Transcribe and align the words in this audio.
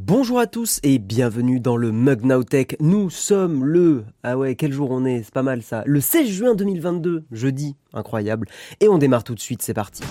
Bonjour 0.00 0.38
à 0.38 0.46
tous 0.46 0.78
et 0.84 1.00
bienvenue 1.00 1.58
dans 1.58 1.76
le 1.76 1.90
Mug 1.90 2.24
Now 2.24 2.44
Tech. 2.44 2.76
Nous 2.78 3.10
sommes 3.10 3.64
le... 3.64 4.04
Ah 4.22 4.38
ouais, 4.38 4.54
quel 4.54 4.72
jour 4.72 4.92
on 4.92 5.04
est 5.04 5.24
C'est 5.24 5.34
pas 5.34 5.42
mal 5.42 5.60
ça. 5.60 5.82
Le 5.86 6.00
16 6.00 6.28
juin 6.28 6.54
2022, 6.54 7.24
jeudi. 7.32 7.74
Incroyable. 7.92 8.46
Et 8.78 8.88
on 8.88 8.98
démarre 8.98 9.24
tout 9.24 9.34
de 9.34 9.40
suite, 9.40 9.60
c'est 9.60 9.74
parti. 9.74 10.04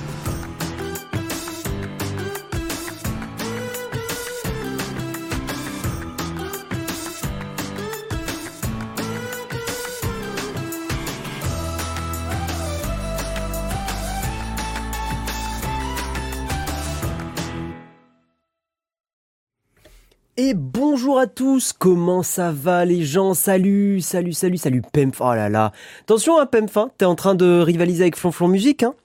Bonjour 20.97 21.19
à 21.19 21.27
tous, 21.27 21.73
comment 21.77 22.23
ça 22.23 22.51
va 22.51 22.83
les 22.83 23.03
gens? 23.03 23.35
Salut, 23.35 24.01
salut, 24.01 24.33
salut, 24.33 24.57
salut 24.57 24.81
Pemf, 24.81 25.21
oh 25.21 25.35
là 25.35 25.47
là. 25.47 25.71
Attention 26.01 26.39
hein 26.39 26.47
Pemf, 26.47 26.75
hein, 26.75 26.89
t'es 26.97 27.05
en 27.05 27.13
train 27.13 27.35
de 27.35 27.59
rivaliser 27.59 28.01
avec 28.01 28.15
Flonflon 28.15 28.47
Musique 28.47 28.81
hein 28.81 28.95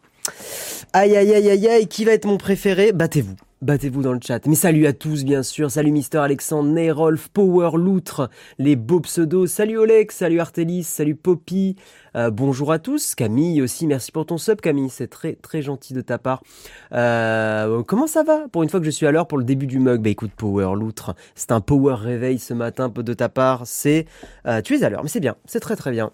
Aïe 0.95 1.15
aïe 1.15 1.35
aïe 1.35 1.51
aïe 1.51 1.69
aïe, 1.69 1.87
qui 1.89 2.07
va 2.07 2.13
être 2.13 2.25
mon 2.25 2.39
préféré? 2.39 2.93
Battez-vous. 2.93 3.37
Battez-vous 3.62 4.02
dans 4.02 4.12
le 4.12 4.19
chat. 4.21 4.45
Mais 4.48 4.57
salut 4.57 4.87
à 4.87 4.93
tous, 4.93 5.23
bien 5.23 5.45
sûr. 5.45 5.71
Salut 5.71 5.93
Mister 5.93 6.19
Alexandre, 6.19 6.69
Nerolf, 6.69 7.29
Power, 7.29 7.71
Loutre, 7.79 8.29
les 8.59 8.75
beaux 8.75 8.98
pseudos. 8.98 9.47
Salut 9.47 9.79
Oleg, 9.79 10.11
salut 10.11 10.41
Artelis, 10.41 10.83
salut 10.83 11.15
Poppy. 11.15 11.77
Euh, 12.16 12.33
bonjour 12.33 12.73
à 12.73 12.80
tous. 12.80 13.15
Camille 13.15 13.62
aussi, 13.62 13.87
merci 13.87 14.11
pour 14.11 14.27
ton 14.27 14.37
sub, 14.37 14.61
Camille. 14.61 14.91
C'est 14.91 15.07
très, 15.07 15.35
très 15.35 15.62
gentil 15.62 15.95
de 15.95 16.01
ta 16.01 16.19
part. 16.19 16.43
Euh, 16.93 17.85
comment 17.85 18.09
ça 18.09 18.25
va? 18.25 18.48
Pour 18.48 18.65
une 18.65 18.69
fois 18.69 18.80
que 18.80 18.87
je 18.87 18.91
suis 18.91 19.07
à 19.07 19.12
l'heure 19.12 19.29
pour 19.29 19.38
le 19.38 19.45
début 19.45 19.69
du 19.69 19.79
mug. 19.79 20.02
Bah 20.02 20.10
écoute, 20.10 20.33
Power, 20.37 20.74
Loutre, 20.74 21.15
c'est 21.37 21.52
un 21.52 21.60
Power 21.60 21.95
réveil 21.95 22.41
ce 22.41 22.55
matin 22.55 22.88
de 22.88 23.15
ta 23.15 23.29
part. 23.29 23.63
C'est, 23.65 24.07
euh, 24.45 24.60
tu 24.60 24.74
es 24.74 24.83
à 24.83 24.90
l'heure, 24.90 25.05
mais 25.05 25.09
c'est 25.09 25.21
bien. 25.21 25.37
C'est 25.45 25.60
très, 25.60 25.77
très 25.77 25.93
bien. 25.93 26.10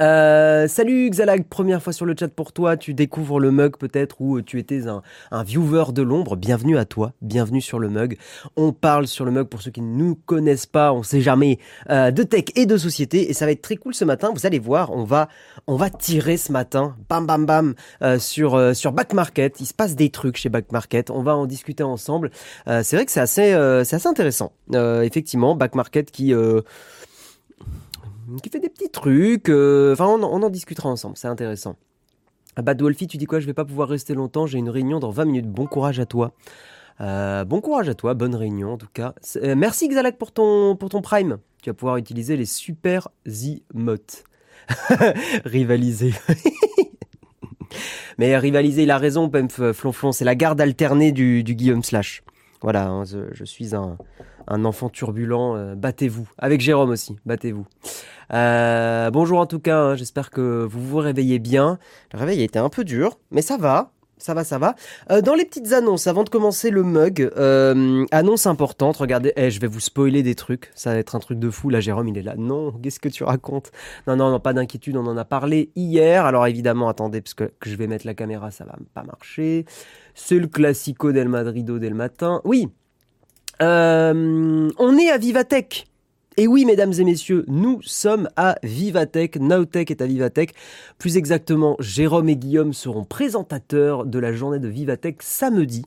Euh, 0.00 0.68
salut 0.68 1.10
Xalag, 1.10 1.44
première 1.44 1.82
fois 1.82 1.92
sur 1.92 2.06
le 2.06 2.14
chat 2.18 2.28
pour 2.28 2.52
toi, 2.52 2.76
tu 2.76 2.94
découvres 2.94 3.38
le 3.38 3.50
mug 3.50 3.76
peut-être 3.76 4.20
ou 4.20 4.40
tu 4.40 4.58
étais 4.58 4.88
un, 4.88 5.02
un 5.30 5.42
viewer 5.42 5.92
de 5.92 6.00
l'ombre, 6.00 6.36
bienvenue 6.36 6.78
à 6.78 6.84
toi, 6.84 7.12
bienvenue 7.20 7.60
sur 7.60 7.78
le 7.78 7.88
mug. 7.88 8.16
On 8.56 8.72
parle 8.72 9.06
sur 9.06 9.24
le 9.24 9.30
mug 9.30 9.48
pour 9.48 9.60
ceux 9.60 9.70
qui 9.70 9.82
ne 9.82 9.94
nous 9.94 10.14
connaissent 10.14 10.66
pas, 10.66 10.92
on 10.92 11.02
sait 11.02 11.20
jamais 11.20 11.58
euh, 11.90 12.10
de 12.10 12.22
tech 12.22 12.44
et 12.56 12.64
de 12.64 12.76
société 12.76 13.28
et 13.28 13.34
ça 13.34 13.44
va 13.44 13.52
être 13.52 13.60
très 13.62 13.76
cool 13.76 13.94
ce 13.94 14.04
matin, 14.04 14.30
vous 14.34 14.46
allez 14.46 14.58
voir, 14.58 14.92
on 14.92 15.04
va 15.04 15.28
on 15.66 15.76
va 15.76 15.90
tirer 15.90 16.36
ce 16.38 16.52
matin, 16.52 16.96
bam 17.08 17.26
bam 17.26 17.44
bam, 17.44 17.74
euh, 18.02 18.18
sur 18.18 18.54
euh, 18.54 18.72
sur 18.72 18.92
Back 18.92 19.12
Market, 19.12 19.60
il 19.60 19.66
se 19.66 19.74
passe 19.74 19.94
des 19.94 20.08
trucs 20.08 20.36
chez 20.36 20.48
Back 20.48 20.72
Market, 20.72 21.10
on 21.10 21.22
va 21.22 21.36
en 21.36 21.46
discuter 21.46 21.82
ensemble. 21.82 22.30
Euh, 22.66 22.80
c'est 22.82 22.96
vrai 22.96 23.04
que 23.04 23.12
c'est 23.12 23.20
assez 23.20 23.52
euh, 23.52 23.84
c'est 23.84 23.96
assez 23.96 24.08
intéressant. 24.08 24.52
effectivement, 24.72 25.54
Back 25.54 25.74
Market 25.74 26.10
qui 26.10 26.32
qui 28.40 28.50
fait 28.50 28.60
des 28.60 28.68
petits 28.68 28.90
trucs. 28.90 29.48
euh, 29.48 29.92
Enfin, 29.92 30.06
on, 30.06 30.22
en- 30.22 30.50
discutera 30.50 30.88
ensemble. 30.88 31.16
C'est 31.16 31.28
intéressant. 31.28 31.76
Ah, 32.56 32.62
Bad 32.62 32.80
Wolfie, 32.80 33.06
tu 33.06 33.16
dis 33.16 33.26
quoi? 33.26 33.40
Je 33.40 33.46
vais 33.46 33.54
pas 33.54 33.64
pouvoir 33.64 33.88
rester 33.88 34.14
longtemps. 34.14 34.46
J'ai 34.46 34.58
une 34.58 34.70
réunion 34.70 34.98
dans 35.00 35.10
20 35.10 35.24
minutes. 35.24 35.48
Bon 35.48 35.66
courage 35.66 36.00
à 36.00 36.06
toi. 36.06 36.32
Euh, 37.00 37.44
bon 37.44 37.60
courage 37.60 37.88
à 37.88 37.94
toi. 37.94 38.14
Bonne 38.14 38.34
réunion 38.34 38.72
en 38.74 38.78
tout 38.78 38.88
cas. 38.92 39.14
Euh, 39.36 39.54
merci 39.56 39.88
Xalak 39.88 40.18
pour 40.18 40.32
ton 40.32 40.76
pour 40.76 40.88
ton 40.90 41.00
Prime. 41.02 41.38
Tu 41.62 41.70
vas 41.70 41.74
pouvoir 41.74 41.96
utiliser 41.96 42.36
les 42.36 42.44
super 42.44 43.08
emotes. 43.26 44.24
Rivaliser. 45.44 46.12
Mais 48.18 48.36
rivaliser, 48.36 48.82
il 48.82 48.90
a 48.90 48.98
raison, 48.98 49.30
Pemf 49.30 49.72
Flonflon. 49.72 50.12
C'est 50.12 50.26
la 50.26 50.34
garde 50.34 50.60
alternée 50.60 51.10
du, 51.12 51.42
du 51.42 51.54
Guillaume 51.54 51.82
Slash. 51.82 52.22
Voilà, 52.60 52.88
hein, 52.88 53.04
je 53.04 53.44
suis 53.44 53.74
un, 53.74 53.96
un 54.46 54.64
enfant 54.64 54.88
turbulent. 54.88 55.56
euh, 55.56 55.74
battez-vous. 55.74 56.28
Avec 56.38 56.60
Jérôme 56.60 56.90
aussi. 56.90 57.16
Battez-vous. 57.26 57.66
Euh, 58.32 59.10
bonjour 59.10 59.40
en 59.40 59.46
tout 59.46 59.58
cas, 59.58 59.78
hein, 59.78 59.94
j'espère 59.94 60.30
que 60.30 60.66
vous 60.68 60.80
vous 60.80 60.98
réveillez 60.98 61.38
bien. 61.38 61.78
Le 62.12 62.18
réveil 62.18 62.40
a 62.40 62.44
été 62.44 62.58
un 62.58 62.68
peu 62.68 62.84
dur, 62.84 63.18
mais 63.30 63.42
ça 63.42 63.56
va. 63.56 63.92
Ça 64.18 64.34
va, 64.34 64.44
ça 64.44 64.56
va. 64.58 64.76
Euh, 65.10 65.20
dans 65.20 65.34
les 65.34 65.44
petites 65.44 65.72
annonces, 65.72 66.06
avant 66.06 66.22
de 66.22 66.28
commencer 66.28 66.70
le 66.70 66.84
mug, 66.84 67.28
annonce 68.12 68.46
importante, 68.46 68.96
regardez, 68.98 69.32
eh, 69.34 69.50
je 69.50 69.58
vais 69.58 69.66
vous 69.66 69.80
spoiler 69.80 70.22
des 70.22 70.36
trucs, 70.36 70.70
ça 70.76 70.92
va 70.92 70.98
être 70.98 71.16
un 71.16 71.18
truc 71.18 71.40
de 71.40 71.50
fou, 71.50 71.70
là 71.70 71.80
Jérôme 71.80 72.06
il 72.06 72.16
est 72.16 72.22
là, 72.22 72.36
non, 72.38 72.70
qu'est-ce 72.70 73.00
que 73.00 73.08
tu 73.08 73.24
racontes? 73.24 73.72
Non, 74.06 74.14
non, 74.14 74.30
non, 74.30 74.38
pas 74.38 74.52
d'inquiétude, 74.52 74.96
on 74.96 75.06
en 75.06 75.16
a 75.16 75.24
parlé 75.24 75.72
hier, 75.74 76.24
alors 76.24 76.46
évidemment, 76.46 76.88
attendez, 76.88 77.20
parce 77.20 77.34
que, 77.34 77.50
que 77.58 77.68
je 77.68 77.74
vais 77.74 77.88
mettre 77.88 78.06
la 78.06 78.14
caméra, 78.14 78.52
ça 78.52 78.64
va 78.64 78.76
pas 78.94 79.02
marcher. 79.02 79.66
C'est 80.14 80.38
le 80.38 80.46
classico 80.46 81.10
del 81.10 81.28
Madrido 81.28 81.80
del 81.80 81.94
matin. 81.94 82.40
Oui, 82.44 82.68
euh, 83.62 84.70
on 84.78 84.98
est 84.98 85.10
à 85.10 85.18
Vivatech. 85.18 85.86
Et 86.38 86.46
oui, 86.46 86.64
mesdames 86.64 86.92
et 86.98 87.04
messieurs, 87.04 87.44
nous 87.46 87.80
sommes 87.82 88.28
à 88.36 88.56
Vivatech. 88.62 89.36
Nowtech 89.36 89.90
est 89.90 90.00
à 90.00 90.06
Vivatech. 90.06 90.54
Plus 90.98 91.18
exactement, 91.18 91.76
Jérôme 91.78 92.30
et 92.30 92.36
Guillaume 92.36 92.72
seront 92.72 93.04
présentateurs 93.04 94.06
de 94.06 94.18
la 94.18 94.32
journée 94.32 94.58
de 94.58 94.68
Vivatech 94.68 95.16
samedi. 95.20 95.84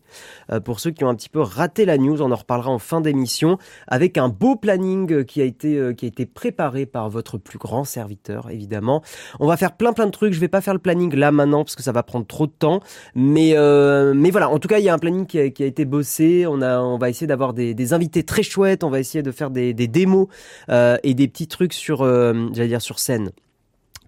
Euh, 0.52 0.60
pour 0.60 0.80
ceux 0.80 0.92
qui 0.92 1.04
ont 1.04 1.10
un 1.10 1.16
petit 1.16 1.30
peu 1.30 1.42
raté 1.42 1.86
la 1.86 1.98
news, 1.98 2.22
on 2.22 2.32
en 2.32 2.36
reparlera 2.36 2.70
en 2.70 2.78
fin 2.78 3.02
d'émission 3.02 3.58
avec 3.88 4.20
un 4.20 4.30
beau 4.30 4.56
planning 4.56 5.26
qui 5.26 5.42
a 5.42 5.46
été 5.46 5.78
euh, 5.78 5.94
qui 5.94 6.06
a 6.06 6.10
été 6.10 6.28
préparé 6.28 6.86
par 6.86 7.10
votre 7.10 7.40
plus 7.40 7.58
grand 7.58 7.84
serviteur, 7.84 8.52
évidemment. 8.52 9.02
On 9.40 9.48
va 9.48 9.58
faire 9.58 9.76
plein 9.76 9.94
plein 9.94 10.06
de 10.06 10.12
trucs. 10.12 10.34
Je 10.34 10.40
vais 10.40 10.48
pas 10.48 10.62
faire 10.62 10.74
le 10.74 10.80
planning 10.80 11.16
là 11.16 11.32
maintenant 11.32 11.64
parce 11.64 11.76
que 11.76 11.84
ça 11.84 11.92
va 11.92 12.04
prendre 12.04 12.28
trop 12.28 12.46
de 12.46 12.52
temps. 12.52 12.82
Mais 13.16 13.54
euh, 13.56 14.14
mais 14.16 14.30
voilà, 14.30 14.50
en 14.50 14.60
tout 14.60 14.68
cas, 14.68 14.78
il 14.78 14.86
y 14.86 14.90
a 14.90 14.94
un 14.94 15.00
planning 15.00 15.26
qui 15.26 15.40
a, 15.40 15.44
été 15.44 15.86
bossé. 15.86 16.46
On 16.48 16.62
a 16.62 16.80
on 16.80 17.00
va 17.00 17.10
essayer 17.10 17.26
d'avoir 17.26 17.54
des, 17.54 17.94
invités 17.94 18.22
très 18.22 18.44
chouettes. 18.44 18.84
On 18.84 18.92
va 18.92 19.00
essayer 19.00 19.24
de 19.24 19.32
faire 19.32 19.50
des, 19.50 19.74
démos 19.74 20.28
et 20.70 21.14
des 21.14 21.28
petits 21.28 21.48
trucs 21.48 21.74
sur 21.74 22.02
euh, 22.02 22.50
j'allais 22.54 22.70
dire 22.70 22.82
sur 22.82 23.00
scène, 23.00 23.32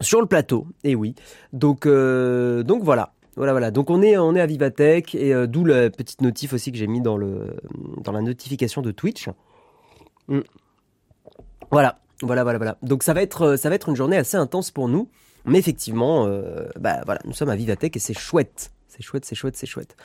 sur 0.01 0.21
le 0.21 0.27
plateau. 0.27 0.67
Et 0.83 0.95
oui. 0.95 1.15
Donc 1.53 1.85
euh, 1.85 2.63
donc 2.63 2.83
voilà. 2.83 3.13
Voilà, 3.35 3.51
voilà. 3.51 3.69
Donc 3.69 3.91
on 3.91 4.01
est, 4.01 4.17
on 4.17 4.33
est 4.33 4.41
à 4.41 4.47
Vivatech 4.47 5.13
et 5.13 5.31
euh, 5.31 5.45
d'où 5.45 5.63
la 5.63 5.91
petite 5.91 6.21
notif 6.21 6.53
aussi 6.53 6.71
que 6.71 6.77
j'ai 6.79 6.87
mis 6.87 7.01
dans 7.01 7.17
le, 7.17 7.55
dans 8.03 8.11
la 8.11 8.21
notification 8.21 8.81
de 8.81 8.89
Twitch. 8.89 9.29
Mm. 10.27 10.39
Voilà, 11.69 11.99
voilà, 12.23 12.41
voilà, 12.41 12.57
voilà. 12.57 12.77
Donc 12.81 13.03
ça 13.03 13.13
va 13.13 13.21
être, 13.21 13.43
euh, 13.43 13.55
ça 13.55 13.69
va 13.69 13.75
être 13.75 13.89
une 13.89 13.95
journée 13.95 14.17
assez 14.17 14.37
intense 14.37 14.71
pour 14.71 14.87
nous, 14.87 15.07
mais 15.45 15.59
effectivement, 15.59 16.25
euh, 16.25 16.67
bah 16.79 17.01
voilà, 17.05 17.21
nous 17.25 17.33
sommes 17.33 17.49
à 17.49 17.55
Vivatech 17.55 17.95
et 17.95 17.99
c'est 17.99 18.17
chouette, 18.17 18.71
c'est 18.87 19.03
chouette, 19.03 19.23
c'est 19.23 19.35
chouette, 19.35 19.55
c'est 19.55 19.67
chouette. 19.67 19.95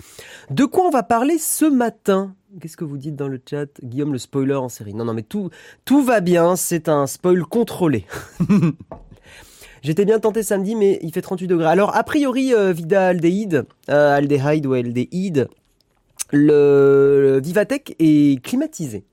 De 0.51 0.67
quoi 0.67 0.85
on 0.85 0.91
va 0.91 1.03
parler 1.03 1.39
ce 1.39 1.65
matin? 1.65 2.35
Qu'est-ce 2.61 2.77
que 2.77 2.85
vous 2.85 2.99
dites 2.99 3.17
dans 3.17 3.29
le 3.29 3.41
chat 3.49 3.81
Guillaume, 3.83 4.13
le 4.13 4.19
spoiler 4.19 4.55
en 4.55 4.69
série? 4.69 4.93
Non, 4.93 5.07
non, 5.07 5.15
mais 5.15 5.23
tout, 5.23 5.49
tout 5.87 6.03
va 6.03 6.21
bien. 6.21 6.55
C'est 6.55 6.91
un 6.91 7.07
spoil 7.07 7.45
contrôlé. 7.45 8.05
J'étais 9.83 10.05
bien 10.05 10.19
tenté 10.19 10.43
samedi, 10.43 10.75
mais 10.75 10.99
il 11.03 11.13
fait 11.13 11.23
38 11.23 11.47
degrés. 11.47 11.67
Alors, 11.67 11.97
a 11.97 12.05
priori, 12.05 12.53
euh, 12.53 12.73
Vida 12.73 13.07
aldéhyde, 13.07 13.65
euh, 13.89 14.17
aldéhyde 14.17 14.67
ou 14.67 14.75
aldéhyde, 14.75 15.49
le, 16.31 17.21
le 17.23 17.41
Vivatech 17.41 17.97
est 17.99 18.43
climatisé. 18.43 19.05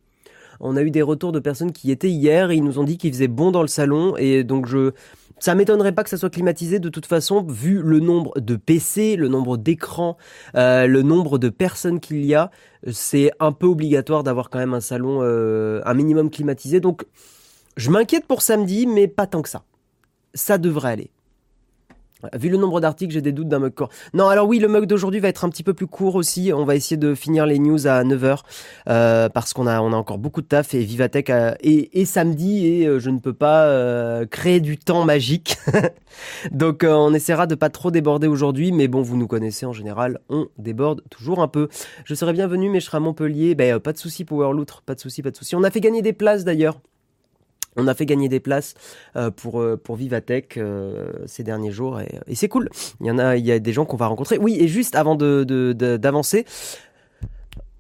On 0.60 0.76
a 0.76 0.82
eu 0.82 0.92
des 0.92 1.02
retours 1.02 1.32
de 1.32 1.40
personnes 1.40 1.72
qui 1.72 1.88
y 1.88 1.92
étaient 1.92 2.12
hier 2.12 2.52
et 2.52 2.58
ils 2.58 2.64
nous 2.64 2.78
ont 2.78 2.84
dit 2.84 2.98
qu'il 2.98 3.14
faisait 3.14 3.30
bon 3.30 3.52
dans 3.52 3.62
le 3.62 3.70
salon 3.70 4.18
et 4.18 4.44
donc 4.44 4.66
je 4.66 4.92
ça 5.40 5.56
m'étonnerait 5.56 5.92
pas 5.92 6.04
que 6.04 6.10
ça 6.10 6.18
soit 6.18 6.30
climatisé 6.30 6.80
de 6.80 6.90
toute 6.90 7.06
façon 7.06 7.44
vu 7.44 7.82
le 7.82 8.00
nombre 8.00 8.40
de 8.40 8.56
PC, 8.56 9.16
le 9.16 9.28
nombre 9.28 9.58
d'écrans, 9.58 10.18
euh, 10.56 10.88
le 10.88 11.02
nombre 11.02 11.38
de 11.38 11.50
personnes 11.50 12.00
qu'il 12.00 12.26
y 12.26 12.36
a, 12.36 12.52
c'est 12.92 13.32
un 13.40 13.52
peu 13.52 13.68
obligatoire 13.68 14.24
d'avoir 14.24 14.50
quand 14.50 14.60
même 14.60 14.74
un 14.74 14.82
salon 14.82 15.20
euh, 15.22 15.82
un 15.86 15.94
minimum 15.94 16.30
climatisé 16.30 16.80
donc 16.80 17.06
je 17.78 17.90
m'inquiète 17.92 18.26
pour 18.26 18.42
samedi 18.42 18.88
mais 18.88 19.08
pas 19.08 19.28
tant 19.28 19.42
que 19.42 19.50
ça. 19.50 19.64
Ça 20.34 20.58
devrait 20.58 20.92
aller. 20.92 21.12
Vu 22.34 22.50
le 22.50 22.58
nombre 22.58 22.82
d'articles, 22.82 23.14
j'ai 23.14 23.22
des 23.22 23.32
doutes 23.32 23.48
d'un 23.48 23.60
mug 23.60 23.74
court. 23.74 23.90
Non, 24.14 24.28
alors 24.28 24.46
oui, 24.46 24.60
le 24.60 24.68
mug 24.68 24.86
d'aujourd'hui 24.86 25.22
va 25.22 25.30
être 25.30 25.46
un 25.46 25.50
petit 25.50 25.64
peu 25.64 25.74
plus 25.74 25.88
court 25.88 26.16
aussi. 26.16 26.52
On 26.54 26.66
va 26.66 26.76
essayer 26.76 26.98
de 26.98 27.16
finir 27.16 27.46
les 27.46 27.60
news 27.60 27.88
à 27.88 28.04
9h 28.04 28.40
euh, 28.90 29.30
parce 29.30 29.54
qu'on 29.54 29.68
a, 29.68 29.80
encore 29.80 30.18
beaucoup 30.18 30.42
de 30.42 30.48
taf 30.48 30.74
et 30.74 30.84
Vivatech 30.84 31.32
et, 31.62 32.06
samedi 32.06 32.68
et 32.68 32.88
euh, 32.88 33.00
je 33.00 33.10
ne 33.10 33.20
peux 33.20 33.34
pas 33.34 33.68
euh, 33.68 34.26
créer 34.26 34.60
du 34.60 34.78
temps 34.78 35.06
magique. 35.06 35.58
Donc 36.52 36.86
on 36.86 37.14
essaiera 37.14 37.48
de 37.48 37.56
pas 37.56 37.70
trop 37.70 37.90
déborder 37.90 38.28
aujourd'hui, 38.28 38.74
mais 38.74 38.90
bon, 38.90 39.02
vous 39.02 39.16
nous 39.16 39.28
connaissez 39.28 39.66
en 39.66 39.74
général, 39.74 40.20
on 40.30 40.48
déborde 40.58 41.02
toujours 41.10 41.42
un 41.42 41.48
peu. 41.48 41.70
Je 42.04 42.16
serais 42.16 42.34
bienvenu, 42.34 42.70
mais 42.70 42.82
je 42.82 42.86
serai 42.86 42.98
à 42.98 43.00
Montpellier. 43.00 43.56
Ben, 43.56 43.80
pas 43.80 43.94
de 43.94 43.98
souci, 43.98 44.26
Power 44.26 44.54
Loutre, 44.54 44.82
pas 44.82 44.96
de 44.96 45.00
souci, 45.00 45.22
pas 45.22 45.32
de 45.32 45.38
souci. 45.38 45.56
On 45.56 45.64
a 45.64 45.72
fait 45.72 45.82
gagner 45.82 46.02
des 46.02 46.14
places 46.14 46.44
d'ailleurs. 46.44 46.82
On 47.76 47.88
a 47.88 47.94
fait 47.94 48.06
gagner 48.06 48.30
des 48.30 48.40
places 48.40 48.74
euh, 49.16 49.32
pour 49.32 49.62
euh, 49.62 49.78
pour 49.78 49.96
Vivatech 49.96 50.58
euh, 50.58 51.12
ces 51.26 51.44
derniers 51.44 51.72
jours 51.72 52.00
et, 52.00 52.36
c'est 52.36 52.48
cool. 52.48 52.70
Il 53.00 53.08
y 53.08 53.12
en 53.12 53.18
a, 53.18 53.38
il 53.38 53.46
y 53.46 53.52
a 53.52 53.60
des 53.60 53.74
gens 53.74 53.86
qu'on 53.86 53.98
va 53.98 54.08
rencontrer. 54.08 54.38
Oui, 54.38 54.58
et 54.60 54.68
juste 54.68 54.96
avant 54.96 55.16
de 55.16 55.44
d'avancer, 55.98 56.46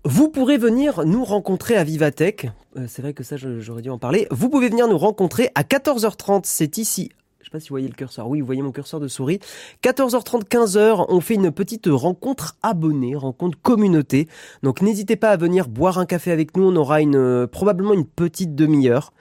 vous 0.05 0.29
pourrez 0.29 0.57
venir 0.57 1.05
nous 1.05 1.23
rencontrer 1.23 1.75
à 1.75 1.83
Vivatech. 1.83 2.47
C'est 2.87 3.01
vrai 3.01 3.13
que 3.13 3.23
ça, 3.23 3.35
j'aurais 3.37 3.81
dû 3.81 3.89
en 3.89 3.97
parler. 3.97 4.27
Vous 4.31 4.49
pouvez 4.49 4.69
venir 4.69 4.87
nous 4.87 4.97
rencontrer 4.97 5.49
à 5.55 5.63
14h30. 5.63 6.41
C'est 6.45 6.77
ici. 6.77 7.09
Sais 7.49 7.57
pas 7.57 7.59
si 7.59 7.69
vous 7.69 7.73
voyez 7.73 7.87
le 7.87 7.93
curseur. 7.93 8.27
Oui, 8.27 8.39
vous 8.41 8.45
voyez 8.45 8.61
mon 8.61 8.71
curseur 8.71 8.99
de 8.99 9.07
souris. 9.07 9.39
14h30, 9.83 10.45
15h, 10.45 11.05
on 11.09 11.21
fait 11.21 11.35
une 11.35 11.51
petite 11.51 11.87
rencontre 11.87 12.57
abonnée, 12.61 13.15
rencontre 13.15 13.57
communauté. 13.61 14.27
Donc 14.63 14.81
n'hésitez 14.81 15.15
pas 15.15 15.29
à 15.29 15.37
venir 15.37 15.67
boire 15.67 15.97
un 15.97 16.05
café 16.05 16.31
avec 16.31 16.55
nous. 16.55 16.63
On 16.63 16.75
aura 16.75 17.01
une 17.01 17.47
probablement 17.47 17.93
une 17.93 18.05
petite 18.05 18.55
demi-heure. 18.55 19.13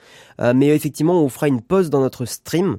mais 0.55 0.69
effectivement, 0.69 1.23
on 1.23 1.29
fera 1.29 1.49
une 1.49 1.63
pause 1.63 1.91
dans 1.91 2.01
notre 2.01 2.25
stream 2.27 2.79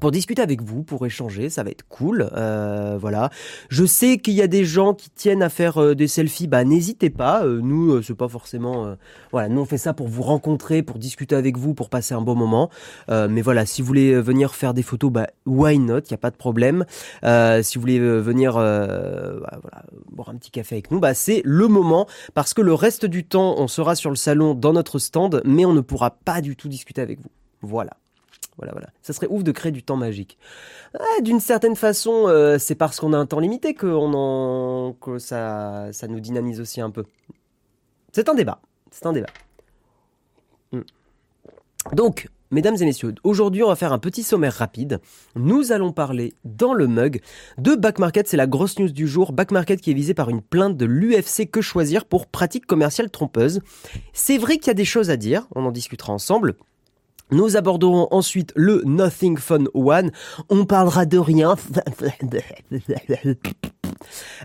pour 0.00 0.10
discuter 0.10 0.42
avec 0.42 0.62
vous, 0.62 0.82
pour 0.82 1.06
échanger, 1.06 1.50
ça 1.50 1.62
va 1.62 1.70
être 1.70 1.86
cool. 1.88 2.28
Euh, 2.36 2.96
voilà. 3.00 3.30
Je 3.68 3.84
sais 3.84 4.18
qu'il 4.18 4.34
y 4.34 4.42
a 4.42 4.46
des 4.46 4.64
gens 4.64 4.94
qui 4.94 5.10
tiennent 5.10 5.42
à 5.42 5.48
faire 5.48 5.82
euh, 5.82 5.94
des 5.94 6.08
selfies, 6.08 6.46
bah 6.46 6.64
n'hésitez 6.64 7.10
pas. 7.10 7.44
Euh, 7.44 7.60
nous, 7.62 7.92
euh, 7.92 8.02
c'est 8.02 8.14
pas 8.14 8.28
forcément. 8.28 8.96
voilà, 9.32 9.48
nous 9.48 9.60
on 9.60 9.64
fait 9.64 9.78
ça 9.78 9.94
pour 9.94 10.08
vous 10.08 10.22
rencontrer, 10.22 10.82
pour 10.82 10.98
discuter 10.98 11.34
avec 11.34 11.56
vous, 11.56 11.74
pour 11.74 11.88
passer 11.88 12.14
un 12.14 12.20
bon 12.20 12.34
moment. 12.34 12.70
mais 13.08 13.42
voilà, 13.42 13.66
si 13.66 13.82
vous 13.82 13.86
voulez 13.86 14.20
venir 14.20 14.54
faire 14.54 14.74
des 14.74 14.82
photos, 14.82 15.10
bah 15.10 15.26
why 15.46 15.78
not, 15.78 16.00
il 16.00 16.10
y 16.10 16.14
a 16.14 16.18
pas 16.18 16.30
de 16.30 16.36
problème. 16.36 16.84
si 17.22 17.74
vous 17.74 17.80
voulez 17.80 17.98
venir, 17.98 18.54
bah, 18.54 19.58
voilà, 19.62 19.84
boire 20.10 20.30
un 20.30 20.36
petit 20.36 20.50
café 20.50 20.76
avec 20.76 20.90
nous, 20.90 21.00
bah 21.00 21.14
c'est 21.14 21.42
le 21.44 21.68
moment 21.68 22.06
parce 22.34 22.54
que 22.54 22.62
le 22.62 22.74
reste 22.74 23.06
du 23.06 23.24
temps, 23.24 23.54
on 23.58 23.68
sera 23.68 23.94
sur 23.94 24.10
le 24.10 24.16
salon 24.16 24.54
dans 24.54 24.72
notre 24.72 24.98
stand, 24.98 25.42
mais 25.44 25.64
on 25.64 25.72
ne 25.72 25.80
pourra 25.80 26.10
pas 26.10 26.40
du 26.40 26.56
tout 26.56 26.68
discuter 26.68 27.00
avec 27.00 27.20
vous. 27.20 27.30
Voilà. 27.62 27.92
Voilà, 28.56 28.72
voilà. 28.72 28.88
Ça 29.02 29.12
serait 29.12 29.26
ouf 29.28 29.42
de 29.44 29.52
créer 29.52 29.72
du 29.72 29.82
temps 29.82 29.96
magique. 29.96 30.38
Ah, 30.98 31.20
d'une 31.22 31.40
certaine 31.40 31.76
façon, 31.76 32.28
euh, 32.28 32.58
c'est 32.58 32.74
parce 32.74 32.98
qu'on 33.00 33.12
a 33.12 33.18
un 33.18 33.26
temps 33.26 33.40
limité 33.40 33.74
que, 33.74 33.88
ça 35.18 35.90
nous 36.08 36.20
dynamise 36.20 36.60
aussi 36.60 36.80
un 36.80 36.90
peu. 36.90 37.04
C'est 38.12 38.28
un 38.28 38.34
débat. 38.34 38.60
C'est 38.90 39.04
un 39.06 39.12
débat. 39.12 39.28
Hmm. 40.72 40.80
Donc, 41.92 42.28
mesdames 42.50 42.76
et 42.80 42.84
messieurs, 42.86 43.14
aujourd'hui 43.24 43.62
on 43.62 43.68
va 43.68 43.76
faire 43.76 43.92
un 43.92 43.98
petit 43.98 44.22
sommaire 44.22 44.54
rapide. 44.54 45.00
Nous 45.34 45.70
allons 45.70 45.92
parler 45.92 46.32
dans 46.44 46.72
le 46.72 46.86
mug 46.86 47.20
de 47.58 47.74
Back 47.74 47.98
Market, 47.98 48.26
c'est 48.26 48.38
la 48.38 48.46
grosse 48.46 48.78
news 48.78 48.90
du 48.90 49.06
jour. 49.06 49.32
Back 49.32 49.50
Market 49.50 49.80
qui 49.82 49.90
est 49.90 49.94
visé 49.94 50.14
par 50.14 50.30
une 50.30 50.40
plainte 50.40 50.78
de 50.78 50.86
l'UFC 50.86 51.50
Que 51.50 51.60
Choisir 51.60 52.06
pour 52.06 52.26
pratique 52.26 52.66
commerciale 52.66 53.10
trompeuse. 53.10 53.60
C'est 54.14 54.38
vrai 54.38 54.56
qu'il 54.56 54.68
y 54.68 54.70
a 54.70 54.74
des 54.74 54.86
choses 54.86 55.10
à 55.10 55.18
dire, 55.18 55.46
on 55.54 55.66
en 55.66 55.72
discutera 55.72 56.12
ensemble. 56.12 56.54
Nous 57.30 57.56
aborderons 57.56 58.06
ensuite 58.12 58.52
le 58.54 58.82
Nothing 58.84 59.36
Fun 59.36 59.64
One. 59.74 60.12
On 60.48 60.64
parlera 60.64 61.06
de 61.06 61.18
rien. 61.18 61.56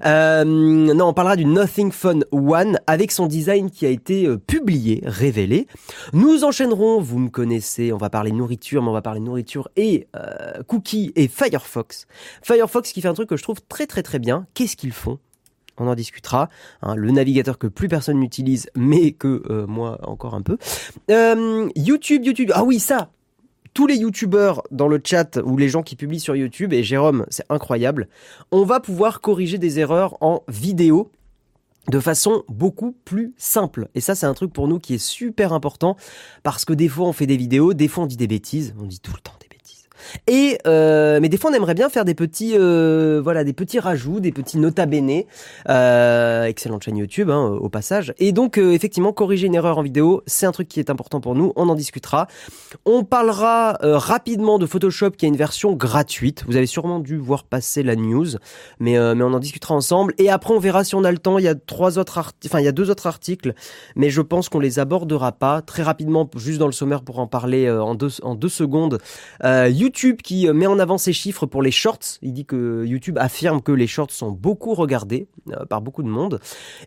Euh, 0.05 0.43
non, 0.45 1.07
on 1.07 1.13
parlera 1.13 1.35
du 1.35 1.45
Nothing 1.45 1.91
Fun 1.91 2.19
One 2.31 2.79
avec 2.87 3.11
son 3.11 3.27
design 3.27 3.69
qui 3.69 3.85
a 3.85 3.89
été 3.89 4.25
euh, 4.25 4.37
publié, 4.37 5.01
révélé. 5.03 5.67
Nous 6.13 6.43
enchaînerons, 6.43 7.01
vous 7.01 7.19
me 7.19 7.29
connaissez, 7.29 7.91
on 7.91 7.97
va 7.97 8.09
parler 8.09 8.31
nourriture, 8.31 8.81
mais 8.81 8.89
on 8.89 8.93
va 8.93 9.01
parler 9.01 9.19
nourriture 9.19 9.69
et 9.75 10.07
euh, 10.15 10.63
cookies 10.67 11.11
et 11.15 11.27
Firefox. 11.27 12.07
Firefox 12.41 12.91
qui 12.91 13.01
fait 13.01 13.07
un 13.07 13.13
truc 13.13 13.29
que 13.29 13.37
je 13.37 13.43
trouve 13.43 13.61
très 13.67 13.87
très 13.87 14.03
très 14.03 14.19
bien. 14.19 14.47
Qu'est-ce 14.53 14.77
qu'ils 14.77 14.93
font? 14.93 15.19
On 15.81 15.87
en 15.87 15.95
discutera. 15.95 16.49
Hein, 16.81 16.95
le 16.95 17.11
navigateur 17.11 17.57
que 17.57 17.67
plus 17.67 17.87
personne 17.87 18.19
n'utilise, 18.19 18.69
mais 18.75 19.11
que 19.11 19.43
euh, 19.49 19.67
moi 19.67 19.99
encore 20.03 20.35
un 20.35 20.41
peu. 20.41 20.57
Euh, 21.09 21.69
YouTube, 21.75 22.23
YouTube. 22.23 22.51
Ah 22.53 22.63
oui, 22.63 22.79
ça. 22.79 23.09
Tous 23.73 23.87
les 23.87 23.95
youtubeurs 23.95 24.63
dans 24.71 24.87
le 24.87 25.01
chat 25.03 25.39
ou 25.43 25.57
les 25.57 25.69
gens 25.69 25.81
qui 25.81 25.95
publient 25.95 26.19
sur 26.19 26.35
YouTube, 26.35 26.73
et 26.73 26.83
Jérôme, 26.83 27.25
c'est 27.29 27.45
incroyable, 27.49 28.09
on 28.51 28.65
va 28.65 28.81
pouvoir 28.81 29.21
corriger 29.21 29.57
des 29.57 29.79
erreurs 29.79 30.17
en 30.19 30.43
vidéo 30.49 31.09
de 31.89 31.99
façon 31.99 32.43
beaucoup 32.49 32.95
plus 33.05 33.33
simple. 33.37 33.87
Et 33.95 34.01
ça, 34.01 34.13
c'est 34.13 34.25
un 34.25 34.33
truc 34.33 34.51
pour 34.51 34.67
nous 34.67 34.79
qui 34.79 34.95
est 34.95 35.03
super 35.03 35.53
important 35.53 35.95
parce 36.43 36.65
que 36.65 36.73
des 36.73 36.89
fois, 36.89 37.07
on 37.07 37.13
fait 37.13 37.27
des 37.27 37.37
vidéos, 37.37 37.73
des 37.73 37.87
fois, 37.87 38.03
on 38.03 38.07
dit 38.07 38.17
des 38.17 38.27
bêtises, 38.27 38.75
on 38.77 38.85
dit 38.85 38.99
tout 38.99 39.13
le 39.13 39.21
temps 39.21 39.31
et 40.27 40.57
euh, 40.67 41.19
mais 41.21 41.29
des 41.29 41.37
fois 41.37 41.51
on 41.51 41.53
aimerait 41.53 41.73
bien 41.73 41.89
faire 41.89 42.05
des 42.05 42.15
petits 42.15 42.53
euh, 42.57 43.21
voilà 43.23 43.43
des 43.43 43.53
petits 43.53 43.79
rajouts, 43.79 44.19
des 44.19 44.31
petits 44.31 44.57
nota 44.57 44.85
bene. 44.85 45.23
Euh, 45.69 46.45
excellente 46.45 46.83
chaîne 46.83 46.97
YouTube 46.97 47.29
hein, 47.29 47.57
au 47.59 47.69
passage. 47.69 48.13
Et 48.19 48.31
donc 48.31 48.57
euh, 48.57 48.71
effectivement 48.71 49.13
corriger 49.13 49.47
une 49.47 49.55
erreur 49.55 49.77
en 49.77 49.83
vidéo, 49.83 50.23
c'est 50.25 50.45
un 50.45 50.51
truc 50.51 50.67
qui 50.67 50.79
est 50.79 50.89
important 50.89 51.21
pour 51.21 51.35
nous. 51.35 51.53
On 51.55 51.69
en 51.69 51.75
discutera. 51.75 52.27
On 52.85 53.03
parlera 53.03 53.77
euh, 53.83 53.97
rapidement 53.97 54.59
de 54.59 54.65
Photoshop 54.65 55.11
qui 55.11 55.25
a 55.25 55.27
une 55.27 55.37
version 55.37 55.73
gratuite. 55.73 56.43
Vous 56.47 56.55
avez 56.55 56.65
sûrement 56.65 56.99
dû 56.99 57.17
voir 57.17 57.43
passer 57.43 57.83
la 57.83 57.95
news, 57.95 58.27
mais 58.79 58.97
euh, 58.97 59.15
mais 59.15 59.23
on 59.23 59.33
en 59.33 59.39
discutera 59.39 59.75
ensemble. 59.75 60.13
Et 60.17 60.29
après 60.29 60.53
on 60.53 60.59
verra 60.59 60.83
si 60.83 60.95
on 60.95 61.03
a 61.03 61.11
le 61.11 61.17
temps. 61.17 61.37
Il 61.37 61.45
y 61.45 61.47
a 61.49 61.55
trois 61.55 61.99
autres 61.99 62.33
enfin 62.45 62.59
il 62.59 62.65
y 62.65 62.69
a 62.69 62.71
deux 62.71 62.89
autres 62.89 63.07
articles, 63.07 63.53
mais 63.95 64.09
je 64.09 64.21
pense 64.21 64.49
qu'on 64.49 64.59
les 64.59 64.79
abordera 64.79 65.31
pas 65.31 65.61
très 65.61 65.83
rapidement, 65.83 66.29
juste 66.35 66.59
dans 66.59 66.65
le 66.65 66.71
sommaire 66.71 67.01
pour 67.01 67.19
en 67.19 67.27
parler 67.27 67.69
en 67.69 67.95
deux 67.95 68.11
en 68.23 68.35
deux 68.35 68.49
secondes. 68.49 68.99
YouTube 69.43 70.00
YouTube 70.01 70.21
qui 70.23 70.47
euh, 70.47 70.53
met 70.53 70.65
en 70.65 70.79
avant 70.79 70.97
ses 70.97 71.13
chiffres 71.13 71.45
pour 71.45 71.61
les 71.61 71.71
shorts. 71.71 72.17
Il 72.21 72.33
dit 72.33 72.45
que 72.45 72.83
YouTube 72.85 73.17
affirme 73.19 73.61
que 73.61 73.71
les 73.71 73.87
shorts 73.87 74.11
sont 74.11 74.31
beaucoup 74.31 74.73
regardés 74.73 75.27
euh, 75.51 75.65
par 75.65 75.81
beaucoup 75.81 76.01
de 76.01 76.07
monde. 76.07 76.39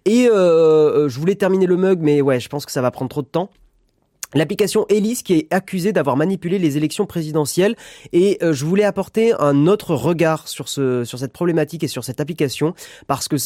Et 0.05 0.28
euh, 0.28 1.08
je 1.08 1.20
voulais 1.20 1.37
terminer 1.37 1.66
le 1.66 1.76
mug, 1.76 2.00
mais 2.00 2.20
ouais, 2.20 2.40
je 2.40 2.49
pense 2.49 2.66
que 2.66 2.72
ça 2.72 2.82
va 2.82 2.90
prendre 2.90 3.08
trop 3.08 3.22
de 3.22 3.28
temps. 3.28 3.50
L'application 4.34 4.84
Elise 4.88 5.22
qui 5.22 5.34
est 5.34 5.55
accusée 5.55 5.93
d'avoir 5.93 6.16
manipulé 6.16 6.58
les 6.58 6.76
élections 6.76 7.06
présidentielles 7.06 7.76
et 8.12 8.38
je 8.40 8.64
voulais 8.64 8.82
apporter 8.82 9.32
un 9.38 9.69
autre 9.69 9.94
regard 9.94 10.49
sur 10.49 10.69
ce 10.69 11.05
sur 11.05 11.20
cette 11.20 11.32
problématique 11.32 11.84
et 11.84 11.87
sur 11.87 12.02
cette 12.02 12.19
application 12.19 12.75
parce 13.06 13.28
que 13.28 13.37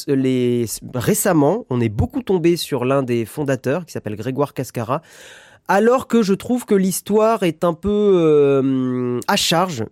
récemment 0.97 1.67
on 1.69 1.82
est 1.82 1.91
beaucoup 1.91 2.23
tombé 2.23 2.56
sur 2.56 2.87
l'un 2.87 3.03
des 3.03 3.26
fondateurs 3.26 3.85
qui 3.85 3.93
s'appelle 3.93 4.17
Grégoire 4.17 4.55
Cascara 4.55 5.03
alors 5.69 6.09
que 6.09 6.23
je 6.23 6.35
trouve 6.35 6.65
que 6.65 6.75
l'histoire 6.75 7.43
est 7.43 7.62
un 7.62 7.75
peu 7.75 7.88
euh, 7.91 9.20
à 9.29 9.37
charge, 9.37 9.85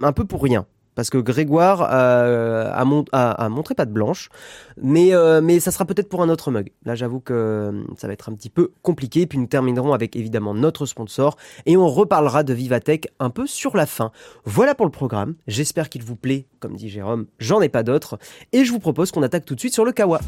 un 0.00 0.12
peu 0.12 0.24
pour 0.24 0.42
rien. 0.42 0.66
Parce 0.94 1.10
que 1.10 1.18
Grégoire 1.18 1.88
euh, 1.90 2.70
a, 2.72 3.48
montré 3.48 3.74
pas 3.74 3.84
de 3.84 3.90
blanche, 3.90 4.28
mais, 4.80 5.12
euh, 5.12 5.40
mais 5.42 5.58
ça 5.58 5.72
sera 5.72 5.84
peut-être 5.84 6.08
pour 6.08 6.22
un 6.22 6.28
autre 6.28 6.52
mug. 6.52 6.70
Là, 6.84 6.94
j'avoue 6.94 7.18
que 7.18 7.84
ça 7.96 8.06
va 8.06 8.12
être 8.12 8.28
un 8.28 8.34
petit 8.34 8.48
peu 8.48 8.70
compliqué. 8.82 9.26
Puis 9.26 9.38
nous 9.38 9.46
terminerons 9.46 9.92
avec 9.92 10.14
évidemment 10.14 10.54
notre 10.54 10.86
sponsor 10.86 11.36
et 11.66 11.76
on 11.76 11.88
reparlera 11.88 12.44
de 12.44 12.54
Vivatech 12.54 13.08
un 13.18 13.30
peu 13.30 13.46
sur 13.46 13.76
la 13.76 13.86
fin. 13.86 14.12
Voilà 14.44 14.74
pour 14.74 14.86
le 14.86 14.92
programme. 14.92 15.34
J'espère 15.48 15.88
qu'il 15.88 16.04
vous 16.04 16.16
plaît. 16.16 16.46
Comme 16.60 16.76
dit 16.76 16.88
Jérôme, 16.88 17.26
j'en 17.40 17.60
ai 17.60 17.68
pas 17.68 17.82
d'autres. 17.82 18.18
Et 18.52 18.64
je 18.64 18.70
vous 18.70 18.78
propose 18.78 19.10
qu'on 19.10 19.22
attaque 19.24 19.44
tout 19.44 19.56
de 19.56 19.60
suite 19.60 19.74
sur 19.74 19.84
le 19.84 19.90
Kawa. 19.90 20.20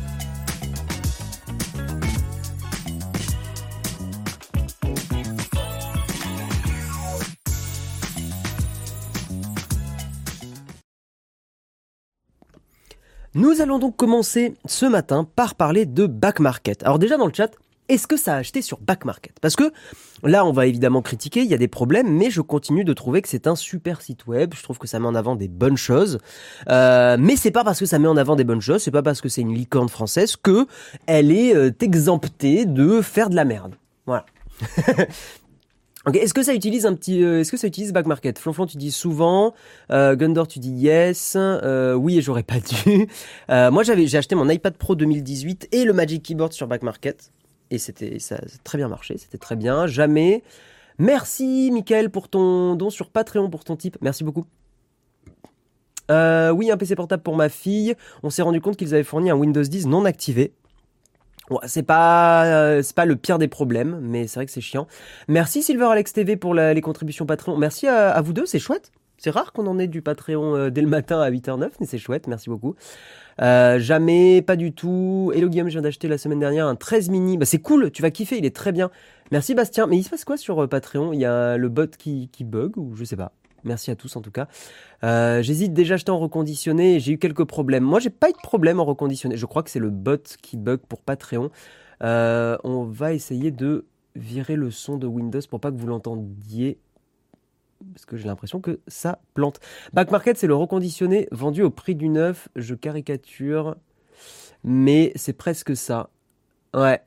Nous 13.37 13.61
allons 13.61 13.79
donc 13.79 13.99
commencer 13.99 14.55
ce 14.65 14.87
matin 14.87 15.29
par 15.37 15.57
parler 15.57 15.85
de 15.85 16.07
back 16.07 16.41
market. 16.41 16.83
Alors 16.85 16.99
déjà 16.99 17.19
dans 17.19 17.27
le 17.27 17.35
chat, 17.35 17.51
est-ce 17.91 18.07
que 18.07 18.17
ça 18.17 18.33
a 18.33 18.37
acheté 18.39 18.63
sur 18.63 18.79
back 18.79 19.05
market? 19.05 19.35
Parce 19.43 19.57
que 19.57 19.75
là, 20.23 20.47
on 20.47 20.53
va 20.53 20.67
évidemment 20.67 21.03
critiquer, 21.03 21.43
il 21.43 21.47
y 21.47 21.53
a 21.53 21.59
des 21.59 21.69
problèmes, 21.69 22.09
mais 22.09 22.31
je 22.31 22.41
continue 22.41 22.83
de 22.83 22.95
trouver 22.95 23.21
que 23.21 23.29
c'est 23.29 23.47
un 23.47 23.55
super 23.55 24.01
site 24.01 24.27
web. 24.27 24.55
Je 24.57 24.63
trouve 24.63 24.79
que 24.79 24.87
ça 24.87 25.01
met 25.01 25.07
en 25.07 25.15
avant 25.15 25.37
des 25.37 25.49
bonnes 25.49 25.77
choses, 25.77 26.19
euh, 26.71 27.19
mais 27.21 27.37
c'est 27.37 27.51
pas 27.51 27.63
parce 27.63 27.79
que 27.79 27.85
ça 27.85 27.99
met 27.99 28.09
en 28.09 28.17
avant 28.17 28.37
des 28.37 28.45
bonnes 28.45 28.63
choses, 28.63 28.83
c'est 28.83 28.91
pas 28.91 29.03
parce 29.03 29.21
que 29.21 29.29
c'est 29.29 29.43
une 29.43 29.53
licorne 29.53 29.91
française 29.91 30.37
que 30.37 30.67
elle 31.05 31.31
est 31.31 31.55
euh, 31.55 31.71
exemptée 31.83 32.65
de 32.65 33.03
faire 33.03 33.29
de 33.29 33.37
la 33.37 33.45
merde. 33.45 33.75
Voilà. 34.07 34.25
Est-ce 36.15 36.35
que 36.35 36.43
ça 36.45 36.55
utilise 36.55 36.87
un 36.87 36.95
petit, 36.95 37.25
euh, 37.25 37.43
back 37.93 38.07
market? 38.07 38.39
Flonflon, 38.39 38.67
tu 38.67 38.77
dis 38.77 38.93
souvent, 38.93 39.55
euh, 39.91 40.15
Gundor, 40.15 40.47
tu 40.47 40.61
dis 40.61 40.71
yes, 40.71 41.37
euh, 41.37 41.95
oui 41.95 42.19
et 42.19 42.23
j'aurais 42.23 42.45
pas 42.45 42.61
dû. 42.61 43.09
Moi, 43.49 43.83
j'avais, 43.83 44.07
j'ai 44.07 44.19
acheté 44.19 44.37
mon 44.37 44.49
iPad 44.49 44.77
Pro 44.77 44.95
2018 44.95 45.69
et 45.73 45.85
le 45.85 45.93
Magic 45.93 46.23
Keyboard 46.23 46.53
sur 46.53 46.69
back 46.69 46.83
market 46.83 47.33
et 47.71 47.79
c'était, 47.79 48.21
ça 48.21 48.37
a 48.37 48.39
très 48.63 48.79
bien 48.79 48.89
marché, 48.89 49.19
c'était 49.19 49.39
très 49.39 49.57
bien. 49.57 49.89
Jamais. 49.89 50.45
Merci, 50.99 51.71
Michael, 51.73 52.11
pour 52.11 52.29
ton 52.29 52.77
don 52.77 52.89
sur 52.89 53.11
Patreon 53.11 53.51
pour 53.51 53.65
ton 53.65 53.75
type. 53.75 53.99
Merci 54.01 54.23
beaucoup. 54.23 54.47
oui, 56.09 56.71
un 56.71 56.77
PC 56.77 56.95
portable 56.95 57.25
pour 57.25 57.35
ma 57.35 57.49
fille. 57.49 57.97
On 58.23 58.31
s'est 58.31 58.43
rendu 58.43 58.61
compte 58.61 58.77
qu'ils 58.77 58.95
avaient 58.95 59.03
fourni 59.03 59.29
un 59.29 59.37
Windows 59.37 59.63
10 59.63 59.89
non 59.89 60.05
activé 60.05 60.53
c'est 61.67 61.83
pas 61.83 62.45
euh, 62.47 62.83
c'est 62.83 62.95
pas 62.95 63.05
le 63.05 63.17
pire 63.17 63.39
des 63.39 63.49
problèmes, 63.49 63.99
mais 64.03 64.27
c'est 64.27 64.41
vrai 64.41 64.47
que 64.47 64.53
c'est 64.53 64.61
chiant. 64.61 64.87
Merci 65.29 65.63
Silver 65.63 65.87
Alex 65.87 66.13
TV 66.13 66.37
pour 66.37 66.55
les 66.55 66.81
contributions 66.81 67.27
Patreon. 67.27 67.57
Merci 67.57 67.87
à, 67.87 68.21
vous 68.21 68.33
deux, 68.33 68.47
c'est 68.47 68.59
chouette. 68.59 68.93
C'est 69.19 69.31
rare 69.31 69.53
qu'on 69.53 69.67
en 69.67 69.79
ait 69.79 69.87
du 69.87 70.03
Patreon 70.03 70.57
euh, 70.57 70.71
dès 70.71 70.83
le 70.83 70.89
matin 70.89 71.21
à 71.21 71.31
8h09, 71.31 71.71
mais 71.81 71.87
c'est 71.87 71.97
chouette, 71.97 72.27
merci 72.27 72.51
beaucoup. 72.51 72.75
Euh, 73.41 73.79
jamais, 73.79 74.43
pas 74.43 74.57
du 74.57 74.73
tout. 74.73 75.33
Hello 75.35 75.49
Guillaume, 75.49 75.69
je 75.69 75.73
viens 75.73 75.83
d'acheter 75.83 76.07
la 76.07 76.19
semaine 76.19 76.39
dernière 76.39 76.67
un 76.67 76.75
13 76.75 77.09
mini. 77.09 77.39
Bah 77.39 77.47
c'est 77.47 77.59
cool, 77.59 77.91
tu 77.91 78.03
vas 78.03 78.11
kiffer, 78.11 78.37
il 78.37 78.45
est 78.45 78.55
très 78.55 78.73
bien. 78.73 78.91
Merci 79.31 79.55
Bastien. 79.55 79.87
Mais 79.87 79.97
il 79.97 80.03
se 80.03 80.11
passe 80.11 80.25
quoi 80.25 80.37
sur 80.37 80.69
Patreon? 80.69 81.13
Il 81.15 81.21
y 81.21 81.25
a 81.25 81.57
le 81.57 81.69
bot 81.69 81.87
qui, 81.97 82.29
qui 82.31 82.45
bug 82.45 82.77
ou 82.77 82.95
je 82.95 83.05
sais 83.05 83.17
pas? 83.17 83.33
Merci 83.67 83.91
à 83.91 83.97
tous 83.97 84.17
en 84.17 84.23
tout 84.23 84.31
cas. 84.31 84.49
Euh, 85.05 85.43
J'hésite 85.43 85.75
déjà 85.75 85.95
à 85.95 85.97
acheter 85.97 86.11
en 86.13 86.19
reconditionné. 86.19 87.01
J'ai 87.01 87.13
eu 87.13 87.19
quelques 87.19 87.45
problèmes. 87.45 87.85
Moi, 87.85 88.01
j'ai 88.01 88.11
pas 88.11 88.31
eu 88.31 88.33
de 88.33 88.39
problème 88.39 88.81
en 88.81 88.85
reconditionné. 88.85 89.37
Je 89.37 89.45
crois 89.47 89.63
que 89.63 89.71
c'est 89.71 89.81
le 89.81 89.91
bot 89.91 90.23
qui 90.41 90.57
bug 90.57 90.81
pour 90.89 91.03
Patreon. 91.03 91.51
Euh, 92.03 92.57
on 92.65 92.85
va 92.85 93.13
essayer 93.13 93.51
de 93.51 93.87
virer 94.15 94.57
le 94.57 94.71
son 94.71 94.97
de 94.97 95.07
Windows 95.07 95.41
pour 95.51 95.61
pas 95.61 95.71
que 95.71 95.77
vous 95.77 95.87
l'entendiez. 95.87 96.79
parce 97.93 98.07
que 98.07 98.17
j'ai 98.17 98.27
l'impression 98.27 98.61
que 98.61 98.81
ça 98.87 99.19
plante. 99.35 99.61
Back 99.93 100.11
market, 100.11 100.39
c'est 100.39 100.47
le 100.47 100.55
reconditionné 100.55 101.29
vendu 101.33 101.63
au 101.63 101.71
prix 101.71 101.95
du 101.95 102.09
neuf. 102.09 102.49
Je 102.57 102.75
caricature, 102.75 103.77
mais 104.65 105.13
c'est 105.17 105.33
presque 105.35 105.77
ça. 105.77 106.11
Ouais, 106.75 107.01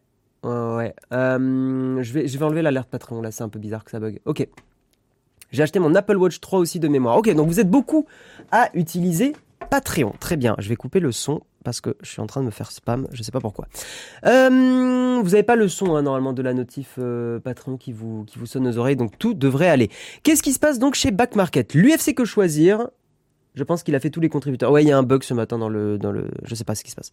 ouais. 0.44 0.94
Euh, 1.14 2.02
je, 2.04 2.14
vais, 2.14 2.28
je 2.28 2.38
vais 2.38 2.46
enlever 2.46 2.62
l'alerte 2.62 2.90
Patreon, 2.90 3.22
là, 3.22 3.32
c'est 3.32 3.44
un 3.44 3.50
peu 3.50 3.60
bizarre 3.60 3.84
que 3.84 3.92
ça 3.92 4.00
bug. 4.00 4.20
Ok. 4.26 4.48
J'ai 5.52 5.64
acheté 5.64 5.80
mon 5.80 5.96
Apple 5.96 6.18
Watch 6.18 6.40
3 6.40 6.60
aussi 6.60 6.80
de 6.80 6.88
mémoire. 6.88 7.18
Ok, 7.18 7.34
donc 7.34 7.48
vous 7.48 7.60
êtes 7.60 7.70
beaucoup 7.70 8.06
à 8.52 8.70
utiliser 8.74 9.34
Patreon. 9.70 10.14
Très 10.20 10.38
bien, 10.38 10.56
je 10.60 10.70
vais 10.70 10.76
couper 10.76 11.00
le 11.00 11.12
son 11.12 11.42
parce 11.64 11.82
que 11.82 11.96
je 12.02 12.10
suis 12.10 12.22
en 12.22 12.28
train 12.28 12.42
de 12.42 12.46
me 12.46 12.52
faire 12.52 12.72
spam, 12.72 13.08
je 13.12 13.22
sais 13.22 13.32
pas 13.32 13.42
pourquoi. 13.42 13.68
Euh, 14.26 15.20
vous 15.22 15.30
n'avez 15.30 15.44
pas 15.44 15.56
le 15.56 15.68
son 15.68 15.96
hein, 15.96 16.02
normalement 16.02 16.34
de 16.34 16.42
la 16.42 16.54
notif 16.54 16.96
euh, 16.98 17.40
Patreon 17.40 17.78
qui 17.78 17.92
vous, 17.92 18.24
qui 18.26 18.40
vous 18.40 18.46
sonne 18.46 18.68
aux 18.68 18.78
oreilles, 18.78 18.96
donc 18.96 19.18
tout 19.20 19.34
devrait 19.34 19.70
aller. 19.70 19.90
Qu'est-ce 20.24 20.42
qui 20.42 20.54
se 20.54 20.60
passe 20.60 20.80
donc 20.80 20.96
chez 20.96 21.12
Back 21.12 21.36
Market? 21.36 21.74
L'UFC 21.74 22.14
que 22.16 22.26
choisir 22.26 22.88
je 23.56 23.64
pense 23.64 23.84
qu'il 23.84 23.96
a 23.96 24.00
fait 24.00 24.12
tous 24.12 24.22
les 24.22 24.30
contributeurs. 24.30 24.72
Ouais, 24.72 24.84
il 24.84 24.88
y 24.88 24.92
a 24.92 24.98
un 24.98 25.04
bug 25.04 25.24
ce 25.24 25.34
matin 25.34 25.58
dans 25.58 25.70
le, 25.70 25.98
dans 25.98 26.12
le, 26.12 26.30
je 26.46 26.56
sais 26.56 26.64
pas 26.64 26.76
ce 26.76 26.84
qui 26.84 26.92
se 26.92 26.96
passe. 26.96 27.12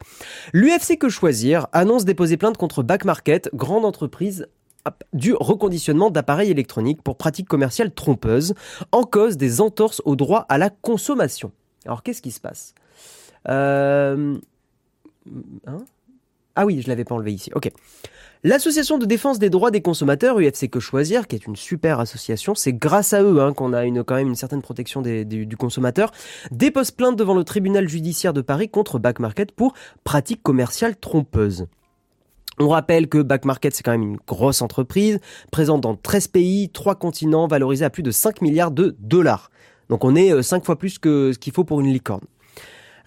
L'UFC 0.53 0.97
que 0.99 1.09
choisir 1.09 1.67
annonce 1.73 2.05
déposer 2.05 2.37
plainte 2.37 2.57
contre 2.57 2.83
Back 2.83 3.05
Market, 3.05 3.51
grande 3.53 3.85
entreprise 3.85 4.47
du 5.13 5.35
reconditionnement 5.35 6.11
d'appareils 6.11 6.51
électroniques 6.51 7.03
pour 7.03 7.17
pratiques 7.17 7.49
commerciales 7.49 7.93
trompeuses, 7.93 8.55
en 8.93 9.03
cause 9.03 9.37
des 9.37 9.61
entorses 9.61 10.03
au 10.05 10.17
droit 10.17 10.47
à 10.49 10.59
la 10.59 10.71
consommation. 10.71 11.53
Alors 11.85 12.03
qu'est-ce 12.03 12.23
qui 12.23 12.31
se 12.31 12.41
passe? 12.41 12.75
Euh, 13.49 14.37
hein? 15.67 15.79
Ah 16.57 16.65
oui, 16.65 16.81
je 16.81 16.89
l'avais 16.89 17.05
pas 17.05 17.15
enlevé 17.15 17.33
ici. 17.33 17.51
Ok. 17.55 17.71
L'association 18.45 18.99
de 18.99 19.07
défense 19.07 19.39
des 19.39 19.51
droits 19.51 19.71
des 19.71 19.81
consommateurs, 19.81 20.39
UFC 20.39 20.71
Que 20.71 20.81
Choisir, 20.81 21.27
qui 21.27 21.37
est 21.37 21.47
une 21.47 21.57
super 21.57 22.01
association, 22.01 22.55
c'est 22.55 22.73
grâce 22.73 23.13
à 23.13 23.23
eux 23.23 23.41
hein, 23.41 23.53
qu'on 23.53 23.73
a 23.73 23.85
une, 23.85 24.05
quand 24.05 24.15
même 24.15 24.29
une 24.29 24.37
certaine 24.37 24.63
protection 24.63 25.03
du 25.03 25.57
consommateur, 25.59 26.13
dépose 26.51 26.91
plainte 26.91 27.17
devant 27.17 27.35
le 27.35 27.45
tribunal 27.45 27.89
judiciaire 27.89 28.33
de 28.33 28.43
Paris 28.43 28.69
contre 28.69 28.99
Back 28.99 29.19
Market 29.19 29.53
pour 29.53 29.75
pratiques 30.05 30.43
commerciales 30.43 30.97
trompeuses. 30.97 31.67
On 32.59 32.69
rappelle 32.69 33.09
que 33.09 33.19
Back 33.19 33.45
Market, 33.45 33.75
c'est 33.75 33.83
quand 33.83 33.93
même 33.93 34.03
une 34.03 34.19
grosse 34.27 34.63
entreprise, 34.63 35.19
présente 35.53 35.83
dans 35.83 35.95
13 35.95 36.29
pays, 36.29 36.71
3 36.71 36.95
continents, 36.95 37.47
valorisée 37.47 37.85
à 37.85 37.91
plus 37.91 38.03
de 38.03 38.11
5 38.11 38.41
milliards 38.41 38.71
de 38.71 38.97
dollars. 38.99 39.51
Donc 39.89 40.05
on 40.05 40.17
est 40.17 40.43
5 40.43 40.63
euh, 40.63 40.65
fois 40.65 40.79
plus 40.79 40.99
que 40.99 41.33
ce 41.33 41.39
qu'il 41.39 41.53
faut 41.53 41.65
pour 41.65 41.81
une 41.81 41.93
licorne. 41.93 42.25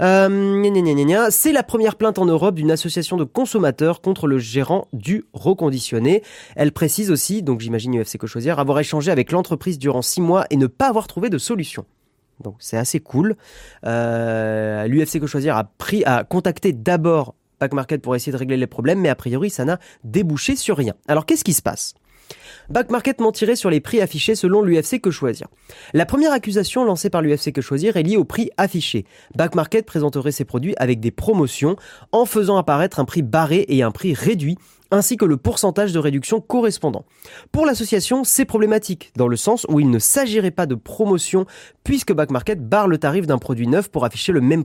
Euh, 0.02 1.30
c'est 1.30 1.52
la 1.52 1.64
première 1.64 1.96
plainte 1.96 2.20
en 2.20 2.26
Europe 2.26 2.56
d'une 2.56 2.72
association 2.72 3.18
de 3.18 3.24
consommateurs 3.24 4.02
contre 4.02 4.28
le 4.28 4.38
gérant 4.38 4.88
du 4.94 5.26
reconditionné. 5.34 6.24
Elle 6.56 6.72
précise 6.72 7.12
aussi, 7.12 7.44
donc 7.44 7.60
j'imagine 7.60 8.00
UFC 8.00 8.26
Choisir, 8.26 8.60
avoir 8.60 8.80
échangé 8.80 9.12
avec 9.12 9.32
l'entreprise 9.32 9.78
durant 9.78 10.02
six 10.02 10.22
mois 10.22 10.46
et 10.52 10.58
ne 10.58 10.68
pas 10.68 10.88
avoir 10.88 11.08
trouvé 11.08 11.30
de 11.30 11.38
solution. 11.38 11.86
Donc 12.42 12.56
c'est 12.60 12.78
assez 12.78 13.02
cool. 13.02 13.36
Euh, 13.86 14.88
L'UFC 14.88 15.20
Que 15.20 15.50
a, 15.50 15.68
a 16.06 16.24
contacté 16.24 16.72
d'abord 16.72 17.36
Pack 17.60 17.74
Market 17.74 18.02
pour 18.02 18.16
essayer 18.16 18.32
de 18.32 18.38
régler 18.38 18.58
les 18.58 18.68
problèmes, 18.68 19.00
mais 19.00 19.10
a 19.10 19.16
priori 19.16 19.50
ça 19.50 19.66
n'a 19.66 19.80
débouché 20.04 20.56
sur 20.56 20.78
rien. 20.78 20.94
Alors 21.08 21.26
qu'est-ce 21.26 21.44
qui 21.44 21.54
se 21.54 21.62
passe? 21.62 21.94
Back 22.70 22.92
Market 22.92 23.20
mentirait 23.20 23.56
sur 23.56 23.72
les 23.72 23.80
prix 23.80 24.00
affichés 24.00 24.36
selon 24.36 24.62
l'UFC 24.62 25.02
Que 25.02 25.10
Choisir. 25.10 25.48
La 25.94 26.06
première 26.06 26.32
accusation 26.32 26.86
lancée 26.86 27.10
par 27.10 27.24
l'UFC 27.24 27.52
Que 27.52 27.62
Choisir 27.62 27.98
est 27.98 28.04
liée 28.04 28.18
au 28.18 28.26
prix 28.26 28.52
affiché. 28.58 29.06
Back 29.36 29.56
Market 29.56 29.86
présenterait 29.86 30.32
ses 30.32 30.46
produits 30.46 30.76
avec 30.78 31.00
des 31.00 31.10
promotions 31.10 31.76
en 32.12 32.26
faisant 32.26 32.58
apparaître 32.58 33.00
un 33.00 33.06
prix 33.06 33.24
barré 33.24 33.66
et 33.70 33.82
un 33.82 33.90
prix 33.90 34.14
réduit 34.14 34.58
ainsi 34.92 35.18
que 35.18 35.26
le 35.26 35.38
pourcentage 35.38 35.94
de 35.94 36.00
réduction 36.00 36.42
correspondant. 36.42 37.06
Pour 37.52 37.66
l'association, 37.66 38.24
c'est 38.24 38.46
problématique, 38.46 39.12
dans 39.16 39.28
le 39.28 39.36
sens 39.36 39.66
où 39.70 39.80
il 39.80 39.90
ne 39.90 40.00
s'agirait 40.00 40.52
pas 40.52 40.66
de 40.66 40.76
promotion, 40.76 41.46
puisque 41.84 42.14
Back 42.14 42.32
Market 42.32 42.68
barre 42.68 42.88
le 42.88 42.98
tarif 42.98 43.28
d'un 43.28 43.38
produit 43.38 43.68
neuf 43.68 43.90
pour 43.90 44.06
afficher 44.06 44.32
le 44.32 44.42
même 44.42 44.64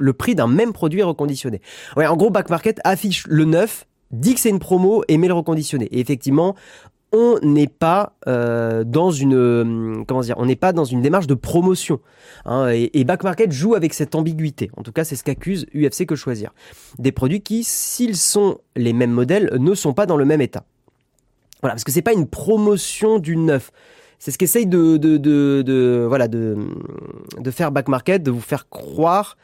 le 0.00 0.12
prix 0.12 0.34
d'un 0.34 0.48
même 0.48 0.72
produit 0.72 1.02
reconditionné. 1.02 1.60
Ouais, 1.96 2.06
en 2.06 2.16
gros, 2.16 2.30
Back 2.30 2.50
Market 2.50 2.80
affiche 2.84 3.26
le 3.28 3.44
neuf, 3.44 3.86
dit 4.10 4.34
que 4.34 4.40
c'est 4.40 4.50
une 4.50 4.58
promo 4.58 5.04
et 5.08 5.18
met 5.18 5.28
le 5.28 5.34
reconditionné. 5.34 5.86
Et 5.86 6.00
effectivement, 6.00 6.56
on 7.12 7.38
n'est 7.42 7.66
pas 7.66 8.14
euh, 8.28 8.84
dans 8.84 9.10
une 9.10 9.34
euh, 9.34 10.04
comment 10.06 10.20
dire, 10.20 10.36
on 10.38 10.46
n'est 10.46 10.56
pas 10.56 10.72
dans 10.72 10.84
une 10.84 11.02
démarche 11.02 11.26
de 11.26 11.34
promotion. 11.34 12.00
Hein, 12.44 12.68
et, 12.68 13.04
Back 13.04 13.24
Market 13.24 13.52
joue 13.52 13.74
avec 13.74 13.94
cette 13.94 14.14
ambiguïté. 14.14 14.70
En 14.76 14.82
tout 14.82 14.92
cas, 14.92 15.04
c'est 15.04 15.16
ce 15.16 15.24
qu'accuse 15.24 15.66
UFC 15.74 16.06
que 16.06 16.14
choisir. 16.14 16.52
Des 16.98 17.12
produits 17.12 17.40
qui, 17.40 17.64
s'ils 17.64 18.16
sont 18.16 18.58
les 18.76 18.92
mêmes 18.92 19.10
modèles, 19.10 19.50
ne 19.58 19.74
sont 19.74 19.92
pas 19.92 20.06
dans 20.06 20.16
le 20.16 20.24
même 20.24 20.40
état. 20.40 20.64
Voilà, 21.62 21.74
parce 21.74 21.84
que 21.84 21.92
c'est 21.92 22.02
pas 22.02 22.12
une 22.12 22.28
promotion 22.28 23.18
du 23.18 23.36
neuf. 23.36 23.72
C'est 24.18 24.30
ce 24.30 24.38
qu'essaye 24.38 24.66
de, 24.66 24.96
de 24.98 26.08
faire 27.50 27.72
Back 27.72 27.88
Market, 27.88 28.22
de 28.22 28.30
vous 28.30 28.40
faire 28.40 28.68
croire 28.68 29.36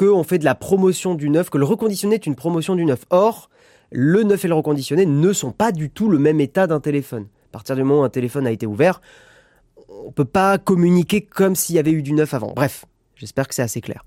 qu'on 0.00 0.24
fait 0.24 0.38
de 0.38 0.46
la 0.46 0.54
promotion 0.54 1.14
du 1.14 1.28
neuf, 1.28 1.50
que 1.50 1.58
le 1.58 1.66
reconditionné 1.66 2.14
est 2.14 2.26
une 2.26 2.34
promotion 2.34 2.74
du 2.74 2.86
neuf. 2.86 3.04
Or, 3.10 3.50
le 3.92 4.22
neuf 4.22 4.46
et 4.46 4.48
le 4.48 4.54
reconditionné 4.54 5.04
ne 5.04 5.32
sont 5.34 5.52
pas 5.52 5.72
du 5.72 5.90
tout 5.90 6.08
le 6.08 6.18
même 6.18 6.40
état 6.40 6.66
d'un 6.66 6.80
téléphone. 6.80 7.26
À 7.50 7.52
partir 7.52 7.76
du 7.76 7.82
moment 7.82 8.00
où 8.00 8.04
un 8.04 8.08
téléphone 8.08 8.46
a 8.46 8.50
été 8.50 8.64
ouvert, 8.64 9.02
on 10.06 10.10
peut 10.10 10.24
pas 10.24 10.56
communiquer 10.56 11.20
comme 11.20 11.54
s'il 11.54 11.76
y 11.76 11.78
avait 11.78 11.90
eu 11.90 12.02
du 12.02 12.14
neuf 12.14 12.32
avant. 12.32 12.54
Bref, 12.56 12.86
j'espère 13.14 13.46
que 13.46 13.54
c'est 13.54 13.60
assez 13.60 13.82
clair. 13.82 14.02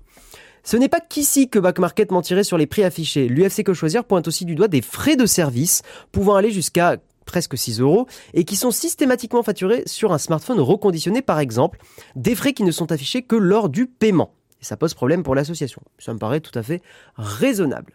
Ce 0.64 0.76
n'est 0.76 0.88
pas 0.88 0.98
qu'ici 0.98 1.48
que 1.48 1.60
Back 1.60 1.78
Market 1.78 2.10
mentirait 2.10 2.42
sur 2.42 2.58
les 2.58 2.66
prix 2.66 2.82
affichés. 2.82 3.28
L'UFC 3.28 3.62
Que 3.62 3.72
Choisir 3.74 4.04
pointe 4.04 4.26
aussi 4.26 4.44
du 4.44 4.56
doigt 4.56 4.66
des 4.66 4.82
frais 4.82 5.14
de 5.14 5.26
service 5.26 5.82
pouvant 6.10 6.34
aller 6.34 6.50
jusqu'à 6.50 6.96
presque 7.24 7.56
6 7.56 7.80
euros 7.80 8.08
et 8.32 8.44
qui 8.44 8.56
sont 8.56 8.72
systématiquement 8.72 9.44
facturés 9.44 9.84
sur 9.86 10.12
un 10.12 10.18
smartphone 10.18 10.58
reconditionné 10.58 11.22
par 11.22 11.38
exemple, 11.38 11.78
des 12.16 12.34
frais 12.34 12.52
qui 12.52 12.64
ne 12.64 12.72
sont 12.72 12.90
affichés 12.90 13.22
que 13.22 13.36
lors 13.36 13.68
du 13.68 13.86
paiement. 13.86 14.32
Ça 14.64 14.76
pose 14.76 14.94
problème 14.94 15.22
pour 15.22 15.34
l'association. 15.34 15.82
Ça 15.98 16.12
me 16.12 16.18
paraît 16.18 16.40
tout 16.40 16.56
à 16.58 16.62
fait 16.62 16.82
raisonnable 17.16 17.94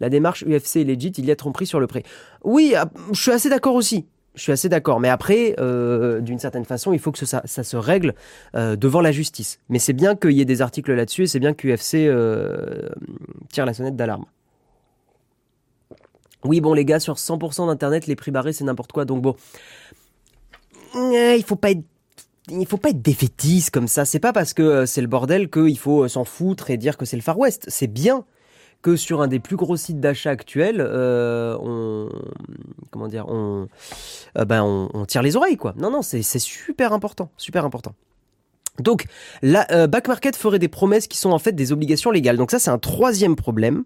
la 0.00 0.08
démarche 0.08 0.44
UFC 0.44 0.76
est 0.76 0.84
legit, 0.84 1.08
il 1.08 1.24
y 1.24 1.30
a 1.30 1.36
tromperie 1.36 1.66
sur 1.66 1.80
le 1.80 1.86
prix. 1.86 2.02
Oui, 2.42 2.74
ah, 2.76 2.90
je 3.12 3.20
suis 3.20 3.30
assez 3.30 3.48
d'accord 3.48 3.74
aussi. 3.74 4.06
Je 4.34 4.42
suis 4.42 4.52
assez 4.52 4.68
d'accord. 4.68 4.98
Mais 5.00 5.08
après, 5.08 5.54
euh, 5.60 6.20
d'une 6.20 6.38
certaine 6.38 6.64
façon, 6.64 6.92
il 6.92 6.98
faut 6.98 7.12
que 7.12 7.24
ça, 7.24 7.42
se 7.44 7.76
règle 7.76 8.14
euh, 8.56 8.74
devant 8.74 9.00
la 9.00 9.12
justice. 9.12 9.60
Mais 9.68 9.78
c'est 9.78 9.92
bien 9.92 10.16
qu'il 10.16 10.32
y 10.32 10.40
ait 10.40 10.44
des 10.44 10.60
articles 10.60 10.92
là-dessus 10.92 11.22
et 11.22 11.26
c'est 11.26 11.38
bien 11.38 11.54
que 11.54 11.68
UFC 11.68 11.94
euh, 11.94 12.88
tire 13.50 13.64
la 13.64 13.74
sonnette 13.74 13.96
d'alarme. 13.96 14.24
Oui, 16.44 16.60
bon, 16.60 16.74
les 16.74 16.84
gars, 16.84 17.00
sur 17.00 17.14
100% 17.14 17.68
d'Internet, 17.68 18.06
les 18.06 18.16
prix 18.16 18.30
barrés, 18.30 18.52
c'est 18.52 18.64
n'importe 18.64 18.92
quoi. 18.92 19.04
Donc 19.04 19.22
bon, 19.22 19.36
il 20.94 21.44
faut 21.46 21.56
pas 21.56 21.70
être 21.70 21.84
il 22.50 22.66
faut 22.66 22.76
pas 22.76 22.90
être 22.90 23.02
défaitiste 23.02 23.70
comme 23.70 23.88
ça. 23.88 24.04
C'est 24.04 24.20
pas 24.20 24.32
parce 24.32 24.54
que 24.54 24.86
c'est 24.86 25.00
le 25.00 25.06
bordel 25.06 25.50
qu'il 25.50 25.78
faut 25.78 26.06
s'en 26.08 26.24
foutre 26.24 26.70
et 26.70 26.76
dire 26.76 26.96
que 26.96 27.04
c'est 27.04 27.16
le 27.16 27.22
Far 27.22 27.38
West. 27.38 27.64
C'est 27.68 27.86
bien 27.86 28.24
que 28.82 28.96
sur 28.96 29.22
un 29.22 29.28
des 29.28 29.40
plus 29.40 29.56
gros 29.56 29.78
sites 29.78 29.98
d'achat 29.98 30.30
actuels, 30.30 30.80
euh, 30.80 31.56
on 31.58 32.10
comment 32.90 33.08
dire, 33.08 33.26
on, 33.28 33.66
euh, 34.36 34.44
ben 34.44 34.62
on, 34.62 35.06
tire 35.06 35.22
les 35.22 35.36
oreilles 35.36 35.56
quoi. 35.56 35.72
Non 35.78 35.90
non, 35.90 36.02
c'est 36.02 36.22
super 36.38 36.92
important, 36.92 37.30
super 37.38 37.64
important. 37.64 37.94
Donc, 38.80 39.04
la 39.40 39.70
euh, 39.70 39.86
back 39.86 40.08
market 40.08 40.34
ferait 40.34 40.58
des 40.58 40.68
promesses 40.68 41.06
qui 41.06 41.16
sont 41.16 41.30
en 41.30 41.38
fait 41.38 41.52
des 41.52 41.70
obligations 41.70 42.10
légales. 42.10 42.36
Donc 42.36 42.50
ça, 42.50 42.58
c'est 42.58 42.70
un 42.70 42.78
troisième 42.78 43.36
problème. 43.36 43.84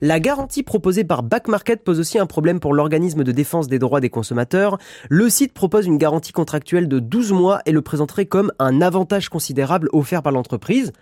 La 0.00 0.18
garantie 0.18 0.62
proposée 0.62 1.04
par 1.04 1.22
back 1.22 1.46
market 1.46 1.84
pose 1.84 2.00
aussi 2.00 2.18
un 2.18 2.26
problème 2.26 2.58
pour 2.58 2.72
l'organisme 2.72 3.22
de 3.22 3.32
défense 3.32 3.68
des 3.68 3.78
droits 3.78 4.00
des 4.00 4.08
consommateurs. 4.08 4.78
Le 5.10 5.28
site 5.28 5.52
propose 5.52 5.84
une 5.86 5.98
garantie 5.98 6.32
contractuelle 6.32 6.88
de 6.88 7.00
12 7.00 7.32
mois 7.32 7.60
et 7.66 7.72
le 7.72 7.82
présenterait 7.82 8.24
comme 8.24 8.50
un 8.58 8.80
avantage 8.80 9.28
considérable 9.28 9.90
offert 9.92 10.22
par 10.22 10.32
l'entreprise. 10.32 10.92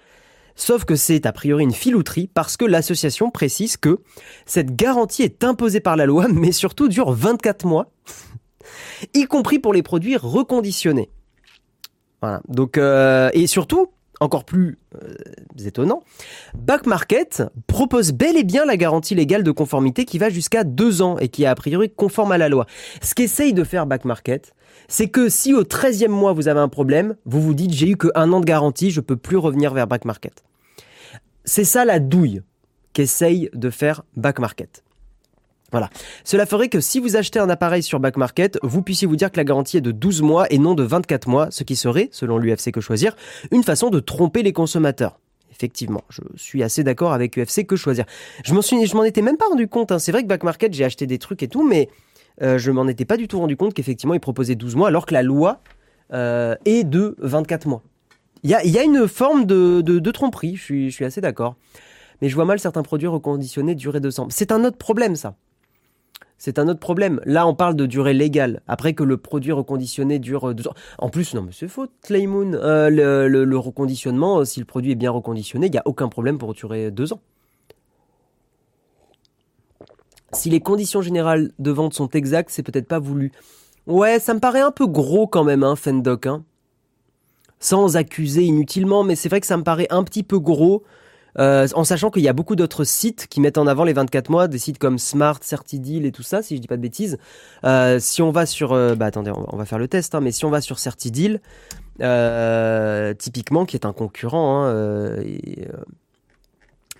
Sauf 0.57 0.85
que 0.85 0.97
c'est 0.97 1.25
a 1.25 1.33
priori 1.33 1.63
une 1.63 1.73
filouterie 1.73 2.29
parce 2.35 2.57
que 2.57 2.65
l'association 2.65 3.31
précise 3.31 3.77
que 3.77 4.01
cette 4.47 4.75
garantie 4.75 5.23
est 5.23 5.45
imposée 5.45 5.79
par 5.79 5.95
la 5.95 6.07
loi, 6.07 6.27
mais 6.33 6.51
surtout 6.51 6.89
dure 6.89 7.13
24 7.13 7.67
mois, 7.67 7.93
y 9.15 9.27
compris 9.27 9.61
pour 9.61 9.73
les 9.73 9.85
produits 9.85 10.17
reconditionnés. 10.17 11.11
Voilà. 12.21 12.41
Donc 12.49 12.79
euh, 12.79 13.31
et 13.33 13.47
surtout, 13.47 13.89
encore 14.21 14.45
plus 14.45 14.79
euh, 15.03 15.15
étonnant, 15.65 16.03
Back 16.55 16.87
Market 16.87 17.45
propose 17.67 18.13
bel 18.13 18.37
et 18.37 18.45
bien 18.45 18.65
la 18.65 18.77
garantie 18.77 19.15
légale 19.15 19.43
de 19.43 19.51
conformité 19.51 20.05
qui 20.05 20.19
va 20.19 20.29
jusqu'à 20.31 20.65
deux 20.65 21.03
ans 21.03 21.19
et 21.19 21.29
qui 21.29 21.45
est 21.45 21.47
a 21.47 21.55
priori 21.55 21.91
conforme 21.91 22.33
à 22.33 22.39
la 22.39 22.49
loi. 22.49 22.67
Ce 23.03 23.15
qu'essaye 23.15 23.53
de 23.53 23.65
faire 23.65 23.87
Back 23.87 24.05
Market, 24.05 24.55
c'est 24.89 25.09
que 25.09 25.29
si 25.29 25.55
au 25.55 25.63
13e 25.63 26.09
mois 26.09 26.33
vous 26.33 26.49
avez 26.49 26.61
un 26.61 26.69
problème, 26.69 27.17
vous 27.25 27.41
vous 27.41 27.55
dites 27.55 27.73
j'ai 27.73 27.91
eu 27.91 27.97
que 27.97 28.09
un 28.15 28.33
an 28.33 28.41
de 28.41 28.47
garantie, 28.47 28.91
je 28.91 29.01
peux 29.01 29.17
plus 29.17 29.37
revenir 29.37 29.73
vers 29.75 29.87
Back 29.87 30.05
Market. 30.05 30.45
C'est 31.45 31.65
ça 31.65 31.85
la 31.85 31.99
douille 31.99 32.43
qu'essaye 32.93 33.49
de 33.55 33.71
faire 33.71 34.03
Back 34.17 34.39
Market. 34.41 34.83
Voilà. 35.71 35.91
Cela 36.25 36.47
ferait 36.47 36.69
que 36.69 36.81
si 36.81 36.99
vous 36.99 37.17
achetez 37.17 37.39
un 37.39 37.51
appareil 37.51 37.83
sur 37.83 38.01
Back 38.01 38.17
Market, 38.17 38.59
vous 38.63 38.83
puissiez 38.83 39.07
vous 39.07 39.17
dire 39.17 39.31
que 39.31 39.37
la 39.37 39.45
garantie 39.45 39.77
est 39.77 39.83
de 39.83 39.93
12 39.93 40.23
mois 40.23 40.47
et 40.51 40.59
non 40.59 40.75
de 40.75 40.83
24 40.83 41.29
mois, 41.29 41.49
ce 41.51 41.63
qui 41.63 41.77
serait, 41.77 42.09
selon 42.11 42.39
l'UFC 42.39 42.73
que 42.73 42.81
choisir, 42.81 43.15
une 43.51 43.63
façon 43.63 43.91
de 43.91 44.01
tromper 44.01 44.43
les 44.43 44.53
consommateurs. 44.53 45.19
Effectivement, 45.51 46.03
je 46.09 46.23
suis 46.37 46.63
assez 46.63 46.85
d'accord 46.85 47.13
avec 47.13 47.37
UFC 47.37 47.67
que 47.67 47.77
choisir. 47.77 48.05
Je 48.45 48.55
m'en 48.55 48.63
suis, 48.63 48.87
je 48.87 48.97
m'en 48.97 49.05
étais 49.05 49.23
même 49.23 49.37
pas 49.37 49.47
rendu 49.47 49.69
compte. 49.69 49.93
Hein. 49.93 49.99
C'est 49.99 50.13
vrai 50.13 50.23
que 50.23 50.29
Back 50.29 50.43
Market, 50.43 50.73
j'ai 50.73 50.85
acheté 50.85 51.07
des 51.07 51.19
trucs 51.19 51.43
et 51.43 51.49
tout, 51.49 51.67
mais 51.67 51.89
euh, 52.41 52.57
je 52.57 52.71
m'en 52.71 52.87
étais 52.87 53.05
pas 53.05 53.17
du 53.17 53.29
tout 53.29 53.39
rendu 53.39 53.57
compte 53.57 53.75
qu'effectivement, 53.75 54.15
ils 54.15 54.21
proposaient 54.21 54.55
12 54.55 54.77
mois, 54.77 54.89
alors 54.89 55.05
que 55.05 55.15
la 55.15 55.23
loi 55.23 55.61
et 56.65 56.85
de 56.85 57.17
24 57.19 57.67
mois. 57.67 57.83
Il 58.43 58.49
y 58.49 58.55
a, 58.55 58.83
une 58.83 59.07
forme 59.07 59.45
de 59.45 60.11
tromperie, 60.11 60.57
je 60.57 60.63
suis, 60.63 60.91
je 60.91 60.95
suis 60.95 61.05
assez 61.05 61.21
d'accord. 61.21 61.57
Mais 62.21 62.29
je 62.29 62.35
vois 62.35 62.45
mal 62.45 62.59
certains 62.59 62.83
produits 62.83 63.09
reconditionnés 63.09 63.75
durer 63.75 64.01
200. 64.01 64.29
C'est 64.31 64.53
un 64.53 64.65
autre 64.65 64.77
problème, 64.77 65.17
ça. 65.17 65.37
C'est 66.39 66.61
un 66.61 66.69
autre 66.69 66.79
problème. 66.79 67.21
Là, 67.25 67.47
on 67.47 67.55
parle 67.55 67.75
de 67.75 67.85
durée 67.85 68.15
légale. 68.15 68.63
Après 68.69 68.95
que 68.95 69.03
le 69.03 69.17
produit 69.17 69.51
reconditionné 69.51 70.21
dure 70.21 70.55
deux 70.55 70.69
ans. 70.69 70.75
En 70.99 71.11
plus, 71.11 71.35
non, 71.35 71.43
mais 71.43 71.53
c'est 71.53 71.67
faux. 71.67 71.87
Euh, 72.11 72.89
le, 72.91 73.59
reconditionnement, 73.59 74.45
si 74.45 74.61
le 74.61 74.67
produit 74.67 74.93
est 74.93 74.97
bien 74.97 75.11
reconditionné, 75.11 75.67
il 75.67 75.73
n'y 75.73 75.79
a 75.79 75.83
aucun 75.85 76.09
problème 76.09 76.39
pour 76.39 76.55
durer 76.55 76.93
deux 76.93 77.13
ans. 77.13 77.21
Si 80.33 80.49
les 80.49 80.61
conditions 80.61 81.03
générales 81.03 81.51
de 81.59 81.71
vente 81.73 81.95
sont 81.95 82.09
exactes, 82.11 82.51
c'est 82.51 82.63
peut-être 82.63 82.87
pas 82.87 83.01
voulu. 83.01 83.33
Ouais, 83.87 84.21
ça 84.21 84.35
me 84.35 84.41
paraît 84.41 84.61
un 84.61 84.71
peu 84.71 84.87
gros 84.87 85.27
quand 85.27 85.43
même, 85.43 85.65
hein, 85.65 85.75
Fendoc. 85.75 86.27
Hein. 86.27 86.45
Sans 87.59 87.97
accuser 87.97 88.45
inutilement, 88.45 89.03
mais 89.03 89.17
c'est 89.17 89.29
vrai 89.29 89.41
que 89.41 89.47
ça 89.47 89.57
me 89.57 89.65
paraît 89.65 89.89
un 89.91 90.05
petit 90.05 90.23
peu 90.23 90.39
gros. 90.39 90.85
Euh, 91.39 91.69
en 91.75 91.85
sachant 91.85 92.11
qu'il 92.11 92.23
y 92.23 92.29
a 92.29 92.33
beaucoup 92.33 92.57
d'autres 92.57 92.85
sites 92.85 93.27
qui 93.29 93.41
mettent 93.41 93.59
en 93.59 93.67
avant 93.67 93.85
les 93.85 93.93
24 93.93 94.31
mois, 94.31 94.49
des 94.49 94.59
sites 94.59 94.79
comme 94.79 94.99
Smart, 94.99 95.39
Certideal 95.41 96.05
et 96.05 96.13
tout 96.13 96.23
ça, 96.23 96.43
si 96.43 96.57
je 96.57 96.61
dis 96.61 96.69
pas 96.69 96.77
de 96.77 96.83
bêtises. 96.83 97.19
Euh, 97.65 97.99
si 98.01 98.23
on 98.23 98.31
va 98.31 98.47
sur, 98.47 98.73
euh, 98.73 98.95
bah 98.95 99.07
attendez, 99.07 99.31
on 99.31 99.57
va, 99.57 99.65
faire 99.65 99.79
le 99.79 99.89
test, 99.89 100.15
hein, 100.15 100.21
mais 100.21 100.33
si 100.33 100.45
on 100.45 100.51
va 100.51 100.61
sur 100.61 100.79
Certideal, 100.79 101.41
typiquement, 103.19 103.67
qui 103.67 103.77
est 103.77 103.87
un 103.87 103.93
concurrent, 103.93 104.65
hein, 104.65 105.17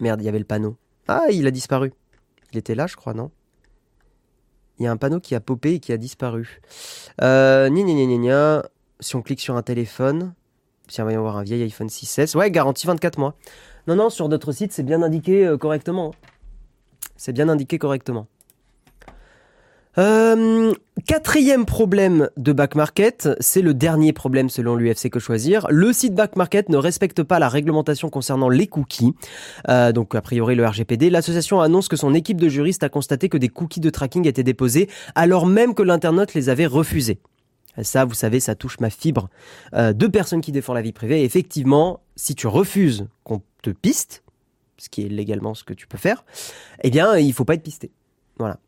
merde, 0.01 0.21
il 0.23 0.25
y 0.25 0.29
avait 0.29 0.39
le 0.39 0.45
panneau. 0.45 0.77
Ah, 1.09 1.25
il 1.31 1.47
a 1.47 1.51
disparu. 1.51 1.93
Il 2.53 2.59
était 2.59 2.75
là, 2.75 2.87
je 2.87 2.97
crois, 2.97 3.15
non? 3.15 3.31
Il 4.79 4.85
y 4.85 4.87
a 4.87 4.93
un 4.93 4.97
panneau 4.97 5.21
qui 5.21 5.35
a 5.35 5.41
popé 5.41 5.75
et 5.75 5.81
qui 5.81 5.93
a 5.93 5.97
disparu. 5.97 6.61
Euh, 7.23 7.69
gna, 7.69 7.83
gna, 7.83 8.17
gna, 8.17 8.65
si 9.01 9.17
on 9.17 9.23
clique 9.23 9.41
sur 9.41 9.57
un 9.57 9.63
téléphone, 9.63 10.35
si 10.87 11.03
on 11.03 11.05
va 11.05 11.13
y 11.13 11.17
avoir 11.17 11.37
un 11.37 11.43
vieil 11.43 11.63
iPhone 11.63 11.89
6S, 11.89 12.37
ouais, 12.37 12.51
garantie 12.51 12.87
24 12.87 13.19
mois. 13.19 13.35
Non, 13.89 13.97
non, 13.97 14.11
sur 14.11 14.29
d'autres 14.29 14.53
sites, 14.53 14.75
c'est 14.75 14.83
bien 14.83 15.03
indiqué 15.03 15.47
euh, 15.47 15.57
correctement. 15.57 16.15
C'est 17.17 17.33
bien 17.33 17.49
indiqué 17.49 17.79
correctement. 17.79 18.27
Euh, 19.97 20.75
quatrième 21.07 21.65
problème 21.65 22.29
de 22.37 22.53
Back 22.53 22.75
Market, 22.75 23.31
c'est 23.41 23.63
le 23.63 23.73
dernier 23.73 24.13
problème 24.13 24.51
selon 24.51 24.77
l'UFC 24.77 25.09
que 25.09 25.19
choisir. 25.19 25.67
Le 25.71 25.95
site 25.95 26.15
Back 26.15 26.37
Market 26.37 26.69
ne 26.69 26.77
respecte 26.77 27.23
pas 27.23 27.39
la 27.39 27.49
réglementation 27.49 28.11
concernant 28.11 28.51
les 28.51 28.67
cookies. 28.67 29.15
Euh, 29.71 29.91
donc 29.91 30.15
a 30.15 30.21
priori 30.21 30.55
le 30.55 30.67
RGPD. 30.67 31.09
L'association 31.09 31.63
annonce 31.63 31.89
que 31.89 31.97
son 31.97 32.13
équipe 32.13 32.39
de 32.39 32.51
juristes 32.51 32.83
a 32.83 32.91
constaté 32.91 33.31
que 33.31 33.39
des 33.39 33.49
cookies 33.49 33.81
de 33.81 33.89
tracking 33.89 34.29
étaient 34.29 34.43
déposés 34.43 34.91
alors 35.15 35.47
même 35.47 35.75
que 35.75 35.83
l'internaute 35.83 36.35
les 36.35 36.51
avait 36.51 36.67
refusés. 36.67 37.21
Ça, 37.83 38.05
vous 38.05 38.15
savez, 38.15 38.41
ça 38.41 38.55
touche 38.55 38.81
ma 38.81 38.91
fibre. 38.91 39.29
Euh, 39.75 39.93
deux 39.93 40.09
personnes 40.09 40.41
qui 40.41 40.53
défendent 40.53 40.77
la 40.77 40.83
vie 40.83 40.93
privée. 40.93 41.23
effectivement, 41.23 42.01
si 42.19 42.35
tu 42.35 42.49
refuses 42.49 43.07
qu'on 43.23 43.43
te 43.63 43.71
piste, 43.71 44.25
ce 44.77 44.89
qui 44.89 45.03
est 45.03 45.09
légalement 45.09 45.55
ce 45.55 45.65
que 45.65 45.73
tu 45.73 45.87
peux 45.87 45.99
faire, 45.99 46.25
eh 46.83 46.91
bien, 46.91 47.17
il 47.17 47.33
faut 47.33 47.45
pas 47.45 47.55
être 47.55 47.63
pisté. 47.63 47.93
Voilà. 48.39 48.59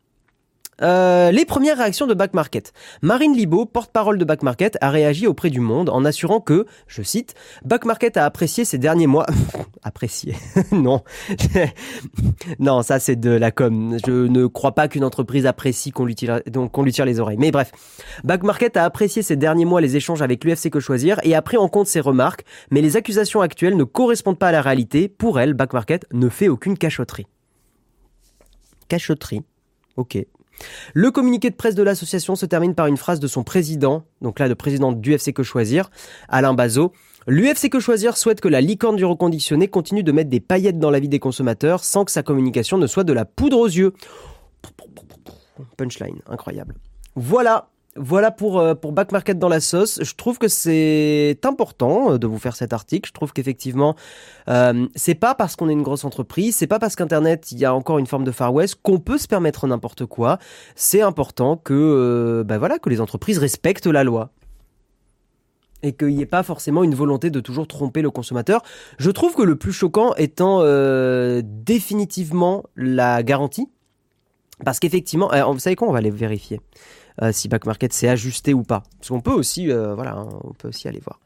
Euh, 0.81 1.31
les 1.31 1.45
premières 1.45 1.77
réactions 1.77 2.07
de 2.07 2.13
Back 2.13 2.33
Market. 2.33 2.73
Marine 3.01 3.35
Libaud, 3.35 3.65
porte-parole 3.65 4.17
de 4.17 4.25
Back 4.25 4.41
Market, 4.41 4.77
a 4.81 4.89
réagi 4.89 5.27
auprès 5.27 5.49
du 5.49 5.59
monde 5.59 5.89
en 5.89 6.05
assurant 6.05 6.39
que, 6.39 6.65
je 6.87 7.03
cite, 7.03 7.35
Back 7.63 7.85
Market 7.85 8.17
a 8.17 8.25
apprécié 8.25 8.65
ces 8.65 8.77
derniers 8.77 9.07
mois. 9.07 9.27
apprécié 9.83 10.35
Non. 10.71 11.03
non, 12.59 12.81
ça 12.81 12.99
c'est 12.99 13.15
de 13.15 13.29
la 13.29 13.51
com. 13.51 13.97
Je 14.05 14.27
ne 14.27 14.47
crois 14.47 14.73
pas 14.73 14.87
qu'une 14.87 15.03
entreprise 15.03 15.45
apprécie 15.45 15.91
qu'on 15.91 16.05
lui, 16.05 16.15
tire, 16.15 16.41
qu'on 16.71 16.83
lui 16.83 16.91
tire 16.91 17.05
les 17.05 17.19
oreilles. 17.19 17.37
Mais 17.37 17.51
bref. 17.51 17.71
Back 18.23 18.43
Market 18.43 18.75
a 18.77 18.83
apprécié 18.83 19.21
ces 19.21 19.35
derniers 19.35 19.65
mois 19.65 19.81
les 19.81 19.95
échanges 19.95 20.21
avec 20.21 20.43
l'UFC 20.43 20.69
Que 20.71 20.79
Choisir 20.79 21.19
et 21.23 21.35
a 21.35 21.41
pris 21.41 21.57
en 21.57 21.67
compte 21.67 21.87
ses 21.87 21.99
remarques, 21.99 22.43
mais 22.71 22.81
les 22.81 22.97
accusations 22.97 23.41
actuelles 23.41 23.77
ne 23.77 23.83
correspondent 23.83 24.39
pas 24.39 24.47
à 24.47 24.51
la 24.51 24.61
réalité. 24.61 25.07
Pour 25.09 25.39
elle, 25.39 25.53
Back 25.53 25.73
Market 25.73 26.07
ne 26.11 26.27
fait 26.29 26.47
aucune 26.47 26.77
cachotterie. 26.77 27.27
Cachotterie. 28.87 29.41
Ok, 29.97 30.17
le 30.93 31.11
communiqué 31.11 31.49
de 31.49 31.55
presse 31.55 31.75
de 31.75 31.83
l'association 31.83 32.35
se 32.35 32.45
termine 32.45 32.75
par 32.75 32.87
une 32.87 32.97
phrase 32.97 33.19
de 33.19 33.27
son 33.27 33.43
président, 33.43 34.03
donc 34.21 34.39
là 34.39 34.47
le 34.47 34.55
président 34.55 34.91
du 34.91 35.13
FC 35.13 35.33
Que 35.33 35.43
Choisir, 35.43 35.91
Alain 36.29 36.53
Bazot. 36.53 36.93
L'UFC 37.27 37.69
Que 37.69 37.79
Choisir 37.79 38.17
souhaite 38.17 38.41
que 38.41 38.47
la 38.47 38.61
licorne 38.61 38.95
du 38.95 39.05
reconditionné 39.05 39.67
continue 39.67 40.03
de 40.03 40.11
mettre 40.11 40.29
des 40.29 40.39
paillettes 40.39 40.79
dans 40.79 40.89
la 40.89 40.99
vie 40.99 41.09
des 41.09 41.19
consommateurs 41.19 41.83
sans 41.83 42.03
que 42.03 42.11
sa 42.11 42.23
communication 42.23 42.77
ne 42.77 42.87
soit 42.87 43.03
de 43.03 43.13
la 43.13 43.25
poudre 43.25 43.59
aux 43.59 43.67
yeux. 43.67 43.93
Punchline, 45.77 46.19
incroyable. 46.27 46.75
Voilà, 47.15 47.70
voilà 47.97 48.31
pour, 48.31 48.59
euh, 48.59 48.73
pour 48.73 48.93
Back 48.93 49.11
Market 49.11 49.37
dans 49.37 49.49
la 49.49 49.59
sauce. 49.59 49.99
Je 50.01 50.15
trouve 50.15 50.37
que 50.37 50.47
c'est 50.47 51.37
important 51.43 52.13
euh, 52.13 52.17
de 52.17 52.25
vous 52.25 52.39
faire 52.39 52.55
cet 52.55 52.71
article. 52.71 53.07
Je 53.09 53.13
trouve 53.13 53.33
qu'effectivement, 53.33 53.95
euh, 54.47 54.87
c'est 54.95 55.15
pas 55.15 55.35
parce 55.35 55.55
qu'on 55.55 55.67
est 55.67 55.73
une 55.73 55.81
grosse 55.81 56.05
entreprise, 56.05 56.55
c'est 56.55 56.67
pas 56.67 56.79
parce 56.79 56.95
qu'Internet, 56.95 57.51
il 57.51 57.59
y 57.59 57.65
a 57.65 57.75
encore 57.75 57.99
une 57.99 58.07
forme 58.07 58.23
de 58.23 58.31
Far 58.31 58.53
West 58.53 58.75
qu'on 58.81 58.99
peut 58.99 59.17
se 59.17 59.27
permettre 59.27 59.67
n'importe 59.67 60.05
quoi. 60.05 60.37
C'est 60.75 61.01
important 61.01 61.57
que, 61.57 62.43
ben 62.45 62.57
voilà, 62.57 62.79
que 62.79 62.89
les 62.89 63.01
entreprises 63.01 63.37
respectent 63.37 63.87
la 63.87 64.03
loi. 64.03 64.31
Et 65.83 65.93
qu'il 65.93 66.09
n'y 66.09 66.21
ait 66.21 66.27
pas 66.27 66.43
forcément 66.43 66.83
une 66.83 66.93
volonté 66.93 67.31
de 67.31 67.39
toujours 67.39 67.67
tromper 67.67 68.03
le 68.03 68.11
consommateur. 68.11 68.61
Je 68.99 69.09
trouve 69.09 69.33
que 69.33 69.41
le 69.41 69.55
plus 69.55 69.73
choquant 69.73 70.13
étant 70.15 70.63
définitivement 71.41 72.63
la 72.75 73.23
garantie. 73.23 73.67
Parce 74.63 74.79
qu'effectivement, 74.79 75.31
vous 75.51 75.59
savez 75.59 75.75
quoi, 75.75 75.87
on 75.87 75.91
va 75.91 75.97
aller 75.97 76.11
vérifier. 76.11 76.61
Euh, 77.21 77.31
si 77.31 77.47
Back 77.47 77.65
Market 77.65 77.93
s'est 77.93 78.07
ajusté 78.07 78.53
ou 78.53 78.63
pas. 78.63 78.83
Parce 78.97 79.09
qu'on 79.09 79.21
peut 79.21 79.31
aussi, 79.31 79.71
euh, 79.71 79.93
voilà, 79.93 80.13
hein, 80.13 80.29
on 80.43 80.53
peut 80.53 80.69
aussi 80.69 80.87
aller 80.87 80.99
voir. 80.99 81.19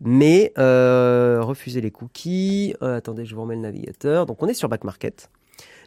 Mais 0.00 0.52
euh, 0.58 1.40
refuser 1.42 1.80
les 1.80 1.90
cookies. 1.90 2.74
attendez, 2.80 3.24
je 3.24 3.34
vous 3.34 3.42
remets 3.42 3.56
le 3.56 3.62
navigateur. 3.62 4.26
Donc 4.26 4.42
on 4.42 4.48
est 4.48 4.54
sur 4.54 4.68
Back 4.68 4.84
Market. 4.84 5.30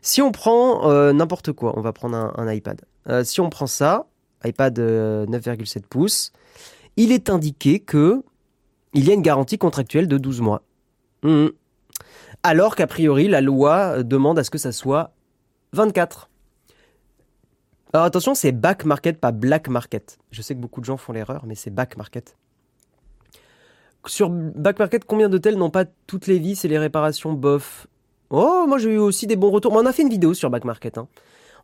Si 0.02 0.22
on 0.22 0.32
prend 0.32 1.12
n'importe 1.12 1.52
quoi, 1.52 1.78
on 1.78 1.82
va 1.82 1.92
prendre 1.92 2.16
un, 2.16 2.54
iPad. 2.54 2.82
si 3.24 3.42
on 3.42 3.50
prend 3.50 3.68
ça, 3.68 4.08
iPad 4.46 4.80
9,7 4.80 5.82
pouces, 5.82 6.32
il 6.96 7.12
est 7.12 7.30
indiqué 7.30 7.80
que 7.80 8.24
il 8.94 9.06
y 9.06 9.12
a 9.12 9.14
une 9.14 9.22
garantie 9.22 9.58
contractuelle 9.58 10.08
de 10.08 10.18
12 10.18 10.42
mois. 10.42 10.64
Mmh. 11.24 11.48
Alors 12.44 12.76
qu'a 12.76 12.88
priori, 12.88 13.28
la 13.28 13.42
loi 13.42 14.04
demande 14.04 14.40
à 14.40 14.44
ce 14.44 14.50
que 14.50 14.58
ça 14.58 14.72
soit 14.72 15.12
24. 15.74 16.30
Alors 17.94 18.06
attention, 18.06 18.36
c'est 18.36 18.52
back 18.52 18.86
market, 18.86 19.20
pas 19.20 19.32
black 19.32 19.70
market. 19.70 20.18
Je 20.32 20.42
sais 20.42 20.56
que 20.56 20.60
beaucoup 20.60 20.82
de 20.82 20.86
gens 20.86 20.98
font 20.98 21.14
l'erreur, 21.14 21.46
mais 21.46 21.56
c'est 21.56 21.70
back 21.70 21.98
market. 21.98 22.36
Sur 24.06 24.30
back 24.30 24.80
market, 24.80 25.06
combien 25.06 25.30
d'hôtels 25.30 25.58
n'ont 25.58 25.70
pas 25.70 25.86
toutes 26.06 26.28
les 26.28 26.40
vis 26.40 26.64
et 26.64 26.68
les 26.68 26.78
réparations 26.78 27.34
bof? 27.34 27.88
Oh, 28.30 28.66
moi 28.68 28.78
j'ai 28.78 28.94
eu 28.94 28.98
aussi 28.98 29.28
des 29.28 29.36
bons 29.36 29.52
retours. 29.52 29.74
on 29.74 29.86
a 29.86 29.94
fait 29.94 30.02
une 30.02 30.10
vidéo 30.10 30.34
sur 30.34 30.50
back 30.50 30.66
market. 30.66 30.98
Hein. 30.98 31.08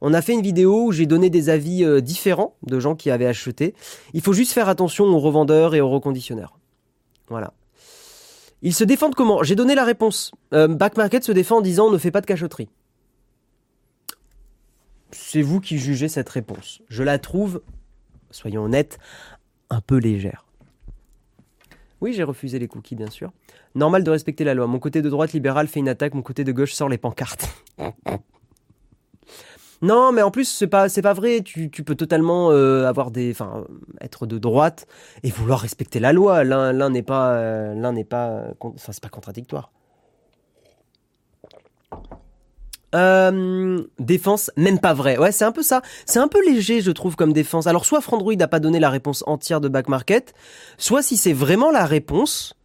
On 0.02 0.14
a 0.14 0.22
fait 0.22 0.34
une 0.34 0.42
vidéo 0.42 0.86
où 0.86 0.92
j'ai 0.92 1.06
donné 1.06 1.30
des 1.30 1.50
avis 1.50 1.84
euh, 1.84 2.02
différents 2.02 2.56
de 2.64 2.80
gens 2.80 2.96
qui 2.96 3.10
avaient 3.12 3.26
acheté. 3.26 3.74
Il 4.14 4.22
faut 4.22 4.34
juste 4.34 4.52
faire 4.52 4.70
attention 4.70 5.06
aux 5.06 5.20
revendeurs 5.20 5.76
et 5.76 5.82
aux 5.82 5.90
reconditionneurs. 5.90 6.58
Voilà. 7.30 7.54
Ils 8.62 8.74
se 8.74 8.84
défendent 8.84 9.16
comment? 9.16 9.44
J'ai 9.44 9.56
donné 9.56 9.76
la 9.76 9.84
réponse. 9.84 10.32
Euh, 10.54 10.68
back 10.68 10.98
market 10.98 11.24
se 11.24 11.32
défend 11.32 11.58
en 11.58 11.62
disant 11.62 11.90
ne 11.90 11.98
fait 11.98 12.12
pas 12.12 12.22
de 12.22 12.26
cachotterie 12.26 12.70
c'est 15.14 15.42
vous 15.42 15.60
qui 15.60 15.78
jugez 15.78 16.08
cette 16.08 16.30
réponse. 16.30 16.82
Je 16.90 17.04
la 17.04 17.20
trouve, 17.20 17.62
soyons 18.32 18.64
honnêtes, 18.64 19.00
un 19.70 19.82
peu 19.82 19.98
légère. 19.98 20.46
Oui, 22.02 22.14
j'ai 22.14 22.24
refusé 22.24 22.60
les 22.60 22.68
cookies, 22.68 22.96
bien 22.96 23.10
sûr. 23.10 23.32
Normal 23.76 24.04
de 24.04 24.12
respecter 24.12 24.44
la 24.44 24.54
loi. 24.54 24.68
Mon 24.68 24.80
côté 24.80 25.02
de 25.02 25.10
droite 25.10 25.32
libéral 25.32 25.68
fait 25.68 25.80
une 25.80 25.88
attaque, 25.88 26.14
mon 26.14 26.22
côté 26.22 26.44
de 26.44 26.52
gauche 26.52 26.74
sort 26.74 26.90
les 26.90 26.98
pancartes. 26.98 27.48
non, 29.82 30.12
mais 30.12 30.22
en 30.22 30.30
plus, 30.30 30.46
c'est 30.46 30.68
pas, 30.68 30.90
c'est 30.90 31.02
pas 31.02 31.14
vrai. 31.14 31.42
Tu, 31.42 31.70
peux 31.70 31.96
totalement 31.96 32.52
euh, 32.52 32.88
avoir 32.88 33.10
des, 33.10 33.32
enfin, 33.32 33.66
être 34.02 34.26
de 34.26 34.38
droite 34.38 34.86
et 35.24 35.30
vouloir 35.30 35.62
respecter 35.62 36.02
la 36.02 36.12
loi. 36.12 36.44
L'un, 36.44 36.90
n'est 36.90 37.04
pas, 37.04 37.36
euh, 37.36 37.74
l'un 37.74 37.94
n'est 37.94 38.04
pas, 38.04 38.48
enfin, 38.60 38.92
c'est 38.92 39.02
pas 39.02 39.10
contradictoire. 39.10 39.72
Euh, 42.94 43.84
défense, 44.00 44.52
même 44.56 44.80
pas 44.80 44.94
vrai. 44.94 45.18
Ouais, 45.18 45.32
c'est 45.32 45.46
un 45.46 45.52
peu 45.52 45.64
ça. 45.64 45.82
C'est 46.06 46.20
un 46.20 46.28
peu 46.28 46.44
léger, 46.46 46.82
je 46.82 46.92
trouve, 46.92 47.16
comme 47.16 47.34
défense. 47.34 47.68
Alors, 47.68 47.86
soit 47.86 48.02
Frandroid 48.02 48.36
n'a 48.36 48.48
pas 48.48 48.60
donné 48.60 48.80
la 48.80 48.90
réponse 48.90 49.24
entière 49.26 49.62
de 49.62 49.68
back 49.68 49.88
market, 49.88 50.34
soit 50.78 51.02
si 51.02 51.18
c'est 51.18 51.34
vraiment 51.34 51.72
la 51.72 51.86
réponse, 51.86 52.56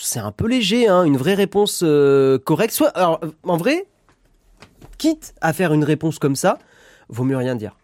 c'est 0.00 0.20
un 0.20 0.32
peu 0.32 0.46
léger, 0.46 0.88
hein, 0.88 1.04
une 1.04 1.16
vraie 1.16 1.34
réponse 1.34 1.82
euh, 1.84 2.38
correcte. 2.38 2.72
Soit, 2.72 2.92
en 2.96 3.56
vrai, 3.56 3.86
quitte 4.98 5.34
à 5.40 5.52
faire 5.52 5.72
une 5.72 5.84
réponse 5.84 6.18
comme 6.18 6.36
ça, 6.36 6.58
vaut 7.08 7.24
mieux 7.24 7.36
rien 7.36 7.56
dire. 7.56 7.76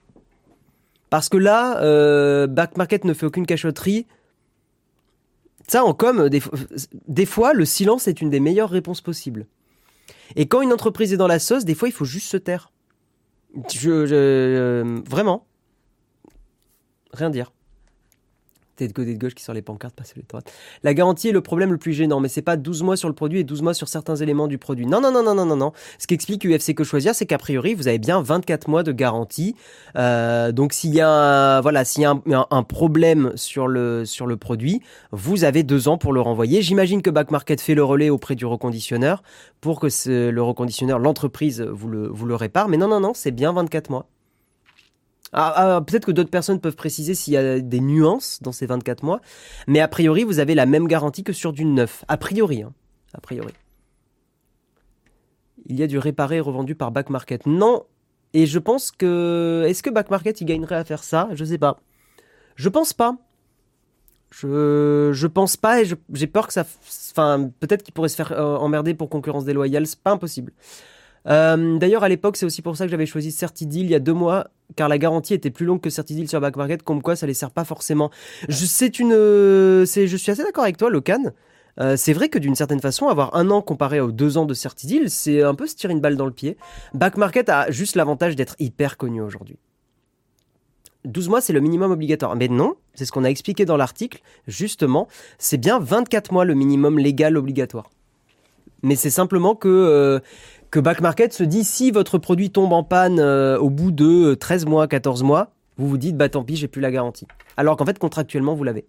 Parce 1.10 1.28
que 1.28 1.36
là, 1.36 1.80
euh, 1.82 2.46
back 2.46 2.76
market 2.76 3.04
ne 3.04 3.14
fait 3.14 3.26
aucune 3.26 3.46
cachotterie. 3.46 4.06
Ça, 5.68 5.84
en 5.84 5.94
com, 5.94 6.28
des 6.28 7.26
fois, 7.26 7.52
le 7.52 7.64
silence 7.64 8.08
est 8.08 8.20
une 8.20 8.30
des 8.30 8.40
meilleures 8.40 8.70
réponses 8.70 9.00
possibles. 9.00 9.46
Et 10.34 10.46
quand 10.46 10.62
une 10.62 10.72
entreprise 10.72 11.12
est 11.12 11.16
dans 11.16 11.26
la 11.26 11.38
sauce, 11.38 11.64
des 11.64 11.74
fois, 11.74 11.88
il 11.88 11.92
faut 11.92 12.04
juste 12.04 12.28
se 12.28 12.36
taire. 12.36 12.72
Je, 13.72 13.90
euh, 13.90 15.00
vraiment. 15.08 15.46
Rien 17.12 17.30
dire. 17.30 17.52
T'es 18.76 18.88
de 18.88 19.18
gauche 19.18 19.34
qui 19.34 19.42
sort 19.42 19.54
les 19.54 19.62
pancartes, 19.62 19.94
pas 19.94 20.04
celui 20.04 20.22
de 20.22 20.28
droite. 20.28 20.52
La 20.82 20.92
garantie 20.92 21.28
est 21.28 21.32
le 21.32 21.40
problème 21.40 21.72
le 21.72 21.78
plus 21.78 21.94
gênant, 21.94 22.20
mais 22.20 22.28
c'est 22.28 22.42
pas 22.42 22.56
12 22.56 22.82
mois 22.82 22.96
sur 22.96 23.08
le 23.08 23.14
produit 23.14 23.40
et 23.40 23.44
12 23.44 23.62
mois 23.62 23.72
sur 23.72 23.88
certains 23.88 24.16
éléments 24.16 24.48
du 24.48 24.58
produit. 24.58 24.86
Non, 24.86 25.00
non, 25.00 25.10
non, 25.10 25.22
non, 25.22 25.34
non, 25.34 25.46
non, 25.46 25.56
non. 25.56 25.72
Ce 25.98 26.06
qui 26.06 26.12
explique 26.12 26.44
UFC 26.44 26.74
Que 26.74 26.84
Choisir, 26.84 27.14
c'est 27.14 27.24
qu'a 27.24 27.38
priori, 27.38 27.72
vous 27.72 27.88
avez 27.88 27.98
bien 27.98 28.20
24 28.20 28.68
mois 28.68 28.82
de 28.82 28.92
garantie. 28.92 29.56
Euh, 29.96 30.52
donc 30.52 30.74
s'il 30.74 30.94
y 30.94 31.00
a, 31.00 31.60
voilà, 31.62 31.86
s'il 31.86 32.02
y 32.02 32.04
a 32.04 32.14
un, 32.50 32.62
problème 32.62 33.32
sur 33.34 33.66
le, 33.66 34.04
sur 34.04 34.26
le 34.26 34.36
produit, 34.36 34.82
vous 35.10 35.44
avez 35.44 35.62
deux 35.62 35.88
ans 35.88 35.96
pour 35.96 36.12
le 36.12 36.20
renvoyer. 36.20 36.60
J'imagine 36.60 37.00
que 37.00 37.10
Back 37.10 37.30
Market 37.30 37.60
fait 37.60 37.74
le 37.74 37.84
relais 37.84 38.10
auprès 38.10 38.34
du 38.34 38.44
reconditionneur 38.44 39.22
pour 39.62 39.80
que 39.80 39.88
le 40.06 40.42
reconditionneur, 40.42 40.98
l'entreprise, 40.98 41.62
vous 41.62 41.88
le, 41.88 42.08
vous 42.08 42.26
le 42.26 42.34
répare. 42.34 42.68
Mais 42.68 42.76
non, 42.76 42.88
non, 42.88 43.00
non, 43.00 43.12
c'est 43.14 43.30
bien 43.30 43.52
24 43.52 43.90
mois. 43.90 44.06
Ah, 45.32 45.76
ah, 45.76 45.80
peut-être 45.80 46.06
que 46.06 46.12
d'autres 46.12 46.30
personnes 46.30 46.60
peuvent 46.60 46.76
préciser 46.76 47.14
s'il 47.14 47.34
y 47.34 47.36
a 47.36 47.58
des 47.60 47.80
nuances 47.80 48.40
dans 48.42 48.52
ces 48.52 48.66
24 48.66 49.02
mois, 49.02 49.20
mais 49.66 49.80
a 49.80 49.88
priori, 49.88 50.24
vous 50.24 50.38
avez 50.38 50.54
la 50.54 50.66
même 50.66 50.86
garantie 50.86 51.24
que 51.24 51.32
sur 51.32 51.52
du 51.52 51.64
neuf. 51.64 52.04
A 52.08 52.16
priori, 52.16 52.62
hein. 52.62 52.72
a 53.12 53.20
priori. 53.20 53.52
Il 55.66 55.76
y 55.76 55.82
a 55.82 55.88
du 55.88 55.98
réparé 55.98 56.38
revendu 56.38 56.74
par 56.76 56.92
Back 56.92 57.10
Market. 57.10 57.46
Non, 57.46 57.84
et 58.34 58.46
je 58.46 58.58
pense 58.58 58.92
que 58.92 59.64
est-ce 59.66 59.82
que 59.82 59.90
Back 59.90 60.10
Market 60.10 60.40
il 60.40 60.44
gagnerait 60.44 60.76
à 60.76 60.84
faire 60.84 61.02
ça? 61.02 61.28
Je 61.32 61.44
sais 61.44 61.58
pas. 61.58 61.80
Je 62.54 62.68
pense 62.68 62.92
pas. 62.92 63.16
Je 64.30 65.10
je 65.12 65.26
pense 65.26 65.56
pas 65.56 65.80
et 65.80 65.84
j'ai 66.12 66.26
peur 66.26 66.46
que 66.46 66.52
ça. 66.52 66.64
Enfin, 67.12 67.50
peut-être 67.60 67.82
qu'il 67.82 67.94
pourrait 67.94 68.08
se 68.08 68.16
faire 68.16 68.32
euh, 68.32 68.56
emmerder 68.56 68.94
pour 68.94 69.08
concurrence 69.08 69.44
déloyale. 69.44 69.86
C'est 69.86 69.98
pas 69.98 70.12
impossible. 70.12 70.52
Euh, 71.28 71.78
d'ailleurs, 71.78 72.04
à 72.04 72.08
l'époque, 72.08 72.36
c'est 72.36 72.46
aussi 72.46 72.62
pour 72.62 72.76
ça 72.76 72.84
que 72.84 72.90
j'avais 72.90 73.06
choisi 73.06 73.32
Certideal 73.32 73.84
il 73.84 73.90
y 73.90 73.94
a 73.94 73.98
deux 73.98 74.12
mois, 74.12 74.48
car 74.76 74.88
la 74.88 74.98
garantie 74.98 75.34
était 75.34 75.50
plus 75.50 75.66
longue 75.66 75.80
que 75.80 75.90
Certideal 75.90 76.28
sur 76.28 76.40
Back 76.40 76.56
Market, 76.56 76.82
comme 76.82 77.02
quoi 77.02 77.16
ça 77.16 77.26
les 77.26 77.34
sert 77.34 77.50
pas 77.50 77.64
forcément. 77.64 78.10
Je, 78.48 78.64
c'est 78.64 78.98
une, 78.98 79.84
c'est, 79.86 80.06
je 80.06 80.16
suis 80.16 80.30
assez 80.30 80.42
d'accord 80.42 80.64
avec 80.64 80.76
toi, 80.76 80.90
Locan. 80.90 81.32
Euh, 81.78 81.96
c'est 81.96 82.12
vrai 82.12 82.28
que 82.28 82.38
d'une 82.38 82.54
certaine 82.54 82.80
façon, 82.80 83.08
avoir 83.08 83.34
un 83.34 83.50
an 83.50 83.60
comparé 83.60 84.00
aux 84.00 84.12
deux 84.12 84.38
ans 84.38 84.46
de 84.46 84.54
Certideal, 84.54 85.10
c'est 85.10 85.42
un 85.42 85.54
peu 85.54 85.66
se 85.66 85.74
tirer 85.74 85.92
une 85.92 86.00
balle 86.00 86.16
dans 86.16 86.26
le 86.26 86.32
pied. 86.32 86.56
Back 86.94 87.16
Market 87.16 87.48
a 87.48 87.70
juste 87.70 87.96
l'avantage 87.96 88.36
d'être 88.36 88.56
hyper 88.58 88.96
connu 88.96 89.20
aujourd'hui. 89.20 89.58
12 91.04 91.28
mois, 91.28 91.40
c'est 91.40 91.52
le 91.52 91.60
minimum 91.60 91.92
obligatoire. 91.92 92.34
Mais 92.36 92.48
non, 92.48 92.74
c'est 92.94 93.04
ce 93.04 93.12
qu'on 93.12 93.24
a 93.24 93.28
expliqué 93.28 93.64
dans 93.64 93.76
l'article. 93.76 94.20
Justement, 94.48 95.06
c'est 95.38 95.58
bien 95.58 95.78
24 95.78 96.32
mois 96.32 96.44
le 96.44 96.54
minimum 96.54 96.98
légal 96.98 97.36
obligatoire. 97.36 97.90
Mais 98.82 98.96
c'est 98.96 99.10
simplement 99.10 99.54
que 99.54 99.68
euh, 99.68 100.20
que 100.70 100.80
Back 100.80 101.00
Market 101.00 101.32
se 101.32 101.44
dit 101.44 101.64
si 101.64 101.90
votre 101.90 102.18
produit 102.18 102.50
tombe 102.50 102.72
en 102.72 102.82
panne 102.82 103.18
euh, 103.20 103.58
au 103.58 103.70
bout 103.70 103.92
de 103.92 104.34
13 104.34 104.64
euh, 104.64 104.68
mois, 104.68 104.88
14 104.88 105.22
mois, 105.22 105.52
vous 105.76 105.88
vous 105.88 105.98
dites 105.98 106.16
bah 106.16 106.28
tant 106.28 106.44
pis, 106.44 106.56
j'ai 106.56 106.68
plus 106.68 106.80
la 106.80 106.90
garantie. 106.90 107.26
Alors 107.56 107.76
qu'en 107.76 107.84
fait 107.84 107.98
contractuellement 107.98 108.54
vous 108.54 108.64
l'avez. 108.64 108.86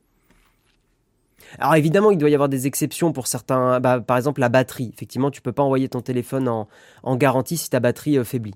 Alors 1.59 1.75
évidemment, 1.75 2.11
il 2.11 2.17
doit 2.17 2.29
y 2.29 2.33
avoir 2.33 2.49
des 2.49 2.67
exceptions 2.67 3.13
pour 3.13 3.27
certains, 3.27 3.79
bah, 3.79 3.99
par 3.99 4.17
exemple 4.17 4.41
la 4.41 4.49
batterie. 4.49 4.91
Effectivement, 4.93 5.31
tu 5.31 5.41
peux 5.41 5.51
pas 5.51 5.63
envoyer 5.63 5.87
ton 5.87 6.01
téléphone 6.01 6.47
en, 6.47 7.15
garantie 7.15 7.57
si 7.57 7.69
ta 7.69 7.79
batterie 7.79 8.17
euh, 8.17 8.23
faiblit. 8.23 8.55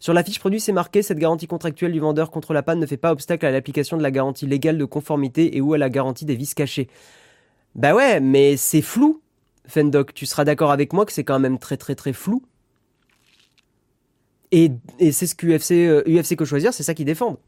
Sur 0.00 0.12
la 0.12 0.22
fiche 0.22 0.38
produit, 0.38 0.60
c'est 0.60 0.72
marqué 0.72 1.02
cette 1.02 1.18
garantie 1.18 1.46
contractuelle 1.46 1.92
du 1.92 2.00
vendeur 2.00 2.30
contre 2.30 2.52
la 2.52 2.62
panne 2.62 2.78
ne 2.78 2.86
fait 2.86 2.96
pas 2.96 3.12
obstacle 3.12 3.46
à 3.46 3.50
l'application 3.50 3.96
de 3.96 4.02
la 4.02 4.10
garantie 4.10 4.46
légale 4.46 4.76
de 4.76 4.84
conformité 4.84 5.56
et 5.56 5.60
ou 5.60 5.72
à 5.74 5.78
la 5.78 5.88
garantie 5.88 6.24
des 6.24 6.36
vis 6.36 6.54
cachés. 6.54 6.88
Bah 7.74 7.94
ouais, 7.94 8.20
mais 8.20 8.56
c'est 8.56 8.82
flou. 8.82 9.20
Fendoc, 9.66 10.14
tu 10.14 10.26
seras 10.26 10.44
d'accord 10.44 10.70
avec 10.70 10.92
moi 10.92 11.06
que 11.06 11.12
c'est 11.12 11.24
quand 11.24 11.38
même 11.38 11.58
très 11.58 11.76
très 11.76 11.94
très 11.94 12.12
flou. 12.12 12.42
Et, 14.52 14.70
c'est 15.10 15.26
ce 15.26 15.34
qu'UFC 15.34 16.06
UFC 16.06 16.32
euh, 16.32 16.36
que 16.36 16.44
choisir, 16.44 16.72
c'est 16.72 16.84
ça 16.84 16.94
qu'ils 16.94 17.06
défendent. 17.06 17.38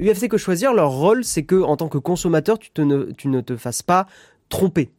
UFC 0.00 0.28
que 0.28 0.38
choisir, 0.38 0.72
leur 0.72 0.90
rôle, 0.90 1.24
c'est 1.24 1.42
que 1.42 1.60
en 1.60 1.76
tant 1.76 1.88
que 1.88 1.98
consommateur, 1.98 2.58
tu, 2.58 2.70
ne, 2.80 3.40
te 3.40 3.56
fasses 3.56 3.82
pas 3.82 4.06
tromper 4.48 4.90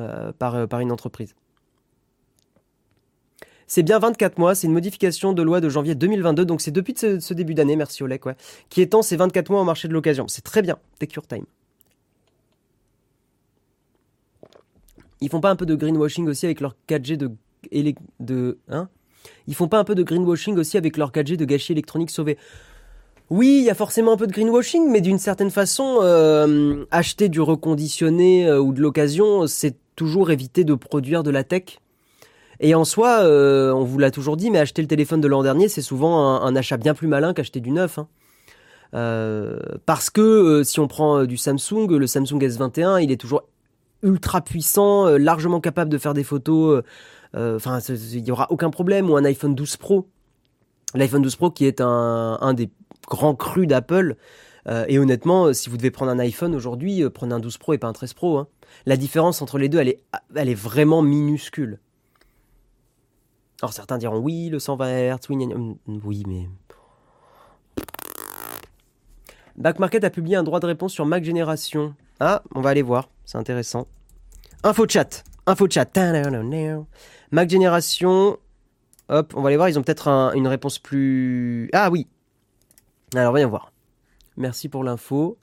euh, 0.00 0.32
euh, 0.42 0.66
par, 0.66 0.80
une 0.80 0.90
entreprise. 0.90 1.36
C'est 3.68 3.84
bien 3.84 4.00
24 4.00 4.38
mois, 4.38 4.54
c'est 4.56 4.66
une 4.66 4.72
modification 4.72 5.32
de 5.32 5.42
loi 5.42 5.60
de 5.60 5.68
janvier 5.68 5.94
2022, 5.94 6.44
donc 6.44 6.60
c'est 6.60 6.70
depuis 6.72 6.94
ce, 6.96 7.34
début 7.34 7.54
d'année, 7.54 7.76
merci 7.76 8.02
Olek, 8.02 8.22
qui 8.68 8.80
étend 8.80 9.02
ces 9.02 9.16
24 9.16 9.50
mois 9.50 9.60
au 9.60 9.64
marché 9.64 9.86
de 9.86 9.92
l'occasion. 9.92 10.26
C'est 10.26 10.42
très 10.42 10.62
bien, 10.62 10.78
take 10.98 11.14
your 11.14 11.26
time. 11.26 11.44
Ils 15.20 15.28
font 15.30 15.40
pas 15.40 15.50
un 15.50 15.56
peu 15.56 15.66
de 15.66 15.74
greenwashing 15.74 16.28
aussi 16.28 16.46
avec 16.46 16.60
leur 16.60 16.76
4G 16.88 17.16
de, 18.20 18.58
hein? 18.68 18.88
Ils 19.48 19.54
font 19.54 19.68
pas 19.68 19.78
un 19.78 19.84
peu 19.84 19.94
de 19.94 20.02
greenwashing 20.02 20.56
aussi 20.56 20.76
avec 20.76 20.96
leur 20.96 21.10
4G 21.10 21.36
de 21.36 21.44
gâchis 21.44 21.72
électronique 21.72 22.10
sauvé 22.10 22.38
oui, 23.28 23.56
il 23.58 23.64
y 23.64 23.70
a 23.70 23.74
forcément 23.74 24.12
un 24.12 24.16
peu 24.16 24.28
de 24.28 24.32
greenwashing, 24.32 24.88
mais 24.88 25.00
d'une 25.00 25.18
certaine 25.18 25.50
façon, 25.50 25.98
euh, 26.02 26.84
acheter 26.92 27.28
du 27.28 27.40
reconditionné 27.40 28.46
euh, 28.46 28.60
ou 28.60 28.72
de 28.72 28.80
l'occasion, 28.80 29.48
c'est 29.48 29.74
toujours 29.96 30.30
éviter 30.30 30.62
de 30.62 30.74
produire 30.74 31.24
de 31.24 31.30
la 31.30 31.42
tech. 31.42 31.80
Et 32.60 32.76
en 32.76 32.84
soi, 32.84 33.22
euh, 33.22 33.72
on 33.72 33.82
vous 33.82 33.98
l'a 33.98 34.12
toujours 34.12 34.36
dit, 34.36 34.50
mais 34.52 34.60
acheter 34.60 34.80
le 34.80 34.86
téléphone 34.86 35.20
de 35.20 35.26
l'an 35.26 35.42
dernier, 35.42 35.68
c'est 35.68 35.82
souvent 35.82 36.40
un, 36.40 36.54
achat 36.54 36.76
bien 36.76 36.94
plus 36.94 37.08
malin 37.08 37.34
qu'acheter 37.34 37.60
du 37.60 37.72
neuf. 37.72 37.98
Hein. 37.98 38.06
parce 39.86 40.08
que 40.08 40.62
si 40.62 40.78
on 40.78 40.86
prend 40.86 41.24
du 41.24 41.36
Samsung, 41.36 41.88
le 41.90 42.06
Samsung 42.06 42.38
S21, 42.38 43.02
il 43.02 43.10
est 43.10 43.20
toujours 43.20 43.42
ultra 44.06 44.40
puissant, 44.40 45.06
euh, 45.06 45.18
largement 45.18 45.60
capable 45.60 45.90
de 45.90 45.98
faire 45.98 46.14
des 46.14 46.24
photos. 46.24 46.78
Euh, 46.78 46.82
euh, 47.36 47.56
enfin, 47.56 47.80
il 47.80 48.22
n'y 48.22 48.30
aura 48.30 48.50
aucun 48.50 48.70
problème. 48.70 49.10
Ou 49.10 49.16
un 49.16 49.24
iPhone 49.24 49.54
12 49.54 49.76
Pro. 49.76 50.08
L'iPhone 50.94 51.22
12 51.22 51.36
Pro 51.36 51.50
qui 51.50 51.66
est 51.66 51.80
un, 51.80 52.54
des 52.54 52.70
grands 53.08 53.34
crus 53.34 53.66
d'Apple. 53.66 54.16
et 54.88 54.98
honnêtement, 54.98 55.52
si 55.52 55.68
vous 55.68 55.76
devez 55.76 55.90
prendre 55.90 56.10
un 56.10 56.18
iPhone 56.18 56.54
aujourd'hui, 56.54 57.02
prenez 57.10 57.34
un 57.34 57.40
12 57.40 57.58
Pro 57.58 57.74
et 57.74 57.78
pas 57.78 57.88
un 57.88 57.92
13 57.92 58.14
Pro. 58.14 58.38
Hein. 58.38 58.46
La 58.86 58.96
différence 58.96 59.42
entre 59.42 59.58
les 59.58 59.68
deux, 59.68 59.78
elle 59.78 59.88
est, 59.88 60.02
elle 60.34 60.48
est 60.48 60.54
vraiment 60.54 61.02
minuscule. 61.02 61.80
Alors 63.60 63.72
certains 63.72 63.98
diront 63.98 64.18
oui, 64.18 64.48
le 64.48 64.58
120 64.58 65.16
Hz, 65.16 65.18
oui, 65.28 65.48
oui, 66.04 66.22
mais... 66.26 66.48
Back 69.56 69.78
Market 69.78 70.04
a 70.04 70.10
publié 70.10 70.36
un 70.36 70.42
droit 70.42 70.60
de 70.60 70.66
réponse 70.66 70.92
sur 70.92 71.04
Mac 71.04 71.24
Génération. 71.24 71.94
Ah, 72.20 72.42
on 72.54 72.60
va 72.60 72.70
aller 72.70 72.82
voir, 72.82 73.08
c'est 73.24 73.38
intéressant. 73.38 73.86
Info 74.62 74.86
chat, 74.88 75.24
info 75.46 75.68
chat. 75.68 75.88
Mac 77.30 77.50
Génération. 77.50 78.38
Hop, 79.08 79.34
on 79.36 79.42
va 79.42 79.48
aller 79.48 79.56
voir, 79.56 79.68
ils 79.68 79.78
ont 79.78 79.82
peut-être 79.82 80.08
une 80.34 80.48
réponse 80.48 80.78
plus... 80.78 81.70
Ah 81.72 81.90
oui. 81.90 82.08
Alors, 83.14 83.30
voyons 83.30 83.48
voir. 83.48 83.70
Merci 84.36 84.68
pour 84.68 84.82
l'info. 84.82 85.38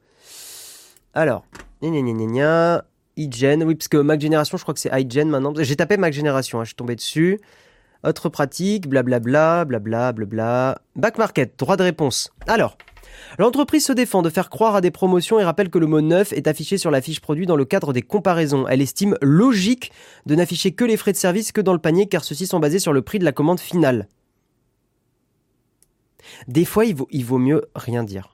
Alors, 1.14 1.46
gna 1.82 2.84
iGen, 3.16 3.64
oui, 3.64 3.76
parce 3.76 3.88
que 3.88 3.98
Mac 3.98 4.20
Génération, 4.20 4.58
je 4.58 4.64
crois 4.64 4.74
que 4.74 4.80
c'est 4.80 4.92
iGen 5.02 5.30
maintenant. 5.30 5.54
J'ai 5.56 5.76
tapé 5.76 5.98
Mac 5.98 6.14
Génération, 6.14 6.60
hein, 6.60 6.64
je 6.64 6.70
suis 6.70 6.76
tombé 6.76 6.96
dessus. 6.96 7.40
Autre 8.04 8.28
pratique, 8.28 8.88
blablabla, 8.88 9.66
blablabla, 9.66 10.12
blablabla. 10.12 10.82
Back 10.96 11.18
Market, 11.18 11.58
droit 11.58 11.78
de 11.78 11.84
réponse. 11.84 12.32
Alors, 12.48 12.78
L'entreprise 13.40 13.86
se 13.86 13.94
défend 13.94 14.22
de 14.22 14.30
faire 14.30 14.50
croire 14.50 14.76
à 14.76 14.82
des 14.82 14.92
promotions 14.92 15.40
et 15.40 15.44
rappelle 15.44 15.70
que 15.70 15.80
le 15.80 15.88
mot 15.88 16.02
neuf 16.02 16.34
est 16.34 16.48
affiché 16.48 16.78
sur 16.78 16.92
la 16.92 17.02
fiche 17.02 17.22
produit 17.22 17.46
dans 17.46 17.56
le 17.56 17.66
cadre 17.66 17.94
des 17.94 18.02
comparaisons. 18.02 18.68
Elle 18.68 18.82
estime 18.82 19.18
logique 19.22 19.92
de 20.26 20.36
n'afficher 20.36 20.72
que 20.72 20.86
les 20.86 20.98
frais 20.98 21.12
de 21.12 21.18
service 21.18 21.52
que 21.52 21.62
dans 21.62 21.74
le 21.74 21.80
panier 21.80 22.08
car 22.08 22.24
ceux-ci 22.24 22.48
sont 22.48 22.60
basés 22.60 22.80
sur 22.80 22.94
le 22.94 23.02
prix 23.02 23.20
de 23.20 23.26
la 23.26 23.32
commande 23.32 23.60
finale. 23.60 24.08
Des 26.48 26.66
fois, 26.66 26.86
il 26.86 26.96
vaut, 26.96 27.08
vaut 27.12 27.38
mieux 27.38 27.64
rien 27.76 28.04
dire. 28.04 28.33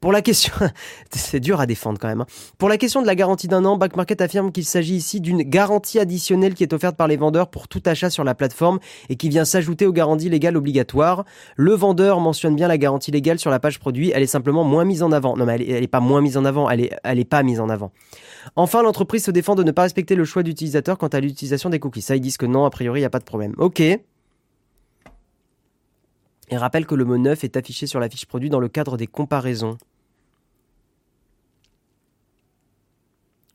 Pour 0.00 0.12
la 0.12 0.22
question, 0.22 0.52
c'est 1.10 1.40
dur 1.40 1.60
à 1.60 1.66
défendre 1.66 1.98
quand 1.98 2.08
même. 2.08 2.22
Hein. 2.22 2.26
Pour 2.58 2.68
la 2.68 2.76
question 2.76 3.02
de 3.02 3.06
la 3.06 3.14
garantie 3.14 3.48
d'un 3.48 3.64
an, 3.64 3.76
Back 3.76 3.96
Market 3.96 4.20
affirme 4.20 4.52
qu'il 4.52 4.64
s'agit 4.64 4.96
ici 4.96 5.20
d'une 5.20 5.42
garantie 5.42 5.98
additionnelle 5.98 6.54
qui 6.54 6.62
est 6.62 6.72
offerte 6.72 6.96
par 6.96 7.08
les 7.08 7.16
vendeurs 7.16 7.48
pour 7.48 7.68
tout 7.68 7.82
achat 7.86 8.10
sur 8.10 8.24
la 8.24 8.34
plateforme 8.34 8.78
et 9.08 9.16
qui 9.16 9.28
vient 9.28 9.44
s'ajouter 9.44 9.86
aux 9.86 9.92
garanties 9.92 10.28
légales 10.28 10.56
obligatoires. 10.56 11.24
Le 11.56 11.72
vendeur 11.72 12.20
mentionne 12.20 12.56
bien 12.56 12.68
la 12.68 12.78
garantie 12.78 13.10
légale 13.10 13.38
sur 13.38 13.50
la 13.50 13.60
page 13.60 13.78
produit, 13.78 14.12
elle 14.14 14.22
est 14.22 14.26
simplement 14.26 14.64
moins 14.64 14.84
mise 14.84 15.02
en 15.02 15.12
avant. 15.12 15.36
Non 15.36 15.46
mais 15.46 15.54
elle 15.54 15.82
est, 15.82 15.88
pas 15.88 16.00
moins 16.00 16.20
mise 16.20 16.36
en 16.36 16.44
avant, 16.44 16.68
elle 16.70 16.80
est, 16.80 16.96
elle 17.04 17.18
est 17.18 17.24
pas 17.24 17.42
mise 17.42 17.60
en 17.60 17.68
avant. 17.68 17.92
Enfin, 18.56 18.82
l'entreprise 18.82 19.24
se 19.24 19.30
défend 19.30 19.54
de 19.54 19.62
ne 19.62 19.70
pas 19.70 19.82
respecter 19.82 20.14
le 20.14 20.24
choix 20.24 20.42
d'utilisateur 20.42 20.98
quant 20.98 21.08
à 21.08 21.20
l'utilisation 21.20 21.70
des 21.70 21.78
cookies. 21.78 22.02
Ça, 22.02 22.16
ils 22.16 22.20
disent 22.20 22.36
que 22.36 22.46
non, 22.46 22.64
a 22.64 22.70
priori, 22.70 23.00
il 23.00 23.02
n'y 23.02 23.06
a 23.06 23.10
pas 23.10 23.18
de 23.18 23.24
problème. 23.24 23.54
Ok. 23.58 23.82
Et 26.50 26.56
rappelle 26.56 26.86
que 26.86 26.94
le 26.94 27.04
mot 27.04 27.18
neuf 27.18 27.44
est 27.44 27.56
affiché 27.56 27.86
sur 27.86 28.00
la 28.00 28.08
fiche 28.08 28.26
produit 28.26 28.50
dans 28.50 28.60
le 28.60 28.68
cadre 28.68 28.96
des 28.96 29.06
comparaisons. 29.06 29.78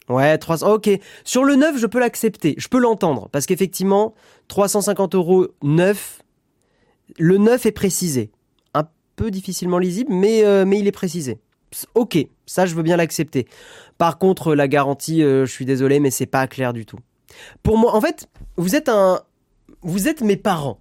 Ouais, 0.10 0.38
300. 0.38 0.74
Ok. 0.74 0.90
Sur 1.24 1.44
le 1.44 1.56
neuf, 1.56 1.78
je 1.78 1.86
peux 1.86 2.00
l'accepter. 2.00 2.56
Je 2.58 2.68
peux 2.68 2.80
l'entendre. 2.80 3.30
Parce 3.32 3.46
qu'effectivement, 3.46 4.16
350 4.48 5.14
euros 5.14 5.48
neuf. 5.62 6.24
Le 7.18 7.38
neuf 7.38 7.66
est 7.68 7.72
précisé. 7.72 8.32
Un 8.74 8.88
peu 9.16 9.30
difficilement 9.30 9.78
lisible, 9.78 10.12
mais, 10.12 10.44
euh, 10.44 10.66
mais 10.66 10.80
il 10.80 10.88
est 10.88 10.92
précisé. 10.92 11.40
Ok. 11.94 12.18
Ça, 12.48 12.66
je 12.66 12.74
veux 12.74 12.82
bien 12.82 12.98
l'accepter. 12.98 13.48
Par 14.00 14.18
contre, 14.18 14.56
la 14.56 14.68
garantie, 14.68 15.22
euh, 15.22 15.46
je 15.46 15.52
suis 15.52 15.66
désolé, 15.66 16.00
mais 16.00 16.10
c'est 16.10 16.26
pas 16.26 16.48
clair 16.48 16.74
du 16.74 16.88
tout. 16.88 16.98
Pour 17.62 17.78
moi, 17.78 17.96
en 17.96 18.02
fait, 18.02 18.28
vous 18.58 18.76
êtes 18.76 18.90
un, 18.90 19.22
vous 19.84 20.08
êtes 20.08 20.22
mes 20.22 20.38
parents. 20.38 20.80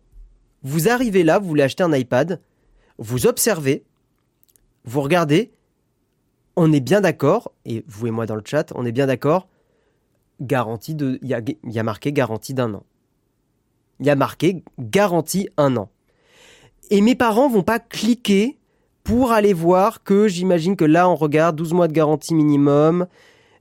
Vous 0.63 0.89
arrivez 0.89 1.23
là, 1.23 1.39
vous 1.39 1.49
voulez 1.49 1.63
acheter 1.63 1.83
un 1.83 1.93
iPad, 1.93 2.41
vous 2.99 3.27
observez, 3.27 3.85
vous 4.85 5.01
regardez, 5.01 5.53
on 6.57 6.73
est 6.73 6.81
bien 6.81 7.01
d'accord, 7.01 7.53
et 7.65 7.85
vous 7.87 8.09
et 8.09 8.11
moi 8.11 8.27
dans 8.27 8.35
le 8.35 8.43
chat, 8.45 8.73
on 8.75 8.85
est 8.85 8.93
bien 8.93 9.07
d'accord, 9.07 9.49
garantie 10.41 10.95
de. 10.95 11.19
Il 11.23 11.29
y 11.29 11.79
a, 11.79 11.83
marqué 11.83 12.13
garantie 12.13 12.55
d'un 12.55 12.75
an. 12.75 12.85
Il 14.01 14.07
y 14.07 14.11
a 14.11 14.17
marqué 14.17 14.63
garantie 14.79 15.49
un 15.57 15.77
an. 15.77 15.91
Et 16.91 17.01
mes 17.01 17.15
parents 17.15 17.49
vont 17.49 17.63
pas 17.63 17.79
cliquer 17.79 18.59
pour 19.05 19.33
aller 19.33 19.53
voir 19.53 20.03
que 20.03 20.29
j'imagine 20.29 20.77
que 20.77 20.85
là 20.85 21.09
on 21.09 21.15
regarde 21.15 21.57
12 21.57 21.73
mois 21.73 21.89
de 21.89 21.93
garantie 21.93 22.35
minimum, 22.35 23.07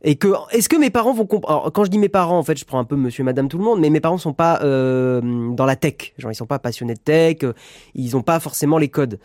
et 0.03 0.15
que 0.15 0.27
est-ce 0.51 0.69
que 0.69 0.77
mes 0.77 0.89
parents 0.89 1.13
vont 1.13 1.25
comprendre 1.25 1.71
quand 1.71 1.83
je 1.85 1.89
dis 1.89 1.97
mes 1.97 2.09
parents 2.09 2.37
en 2.37 2.43
fait 2.43 2.57
je 2.57 2.65
prends 2.65 2.79
un 2.79 2.83
peu 2.83 2.95
monsieur 2.95 3.23
madame 3.23 3.47
tout 3.47 3.57
le 3.57 3.63
monde 3.63 3.79
mais 3.79 3.89
mes 3.89 3.99
parents 3.99 4.17
sont 4.17 4.33
pas 4.33 4.61
euh, 4.63 5.21
dans 5.53 5.65
la 5.65 5.75
tech 5.75 6.13
genre 6.17 6.31
ils 6.31 6.35
sont 6.35 6.45
pas 6.45 6.59
passionnés 6.59 6.93
de 6.93 6.99
tech 6.99 7.37
euh, 7.43 7.53
ils 7.95 8.15
ont 8.15 8.21
pas 8.21 8.39
forcément 8.39 8.77
les 8.77 8.89
codes 8.89 9.19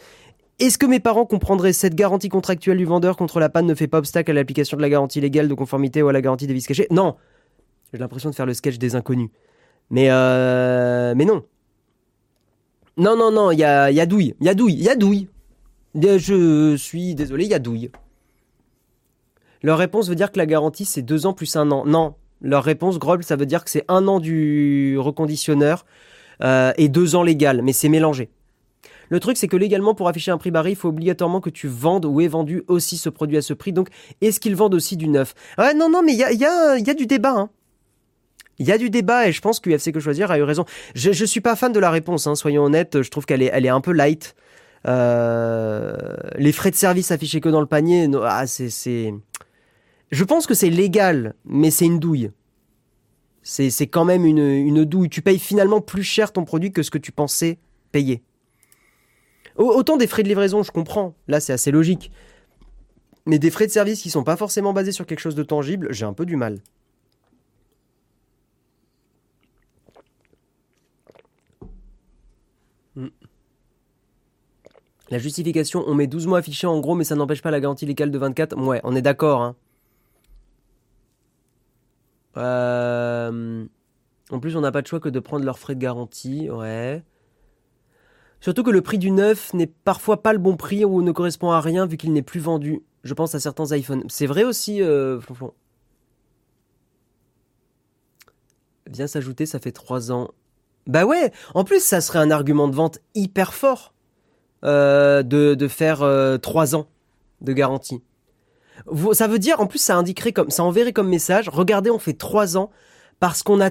est-ce 0.58 0.78
que 0.78 0.87
mes 0.87 1.00
parents 1.00 1.26
comprendraient 1.26 1.72
cette 1.72 1.96
garantie 1.96 2.28
contractuelle 2.28 2.78
du 2.78 2.85
vendeur 2.85 3.16
contre 3.16 3.40
la 3.40 3.48
panne 3.48 3.66
ne 3.66 3.74
fait 3.74 3.88
pas 3.88 3.98
obstacle 3.98 4.30
à 4.30 4.35
l'application 4.35 4.76
de 4.76 4.82
la 4.82 4.88
garantie 4.88 5.20
légale 5.20 5.48
de 5.48 5.54
conformité 5.54 6.02
ou 6.02 6.08
à 6.08 6.12
la 6.12 6.20
garantie 6.20 6.46
des 6.46 6.54
vices 6.54 6.68
cachés? 6.68 6.87
Non. 6.90 7.16
J'ai 7.92 7.98
l'impression 7.98 8.30
de 8.30 8.35
faire 8.35 8.46
le 8.46 8.54
sketch 8.54 8.78
des 8.78 8.94
inconnus. 8.94 9.30
Mais 9.90 10.06
euh, 10.11 11.14
mais 11.16 11.24
non. 11.24 11.42
Non 12.96 13.16
non 13.16 13.32
non, 13.32 13.50
il 13.50 13.58
y 13.58 13.64
a, 13.64 13.90
y 13.90 14.00
a 14.00 14.06
douille, 14.06 14.37
il 14.40 14.46
y 14.46 14.48
a 14.48 14.54
douille, 14.54 14.74
il 14.74 14.82
y 14.85 14.88
a 14.88 14.94
douille. 14.94 15.28
Je 15.94 16.76
suis 16.76 17.14
désolé, 17.14 17.44
il 17.44 17.50
y 17.50 17.54
a 17.54 17.58
douille. 17.58 17.90
Leur 19.62 19.79
réponse 19.79 20.09
veut 20.09 20.14
dire 20.14 20.33
que 20.33 20.38
la 20.38 20.46
garantie, 20.46 20.85
c'est 20.85 21.03
deux 21.03 21.27
ans 21.27 21.33
plus 21.33 21.57
un 21.57 21.70
an. 21.70 21.85
Non. 21.87 22.14
Leur 22.40 22.64
réponse, 22.64 22.98
Groble, 22.98 23.22
ça 23.22 23.37
veut 23.37 23.46
dire 23.46 23.64
que 23.64 23.70
c'est 23.70 23.85
un 23.88 24.09
an 24.09 24.18
du 24.18 24.96
reconditionneur 24.98 25.85
euh, 26.42 26.72
et 26.77 26.88
deux 26.88 27.14
ans 27.14 27.22
légal, 27.22 27.62
mais 27.62 27.72
c'est 27.72 27.88
mélangé. 27.88 28.31
Le 29.09 29.20
truc, 29.20 29.37
c'est 29.37 29.46
que 29.46 29.57
légalement, 29.57 29.94
pour 29.94 30.09
afficher 30.09 30.31
un 30.31 30.38
prix 30.38 30.51
barré, 30.51 30.70
il 30.70 30.77
faut 30.77 30.88
obligatoirement 30.88 31.40
que 31.40 31.51
tu 31.51 31.68
vendes 31.68 32.07
ou 32.07 32.20
aies 32.20 32.29
vendu 32.29 32.64
aussi 32.66 32.96
ce 32.96 33.11
produit 33.11 33.37
à 33.37 33.42
ce 33.42 33.53
prix. 33.53 33.72
Donc, 33.72 33.88
est-ce 34.20 34.40
qu'ils 34.40 34.57
vendent 34.57 34.75
aussi 34.75 34.96
du 34.96 35.07
neuf? 35.07 35.35
Ouais, 35.59 35.75
non, 35.75 35.90
non, 35.90 36.03
mais 36.03 36.14
il 36.14 36.18
y 36.18 36.25
a, 36.25 36.94
du 36.94 37.07
débat. 37.07 37.35
Hein. 37.37 37.51
Il 38.59 38.66
y 38.66 38.72
a 38.72 38.79
du 38.79 38.90
débat 38.90 39.29
et 39.29 39.33
je 39.33 39.40
pense 39.40 39.61
que 39.61 39.70
UFC 39.70 39.92
Que 39.92 40.01
Choisir 40.01 40.31
a 40.31 40.38
eu 40.38 40.42
raison. 40.42 40.64
Je, 40.94 41.11
ne 41.11 41.27
suis 41.27 41.42
pas 41.42 41.57
fan 41.57 41.72
de 41.72 41.79
la 41.79 41.90
réponse, 41.90 42.27
hein, 42.27 42.35
soyons 42.35 42.64
honnêtes. 42.64 43.03
Je 43.03 43.11
trouve 43.11 43.27
qu'elle 43.27 43.42
est, 43.42 43.51
elle 43.53 43.66
est 43.66 43.70
un 43.70 43.83
peu 43.83 43.92
light. 43.92 44.35
Euh, 44.88 45.94
les 46.37 46.53
frais 46.53 46.70
de 46.70 46.77
service 46.77 47.11
affichés 47.11 47.40
que 47.40 47.51
dans 47.51 47.61
le 47.61 47.66
panier, 47.66 48.09
ah, 48.25 48.46
c'est, 48.46 49.12
je 50.12 50.25
pense 50.25 50.46
que 50.46 50.53
c'est 50.53 50.68
légal, 50.68 51.35
mais 51.46 51.70
c'est 51.70 51.87
une 51.87 51.98
douille. 51.98 52.31
C'est 53.42 53.87
quand 53.88 54.05
même 54.05 54.25
une, 54.27 54.85
douille. 54.85 55.09
Tu 55.09 55.22
payes 55.22 55.38
finalement 55.38 55.81
plus 55.81 56.05
cher 56.05 56.33
ton 56.33 56.44
produit 56.44 56.70
que 56.70 56.83
ce 56.83 56.90
que 56.90 56.98
tu 56.98 57.11
pensais 57.11 57.59
payer. 57.90 58.22
Autant 59.57 59.96
des 59.96 60.07
frais 60.07 60.22
de 60.22 60.29
livraison, 60.29 60.62
je 60.62 60.70
comprends. 60.70 61.14
Là, 61.29 61.40
c'est 61.40 61.53
assez 61.55 61.70
logique. 61.70 62.12
Mais 63.27 63.38
des 63.38 63.51
frais 63.51 63.66
de 63.66 63.72
service 63.72 64.03
qui 64.03 64.11
sont 64.11 64.22
pas 64.22 64.37
forcément 64.37 64.72
basés 64.72 64.92
sur 64.92 65.07
quelque 65.07 65.20
chose 65.20 65.35
de 65.35 65.42
tangible, 65.42 65.88
j'ai 65.90 66.05
un 66.05 66.12
peu 66.12 66.27
du 66.27 66.37
mal. 66.37 66.59
Hmm. 72.96 73.09
La 75.11 75.18
justification, 75.18 75.85
on 75.87 75.94
met 75.94 76.07
12 76.07 76.27
mois 76.27 76.38
affichés 76.38 76.66
en 76.66 76.81
gros, 76.81 76.94
mais 76.94 77.05
ça 77.05 77.14
n'empêche 77.14 77.42
pas 77.42 77.51
la 77.51 77.61
garantie 77.61 77.87
légale 77.87 78.11
de 78.11 78.18
24. 78.18 78.57
Ouais, 78.59 78.81
on 78.85 78.94
est 78.94 79.03
d'accord. 79.03 79.40
Hein. 79.42 79.57
Euh, 82.36 83.64
en 84.30 84.40
plus, 84.40 84.56
on 84.56 84.60
n'a 84.60 84.72
pas 84.72 84.82
de 84.82 84.86
choix 84.86 85.00
que 85.00 85.08
de 85.08 85.20
prendre 85.20 85.44
leurs 85.44 85.58
frais 85.58 85.74
de 85.74 85.80
garantie. 85.80 86.50
Ouais. 86.50 87.02
Surtout 88.40 88.62
que 88.62 88.70
le 88.70 88.82
prix 88.82 88.98
du 88.98 89.10
neuf 89.10 89.52
n'est 89.54 89.66
parfois 89.66 90.22
pas 90.22 90.32
le 90.32 90.38
bon 90.38 90.56
prix 90.56 90.84
ou 90.84 91.02
ne 91.02 91.12
correspond 91.12 91.50
à 91.50 91.60
rien 91.60 91.86
vu 91.86 91.96
qu'il 91.96 92.12
n'est 92.12 92.22
plus 92.22 92.40
vendu. 92.40 92.82
Je 93.04 93.14
pense 93.14 93.34
à 93.34 93.40
certains 93.40 93.76
iPhones. 93.76 94.04
C'est 94.08 94.26
vrai 94.26 94.44
aussi, 94.44 94.82
euh, 94.82 95.20
Flonflon. 95.20 95.52
Vient 98.88 99.06
s'ajouter, 99.06 99.46
ça 99.46 99.58
fait 99.58 99.72
3 99.72 100.12
ans. 100.12 100.30
Bah 100.86 101.04
ouais, 101.04 101.32
en 101.54 101.64
plus, 101.64 101.82
ça 101.82 102.00
serait 102.00 102.18
un 102.18 102.30
argument 102.30 102.68
de 102.68 102.74
vente 102.74 102.98
hyper 103.14 103.54
fort 103.54 103.94
euh, 104.64 105.22
de, 105.22 105.54
de, 105.54 105.68
faire 105.68 105.98
3 106.40 106.74
ans 106.74 106.88
de 107.40 107.52
garantie. 107.52 108.02
Ça 109.12 109.28
veut 109.28 109.38
dire, 109.38 109.61
en 109.61 109.66
plus, 109.66 109.78
ça 109.78 109.96
indiquerait 109.96 110.32
comme, 110.32 110.50
ça 110.50 110.64
enverrait 110.64 110.92
comme 110.92 111.08
message, 111.08 111.48
regardez, 111.48 111.90
on 111.90 111.98
fait 111.98 112.14
trois 112.14 112.56
ans 112.56 112.70
parce 113.20 113.42
qu'on 113.42 113.61
a, 113.61 113.70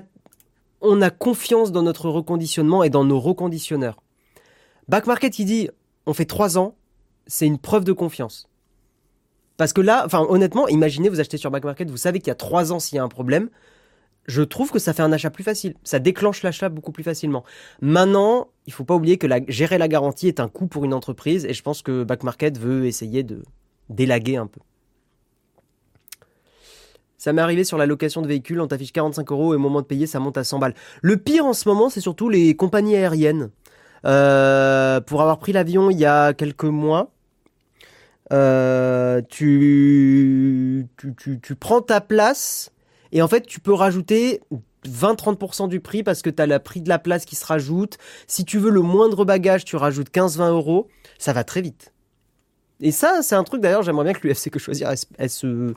on 0.82 1.02
a 1.02 1.10
confiance 1.10 1.72
dans 1.72 1.84
notre 1.84 2.10
reconditionnement 2.10 2.84
et 2.84 2.90
dans 2.90 3.04
nos 3.04 3.20
reconditionneurs. 3.20 4.02
Back 4.88 5.08
Market, 5.08 5.40
il 5.40 5.46
dit, 5.46 5.70
on 6.06 6.14
fait 6.14 6.26
trois 6.26 6.58
ans, 6.58 6.76
c'est 7.28 7.46
une 7.46 7.58
preuve 7.58 7.84
de 7.84 7.94
confiance. 7.94 8.50
Parce 9.58 9.74
que 9.74 9.82
là, 9.82 10.04
enfin, 10.06 10.26
honnêtement, 10.28 10.68
imaginez, 10.68 11.10
vous 11.10 11.20
achetez 11.20 11.38
sur 11.38 11.52
Back 11.52 11.64
Market, 11.64 11.90
vous 11.90 11.98
savez 11.98 12.20
qu'il 12.20 12.30
y 12.30 12.32
a 12.32 12.36
trois 12.36 12.72
ans 12.72 12.80
s'il 12.80 12.96
y 12.96 13.00
a 13.00 13.04
un 13.04 13.10
problème. 13.10 13.50
Je 14.26 14.42
trouve 14.42 14.72
que 14.72 14.80
ça 14.80 14.94
fait 14.94 15.04
un 15.04 15.12
achat 15.12 15.30
plus 15.30 15.44
facile. 15.44 15.76
Ça 15.84 16.00
déclenche 16.00 16.44
l'achat 16.44 16.70
beaucoup 16.70 16.92
plus 16.92 17.04
facilement. 17.04 17.44
Maintenant, 17.82 18.50
il 18.66 18.74
faut 18.74 18.84
pas 18.84 18.96
oublier 18.96 19.18
que 19.18 19.28
gérer 19.48 19.78
la 19.78 19.88
garantie 19.88 20.28
est 20.28 20.40
un 20.40 20.48
coût 20.48 20.68
pour 20.68 20.86
une 20.86 20.94
entreprise 20.94 21.46
et 21.46 21.54
je 21.54 21.62
pense 21.62 21.82
que 21.82 22.04
Back 22.04 22.24
Market 22.24 22.58
veut 22.58 22.86
essayer 22.86 23.24
de 23.24 23.44
délaguer 23.90 24.38
un 24.38 24.48
peu. 24.48 24.62
Ça 27.22 27.34
m'est 27.34 27.42
arrivé 27.44 27.64
sur 27.64 27.78
la 27.78 27.86
location 27.86 28.24
de 28.24 28.28
véhicules, 28.28 28.60
on 28.60 28.66
t'affiche 28.66 28.94
45 28.94 29.32
euros 29.32 29.54
et 29.54 29.56
au 29.56 29.60
moment 29.60 29.82
de 29.82 29.86
payer, 29.86 30.08
ça 30.08 30.20
monte 30.20 30.40
à 30.40 30.44
100 30.44 30.58
balles. 30.58 30.74
Le 31.04 31.18
pire 31.18 31.46
en 31.46 31.54
ce 31.54 31.70
moment, 31.70 31.88
c'est 31.88 32.02
surtout 32.02 32.30
les 32.30 32.56
compagnies 32.56 32.96
aériennes. 32.96 33.52
Euh, 34.06 35.00
pour 35.02 35.22
avoir 35.22 35.38
pris 35.38 35.52
l'avion 35.52 35.92
il 35.92 36.00
y 36.00 36.06
a 36.06 36.34
quelques 36.34 36.64
mois, 36.64 37.12
euh, 38.34 39.22
tu, 39.30 40.88
tu, 40.98 41.40
tu, 41.40 41.56
prends 41.56 41.82
ta 41.82 42.02
place 42.02 42.72
et 43.12 43.22
en 43.22 43.28
fait, 43.28 43.46
tu 43.46 43.60
peux 43.60 43.74
rajouter 43.74 44.42
20-30% 44.88 45.68
du 45.68 45.80
prix 45.80 46.02
parce 46.02 46.24
que 46.24 46.32
tu 46.32 46.42
as 46.42 46.48
le 46.48 46.58
prix 46.58 46.82
de 46.82 46.90
la 46.90 46.98
place 46.98 47.26
qui 47.26 47.36
se 47.36 47.46
rajoute. 47.46 48.00
Si 48.26 48.46
tu 48.46 48.58
veux 48.58 48.72
le 48.72 48.82
moindre 48.82 49.26
bagage, 49.26 49.64
tu 49.64 49.76
rajoutes 49.76 50.10
15-20 50.10 50.50
euros. 50.50 50.88
Ça 51.20 51.34
va 51.34 51.44
très 51.44 51.62
vite. 51.62 51.94
Et 52.80 52.90
ça, 52.90 53.20
c'est 53.22 53.36
un 53.36 53.44
truc 53.44 53.62
d'ailleurs, 53.62 53.84
j'aimerais 53.84 54.06
bien 54.06 54.14
que 54.14 54.28
l'UFC 54.28 54.50
que 54.50 54.58
choisir, 54.58 54.92
elle 55.20 55.30
se 55.30 55.76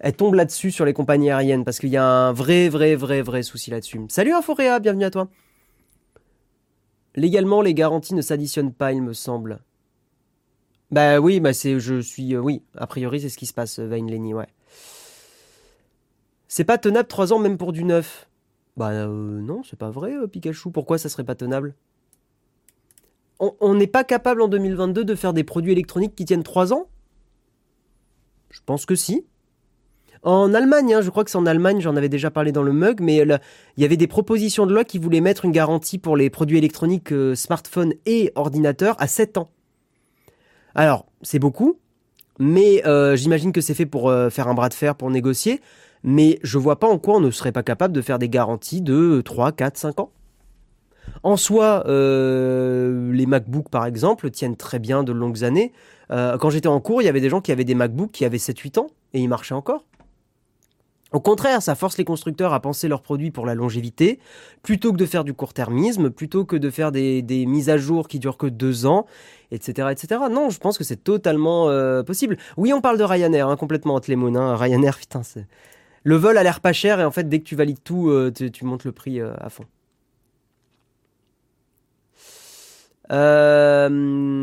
elle 0.00 0.14
tombe 0.14 0.34
là-dessus 0.34 0.70
sur 0.70 0.84
les 0.84 0.92
compagnies 0.92 1.30
aériennes 1.30 1.64
parce 1.64 1.78
qu'il 1.78 1.90
y 1.90 1.96
a 1.96 2.04
un 2.04 2.32
vrai, 2.32 2.68
vrai, 2.68 2.94
vrai, 2.94 3.22
vrai 3.22 3.42
souci 3.42 3.70
là-dessus. 3.70 4.00
Salut 4.08 4.32
Inforéa, 4.32 4.78
bienvenue 4.78 5.04
à 5.04 5.10
toi. 5.10 5.28
Légalement, 7.16 7.62
les 7.62 7.74
garanties 7.74 8.14
ne 8.14 8.22
s'additionnent 8.22 8.72
pas, 8.72 8.92
il 8.92 9.02
me 9.02 9.12
semble. 9.12 9.60
Bah 10.90 11.18
oui, 11.18 11.40
bah 11.40 11.52
c'est, 11.52 11.80
je 11.80 12.00
suis, 12.00 12.34
euh, 12.34 12.38
oui, 12.38 12.62
a 12.76 12.86
priori 12.86 13.20
c'est 13.20 13.28
ce 13.28 13.36
qui 13.36 13.46
se 13.46 13.52
passe, 13.52 13.78
Vain 13.78 14.06
Lenny, 14.06 14.34
ouais. 14.34 14.46
C'est 16.46 16.64
pas 16.64 16.78
tenable 16.78 17.08
3 17.08 17.32
ans 17.32 17.38
même 17.38 17.58
pour 17.58 17.72
du 17.72 17.84
neuf. 17.84 18.28
Bah 18.76 18.90
euh, 18.90 19.40
non, 19.40 19.62
c'est 19.64 19.78
pas 19.78 19.90
vrai, 19.90 20.14
euh, 20.14 20.26
Pikachu. 20.26 20.70
Pourquoi 20.70 20.96
ça 20.96 21.08
serait 21.08 21.24
pas 21.24 21.34
tenable? 21.34 21.74
On 23.40 23.74
n'est 23.74 23.86
pas 23.86 24.02
capable 24.02 24.42
en 24.42 24.48
2022 24.48 25.04
de 25.04 25.14
faire 25.14 25.32
des 25.32 25.44
produits 25.44 25.70
électroniques 25.70 26.16
qui 26.16 26.24
tiennent 26.24 26.42
3 26.42 26.72
ans? 26.72 26.88
Je 28.50 28.60
pense 28.64 28.84
que 28.84 28.96
si. 28.96 29.26
En 30.22 30.52
Allemagne, 30.52 30.94
hein, 30.94 31.00
je 31.00 31.10
crois 31.10 31.24
que 31.24 31.30
c'est 31.30 31.38
en 31.38 31.46
Allemagne, 31.46 31.80
j'en 31.80 31.96
avais 31.96 32.08
déjà 32.08 32.30
parlé 32.30 32.52
dans 32.52 32.62
le 32.62 32.72
mug, 32.72 33.00
mais 33.00 33.18
il 33.18 33.38
y 33.76 33.84
avait 33.84 33.96
des 33.96 34.06
propositions 34.06 34.66
de 34.66 34.74
loi 34.74 34.84
qui 34.84 34.98
voulaient 34.98 35.20
mettre 35.20 35.44
une 35.44 35.52
garantie 35.52 35.98
pour 35.98 36.16
les 36.16 36.30
produits 36.30 36.58
électroniques, 36.58 37.12
euh, 37.12 37.34
smartphones 37.34 37.94
et 38.06 38.32
ordinateurs 38.34 38.96
à 38.98 39.06
7 39.06 39.38
ans. 39.38 39.50
Alors, 40.74 41.06
c'est 41.22 41.38
beaucoup, 41.38 41.78
mais 42.38 42.84
euh, 42.86 43.16
j'imagine 43.16 43.52
que 43.52 43.60
c'est 43.60 43.74
fait 43.74 43.86
pour 43.86 44.08
euh, 44.08 44.28
faire 44.30 44.48
un 44.48 44.54
bras 44.54 44.68
de 44.68 44.74
fer, 44.74 44.96
pour 44.96 45.10
négocier, 45.10 45.60
mais 46.02 46.38
je 46.42 46.58
vois 46.58 46.78
pas 46.80 46.88
en 46.88 46.98
quoi 46.98 47.16
on 47.16 47.20
ne 47.20 47.30
serait 47.30 47.52
pas 47.52 47.62
capable 47.62 47.94
de 47.94 48.02
faire 48.02 48.18
des 48.18 48.28
garanties 48.28 48.80
de 48.80 49.22
3, 49.24 49.52
4, 49.52 49.76
5 49.76 50.00
ans. 50.00 50.10
En 51.22 51.36
soi, 51.36 51.84
les 51.86 53.26
MacBooks, 53.26 53.70
par 53.70 53.86
exemple, 53.86 54.30
tiennent 54.30 54.56
très 54.56 54.78
bien 54.78 55.02
de 55.02 55.10
longues 55.10 55.42
années. 55.42 55.72
quand 56.10 56.50
j'étais 56.50 56.68
en 56.68 56.80
cours, 56.80 57.02
il 57.02 57.06
y 57.06 57.08
avait 57.08 57.22
des 57.22 57.30
gens 57.30 57.40
qui 57.40 57.50
avaient 57.50 57.64
des 57.64 57.74
MacBooks 57.74 58.12
qui 58.12 58.24
avaient 58.24 58.36
7-8 58.36 58.78
ans 58.78 58.88
et 59.14 59.20
ils 59.20 59.28
marchaient 59.28 59.54
encore. 59.54 59.84
Au 61.10 61.20
contraire, 61.20 61.62
ça 61.62 61.74
force 61.74 61.96
les 61.96 62.04
constructeurs 62.04 62.52
à 62.52 62.60
penser 62.60 62.86
leurs 62.86 63.00
produits 63.00 63.30
pour 63.30 63.46
la 63.46 63.54
longévité, 63.54 64.18
plutôt 64.62 64.92
que 64.92 64.98
de 64.98 65.06
faire 65.06 65.24
du 65.24 65.32
court-termisme, 65.32 66.10
plutôt 66.10 66.44
que 66.44 66.56
de 66.56 66.68
faire 66.68 66.92
des, 66.92 67.22
mises 67.46 67.70
à 67.70 67.78
jour 67.78 68.08
qui 68.08 68.18
durent 68.18 68.36
que 68.36 68.46
deux 68.46 68.84
ans, 68.84 69.06
etc., 69.50 69.88
etc. 69.90 70.20
Non, 70.30 70.50
je 70.50 70.58
pense 70.58 70.76
que 70.76 70.84
c'est 70.84 71.02
totalement 71.02 71.70
euh, 71.70 72.02
possible. 72.02 72.36
Oui, 72.58 72.74
on 72.74 72.82
parle 72.82 72.98
de 72.98 73.04
Ryanair, 73.04 73.48
hein, 73.48 73.56
complètement 73.56 73.94
entre 73.94 74.10
les. 74.10 74.16
Hein. 74.16 74.56
Ryanair, 74.56 74.98
putain. 74.98 75.22
Le 76.04 76.16
vol 76.16 76.36
a 76.36 76.42
l'air 76.42 76.60
pas 76.60 76.74
cher 76.74 77.00
et 77.00 77.04
en 77.04 77.10
fait, 77.10 77.26
dès 77.28 77.38
que 77.38 77.44
tu 77.44 77.56
valides 77.56 77.82
tout, 77.82 78.10
euh, 78.10 78.30
tu, 78.30 78.64
montes 78.64 78.84
le 78.84 78.92
prix 78.92 79.20
euh, 79.20 79.32
à 79.38 79.48
fond. 79.48 79.64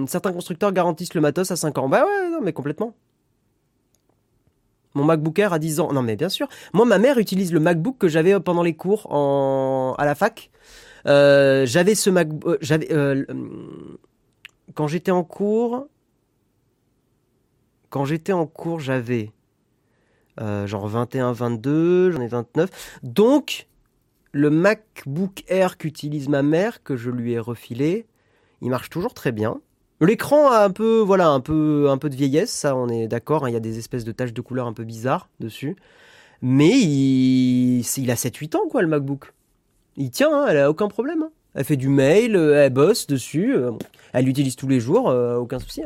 certains 0.07 0.33
constructeurs 0.33 0.71
garantissent 0.71 1.13
le 1.13 1.21
matos 1.21 1.51
à 1.51 1.55
5 1.55 1.77
ans. 1.77 1.89
Bah 1.89 2.03
ouais, 2.05 2.29
non, 2.31 2.39
mais 2.41 2.53
complètement. 2.53 2.95
Mon 4.95 5.03
MacBook 5.03 5.37
Air 5.37 5.53
a 5.53 5.59
10 5.59 5.79
ans. 5.81 5.93
Non, 5.93 6.01
mais 6.01 6.15
bien 6.15 6.29
sûr. 6.29 6.47
Moi, 6.73 6.85
ma 6.85 6.97
mère 6.97 7.19
utilise 7.19 7.53
le 7.53 7.59
MacBook 7.59 7.97
que 7.97 8.07
j'avais 8.07 8.39
pendant 8.39 8.63
les 8.63 8.75
cours 8.75 9.13
à 9.99 10.05
la 10.05 10.15
fac. 10.15 10.49
Euh, 11.05 11.65
j'avais 11.65 11.95
ce 11.95 12.09
MacBook. 12.09 12.57
Euh. 12.71 12.79
Euh, 12.91 13.25
quand 14.73 14.87
j'étais 14.87 15.11
en 15.11 15.23
cours. 15.23 15.87
quand 17.89 18.05
j'étais 18.05 18.33
en 18.33 18.47
cours, 18.47 18.79
j'avais 18.79 19.31
euh, 20.41 20.67
genre 20.67 20.87
21, 20.87 21.31
22, 21.31 22.11
j'en 22.11 22.21
ai 22.21 22.27
29. 22.27 22.99
Donc, 23.03 23.67
le 24.31 24.49
MacBook 24.49 25.43
Air 25.47 25.77
qu'utilise 25.77 26.27
ma 26.27 26.43
mère, 26.43 26.83
que 26.83 26.97
je 26.97 27.09
lui 27.09 27.33
ai 27.33 27.39
refilé, 27.39 28.05
il 28.61 28.69
marche 28.69 28.89
toujours 28.89 29.13
très 29.13 29.31
bien. 29.31 29.61
L'écran 30.01 30.51
a 30.51 30.65
un 30.65 30.71
peu, 30.71 30.99
voilà, 30.99 31.29
un 31.29 31.39
peu, 31.39 31.89
un 31.89 31.97
peu 31.97 32.09
de 32.09 32.15
vieillesse, 32.15 32.51
ça, 32.51 32.75
on 32.75 32.89
est 32.89 33.07
d'accord. 33.07 33.45
Hein, 33.45 33.49
il 33.49 33.53
y 33.53 33.57
a 33.57 33.61
des 33.61 33.77
espèces 33.77 34.03
de 34.03 34.11
taches 34.11 34.33
de 34.33 34.41
couleur 34.41 34.67
un 34.67 34.73
peu 34.73 34.83
bizarres 34.83 35.29
dessus. 35.39 35.75
Mais 36.41 36.77
il, 36.79 37.79
il 37.79 38.11
a 38.11 38.15
7-8 38.15 38.57
ans, 38.57 38.67
quoi, 38.69 38.81
le 38.81 38.87
MacBook. 38.87 39.33
Il 39.97 40.11
tient, 40.11 40.33
hein, 40.33 40.47
elle 40.49 40.57
a 40.57 40.69
aucun 40.69 40.89
problème. 40.89 41.23
Hein. 41.23 41.31
Elle 41.55 41.63
fait 41.63 41.77
du 41.77 41.87
mail, 41.87 42.35
euh, 42.35 42.65
elle 42.65 42.73
bosse 42.73 43.07
dessus, 43.07 43.55
euh, 43.55 43.71
elle 44.11 44.25
l'utilise 44.25 44.57
tous 44.57 44.67
les 44.67 44.81
jours, 44.81 45.09
euh, 45.09 45.37
aucun 45.37 45.59
souci. 45.59 45.83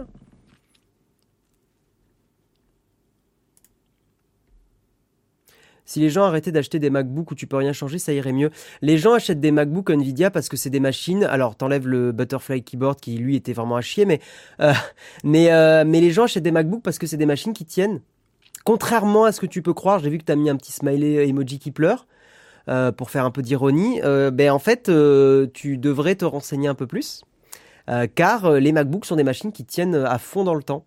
Si 5.89 5.99
les 5.99 6.09
gens 6.09 6.23
arrêtaient 6.23 6.51
d'acheter 6.51 6.77
des 6.79 6.89
MacBooks 6.89 7.31
où 7.31 7.35
tu 7.35 7.47
peux 7.47 7.57
rien 7.57 7.73
changer, 7.73 7.97
ça 7.97 8.13
irait 8.13 8.33
mieux. 8.33 8.51
Les 8.81 8.97
gens 8.97 9.13
achètent 9.13 9.39
des 9.39 9.51
MacBooks 9.51 9.89
Nvidia 9.89 10.29
parce 10.29 10.49
que 10.49 10.57
c'est 10.57 10.69
des 10.69 10.79
machines. 10.79 11.23
Alors, 11.23 11.55
t'enlèves 11.55 11.87
le 11.87 12.11
Butterfly 12.11 12.63
Keyboard 12.63 12.99
qui 12.99 13.17
lui 13.17 13.35
était 13.35 13.53
vraiment 13.53 13.75
à 13.75 13.81
chier, 13.81 14.05
mais 14.05 14.19
mais 15.23 15.49
mais 15.85 16.01
les 16.01 16.11
gens 16.11 16.25
achètent 16.25 16.43
des 16.43 16.51
MacBooks 16.51 16.83
parce 16.83 16.99
que 16.99 17.07
c'est 17.07 17.17
des 17.17 17.25
machines 17.25 17.53
qui 17.53 17.65
tiennent. 17.65 18.01
Contrairement 18.65 19.23
à 19.25 19.31
ce 19.31 19.39
que 19.39 19.47
tu 19.47 19.61
peux 19.61 19.73
croire, 19.73 19.99
j'ai 19.99 20.09
vu 20.09 20.19
que 20.19 20.25
tu 20.25 20.31
as 20.31 20.35
mis 20.35 20.49
un 20.49 20.55
petit 20.55 20.71
smiley 20.71 21.27
emoji 21.27 21.57
qui 21.57 21.71
pleure. 21.71 22.05
Euh, 22.69 22.91
pour 22.91 23.09
faire 23.09 23.25
un 23.25 23.31
peu 23.31 23.41
d'ironie, 23.41 23.99
euh, 24.03 24.29
ben 24.29 24.51
en 24.51 24.59
fait, 24.59 24.89
euh, 24.89 25.47
tu 25.55 25.79
devrais 25.79 26.13
te 26.13 26.25
renseigner 26.25 26.67
un 26.67 26.75
peu 26.75 26.85
plus, 26.85 27.23
car 28.13 28.51
les 28.51 28.71
MacBooks 28.71 29.05
sont 29.05 29.15
des 29.15 29.23
machines 29.23 29.51
qui 29.51 29.65
tiennent 29.65 29.95
à 29.95 30.19
fond 30.19 30.43
dans 30.43 30.53
le 30.53 30.61
temps. 30.61 30.85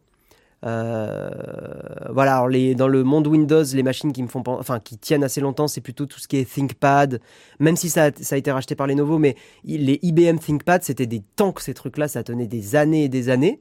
Voilà, 0.62 2.36
alors 2.36 2.48
les, 2.48 2.74
dans 2.74 2.88
le 2.88 3.02
monde 3.04 3.26
Windows, 3.26 3.64
les 3.72 3.82
machines 3.82 4.12
qui 4.12 4.22
me 4.22 4.28
font, 4.28 4.42
enfin 4.46 4.80
qui 4.80 4.98
tiennent 4.98 5.24
assez 5.24 5.40
longtemps, 5.40 5.68
c'est 5.68 5.80
plutôt 5.80 6.06
tout 6.06 6.18
ce 6.18 6.28
qui 6.28 6.36
est 6.36 6.50
ThinkPad, 6.50 7.20
même 7.58 7.76
si 7.76 7.90
ça 7.90 8.04
a, 8.04 8.36
été 8.36 8.52
racheté 8.52 8.74
par 8.74 8.86
Lenovo, 8.86 9.18
mais 9.18 9.36
les 9.64 9.98
IBM 10.02 10.38
ThinkPad, 10.38 10.82
c'était 10.82 11.06
des 11.06 11.22
tanks 11.36 11.60
ces 11.60 11.74
trucs-là, 11.74 12.08
ça 12.08 12.22
tenait 12.22 12.46
des 12.46 12.76
années 12.76 13.04
et 13.04 13.08
des 13.08 13.28
années. 13.28 13.60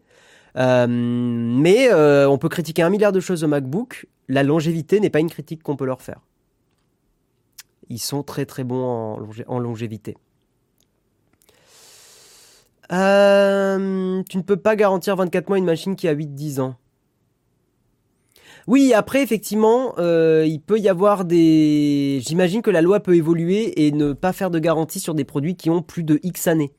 mais 0.56 1.94
on 1.94 2.38
peut 2.38 2.50
critiquer 2.50 2.84
un 2.84 2.90
milliard 2.90 3.12
de 3.12 3.20
choses 3.20 3.44
au 3.44 3.48
MacBook. 3.48 4.08
La 4.28 4.44
longévité 4.44 5.00
n'est 5.00 5.10
pas 5.10 5.20
une 5.20 5.30
critique 5.30 5.64
qu'on 5.64 5.76
peut 5.76 5.86
leur 5.86 6.02
faire 6.02 6.22
ils 7.92 8.00
sont 8.00 8.24
très 8.24 8.46
très 8.46 8.64
bons 8.64 9.20
en, 9.48 9.60
longévité. 9.60 10.18
Euh, 12.92 14.24
tu 14.30 14.38
ne 14.38 14.42
peux 14.42 14.58
pas 14.58 14.76
garantir 14.76 15.16
24 15.16 15.50
mois 15.50 15.58
une 15.58 15.66
machine 15.66 15.96
qui 15.96 16.08
a 16.08 16.16
8-10 16.16 16.62
ans. 16.62 16.76
Oui, 18.68 18.94
après, 18.94 19.22
effectivement, 19.22 19.96
euh, 19.98 20.46
il 20.48 20.62
peut 20.62 20.80
y 20.80 20.90
avoir 20.90 21.26
des... 21.26 22.20
J'imagine 22.26 22.62
que 22.62 22.70
la 22.72 22.82
loi 22.82 23.00
peut 23.00 23.16
évoluer 23.16 23.86
et 23.86 23.92
ne 23.92 24.14
pas 24.14 24.34
faire 24.34 24.52
de 24.52 24.60
garantie 24.60 25.00
sur 25.00 25.14
des 25.14 25.26
produits 25.26 25.56
qui 25.56 25.70
ont 25.70 25.82
plus 25.82 26.04
de 26.04 26.20
X 26.24 26.48
années. 26.48 26.72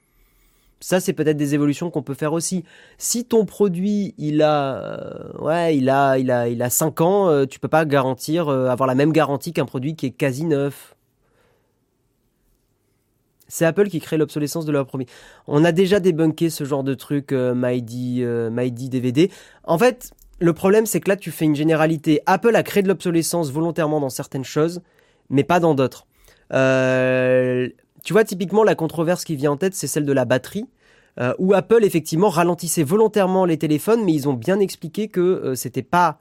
Ça, 0.81 0.99
c'est 0.99 1.13
peut-être 1.13 1.37
des 1.37 1.55
évolutions 1.55 1.91
qu'on 1.91 2.03
peut 2.03 2.15
faire 2.15 2.33
aussi. 2.33 2.65
Si 2.99 3.25
ton 3.25 3.45
produit, 3.45 4.15
il 4.19 4.43
a, 4.43 4.77
euh, 4.77 5.33
ouais, 5.39 5.77
il 5.77 5.89
a, 5.89 6.19
il 6.19 6.31
a, 6.31 6.49
il 6.49 6.61
a 6.61 6.71
5 6.71 7.01
ans, 7.01 7.47
tu 7.47 7.61
peux 7.61 7.69
pas 7.69 7.85
garantir, 7.85 8.49
avoir 8.49 8.89
la 8.89 8.97
même 8.97 9.13
garantie 9.13 9.53
qu'un 9.53 9.67
produit 9.67 9.95
qui 9.95 10.07
est 10.07 10.11
quasi 10.11 10.45
neuf. 10.45 10.97
C'est 13.53 13.67
Apple 13.67 13.91
qui 13.91 14.01
crée 14.01 14.17
l'obsolescence 14.17 14.65
de 14.65 14.73
leur 14.73 14.87
produit. 14.87 15.07
On 15.47 15.63
a 15.67 15.73
déjà 15.73 16.01
débunké 16.01 16.49
ce 16.49 16.65
genre 16.65 16.83
de 16.83 16.95
truc, 16.95 17.33
euh, 17.33 17.55
MyD, 17.55 18.89
DVD. 18.89 19.25
Euh, 19.31 19.35
en 19.65 19.77
fait, 19.77 20.13
le 20.39 20.53
problème, 20.53 20.87
c'est 20.87 21.01
que 21.01 21.09
là, 21.09 21.17
tu 21.17 21.31
fais 21.31 21.45
une 21.45 21.55
généralité. 21.55 22.21
Apple 22.27 22.55
a 22.57 22.63
créé 22.63 22.83
de 22.83 22.89
l'obsolescence 22.89 23.51
volontairement 23.51 24.01
dans 24.01 24.11
certaines 24.11 24.45
choses, 24.45 24.83
mais 25.31 25.45
pas 25.45 25.61
dans 25.61 25.75
d'autres. 25.75 26.07
Euh, 26.53 27.69
tu 28.05 28.13
vois, 28.13 28.25
typiquement, 28.25 28.65
la 28.65 28.75
controverse 28.75 29.25
qui 29.25 29.37
vient 29.37 29.53
en 29.53 29.57
tête, 29.57 29.75
c'est 29.75 29.87
celle 29.87 30.05
de 30.05 30.13
la 30.13 30.25
batterie. 30.25 30.67
où 31.39 31.53
Apple 31.53 31.85
effectivement 31.85 32.31
ralentissait 32.31 32.83
volontairement 32.83 33.45
les 33.45 33.59
téléphones, 33.59 34.03
mais 34.05 34.15
ils 34.15 34.29
ont 34.29 34.33
bien 34.33 34.59
expliqué 34.61 35.09
que 35.09 35.53
c'était 35.55 35.83
pas 35.83 36.19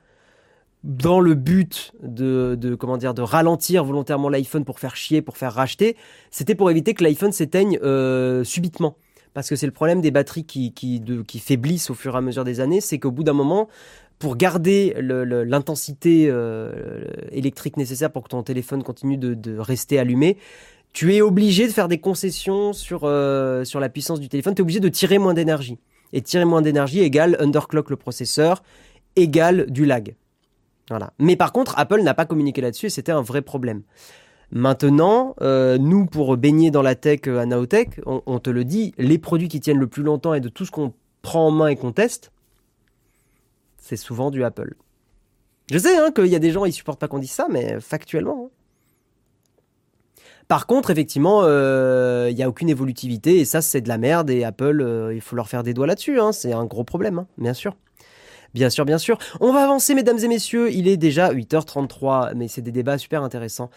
dans 0.84 1.20
le 1.20 1.36
but 1.36 1.94
de, 2.02 2.56
dire 2.98 3.14
de 3.14 3.22
ralentir 3.22 3.84
volontairement 3.84 4.30
l'iPhone 4.30 4.66
pour 4.66 4.80
faire 4.80 4.96
chier, 4.96 5.22
pour 5.22 5.38
faire 5.38 5.54
racheter, 5.54 5.96
c'était 6.32 6.56
pour 6.56 6.72
éviter 6.72 6.94
que 6.94 7.04
l'iPhone 7.04 7.32
s'éteigne 7.32 7.78
euh, 7.84 8.44
subitement. 8.44 8.96
Parce 9.34 9.50
que 9.50 9.56
c'est 9.56 9.66
le 9.66 9.72
problème 9.72 10.02
des 10.02 10.12
batteries 10.12 10.46
qui, 10.46 10.74
qui, 10.74 11.02
qui 11.28 11.40
faiblissent 11.40 11.90
au 11.90 11.94
fur 11.94 12.16
et 12.16 12.18
à 12.18 12.22
mesure 12.22 12.44
des 12.44 12.60
années, 12.60 12.82
c'est 12.82 13.00
qu'au 13.00 13.12
bout 13.12 13.24
d'un 13.24 13.34
moment, 13.34 13.70
pour 14.20 14.36
garder 14.38 14.96
l'intensité 15.00 16.28
euh, 16.30 17.04
électrique 17.32 17.76
nécessaire 17.78 18.12
pour 18.12 18.24
que 18.24 18.30
ton 18.30 18.44
téléphone 18.44 18.84
continue 18.84 19.18
de, 19.18 19.58
rester 19.58 19.98
allumé, 20.00 20.38
tu 20.94 21.16
es 21.16 21.22
obligé 21.22 21.66
de 21.68 21.72
faire 21.72 21.88
des 21.88 22.00
concessions 22.00 22.74
sur, 22.74 23.02
euh, 23.06 23.64
sur 23.64 23.80
la 23.80 23.90
puissance 23.90 24.20
du 24.20 24.30
téléphone, 24.30 24.54
tu 24.54 24.62
es 24.62 24.64
obligé 24.64 24.80
de 24.80 24.90
tirer 24.90 25.18
moins 25.18 25.34
d'énergie. 25.34 25.80
Et 26.14 26.22
tirer 26.22 26.44
moins 26.44 26.62
d'énergie 26.62 27.00
égale 27.00 27.38
underclock 27.40 27.90
le 27.90 27.96
processeur, 27.96 28.64
égale 29.16 29.66
du 29.72 29.86
lag. 29.86 30.14
Mais 31.20 31.36
par 31.36 31.52
contre, 31.52 31.78
Apple 31.78 32.02
n'a 32.02 32.14
pas 32.14 32.26
communiqué 32.26 32.62
là-dessus 32.62 32.88
et 32.88 32.90
c'était 32.90 33.12
un 33.12 33.22
vrai 33.22 33.42
problème. 33.42 33.84
Maintenant, 34.52 35.36
euh, 35.42 35.78
nous, 35.78 36.06
pour 36.06 36.36
baigner 36.36 36.72
dans 36.72 36.82
la 36.82 36.96
tech 36.96 37.22
euh, 37.28 37.40
à 37.40 37.46
Naotech, 37.46 38.02
on, 38.06 38.40
te 38.40 38.50
le 38.50 38.66
dit, 38.66 38.94
les 38.98 39.18
produits 39.18 39.48
qui 39.48 39.62
tiennent 39.62 39.80
le 39.80 39.88
plus 39.88 40.04
longtemps 40.04 40.34
et 40.34 40.42
de 40.42 40.50
tout 40.50 40.66
ce 40.66 40.72
qu'on 40.72 40.94
prend 41.22 41.48
en 41.48 41.52
main 41.52 41.68
et 41.68 41.78
qu'on 41.78 41.94
teste, 41.94 42.32
c'est 43.78 43.96
souvent 43.96 44.30
du 44.30 44.44
Apple. 44.44 44.76
Je 45.72 45.78
sais 45.78 45.98
hein, 45.98 46.12
qu'il 46.12 46.28
y 46.28 46.36
a 46.36 46.40
des 46.40 46.52
gens, 46.52 46.66
ils 46.66 46.74
supportent 46.74 47.00
pas 47.00 47.08
qu'on 47.08 47.20
dise 47.20 47.32
ça, 47.32 47.48
mais 47.50 47.80
factuellement. 47.80 48.48
Hein. 48.48 50.24
Par 50.50 50.68
contre, 50.68 50.90
effectivement, 50.90 51.44
euh, 51.44 52.28
il 52.30 52.36
n'y 52.36 52.44
a 52.44 52.50
aucune 52.50 52.68
évolutivité 52.68 53.40
et 53.40 53.46
ça, 53.46 53.62
c'est 53.62 53.80
de 53.80 53.88
la 53.88 53.98
merde 53.98 54.30
et 54.30 54.44
Apple, 54.44 55.12
il 55.14 55.22
faut 55.22 55.38
leur 55.38 55.48
faire 55.48 55.64
des 55.64 55.74
doigts 55.74 55.88
là-dessus. 55.88 56.20
Hein. 56.20 56.34
c'est 56.34 56.52
un 56.52 56.66
gros 56.66 56.84
problème, 56.84 57.26
bien 57.38 57.54
sûr. 57.54 57.78
Bien 58.54 58.70
sûr, 58.70 58.86
bien 58.86 58.98
sûr. 58.98 59.18
On 59.40 59.54
va 59.54 59.64
avancer, 59.64 59.96
mesdames 59.96 60.20
et 60.20 60.28
messieurs. 60.28 60.72
Il 60.72 60.88
est 60.88 60.98
déjà 60.98 61.32
8h33, 61.32 62.34
mais 62.36 62.48
c'est 62.48 62.62
des 62.62 62.72
débats 62.72 62.98
super 62.98 63.24
intéressants. 63.24 63.70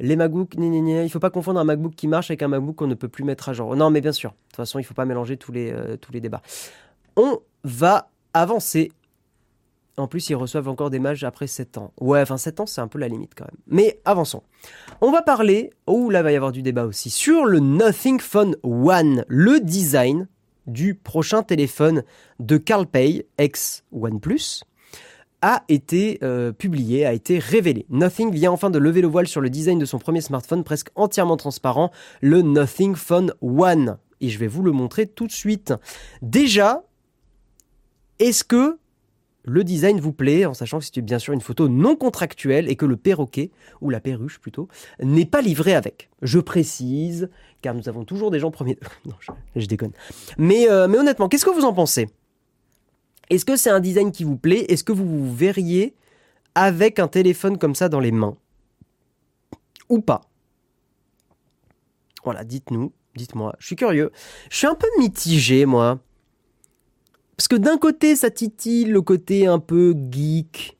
Les 0.00 0.16
MacBooks, 0.16 0.54
il 0.58 1.08
faut 1.10 1.18
pas 1.18 1.30
confondre 1.30 1.58
un 1.60 1.64
MacBook 1.64 1.94
qui 1.94 2.08
marche 2.08 2.30
avec 2.30 2.42
un 2.42 2.48
MacBook 2.48 2.76
qu'on 2.76 2.86
ne 2.86 2.94
peut 2.94 3.08
plus 3.08 3.24
mettre 3.24 3.48
à 3.48 3.52
jour. 3.52 3.74
Non, 3.74 3.90
mais 3.90 4.00
bien 4.00 4.12
sûr. 4.12 4.30
De 4.30 4.36
toute 4.48 4.56
façon, 4.56 4.78
il 4.78 4.84
faut 4.84 4.94
pas 4.94 5.06
mélanger 5.06 5.36
tous 5.36 5.52
les, 5.52 5.72
euh, 5.72 5.96
tous 5.96 6.12
les 6.12 6.20
débats. 6.20 6.42
On 7.16 7.38
va 7.64 8.10
avancer. 8.34 8.92
En 9.96 10.06
plus, 10.06 10.28
ils 10.30 10.36
reçoivent 10.36 10.68
encore 10.68 10.90
des 10.90 11.00
mages 11.00 11.24
après 11.24 11.46
7 11.46 11.78
ans. 11.78 11.92
Ouais, 12.00 12.20
enfin 12.20 12.36
7 12.36 12.60
ans, 12.60 12.66
c'est 12.66 12.80
un 12.80 12.86
peu 12.86 12.98
la 12.98 13.08
limite 13.08 13.32
quand 13.36 13.46
même. 13.46 13.60
Mais 13.66 14.00
avançons. 14.04 14.42
On 15.00 15.10
va 15.10 15.22
parler, 15.22 15.70
oh 15.86 16.10
là 16.10 16.22
va 16.22 16.30
y 16.30 16.36
avoir 16.36 16.52
du 16.52 16.62
débat 16.62 16.84
aussi, 16.84 17.10
sur 17.10 17.46
le 17.46 17.58
Nothing 17.58 18.20
Phone 18.20 18.54
One, 18.62 19.24
le 19.26 19.58
design 19.58 20.28
du 20.68 20.94
prochain 20.94 21.42
téléphone 21.42 22.04
de 22.38 22.56
Carl 22.56 22.86
Pei, 22.86 23.26
ex 23.38 23.84
OnePlus, 23.92 24.62
a 25.42 25.62
été 25.68 26.18
euh, 26.22 26.52
publié, 26.52 27.06
a 27.06 27.12
été 27.12 27.38
révélé. 27.38 27.86
Nothing 27.90 28.32
vient 28.32 28.52
enfin 28.52 28.70
de 28.70 28.78
lever 28.78 29.00
le 29.00 29.08
voile 29.08 29.28
sur 29.28 29.40
le 29.40 29.50
design 29.50 29.78
de 29.78 29.84
son 29.84 29.98
premier 29.98 30.20
smartphone 30.20 30.64
presque 30.64 30.88
entièrement 30.94 31.36
transparent, 31.36 31.90
le 32.20 32.42
Nothing 32.42 32.94
Phone 32.94 33.32
One. 33.40 33.98
Et 34.20 34.28
je 34.28 34.38
vais 34.38 34.48
vous 34.48 34.62
le 34.62 34.72
montrer 34.72 35.06
tout 35.06 35.26
de 35.26 35.32
suite. 35.32 35.72
Déjà, 36.22 36.82
est-ce 38.18 38.42
que 38.42 38.78
le 39.48 39.64
design 39.64 40.00
vous 40.00 40.12
plaît, 40.12 40.44
en 40.44 40.54
sachant 40.54 40.78
que 40.78 40.84
c'est 40.84 41.00
bien 41.00 41.18
sûr 41.18 41.32
une 41.32 41.40
photo 41.40 41.68
non 41.68 41.96
contractuelle 41.96 42.68
et 42.68 42.76
que 42.76 42.86
le 42.86 42.96
perroquet, 42.96 43.50
ou 43.80 43.90
la 43.90 44.00
perruche 44.00 44.38
plutôt, 44.38 44.68
n'est 45.02 45.26
pas 45.26 45.40
livré 45.40 45.74
avec. 45.74 46.10
Je 46.22 46.38
précise, 46.38 47.28
car 47.62 47.74
nous 47.74 47.88
avons 47.88 48.04
toujours 48.04 48.30
des 48.30 48.40
gens 48.40 48.50
premiers... 48.50 48.78
non, 49.06 49.14
je, 49.56 49.66
déconne. 49.66 49.92
Mais, 50.36 50.70
euh, 50.70 50.88
mais 50.88 50.98
honnêtement, 50.98 51.28
qu'est-ce 51.28 51.44
que 51.44 51.50
vous 51.50 51.64
en 51.64 51.72
pensez? 51.72 52.08
Est-ce 53.30 53.44
que 53.44 53.56
c'est 53.56 53.70
un 53.70 53.80
design 53.80 54.12
qui 54.12 54.24
vous 54.24 54.36
plaît? 54.36 54.64
Est-ce 54.68 54.84
que 54.84 54.92
vous 54.92 55.06
vous 55.06 55.34
verriez 55.34 55.94
avec 56.54 56.98
un 56.98 57.08
téléphone 57.08 57.58
comme 57.58 57.74
ça 57.74 57.88
dans 57.88 58.00
les 58.00 58.12
mains? 58.12 58.36
Ou 59.88 60.00
pas? 60.00 60.22
Voilà, 62.24 62.44
dites-nous, 62.44 62.92
dites-moi. 63.16 63.54
Je 63.58 63.66
suis 63.66 63.76
curieux. 63.76 64.10
Je 64.50 64.56
suis 64.56 64.66
un 64.66 64.74
peu 64.74 64.88
mitigé, 64.98 65.66
moi. 65.66 66.00
Parce 67.38 67.46
que 67.46 67.54
d'un 67.54 67.78
côté, 67.78 68.16
ça 68.16 68.30
titille 68.30 68.86
le 68.86 69.00
côté 69.00 69.46
un 69.46 69.60
peu 69.60 69.94
geek. 70.10 70.76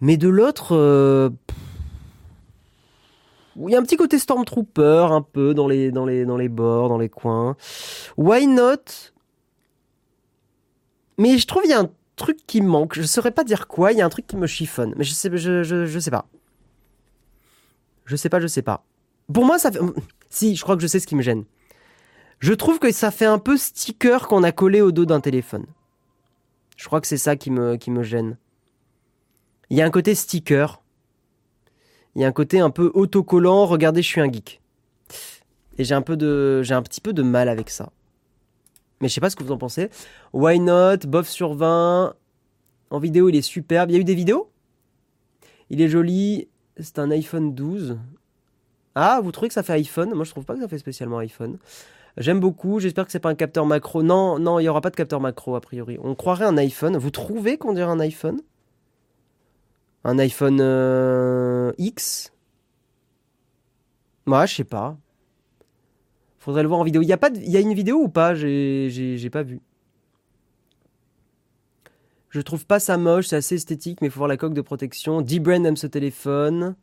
Mais 0.00 0.16
de 0.16 0.28
l'autre, 0.28 0.74
euh, 0.74 1.30
il 3.54 3.70
y 3.70 3.76
a 3.76 3.78
un 3.78 3.84
petit 3.84 3.96
côté 3.96 4.18
Stormtrooper 4.18 5.06
un 5.12 5.22
peu 5.22 5.54
dans 5.54 5.68
les, 5.68 5.92
dans 5.92 6.04
les, 6.06 6.24
dans 6.24 6.36
les 6.36 6.48
bords, 6.48 6.88
dans 6.88 6.98
les 6.98 7.08
coins. 7.08 7.56
Why 8.16 8.48
not? 8.48 9.12
Mais 11.18 11.38
je 11.38 11.46
trouve 11.46 11.62
qu'il 11.62 11.70
y 11.70 11.74
a 11.74 11.80
un 11.80 11.90
truc 12.16 12.38
qui 12.48 12.60
manque. 12.60 12.94
Je 12.96 13.02
ne 13.02 13.06
saurais 13.06 13.30
pas 13.30 13.44
dire 13.44 13.68
quoi. 13.68 13.92
Il 13.92 13.98
y 13.98 14.02
a 14.02 14.06
un 14.06 14.08
truc 14.08 14.26
qui 14.26 14.36
me 14.36 14.48
chiffonne. 14.48 14.92
Mais 14.96 15.04
je 15.04 15.12
sais, 15.12 15.30
je, 15.32 15.62
je, 15.62 15.86
je 15.86 15.98
sais 16.00 16.10
pas. 16.10 16.26
Je 18.06 18.16
sais 18.16 18.28
pas, 18.28 18.40
je 18.40 18.48
sais 18.48 18.62
pas. 18.62 18.84
Pour 19.32 19.44
moi, 19.44 19.60
ça 19.60 19.70
fait. 19.70 19.78
Si, 20.30 20.56
je 20.56 20.62
crois 20.64 20.74
que 20.74 20.82
je 20.82 20.88
sais 20.88 20.98
ce 20.98 21.06
qui 21.06 21.14
me 21.14 21.22
gêne. 21.22 21.44
Je 22.42 22.52
trouve 22.52 22.80
que 22.80 22.90
ça 22.90 23.12
fait 23.12 23.24
un 23.24 23.38
peu 23.38 23.56
sticker 23.56 24.26
qu'on 24.26 24.42
a 24.42 24.50
collé 24.50 24.80
au 24.80 24.90
dos 24.90 25.04
d'un 25.04 25.20
téléphone. 25.20 25.64
Je 26.76 26.86
crois 26.86 27.00
que 27.00 27.06
c'est 27.06 27.16
ça 27.16 27.36
qui 27.36 27.52
me, 27.52 28.02
gêne. 28.02 28.36
Il 29.70 29.76
y 29.76 29.80
a 29.80 29.86
un 29.86 29.90
côté 29.92 30.16
sticker. 30.16 30.82
Il 32.16 32.22
y 32.22 32.24
a 32.24 32.26
un 32.26 32.32
côté 32.32 32.58
un 32.58 32.70
peu 32.70 32.90
autocollant. 32.94 33.66
Regardez, 33.66 34.02
je 34.02 34.08
suis 34.08 34.20
un 34.20 34.30
geek. 34.30 34.60
Et 35.78 35.84
j'ai 35.84 35.94
un 35.94 36.02
peu 36.02 36.16
de, 36.16 36.62
j'ai 36.64 36.74
un 36.74 36.82
petit 36.82 37.00
peu 37.00 37.12
de 37.12 37.22
mal 37.22 37.48
avec 37.48 37.70
ça. 37.70 37.92
Mais 39.00 39.06
je 39.08 39.14
sais 39.14 39.20
pas 39.20 39.30
ce 39.30 39.36
que 39.36 39.44
vous 39.44 39.52
en 39.52 39.58
pensez. 39.58 39.88
Why 40.32 40.58
not? 40.58 41.06
Bof 41.06 41.28
sur 41.28 41.54
20. 41.54 42.12
En 42.90 42.98
vidéo, 42.98 43.28
il 43.28 43.36
est 43.36 43.42
superbe. 43.42 43.90
Il 43.90 43.92
y 43.94 43.96
a 43.98 44.00
eu 44.00 44.04
des 44.04 44.16
vidéos? 44.16 44.50
Il 45.70 45.80
est 45.80 45.88
joli. 45.88 46.48
C'est 46.80 46.98
un 46.98 47.12
iPhone 47.12 47.54
12. 47.54 47.98
Ah, 48.96 49.20
vous 49.22 49.30
trouvez 49.30 49.46
que 49.46 49.54
ça 49.54 49.62
fait 49.62 49.74
iPhone? 49.74 50.12
Moi, 50.12 50.24
je 50.24 50.32
trouve 50.32 50.44
pas 50.44 50.54
que 50.54 50.60
ça 50.60 50.66
fait 50.66 50.78
spécialement 50.78 51.18
iPhone. 51.18 51.58
J'aime 52.16 52.40
beaucoup. 52.40 52.78
J'espère 52.80 53.06
que 53.06 53.12
c'est 53.12 53.20
pas 53.20 53.30
un 53.30 53.34
capteur 53.34 53.66
macro. 53.66 54.02
Non, 54.02 54.38
non, 54.38 54.58
il 54.58 54.64
y 54.64 54.68
aura 54.68 54.80
pas 54.80 54.90
de 54.90 54.96
capteur 54.96 55.20
macro 55.20 55.54
a 55.54 55.60
priori. 55.60 55.98
On 56.02 56.14
croirait 56.14 56.44
un 56.44 56.56
iPhone. 56.58 56.96
Vous 56.96 57.10
trouvez 57.10 57.56
qu'on 57.56 57.72
dirait 57.72 57.90
un 57.90 58.00
iPhone? 58.00 58.40
Un 60.04 60.18
iPhone 60.18 60.58
euh, 60.60 61.72
X? 61.78 62.32
Moi, 64.26 64.46
je 64.46 64.56
sais 64.56 64.64
pas. 64.64 64.96
Faudrait 66.38 66.62
le 66.62 66.68
voir 66.68 66.80
en 66.80 66.84
vidéo. 66.84 67.02
Il 67.02 67.08
y 67.08 67.12
a 67.12 67.18
pas, 67.18 67.30
il 67.32 67.50
y 67.50 67.56
a 67.56 67.60
une 67.60 67.72
vidéo 67.72 67.96
ou 68.02 68.08
pas? 68.08 68.34
J'ai, 68.34 69.30
pas 69.30 69.42
vu. 69.42 69.60
Je 72.30 72.40
trouve 72.40 72.66
pas 72.66 72.80
ça 72.80 72.96
moche, 72.96 73.28
c'est 73.28 73.36
assez 73.36 73.56
esthétique, 73.56 74.00
mais 74.00 74.10
faut 74.10 74.18
voir 74.18 74.28
la 74.28 74.36
coque 74.36 74.54
de 74.54 74.60
protection. 74.60 75.22
D-Brand 75.22 75.64
aime 75.64 75.76
ce 75.76 75.86
téléphone. 75.86 76.74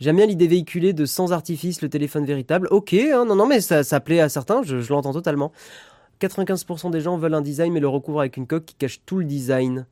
J'aime 0.00 0.16
bien 0.16 0.24
l'idée 0.24 0.46
véhiculée 0.46 0.94
de 0.94 1.04
sans 1.04 1.32
artifice 1.32 1.82
le 1.82 1.90
téléphone 1.90 2.24
véritable. 2.24 2.68
Ok, 2.70 2.94
hein, 2.94 3.26
non, 3.26 3.36
non, 3.36 3.46
mais 3.46 3.60
ça, 3.60 4.00
plaît 4.00 4.20
à 4.20 4.30
certains, 4.30 4.62
je, 4.62 4.76
l'entends 4.90 5.12
totalement. 5.12 5.52
95% 6.22 6.90
des 6.90 7.02
gens 7.02 7.18
veulent 7.18 7.34
un 7.34 7.42
design, 7.42 7.72
mais 7.72 7.80
le 7.80 7.88
recouvrent 7.88 8.20
avec 8.20 8.38
une 8.38 8.46
coque 8.46 8.64
qui 8.64 8.74
cache 8.74 9.02
tout 9.04 9.18
le 9.18 9.26
design. 9.26 9.86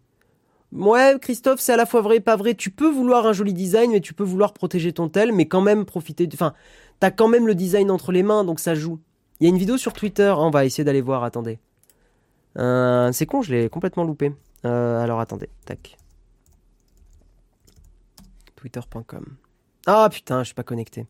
Ouais, 0.73 1.17
Christophe, 1.21 1.61
c'est 1.61 1.75
à 1.75 1.77
la 1.77 1.85
fois 1.85 2.01
vrai 2.01 2.17
et 2.17 2.21
pas 2.21 2.37
vrai. 2.37 2.55
Tu 2.55 2.71
peux 2.71 2.91
vouloir 2.91 3.27
un 3.27 3.35
joli 3.35 3.53
design, 3.53 3.91
mais 3.91 4.01
tu 4.01 4.15
peux 4.15 4.25
vouloir 4.25 4.55
protéger 4.55 4.93
ton 4.93 5.11
tel, 5.11 5.33
mais 5.33 5.47
quand 5.47 5.61
même 5.61 5.85
profiter. 5.85 6.27
Enfin, 6.33 6.55
t'as 7.01 7.11
quand 7.11 7.29
même 7.29 7.47
le 7.47 7.55
design 7.55 7.91
entre 7.91 8.11
les 8.11 8.23
mains, 8.23 8.45
donc 8.45 8.61
ça 8.61 8.75
joue. 8.75 8.99
Il 9.41 9.45
y 9.45 9.47
a 9.47 9.51
une 9.51 9.59
vidéo 9.59 9.77
sur 9.77 9.93
Twitter, 9.93 10.35
on 10.37 10.51
va 10.51 10.65
essayer 10.65 10.85
d'aller 10.85 11.03
voir, 11.03 11.23
attendez. 11.23 11.59
Euh, 12.59 13.13
c'est 13.13 13.27
con, 13.27 13.43
je 13.43 13.55
l'ai 13.55 13.69
complètement 13.69 14.05
loupé. 14.05 14.33
Euh, 14.65 15.03
alors 15.03 15.21
attendez, 15.21 15.49
tac. 15.67 15.97
Twitter.com. 18.57 19.37
Ah 19.91 20.11
putain, 20.11 20.41
je 20.41 20.49
suis 20.49 20.55
pas 20.55 20.65
connecté. 20.65 21.07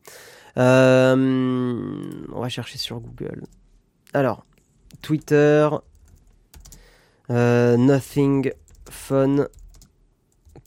Euh, 0.56 1.16
on 2.32 2.40
va 2.40 2.48
chercher 2.48 2.78
sur 2.78 3.00
Google. 3.00 3.42
Alors, 4.14 4.46
Twitter. 5.02 5.68
Euh, 7.28 7.76
nothing 7.76 8.52
Fun. 8.88 9.48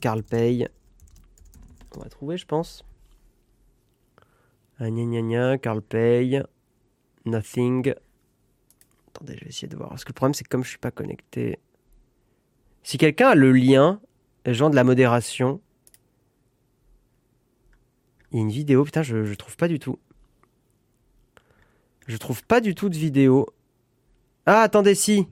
Carl 0.01 0.23
Pay. 0.23 0.67
On 1.95 2.01
va 2.01 2.09
trouver, 2.09 2.35
je 2.35 2.45
pense. 2.45 2.83
Ah, 4.77 4.89
gna 4.89 5.21
gna 5.21 5.57
Carl 5.57 5.81
Pay. 5.81 6.43
Nothing. 7.23 7.93
Attendez, 9.07 9.37
je 9.37 9.45
vais 9.45 9.51
essayer 9.51 9.69
de 9.69 9.77
voir. 9.77 9.87
Parce 9.87 10.03
que 10.03 10.09
le 10.09 10.15
problème, 10.15 10.33
c'est 10.33 10.43
que 10.43 10.49
comme 10.49 10.65
je 10.65 10.69
suis 10.69 10.77
pas 10.77 10.91
connecté. 10.91 11.59
Si 12.83 12.97
quelqu'un 12.97 13.29
a 13.29 13.35
le 13.35 13.53
lien, 13.53 14.01
les 14.45 14.53
gens 14.53 14.69
de 14.69 14.75
la 14.75 14.83
modération, 14.83 15.61
il 18.31 18.37
y 18.37 18.39
a 18.39 18.41
une 18.43 18.51
vidéo, 18.51 18.83
putain, 18.83 19.03
je, 19.03 19.33
trouve 19.35 19.57
pas 19.57 19.67
du 19.67 19.79
tout. 19.79 19.99
Je 22.07 22.17
trouve 22.17 22.43
pas 22.43 22.61
du 22.61 22.75
tout 22.75 22.89
de 22.89 22.97
vidéo. 22.97 23.47
Ah, 24.45 24.61
attendez, 24.61 24.95
si. 24.95 25.27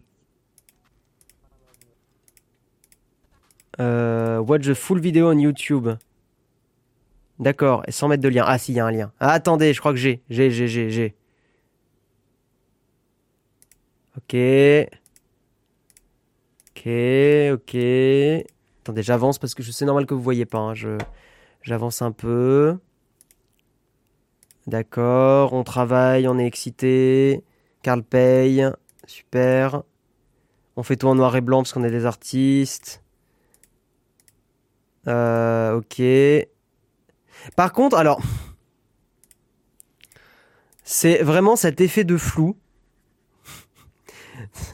Euh, 3.79 4.39
watch 4.39 4.65
the 4.65 4.73
full 4.73 4.99
vidéo 4.99 5.29
on 5.31 5.37
YouTube. 5.39 5.89
D'accord, 7.39 7.83
et 7.87 7.91
sans 7.91 8.09
mettre 8.09 8.21
de 8.21 8.27
lien. 8.27 8.43
Ah, 8.45 8.57
si, 8.57 8.73
il 8.73 8.75
y 8.75 8.79
a 8.81 8.85
un 8.85 8.91
lien. 8.91 9.13
Ah, 9.19 9.31
attendez, 9.31 9.73
je 9.73 9.79
crois 9.79 9.93
que 9.93 9.97
j'ai. 9.97 10.21
J'ai, 10.29 10.51
j'ai, 10.51 10.67
j'ai, 10.67 10.89
j'ai. 10.89 11.15
Ok. 14.17 14.35
Ok, 16.71 16.87
ok. 17.53 17.75
Attendez, 18.81 19.03
j'avance 19.03 19.39
parce 19.39 19.55
que 19.55 19.63
sais 19.71 19.85
normal 19.85 20.05
que 20.05 20.13
vous 20.13 20.21
voyez 20.21 20.45
pas. 20.45 20.59
Hein. 20.59 20.73
Je, 20.73 20.97
j'avance 21.61 22.01
un 22.01 22.11
peu. 22.11 22.77
D'accord, 24.67 25.53
on 25.53 25.63
travaille, 25.63 26.27
on 26.27 26.37
est 26.37 26.45
excité. 26.45 27.43
Carl 27.81 28.03
paye, 28.03 28.65
super. 29.07 29.83
On 30.75 30.83
fait 30.83 30.95
tout 30.95 31.07
en 31.07 31.15
noir 31.15 31.35
et 31.35 31.41
blanc 31.41 31.63
parce 31.63 31.73
qu'on 31.73 31.83
est 31.83 31.91
des 31.91 32.05
artistes. 32.05 33.03
Euh, 35.07 35.75
ok. 35.77 36.01
Par 37.55 37.73
contre, 37.73 37.97
alors, 37.97 38.21
c'est 40.83 41.21
vraiment 41.23 41.55
cet 41.55 41.81
effet 41.81 42.03
de 42.03 42.17
flou. 42.17 42.57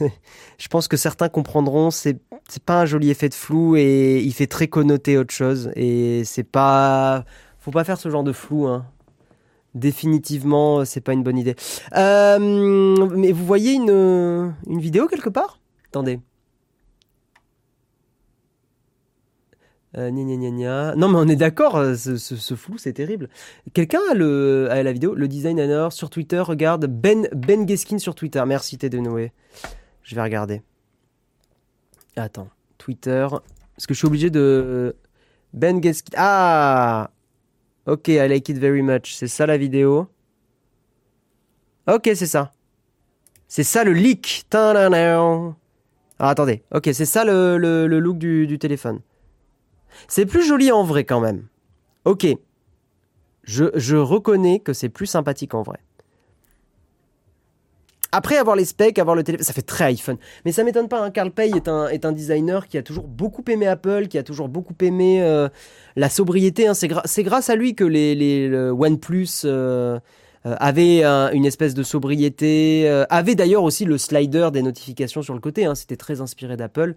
Je 0.58 0.68
pense 0.68 0.88
que 0.88 0.96
certains 0.96 1.28
comprendront, 1.28 1.90
c'est 1.90 2.18
pas 2.64 2.80
un 2.80 2.86
joli 2.86 3.10
effet 3.10 3.28
de 3.28 3.34
flou 3.34 3.76
et 3.76 4.20
il 4.20 4.32
fait 4.32 4.46
très 4.46 4.68
connoter 4.68 5.18
autre 5.18 5.34
chose 5.34 5.70
et 5.76 6.22
c'est 6.24 6.44
pas 6.44 7.24
faut 7.58 7.70
pas 7.70 7.84
faire 7.84 7.98
ce 7.98 8.08
genre 8.08 8.24
de 8.24 8.32
flou 8.32 8.66
hein 8.66 8.86
définitivement, 9.76 10.84
c'est 10.84 11.00
pas 11.00 11.12
une 11.12 11.22
bonne 11.22 11.38
idée. 11.38 11.54
Euh, 11.96 12.38
mais 13.14 13.32
vous 13.32 13.44
voyez 13.44 13.72
une, 13.74 14.54
une 14.66 14.80
vidéo 14.80 15.06
quelque 15.06 15.28
part? 15.30 15.60
Attendez. 15.88 16.20
Euh, 19.96 20.10
Non, 20.10 21.08
mais 21.08 21.18
on 21.18 21.28
est 21.28 21.36
d'accord, 21.36 21.76
euh, 21.76 21.94
ce, 21.94 22.54
flou, 22.54 22.76
c'est 22.76 22.92
terrible. 22.92 23.28
Quelqu'un 23.72 24.00
a, 24.10 24.14
le, 24.14 24.68
a 24.70 24.82
la 24.82 24.92
vidéo 24.92 25.14
Le 25.14 25.26
designer 25.26 25.92
sur 25.92 26.10
Twitter, 26.10 26.40
regarde 26.40 26.86
Ben, 26.86 27.28
ben 27.34 27.66
Geskin 27.66 27.98
sur 27.98 28.14
Twitter. 28.14 28.42
Merci, 28.46 28.76
de 28.76 28.98
Noé. 28.98 29.32
Je 30.02 30.14
vais 30.14 30.22
regarder. 30.22 30.62
Attends, 32.16 32.48
Twitter. 32.78 33.26
Parce 33.30 33.86
que 33.86 33.94
je 33.94 33.98
suis 33.98 34.06
obligé 34.06 34.30
de. 34.30 34.96
Ben 35.54 35.82
Geskin. 35.82 36.12
Ah 36.16 37.10
Ok, 37.86 38.08
I 38.08 38.28
like 38.28 38.48
it 38.48 38.58
very 38.58 38.82
much. 38.82 39.14
C'est 39.14 39.28
ça 39.28 39.46
la 39.46 39.56
vidéo. 39.56 40.08
Ok, 41.86 42.10
c'est 42.14 42.26
ça. 42.26 42.52
C'est 43.46 43.62
ça 43.62 43.84
le 43.84 43.92
leak. 43.92 44.44
Ah, 44.52 46.30
attendez. 46.30 46.62
Ok, 46.74 46.88
c'est 46.92 47.04
ça 47.04 47.24
le, 47.24 47.58
le, 47.58 47.86
look 48.00 48.18
du, 48.18 48.46
du 48.46 48.58
téléphone. 48.58 49.00
C'est 50.08 50.26
plus 50.26 50.44
joli 50.44 50.72
en 50.72 50.82
vrai 50.82 51.04
quand 51.04 51.20
même. 51.20 51.46
Ok. 52.04 52.26
Je, 53.44 53.66
je 53.76 53.96
reconnais 53.96 54.58
que 54.58 54.72
c'est 54.72 54.88
plus 54.88 55.06
sympathique 55.06 55.54
en 55.54 55.62
vrai. 55.62 55.78
Après 58.16 58.38
avoir 58.38 58.56
les 58.56 58.64
specs, 58.64 58.98
avoir 58.98 59.14
le 59.14 59.22
téléphone, 59.22 59.44
ça 59.44 59.52
fait 59.52 59.60
très 59.60 59.84
iPhone. 59.84 60.16
Mais 60.46 60.52
ça 60.52 60.64
m'étonne 60.64 60.88
pas, 60.88 61.02
hein. 61.02 61.10
Carl 61.10 61.30
Pay 61.30 61.50
est 61.54 61.68
un, 61.68 61.88
est 61.88 62.06
un 62.06 62.12
designer 62.12 62.66
qui 62.66 62.78
a 62.78 62.82
toujours 62.82 63.06
beaucoup 63.08 63.44
aimé 63.46 63.66
Apple, 63.66 64.08
qui 64.08 64.16
a 64.16 64.22
toujours 64.22 64.48
beaucoup 64.48 64.72
aimé 64.80 65.22
euh, 65.22 65.50
la 65.96 66.08
sobriété. 66.08 66.66
Hein. 66.66 66.72
C'est, 66.72 67.22
grâce 67.22 67.50
à 67.50 67.56
lui 67.56 67.74
que 67.74 67.84
les, 67.84 68.14
les 68.14 68.48
OnePlus 68.70 69.42
euh, 69.44 70.00
euh, 70.46 70.54
avait 70.58 71.04
une 71.04 71.44
espèce 71.44 71.74
de 71.74 71.82
sobriété, 71.82 72.88
avait 73.10 73.34
d'ailleurs 73.34 73.64
aussi 73.64 73.84
le 73.84 73.98
slider 73.98 74.48
des 74.50 74.62
notifications 74.62 75.20
sur 75.20 75.34
le 75.34 75.40
côté. 75.40 75.66
Hein. 75.66 75.74
C'était 75.74 75.96
très 75.96 76.22
inspiré 76.22 76.56
d'Apple. 76.56 76.94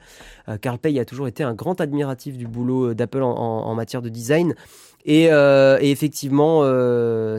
Carl 0.61 0.77
Pay 0.77 0.97
a 1.01 1.03
toujours 1.03 1.27
été 1.27 1.43
un 1.43 1.53
grand 1.53 1.81
admiratif 1.81 2.37
du 2.37 2.47
boulot 2.47 2.93
d'Apple 2.93 3.23
en, 3.23 3.75
matière 3.75 4.01
de 4.01 4.07
design. 4.07 4.55
Et 5.03 5.25
effectivement, 5.81 6.61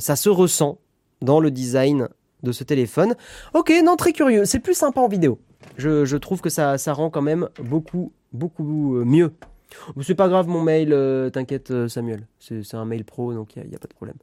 ça 0.01 0.17
se 0.17 0.29
ressent 0.29 0.77
dans 1.23 1.41
le 1.41 1.51
design 1.51 2.09
de 2.43 2.53
ce 2.53 2.65
téléphone. 2.65 3.15
Ok, 3.55 3.73
non, 3.85 3.97
très 3.97 4.13
curieux. 4.13 4.45
C'est 4.45 4.61
plus 4.61 4.75
sympa 4.75 5.01
en 5.01 5.09
vidéo. 5.09 5.39
Je, 5.77 6.17
trouve 6.17 6.41
que 6.41 6.51
ça, 6.51 6.79
ça 6.79 6.93
rend 6.93 7.11
quand 7.11 7.23
même 7.23 7.49
beaucoup, 7.63 8.13
beaucoup 8.33 8.97
euh, 8.97 9.05
mieux. 9.05 9.33
C'est 10.03 10.15
pas 10.15 10.29
grave 10.29 10.49
mon 10.49 10.63
mail, 10.63 10.93
euh, 10.93 11.31
t'inquiète 11.31 11.71
euh, 11.71 11.89
Samuel. 11.89 12.27
C'est 12.39 12.75
un 12.75 12.85
mail 12.85 13.05
pro, 13.05 13.33
donc 13.33 13.57
il 13.57 13.69
n'y 13.69 13.77
a, 13.77 13.79
pas 13.79 13.87
de 13.87 13.95
problème. 13.95 14.17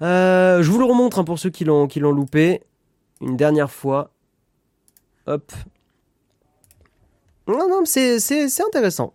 je 0.00 0.70
vous 0.70 0.78
le 0.78 0.84
remontre 0.84 1.18
hein, 1.18 1.24
pour 1.24 1.38
ceux 1.38 1.50
qui 1.50 1.64
l'ont 1.64 1.86
loupé. 2.12 2.62
Une 3.20 3.36
dernière 3.36 3.70
fois. 3.70 4.10
Hop. 5.26 5.52
Non, 7.46 7.68
non, 7.68 7.82
c'est 7.84 8.62
intéressant. 8.66 9.12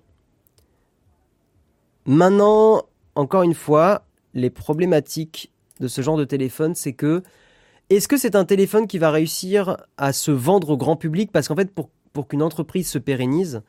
Maintenant, 2.05 2.83
encore 3.15 3.43
une 3.43 3.53
fois, 3.53 4.03
les 4.33 4.49
problématiques 4.49 5.51
de 5.79 5.87
ce 5.87 6.01
genre 6.01 6.17
de 6.17 6.23
téléphone, 6.23 6.75
c'est 6.75 6.93
que 6.93 7.23
est-ce 7.89 8.07
que 8.07 8.17
c'est 8.17 8.35
un 8.35 8.45
téléphone 8.45 8.87
qui 8.87 8.97
va 8.97 9.11
réussir 9.11 9.77
à 9.97 10.13
se 10.13 10.31
vendre 10.31 10.69
au 10.71 10.77
grand 10.77 10.95
public? 10.95 11.31
Parce 11.31 11.47
qu'en 11.47 11.55
fait, 11.55 11.71
pour, 11.71 11.89
pour 12.13 12.27
qu'une 12.27 12.41
entreprise 12.41 12.89
se 12.89 12.97
pérennise, 12.97 13.61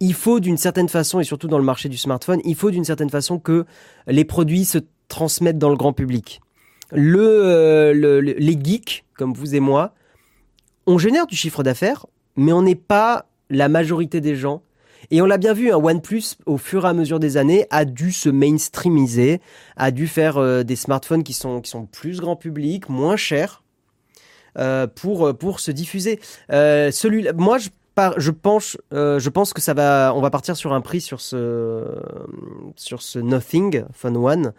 il 0.00 0.14
faut 0.14 0.40
d'une 0.40 0.56
certaine 0.56 0.88
façon, 0.88 1.20
et 1.20 1.24
surtout 1.24 1.48
dans 1.48 1.58
le 1.58 1.64
marché 1.64 1.88
du 1.88 1.96
smartphone, 1.96 2.40
il 2.44 2.56
faut 2.56 2.70
d'une 2.70 2.84
certaine 2.84 3.10
façon 3.10 3.38
que 3.38 3.64
les 4.06 4.24
produits 4.24 4.64
se 4.64 4.78
transmettent 5.08 5.58
dans 5.58 5.70
le 5.70 5.76
grand 5.76 5.92
public. 5.92 6.40
Le, 6.92 7.20
euh, 7.20 8.20
les 8.20 8.58
geeks, 8.62 9.04
comme 9.16 9.32
vous 9.32 9.54
et 9.54 9.60
moi, 9.60 9.94
on 10.86 10.98
génère 10.98 11.26
du 11.26 11.36
chiffre 11.36 11.62
d'affaires, 11.62 12.06
mais 12.36 12.52
on 12.52 12.62
n'est 12.62 12.74
pas 12.74 13.26
la 13.50 13.68
majorité 13.68 14.20
des 14.20 14.36
gens, 14.36 14.62
et 15.10 15.22
on 15.22 15.26
l'a 15.26 15.38
bien 15.38 15.52
vu, 15.52 15.70
un 15.70 15.76
hein, 15.76 15.82
OnePlus, 15.82 16.36
au 16.46 16.56
fur 16.56 16.84
et 16.84 16.88
à 16.88 16.92
mesure 16.92 17.20
des 17.20 17.36
années, 17.36 17.66
a 17.70 17.84
dû 17.84 18.12
se 18.12 18.28
mainstreamiser, 18.28 19.40
a 19.76 19.90
dû 19.90 20.06
faire 20.06 20.38
euh, 20.38 20.62
des 20.62 20.76
smartphones 20.76 21.24
qui 21.24 21.32
sont, 21.32 21.62
plus 21.90 22.20
grand 22.20 22.36
public, 22.36 22.88
moins 22.88 23.16
chers, 23.16 23.62
euh, 24.58 24.86
pour, 24.86 25.36
pour 25.36 25.60
se 25.60 25.70
diffuser. 25.70 26.20
Euh, 26.52 26.90
celui 26.90 27.26
moi, 27.36 27.58
je, 27.58 27.68
je, 28.16 28.30
pense, 28.30 28.76
je 28.92 29.28
pense 29.28 29.52
que 29.52 29.60
ça 29.60 29.74
va, 29.74 30.12
on 30.14 30.20
va 30.20 30.30
partir 30.30 30.56
sur 30.56 30.72
un 30.72 30.80
prix 30.80 31.00
sur 31.00 31.20
ce, 31.20 31.84
sur 32.76 33.02
ce 33.02 33.18
Nothing 33.18 33.84
Phone 33.92 34.16
One. 34.16 34.52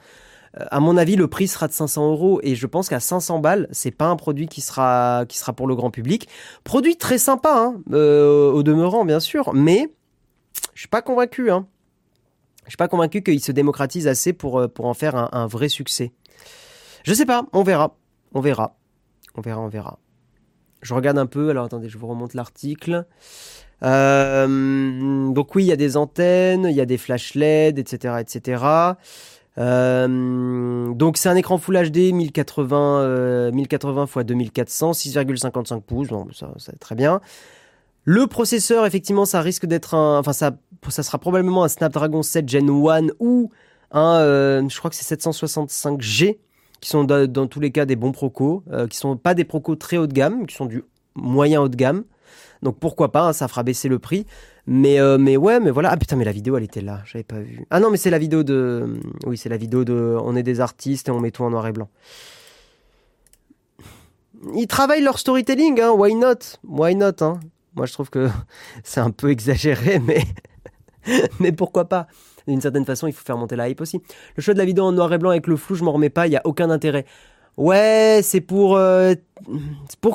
À 0.72 0.80
mon 0.80 0.96
avis, 0.96 1.18
le 1.18 1.28
prix 1.28 1.50
sera 1.50 1.68
de 1.68 1.74
500 1.74 2.12
euros 2.12 2.39
et 2.41 2.56
je 2.56 2.66
pense 2.66 2.88
qu'à 2.88 3.02
500 3.02 3.39
balles, 3.39 3.68
c'est 3.72 3.91
pas 3.91 4.06
un 4.06 4.16
produit 4.16 4.48
qui 4.48 4.62
sera, 4.62 5.26
qui 5.28 5.38
sera 5.38 5.52
pour 5.52 5.68
le 5.68 5.76
grand 5.76 5.91
public. 5.91 6.30
Produit 6.64 6.96
très 6.96 7.18
sympa, 7.18 7.52
hein, 7.58 7.82
au 7.93 8.64
demeurant, 8.64 9.04
bien 9.04 9.20
sûr, 9.20 9.54
mais 9.54 9.89
je 10.74 10.82
suis 10.82 10.89
pas 10.89 11.01
convaincu. 11.01 11.51
Hein. 11.51 11.68
Je 12.66 12.72
suis 12.72 12.78
pas 12.78 12.88
convaincu 12.88 13.22
qu'il 13.22 13.39
se 13.41 13.51
démocratise 13.51 14.08
assez 14.08 14.34
pour, 14.34 14.60
euh, 14.60 14.68
pour 14.68 14.86
en 14.86 14.93
faire 14.93 15.16
un, 15.16 15.47
vrai 15.47 15.70
succès. 15.70 16.12
Je 17.03 17.14
sais 17.14 17.26
pas, 17.26 17.45
on 17.53 17.64
verra. 17.64 17.95
On 18.34 18.41
verra. 18.41 18.78
On 19.36 19.41
verra, 19.41 19.62
on 19.62 19.68
verra. 19.68 19.99
Je 20.82 20.93
regarde 20.93 21.18
un 21.18 21.26
peu, 21.26 21.49
alors 21.49 21.66
attendez, 21.66 21.89
je 21.89 21.97
vous 21.97 22.08
remonte 22.08 22.34
l'article. 22.34 23.06
Euh, 23.84 25.30
donc 25.32 25.56
oui, 25.56 25.64
il 25.64 25.68
y 25.68 25.72
a 25.72 25.76
des 25.76 25.97
antennes, 25.97 26.66
il 26.70 26.76
y 26.76 26.82
a 26.82 26.86
des 26.86 26.97
flash 26.97 27.36
LED, 27.36 27.80
etc. 27.80 28.16
etc. 28.20 28.64
Euh, 29.58 30.93
donc 30.93 31.18
c'est 31.18 31.30
un 31.30 31.36
écran 31.36 31.58
Full 31.58 31.89
HD 31.89 32.12
1080 32.12 33.51
1080 33.51 34.06
x 34.06 34.26
2400 34.26 34.91
6,55 34.91 35.80
pouces 35.80 36.10
bon 36.10 36.28
ça, 36.34 36.51
ça 36.58 36.74
très 36.78 36.95
bien 36.95 37.22
le 38.06 38.28
processeur, 38.28 38.86
effectivement, 38.86 39.26
ça 39.26 39.41
risque 39.41 39.66
d'être 39.66 39.95
un, 39.95 40.20
enfin 40.20 40.32
ça, 40.32 40.51
sera 40.89 41.18
probablement 41.18 41.64
un 41.64 41.68
Snapdragon 41.68 42.22
7 42.22 42.47
Gen 42.47 42.70
1 42.70 43.08
ou 43.20 43.49
un, 43.91 44.20
euh, 44.20 44.70
je 44.70 44.78
crois 44.78 44.91
que 44.91 44.95
c'est 44.95 45.20
765G, 45.20 46.38
qui 46.82 46.89
sont 46.89 47.03
dans, 47.03 47.47
tous 47.47 47.60
les 47.60 47.72
cas 47.72 47.86
des 47.86 47.95
bons 47.95 48.12
procos, 48.12 48.64
euh, 48.72 48.86
qui 48.88 48.97
sont 48.97 49.18
pas 49.18 49.34
des 49.34 49.43
procos 49.43 49.76
très 49.76 49.97
haut 49.97 50.06
de 50.06 50.14
gamme, 50.14 50.45
qui 50.45 50.56
sont 50.56 50.68
du 50.68 50.84
moyen 51.16 51.62
haut 51.62 51.68
de 51.68 51.76
gamme. 51.76 52.03
Donc 52.62 52.78
pourquoi 52.80 53.12
pas, 53.12 53.30
hein, 53.30 53.34
ça 53.34 53.47
fera 53.47 53.64
baisser 53.64 53.89
le 53.89 53.97
prix. 53.97 54.28
Mais 54.68 54.99
euh, 54.99 55.18
mais 55.18 55.36
ouais, 55.36 55.60
mais 55.60 55.72
voilà. 55.72 55.89
Ah 55.91 55.97
putain, 55.97 56.16
mais 56.16 56.26
la 56.26 56.32
vidéo 56.32 56.58
elle 56.58 56.64
était 56.64 56.82
là, 56.82 57.01
j'avais 57.06 57.24
pas 57.24 57.39
vu. 57.39 57.66
Ah 57.72 57.80
non, 57.80 57.89
mais 57.89 57.97
c'est 57.97 58.10
la 58.12 58.20
vidéo 58.20 58.43
de, 58.43 58.99
oui, 59.26 59.38
c'est 59.38 59.49
la 59.49 59.58
vidéo 59.58 59.84
de, 59.84 60.16
on 60.24 60.36
est 60.36 60.43
des 60.43 60.60
artistes 60.62 61.08
et 61.08 61.12
on 61.12 61.20
met 61.20 61.32
tout 61.32 61.43
en 61.43 61.49
noir 61.49 61.66
et 61.68 61.72
blanc. 61.72 61.89
Ils 64.56 64.68
travaillent 64.68 65.01
leur 65.01 65.18
storytelling, 65.18 65.82
hein. 65.82 65.91
Why 65.91 66.14
not? 66.14 66.60
Why 66.64 66.95
not, 66.95 67.22
hein? 67.22 67.39
Moi, 67.76 67.86
je 67.86 67.94
trouve 67.94 68.10
que 68.10 68.30
c'est 68.84 69.02
un 69.02 69.12
peu 69.12 69.30
exagéré, 69.30 70.00
mais, 70.06 70.24
mais 71.40 71.52
pourquoi 71.52 71.86
pas? 71.86 72.08
D'une 72.48 72.62
certaine 72.62 72.86
façon, 72.86 73.08
il 73.08 73.14
faut 73.14 73.26
faire 73.26 73.38
monter 73.38 73.56
la 73.56 73.70
hype 73.70 73.82
aussi. 73.82 74.02
Le 74.36 74.44
choix 74.44 74.54
de 74.54 74.60
la 74.60 74.66
vidéo 74.66 74.84
en 74.84 74.92
noir 74.92 75.12
et 75.14 75.18
blanc 75.18 75.32
avec 75.32 75.48
le 75.48 75.58
flou, 75.58 75.76
je 75.76 75.84
m'en 75.84 75.92
remets 75.92 76.10
pas, 76.10 76.28
il 76.28 76.32
n'y 76.32 76.38
a 76.38 76.42
aucun 76.46 76.70
intérêt. 76.70 77.06
Ouais, 77.58 78.20
c'est 78.22 78.42
pour, 78.42 78.76
euh, 78.76 79.16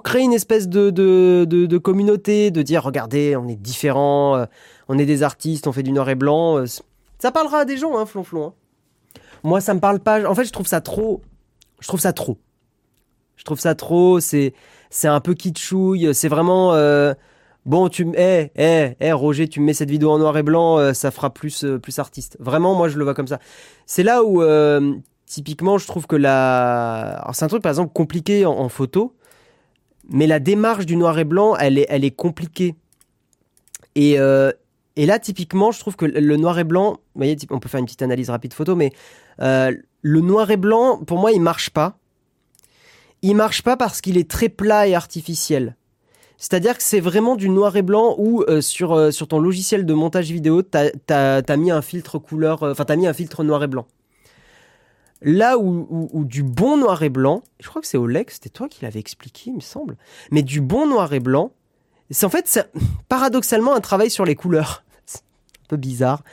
créer 0.05 0.23
une 0.23 0.33
espèce 0.33 0.69
de, 0.69 1.79
communauté, 1.79 2.51
de 2.51 2.63
dire, 2.63 2.85
regardez, 2.85 3.35
on 3.37 3.49
est 3.49 3.57
différents, 3.57 4.37
euh, 4.37 4.45
on 4.89 4.99
est 4.99 5.07
des 5.07 5.23
artistes, 5.23 5.67
on 5.67 5.73
fait 5.73 5.83
du 5.83 5.93
noir 5.93 6.09
et 6.11 6.15
blanc. 6.15 6.59
Euh, 6.59 6.67
ça 7.19 7.33
parlera 7.33 7.61
à 7.61 7.65
des 7.65 7.79
gens, 7.79 7.99
hein, 7.99 8.07
flonflon. 8.07 8.49
Hein. 8.49 9.21
Moi, 9.43 9.61
ça 9.61 9.73
me 9.73 9.81
parle 9.81 10.01
pas. 10.01 10.29
En 10.29 10.35
fait, 10.35 10.45
je 10.45 10.53
trouve 10.53 10.67
ça 10.67 10.81
trop. 10.81 11.23
Je 11.81 11.89
trouve 11.89 12.01
ça 12.01 12.13
trop. 12.13 12.37
Je 13.37 13.45
trouve 13.45 13.59
ça 13.59 13.75
trop. 13.75 14.21
C'est, 14.21 14.53
c'est 14.91 15.09
un 15.09 15.21
peu 15.21 15.33
kitschouille. 15.33 16.15
C'est 16.15 16.29
vraiment. 16.29 16.75
Bon, 17.67 17.91
tu 17.91 18.07
me, 18.07 18.19
eh, 18.19 18.51
eh, 18.57 18.97
eh, 19.01 19.13
Roger, 19.13 19.47
tu 19.47 19.61
me 19.61 19.67
mets 19.67 19.75
cette 19.75 19.91
vidéo 19.91 20.11
en 20.11 20.19
noir 20.19 20.37
et 20.39 20.43
blanc, 20.43 20.79
euh, 20.79 20.95
ça 20.95 21.11
fera 21.11 21.31
plus, 21.31 21.65
euh, 21.65 21.79
plus 21.79 21.99
artiste. 21.99 22.37
Vraiment, 22.41 22.75
moi, 22.75 22.89
je 22.89 22.97
le 22.97 23.05
vois 23.05 23.15
comme 23.15 23.27
ça. 23.27 23.39
C'est 23.85 24.03
là 24.03 24.25
où, 24.25 24.43
euh, 24.43 24.95
typiquement, 25.27 25.77
je 25.77 25.87
trouve 25.87 26.07
que 26.07 26.17
la, 26.17 27.19
alors 27.19 27.35
c'est 27.35 27.45
un 27.45 27.49
truc 27.49 27.63
par 27.63 27.71
exemple 27.71 27.93
compliqué 27.93 28.47
en, 28.47 28.69
photo, 28.71 29.15
mais 30.09 30.27
la 30.27 30.41
démarche 30.41 30.87
du 30.87 30.97
noir 30.97 31.19
et 31.19 31.25
blanc, 31.25 31.55
elle 31.57 31.79
est, 31.79 31.87
elle 31.91 32.05
est 32.05 32.11
compliquée. 32.11 32.75
Et 33.95 34.17
et 34.97 35.07
là, 35.07 35.19
typiquement, 35.19 35.71
je 35.71 35.79
trouve 35.79 35.97
que 35.97 36.05
le 36.05 36.37
noir 36.37 36.59
et 36.59 36.65
blanc, 36.65 36.93
vous 36.93 37.21
voyez, 37.21 37.37
on 37.51 37.59
peut 37.59 37.69
faire 37.69 37.81
une 37.81 37.87
petite 37.87 38.03
analyse 38.03 38.29
rapide 38.29 38.53
photo, 38.53 38.75
mais 38.75 38.93
le 39.39 40.21
noir 40.21 40.51
et 40.51 40.57
blanc, 40.57 40.99
pour 40.99 41.19
moi, 41.19 41.33
il 41.33 41.41
marche 41.41 41.71
pas. 41.71 41.99
Il 43.23 43.35
marche 43.37 43.63
pas 43.63 43.77
parce 43.77 44.01
qu'il 44.01 44.19
est 44.19 44.29
très 44.31 44.49
plat 44.49 44.89
et 44.89 44.95
artificiel. 44.95 45.77
C'est-à-dire 46.41 46.77
que 46.79 46.83
c'est 46.83 47.01
vraiment 47.01 47.37
du 47.37 47.51
noir 47.51 47.77
et 47.77 47.83
blanc 47.83 48.15
où 48.17 48.43
euh, 48.49 48.63
sur, 48.63 48.95
euh, 48.95 49.11
sur 49.11 49.29
ton 49.29 49.39
logiciel 49.39 49.85
de 49.85 49.93
montage 49.93 50.31
vidéo, 50.31 50.63
t'as 50.63 50.89
as, 51.11 51.57
mis 51.59 51.71
un 51.71 51.83
filtre 51.83 52.19
couleur, 52.19 52.63
euh, 52.63 52.73
enfin 52.73 52.97
mis 52.97 53.07
un 53.07 53.13
filtre 53.13 53.45
noir 53.45 53.63
et 53.63 53.67
blanc. 53.67 53.87
Là 55.21 55.59
où, 55.59 56.25
du 56.25 56.43
bon 56.43 56.79
noir 56.79 57.03
et 57.03 57.11
blanc, 57.11 57.43
je 57.61 57.69
crois 57.69 57.83
que 57.83 57.87
c'est 57.87 57.99
Oleg, 57.99 58.31
c'était 58.31 58.49
toi 58.49 58.69
qui 58.71 58.83
l'avais 58.83 59.01
expliqué, 59.01 59.51
il 59.51 59.57
me 59.57 59.61
semble, 59.61 59.99
mais 60.31 60.43
du 60.43 60.63
bon 60.63 60.87
noir 60.87 61.13
et 61.13 61.21
blanc, 61.21 61.53
c'est 62.11 62.25
en 62.25 62.31
fait 62.31 62.67
paradoxalement 63.11 63.75
un 63.75 63.83
travail 63.83 64.09
sur 64.09 64.25
les 64.25 64.35
couleurs. 64.35 64.83
Un 65.15 65.69
peu 65.69 65.77
bizarre. 65.77 66.25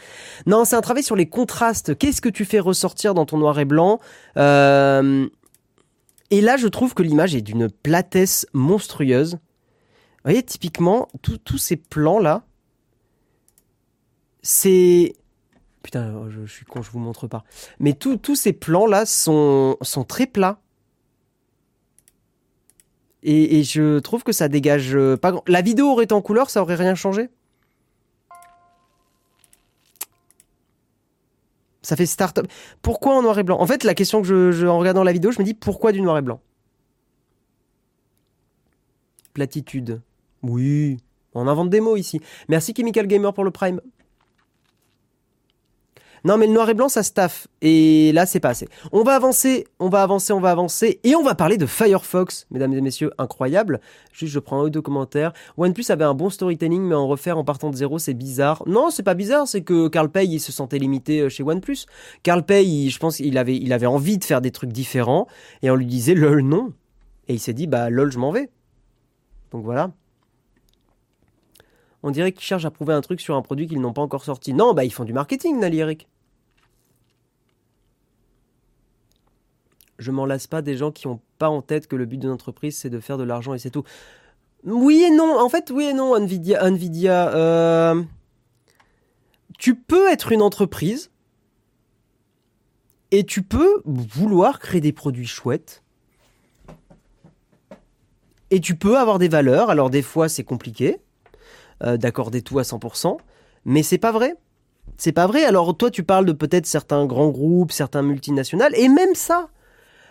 Non, 0.46 0.64
c'est 0.64 0.78
un 0.78 0.82
travail 0.82 1.04
sur 1.04 1.18
les 1.18 1.28
contrastes. 1.28 1.98
Qu'est-ce 1.98 2.22
que 2.22 2.30
tu 2.30 2.46
fais 2.46 2.60
ressortir 2.60 3.14
dans 3.14 3.26
ton 3.26 3.38
noir 3.38 3.60
et 3.60 3.66
blanc 3.66 4.00
Et 4.38 4.40
là, 4.40 5.28
je 6.32 6.68
trouve 6.68 6.94
que 6.94 7.04
l'image 7.04 7.36
est 7.36 7.42
d'une 7.42 7.70
platesse 7.70 8.48
monstrueuse 8.54 9.38
voyez, 10.32 10.44
typiquement, 10.44 11.08
tous 11.22 11.58
ces 11.58 11.78
plans-là, 11.78 12.44
c'est... 14.42 15.16
Putain, 15.84 16.14
oh, 16.16 16.30
je, 16.30 16.46
suis 16.46 16.66
con, 16.66 16.82
je 16.82 16.92
vous 16.92 17.00
montre 17.00 17.28
pas. 17.28 17.44
Mais 17.80 17.94
tous 17.94 18.36
ces 18.36 18.54
plans-là 18.54 19.06
sont, 19.06 19.78
très 20.08 20.26
plats. 20.26 20.60
Et, 23.24 23.64
je 23.64 24.00
trouve 24.00 24.24
que 24.24 24.32
ça 24.32 24.48
dégage 24.48 24.96
euh, 24.96 25.18
pas 25.18 25.32
grand... 25.32 25.44
La 25.48 25.62
vidéo 25.62 25.88
aurait 25.88 26.06
été 26.06 26.14
en 26.14 26.22
couleur, 26.22 26.50
ça 26.50 26.62
aurait 26.62 26.76
rien 26.76 26.96
changé 26.96 27.30
Ça 31.82 31.96
fait 31.96 32.06
start-up. 32.06 32.48
Pourquoi 32.82 33.18
en 33.18 33.22
noir 33.22 33.40
et 33.40 33.44
blanc? 33.44 33.60
En 33.62 33.66
fait, 33.66 33.86
la 33.86 33.94
question 33.94 34.22
que 34.22 34.28
je, 34.52 34.68
en 34.68 34.78
regardant 34.78 35.04
la 35.04 35.14
vidéo, 35.14 35.32
je 35.32 35.40
me 35.40 35.46
dis 35.46 35.54
pourquoi 35.54 35.94
du 35.94 36.02
noir 36.02 36.18
et 36.18 36.22
blanc? 36.22 36.42
Platitude. 39.34 40.02
Oui, 40.44 40.98
on 41.34 41.48
invente 41.48 41.70
des 41.70 41.82
mots 41.82 41.98
ici. 41.98 42.22
Merci 42.48 42.74
Chemical 42.76 43.08
Gamer 43.08 43.34
pour 43.34 43.44
le 43.44 43.52
Prime. 43.52 43.82
Non, 46.24 46.38
mais 46.38 46.48
le 46.48 46.54
noir 46.54 46.70
et 46.70 46.74
blanc, 46.74 46.90
ça 46.90 47.04
staff. 47.04 47.48
Et 47.62 48.12
là, 48.12 48.26
c'est 48.26 48.40
pas 48.40 48.50
assez. 48.50 48.68
On 48.92 49.04
va 49.04 49.16
avancer, 49.16 49.66
on 49.80 49.88
va 49.88 50.02
avancer, 50.02 50.34
on 50.34 50.42
va 50.42 50.52
avancer. 50.52 51.00
Et 51.04 51.16
on 51.16 51.24
va 51.24 51.36
parler 51.36 51.58
de 51.58 51.66
Firefox, 51.66 52.48
mesdames 52.52 52.74
et 52.74 52.82
messieurs, 52.82 53.12
incroyable. 53.18 53.80
Juste, 54.12 54.34
je 54.34 54.40
prends 54.40 54.60
un 54.60 54.66
ou 54.66 54.70
deux 54.70 54.82
commentaires. 54.82 55.32
OnePlus 55.58 55.86
avait 55.90 56.04
un 56.04 56.14
bon 56.14 56.30
storytelling, 56.30 56.82
mais 56.82 56.96
en 56.96 57.08
refaire 57.08 57.38
en 57.38 57.44
partant 57.44 57.70
de 57.70 57.76
zéro, 57.76 57.98
c'est 57.98 58.14
bizarre. 58.14 58.64
Non, 58.66 58.90
c'est 58.90 59.04
pas 59.04 59.14
bizarre, 59.14 59.48
c'est 59.48 59.62
que 59.62 59.88
Carl 59.88 60.10
Pay, 60.10 60.28
il 60.28 60.40
se 60.40 60.52
sentait 60.52 60.80
limité 60.80 61.22
euh, 61.22 61.30
chez 61.30 61.44
OnePlus. 61.44 61.86
Carl 62.24 62.44
Pay, 62.44 62.90
je 62.90 63.00
pense 63.00 63.18
qu'il 63.18 63.38
avait, 63.38 63.56
il 63.56 63.72
avait 63.72 63.86
envie 63.86 64.18
de 64.18 64.24
faire 64.24 64.42
des 64.42 64.52
trucs 64.52 64.74
différents. 64.74 65.28
Et 65.62 65.70
on 65.70 65.76
lui 65.76 65.86
disait, 65.86 66.16
lol, 66.16 66.42
non. 66.42 66.74
Et 67.28 67.36
il 67.36 67.40
s'est 67.40 67.54
dit, 67.54 67.68
bah, 67.68 67.90
lol, 67.90 68.12
je 68.12 68.20
m'en 68.20 68.32
vais. 68.32 68.50
Donc 69.52 69.64
voilà. 69.64 69.92
On 72.08 72.12
dirait 72.12 72.32
qu'ils 72.32 72.46
cherchent 72.46 72.64
à 72.64 72.72
prouver 72.72 72.94
un 72.94 73.02
truc 73.02 73.20
sur 73.20 73.36
un 73.36 73.42
produit 73.42 73.68
qu'ils 73.68 73.82
n'ont 73.82 73.92
pas 73.92 74.02
encore 74.02 74.24
sorti. 74.24 74.54
Non, 74.54 74.74
bah 74.74 74.86
ils 74.86 74.94
font 74.94 75.04
du 75.04 75.12
marketing, 75.12 75.60
Nali 75.60 75.80
Eric. 75.80 76.08
Je 80.00 80.12
m'en 80.12 80.26
lasse 80.26 80.48
pas 80.48 80.62
des 80.62 80.78
gens 80.78 80.90
qui 80.90 81.10
n'ont 81.10 81.20
pas 81.38 81.50
en 81.50 81.62
tête 81.62 81.86
que 81.88 81.98
le 81.98 82.06
but 82.06 82.16
d'une 82.16 82.30
entreprise 82.30 82.78
c'est 82.78 82.90
de 82.90 83.02
faire 83.02 83.18
de 83.18 83.26
l'argent 83.26 83.56
et 83.56 83.60
c'est 83.60 83.72
tout. 83.72 83.84
Oui 84.64 85.04
et 85.06 85.10
non, 85.10 85.38
en 85.38 85.50
fait 85.50 85.70
oui 85.70 85.84
et 85.84 85.94
non, 85.94 86.16
Nvidia. 86.16 86.66
Nvidia 86.66 87.36
euh, 87.36 88.02
Tu 89.60 89.76
peux 89.76 90.10
être 90.10 90.32
une 90.32 90.42
entreprise 90.42 91.12
et 93.12 93.26
tu 93.26 93.42
peux 93.42 93.82
vouloir 93.84 94.60
créer 94.60 94.80
des 94.80 94.94
produits 94.94 95.28
chouettes. 95.28 95.84
Et 98.50 98.62
tu 98.62 98.78
peux 98.78 98.98
avoir 98.98 99.20
des 99.20 99.28
valeurs. 99.28 99.70
Alors 99.70 99.90
des 99.90 100.02
fois 100.02 100.30
c'est 100.30 100.46
compliqué. 100.46 101.02
Euh, 101.84 101.96
d'accorder 101.96 102.42
tout 102.42 102.58
à 102.58 102.64
100%, 102.64 103.18
mais 103.66 103.84
c'est 103.84 104.00
pas 104.00 104.12
vrai. 104.12 104.36
C'est 104.98 105.12
pas 105.12 105.28
vrai. 105.28 105.44
Alors 105.44 105.78
toi, 105.78 105.92
tu 105.92 106.02
parles 106.02 106.26
de 106.26 106.32
peut-être 106.32 106.66
certains 106.66 107.06
grands 107.06 107.30
groupes, 107.30 107.72
certains 107.72 108.02
multinationales, 108.02 108.74
et 108.76 108.90
même 108.90 109.14
ça, 109.14 109.50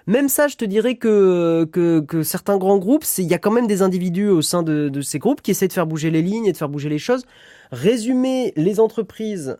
même 0.07 0.29
ça, 0.29 0.47
je 0.47 0.55
te 0.55 0.64
dirais 0.64 0.95
que, 0.95 1.64
que, 1.64 2.23
certains 2.23 2.57
grands 2.57 2.79
groupes, 2.79 3.05
il 3.19 3.25
y 3.25 3.35
a 3.35 3.39
quand 3.39 3.51
même 3.51 3.67
des 3.67 3.83
individus 3.83 4.29
au 4.29 4.43
sein 4.43 4.62
de, 4.62 4.89
de, 4.89 5.01
ces 5.01 5.19
groupes 5.19 5.43
qui 5.43 5.51
essaient 5.51 5.67
de 5.67 5.73
faire 5.73 5.89
bouger 5.89 6.12
les 6.12 6.23
lignes 6.23 6.47
et 6.47 6.53
de 6.53 6.57
faire 6.57 6.69
bouger 6.69 6.89
les 6.89 7.01
choses. 7.01 7.25
Résumer 7.73 8.53
les 8.55 8.79
entreprises, 8.79 9.59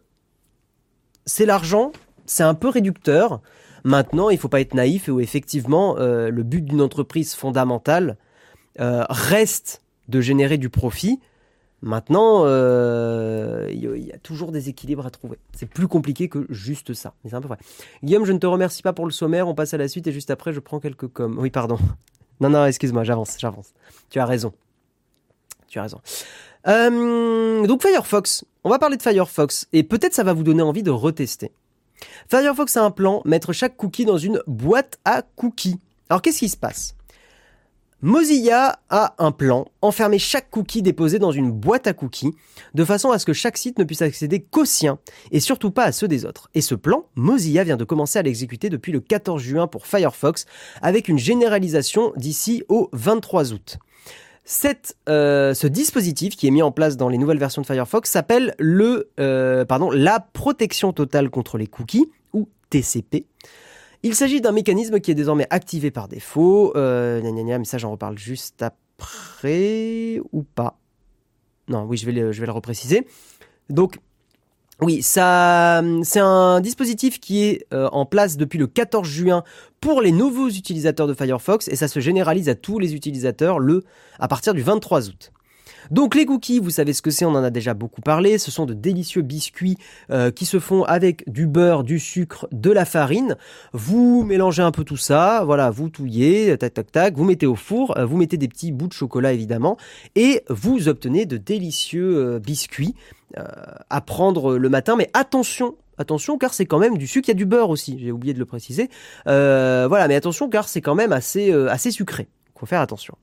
c'est 1.25 1.45
l'argent, 1.45 1.91
c'est 2.25 2.45
un 2.45 2.55
peu 2.55 2.69
réducteur. 2.69 3.41
Maintenant, 3.83 4.31
il 4.31 4.39
faut 4.39 4.49
pas 4.49 4.61
être 4.61 4.75
naïf 4.75 5.09
et 5.09 5.11
où 5.11 5.19
effectivement, 5.19 5.97
euh, 5.99 6.31
le 6.31 6.45
but 6.45 6.65
d'une 6.65 6.83
entreprise 6.83 7.35
fondamentale 7.35 8.17
euh, 8.79 9.05
reste 9.11 9.83
de 10.09 10.21
générer 10.21 10.57
du 10.57 10.71
profit 10.71 11.19
Maintenant, 11.83 12.43
euh, 12.45 13.69
il 13.71 14.07
y 14.07 14.13
a 14.13 14.19
toujours 14.19 14.51
des 14.51 14.69
équilibres 14.69 15.07
à 15.07 15.11
trouver. 15.11 15.39
C'est 15.55 15.69
plus 15.69 15.89
compliqué 15.89 16.29
que 16.29 16.47
juste 16.49 16.95
ça. 16.95 17.15
Mais 17.23 17.31
c'est 17.31 17.37
un 17.37 17.41
peu 17.41 17.49
vrai. 17.49 17.59
Guillaume, 18.03 18.25
je 18.25 18.33
ne 18.33 18.39
te 18.39 18.47
remercie 18.47 18.83
pas 18.83 18.93
pour 18.93 19.05
le 19.05 19.13
sommaire. 19.13 19.47
On 19.47 19.55
passe 19.55 19.75
à 19.75 19.77
la 19.77 19.87
suite 19.89 20.07
et 20.07 20.13
juste 20.13 20.31
après, 20.31 20.53
je 20.53 20.61
prends 20.61 20.81
quelques 20.81 21.09
coms. 21.09 21.39
Oui, 21.39 21.51
pardon. 21.51 21.79
Non, 22.39 22.51
non, 22.51 22.67
excuse-moi, 22.67 23.03
j'avance, 23.03 23.37
j'avance. 23.39 23.73
Tu 24.11 24.19
as 24.19 24.27
raison. 24.27 24.53
Tu 25.69 25.79
as 25.79 25.83
raison. 25.83 26.03
Euh, 26.67 27.67
donc 27.67 27.81
Firefox, 27.81 28.45
on 28.63 28.69
va 28.69 28.79
parler 28.79 28.99
de 28.99 29.03
Firefox 29.03 29.69
et 29.73 29.83
peut-être 29.83 30.13
ça 30.13 30.23
va 30.23 30.35
vous 30.35 30.43
donner 30.43 30.63
envie 30.63 30.83
de 30.83 30.91
retester. 30.91 31.53
Firefox 32.29 32.77
a 32.77 32.85
un 32.85 32.91
plan, 32.91 33.23
mettre 33.25 33.55
chaque 33.55 33.77
cookie 33.79 34.05
dans 34.05 34.19
une 34.19 34.43
boîte 34.47 34.99
à 35.07 35.23
cookies. 35.23 35.81
Alors 36.11 36.21
qu'est-ce 36.21 36.41
qui 36.41 36.49
se 36.49 36.57
passe? 36.57 36.95
Mozilla 38.03 38.79
a 38.91 39.15
un 39.19 39.33
plan, 39.33 39.67
enfermer 39.81 40.19
chaque 40.19 40.51
cookie 40.51 40.83
déposé 40.83 41.19
dans 41.19 41.33
une 41.33 41.51
boîte 41.51 41.87
à 41.87 41.95
cookies, 41.95 42.35
de 42.75 42.85
façon 42.85 43.11
à 43.11 43.19
ce 43.19 43.25
que 43.25 43.33
chaque 43.33 43.57
site 43.57 43.79
ne 43.79 43.85
puisse 43.85 44.03
accéder 44.03 44.41
qu'aux 44.43 44.67
siens, 44.67 44.99
et 45.31 45.41
surtout 45.41 45.71
pas 45.71 45.85
à 45.85 45.93
ceux 45.93 46.07
des 46.07 46.27
autres. 46.27 46.51
Et 46.55 46.61
ce 46.61 46.75
plan, 46.75 47.07
Mozilla 47.15 47.65
vient 47.65 47.79
de 47.79 47.85
commencer 47.85 48.19
à 48.19 48.23
l'exécuter 48.23 48.69
depuis 48.69 48.93
le 48.93 49.01
14 49.01 49.41
juin 49.41 49.67
pour 49.67 49.87
Firefox, 49.87 50.45
avec 50.83 51.09
une 51.09 51.19
généralisation 51.19 52.13
d'ici 52.17 52.65
au 52.69 52.91
23 52.93 53.55
août. 53.55 53.79
Euh, 55.09 55.55
ce 55.55 55.67
dispositif 55.67 56.37
qui 56.37 56.47
est 56.47 56.51
mis 56.51 56.63
en 56.63 56.73
place 56.73 56.99
dans 56.99 57.09
les 57.09 57.19
nouvelles 57.19 57.39
versions 57.39 57.63
de 57.63 57.67
Firefox 57.67 58.11
s'appelle 58.11 58.55
le, 58.59 59.11
euh, 59.19 59.65
la 59.95 60.21
protection 60.21 60.93
totale 60.93 61.31
contre 61.31 61.57
les 61.57 61.67
cookies, 61.67 62.07
ou 62.35 62.47
TCP. 62.69 63.25
Il 64.03 64.15
s'agit 64.15 64.41
d'un 64.41 64.53
mécanisme 64.53 65.01
qui 65.01 65.11
est 65.11 65.15
désormais 65.15 65.47
activé 65.51 65.91
par 65.91 66.09
défaut. 66.09 66.73
Euh, 66.77 67.21
mais 67.23 67.65
ça, 67.65 67.79
j'en 67.79 67.91
reparle 67.91 68.19
juste 68.19 68.63
après 68.63 70.21
ou 70.33 70.43
pas? 70.43 70.79
Non, 71.69 71.85
oui, 71.85 71.97
je 71.97 72.07
vais 72.07 72.13
le, 72.13 72.33
je 72.33 72.45
repréciser. 72.45 73.07
Donc, 73.69 73.99
oui, 74.83 75.03
ça, 75.03 75.83
c'est 76.03 76.21
un 76.21 76.61
dispositif 76.61 77.19
qui 77.19 77.45
est 77.45 77.67
euh, 77.73 77.89
en 77.93 78.05
place 78.05 78.37
depuis 78.37 78.59
le 78.59 78.67
14 78.67 79.09
juin 79.09 79.43
pour 79.81 80.03
les 80.03 80.13
nouveaux 80.13 80.49
utilisateurs 80.49 81.07
de 81.07 81.15
Firefox 81.15 81.69
et 81.69 81.77
ça 81.77 81.89
se 81.89 81.99
généralise 81.99 82.49
à 82.51 82.55
tous 82.55 82.79
les 82.79 82.95
utilisateurs 82.95 83.59
le 83.59 83.85
à 84.19 84.29
partir 84.29 84.53
du 84.53 84.61
23 84.61 85.09
août. 85.09 85.33
Donc 85.91 86.15
les 86.15 86.27
cookies, 86.27 86.59
vous 86.59 86.71
savez 86.71 86.93
ce 86.93 87.03
que 87.03 87.11
c'est, 87.11 87.25
on 87.25 87.31
en 87.31 87.45
a 87.45 87.51
déjà 87.51 87.75
beaucoup 87.75 88.01
parlé, 88.01 88.39
ce 88.39 88.51
sont 88.51 88.67
de 88.67 88.75
délicieux 88.75 89.23
biscuits 89.23 89.77
euh, 90.11 90.31
qui 90.31 90.47
se 90.47 90.59
font 90.59 90.85
avec 90.85 91.29
du 91.31 91.47
beurre, 91.47 91.85
du 91.85 91.99
sucre, 91.99 92.49
de 92.53 92.71
la 92.71 92.85
farine. 92.85 93.37
Vous 93.73 94.25
mélangez 94.25 94.63
un 94.63 94.73
peu 94.73 94.85
tout 94.85 94.97
ça, 94.97 95.43
voilà, 95.45 95.71
vous 95.71 95.89
touillez, 95.89 96.57
tac 96.59 96.75
tac 96.75 96.93
tac, 96.93 97.17
vous 97.17 97.25
mettez 97.25 97.47
au 97.47 97.55
four, 97.55 97.97
euh, 97.97 98.05
vous 98.05 98.17
mettez 98.17 98.37
des 98.37 98.49
petits 98.49 98.73
bouts 98.73 98.89
de 98.89 98.93
chocolat 98.93 99.33
évidemment, 99.33 99.77
et 100.15 100.43
vous 100.49 100.89
obtenez 100.89 101.27
de 101.27 101.37
délicieux 101.37 102.17
euh, 102.17 102.39
biscuits 102.39 102.95
à 103.91 104.01
prendre 104.01 104.57
le 104.57 104.69
matin. 104.71 104.97
Mais 104.97 105.11
attention, 105.13 105.75
attention 105.99 106.39
car 106.39 106.55
c'est 106.55 106.65
quand 106.65 106.79
même 106.79 106.97
du 106.97 107.07
sucre, 107.07 107.29
il 107.29 107.33
y 107.33 107.35
a 107.35 107.35
du 107.35 107.45
beurre 107.45 107.69
aussi, 107.69 107.99
j'ai 107.99 108.13
oublié 108.13 108.33
de 108.33 108.39
le 108.39 108.47
préciser. 108.47 108.89
voilà, 109.27 110.09
mais 110.09 110.15
attention 110.15 110.49
car 110.49 110.69
c'est 110.69 110.81
quand 110.81 110.95
même 110.95 111.13
assez, 111.13 111.53
assez 111.53 111.91
sucré. 111.91 112.29
Il 112.55 112.61
faut 112.61 112.67
faire 112.67 112.81
attention. 112.81 113.19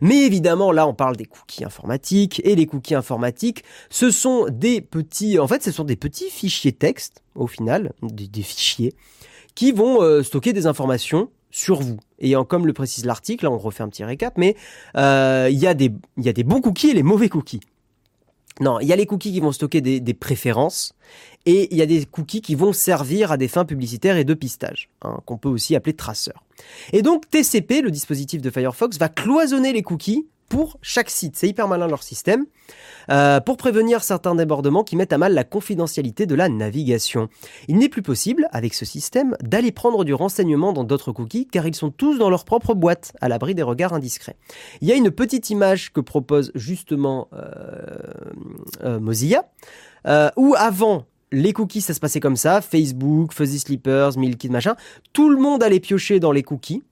Mais 0.00 0.24
évidemment, 0.24 0.72
là, 0.72 0.86
on 0.86 0.94
parle 0.94 1.16
des 1.16 1.24
cookies 1.24 1.64
informatiques, 1.64 2.40
et 2.44 2.54
les 2.54 2.66
cookies 2.66 2.94
informatiques, 2.94 3.64
ce 3.90 4.10
sont 4.10 4.46
des 4.50 4.80
petits, 4.80 5.38
en 5.38 5.48
fait, 5.48 5.62
ce 5.62 5.72
sont 5.72 5.84
des 5.84 5.96
petits 5.96 6.30
fichiers 6.30 6.72
texte, 6.72 7.22
au 7.34 7.46
final, 7.46 7.92
des, 8.02 8.42
fichiers, 8.42 8.94
qui 9.54 9.72
vont 9.72 10.02
euh, 10.02 10.22
stocker 10.22 10.52
des 10.52 10.66
informations 10.66 11.30
sur 11.50 11.80
vous. 11.80 11.98
Et 12.18 12.34
comme 12.48 12.66
le 12.66 12.72
précise 12.72 13.04
l'article, 13.04 13.46
on 13.46 13.58
refait 13.58 13.82
un 13.82 13.88
petit 13.88 14.04
récap, 14.04 14.38
mais 14.38 14.56
euh, 14.96 15.48
il 15.50 15.58
y, 15.58 15.62
y 15.62 15.66
a 16.28 16.32
des 16.32 16.44
bons 16.44 16.60
cookies 16.60 16.90
et 16.90 16.94
les 16.94 17.02
mauvais 17.02 17.28
cookies. 17.28 17.60
Non, 18.60 18.78
il 18.78 18.86
y 18.86 18.92
a 18.92 18.96
les 18.96 19.06
cookies 19.06 19.32
qui 19.32 19.40
vont 19.40 19.52
stocker 19.52 19.80
des, 19.80 20.14
préférences 20.14 20.94
et 21.46 21.68
il 21.72 21.78
y 21.78 21.82
a 21.82 21.86
des 21.86 22.04
cookies 22.04 22.42
qui 22.42 22.54
vont 22.54 22.74
servir 22.74 23.32
à 23.32 23.38
des 23.38 23.48
fins 23.48 23.64
publicitaires 23.64 24.18
et 24.18 24.24
de 24.24 24.34
pistage, 24.34 24.90
hein, 25.02 25.20
qu'on 25.24 25.38
peut 25.38 25.48
aussi 25.48 25.74
appeler 25.74 25.94
traceurs. 25.94 26.44
Et 26.92 27.00
donc 27.00 27.28
TCP, 27.30 27.80
le 27.80 27.90
dispositif 27.90 28.42
de 28.42 28.50
Firefox, 28.50 28.98
va 28.98 29.08
cloisonner 29.08 29.72
les 29.72 29.82
cookies 29.82 30.26
pour 30.50 30.76
chaque 30.82 31.08
site. 31.08 31.36
C'est 31.36 31.48
hyper 31.48 31.68
malin 31.68 31.86
leur 31.86 32.02
système. 32.02 32.44
Euh, 33.08 33.40
pour 33.40 33.56
prévenir 33.56 34.02
certains 34.02 34.34
débordements 34.34 34.84
qui 34.84 34.96
mettent 34.96 35.12
à 35.12 35.18
mal 35.18 35.32
la 35.32 35.44
confidentialité 35.44 36.26
de 36.26 36.34
la 36.34 36.48
navigation. 36.48 37.28
Il 37.68 37.78
n'est 37.78 37.88
plus 37.88 38.02
possible, 38.02 38.48
avec 38.52 38.74
ce 38.74 38.84
système, 38.84 39.36
d'aller 39.40 39.72
prendre 39.72 40.04
du 40.04 40.12
renseignement 40.12 40.72
dans 40.72 40.84
d'autres 40.84 41.12
cookies 41.12 41.46
car 41.46 41.66
ils 41.66 41.74
sont 41.74 41.90
tous 41.90 42.18
dans 42.18 42.28
leur 42.28 42.44
propre 42.44 42.74
boîte, 42.74 43.12
à 43.20 43.28
l'abri 43.28 43.54
des 43.54 43.62
regards 43.62 43.94
indiscrets. 43.94 44.36
Il 44.80 44.88
y 44.88 44.92
a 44.92 44.96
une 44.96 45.10
petite 45.10 45.50
image 45.50 45.92
que 45.92 46.00
propose 46.00 46.50
justement 46.56 47.28
euh, 47.32 47.40
euh, 48.82 49.00
Mozilla, 49.00 49.48
où 50.36 50.54
avant 50.58 51.04
les 51.32 51.52
cookies, 51.52 51.80
ça 51.80 51.94
se 51.94 52.00
passait 52.00 52.18
comme 52.18 52.36
ça. 52.36 52.60
Facebook, 52.60 53.32
Fuzzy 53.32 53.60
Sleepers, 53.60 54.18
Milkid, 54.18 54.50
machin. 54.50 54.74
Tout 55.12 55.30
le 55.30 55.36
monde 55.36 55.62
allait 55.62 55.78
piocher 55.78 56.18
dans 56.18 56.32
les 56.32 56.42
cookies 56.42 56.82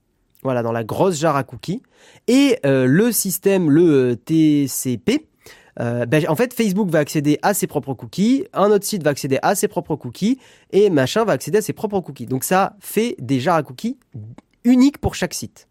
voilà, 0.43 0.63
dans 0.63 0.73
la 0.73 0.85
grosse 0.85 1.19
jarre 1.19 1.37
à 1.37 1.45
cookies. 1.45 1.83
Et 2.27 2.59
euh, 2.65 2.87
le 2.87 3.13
système, 3.13 3.71
le 3.71 4.13
euh, 4.13 4.17
TCP, 4.17 5.27
euh, 5.81 6.07
ben, 6.07 6.25
en 6.29 6.37
fait, 6.37 6.53
Facebook 6.55 6.91
va 6.91 6.99
accéder 6.99 7.39
à 7.43 7.55
ses 7.55 7.67
propres 7.67 7.95
cookies, 7.95 8.47
un 8.53 8.71
autre 8.71 8.85
site 8.85 9.03
va 9.03 9.11
accéder 9.11 9.39
à 9.43 9.55
ses 9.55 9.69
propres 9.69 9.97
cookies, 9.97 10.39
et 10.73 10.91
machin 10.91 11.25
va 11.25 11.33
accéder 11.33 11.59
à 11.59 11.63
ses 11.63 11.73
propres 11.73 12.01
cookies. 12.01 12.27
Donc 12.27 12.45
ça 12.45 12.77
fait 12.81 13.15
des 13.19 13.41
jarres 13.41 13.57
à 13.57 13.63
cookies 13.63 13.99
uniques 14.65 14.99
pour 14.99 15.15
chaque 15.15 15.35
site. 15.35 15.69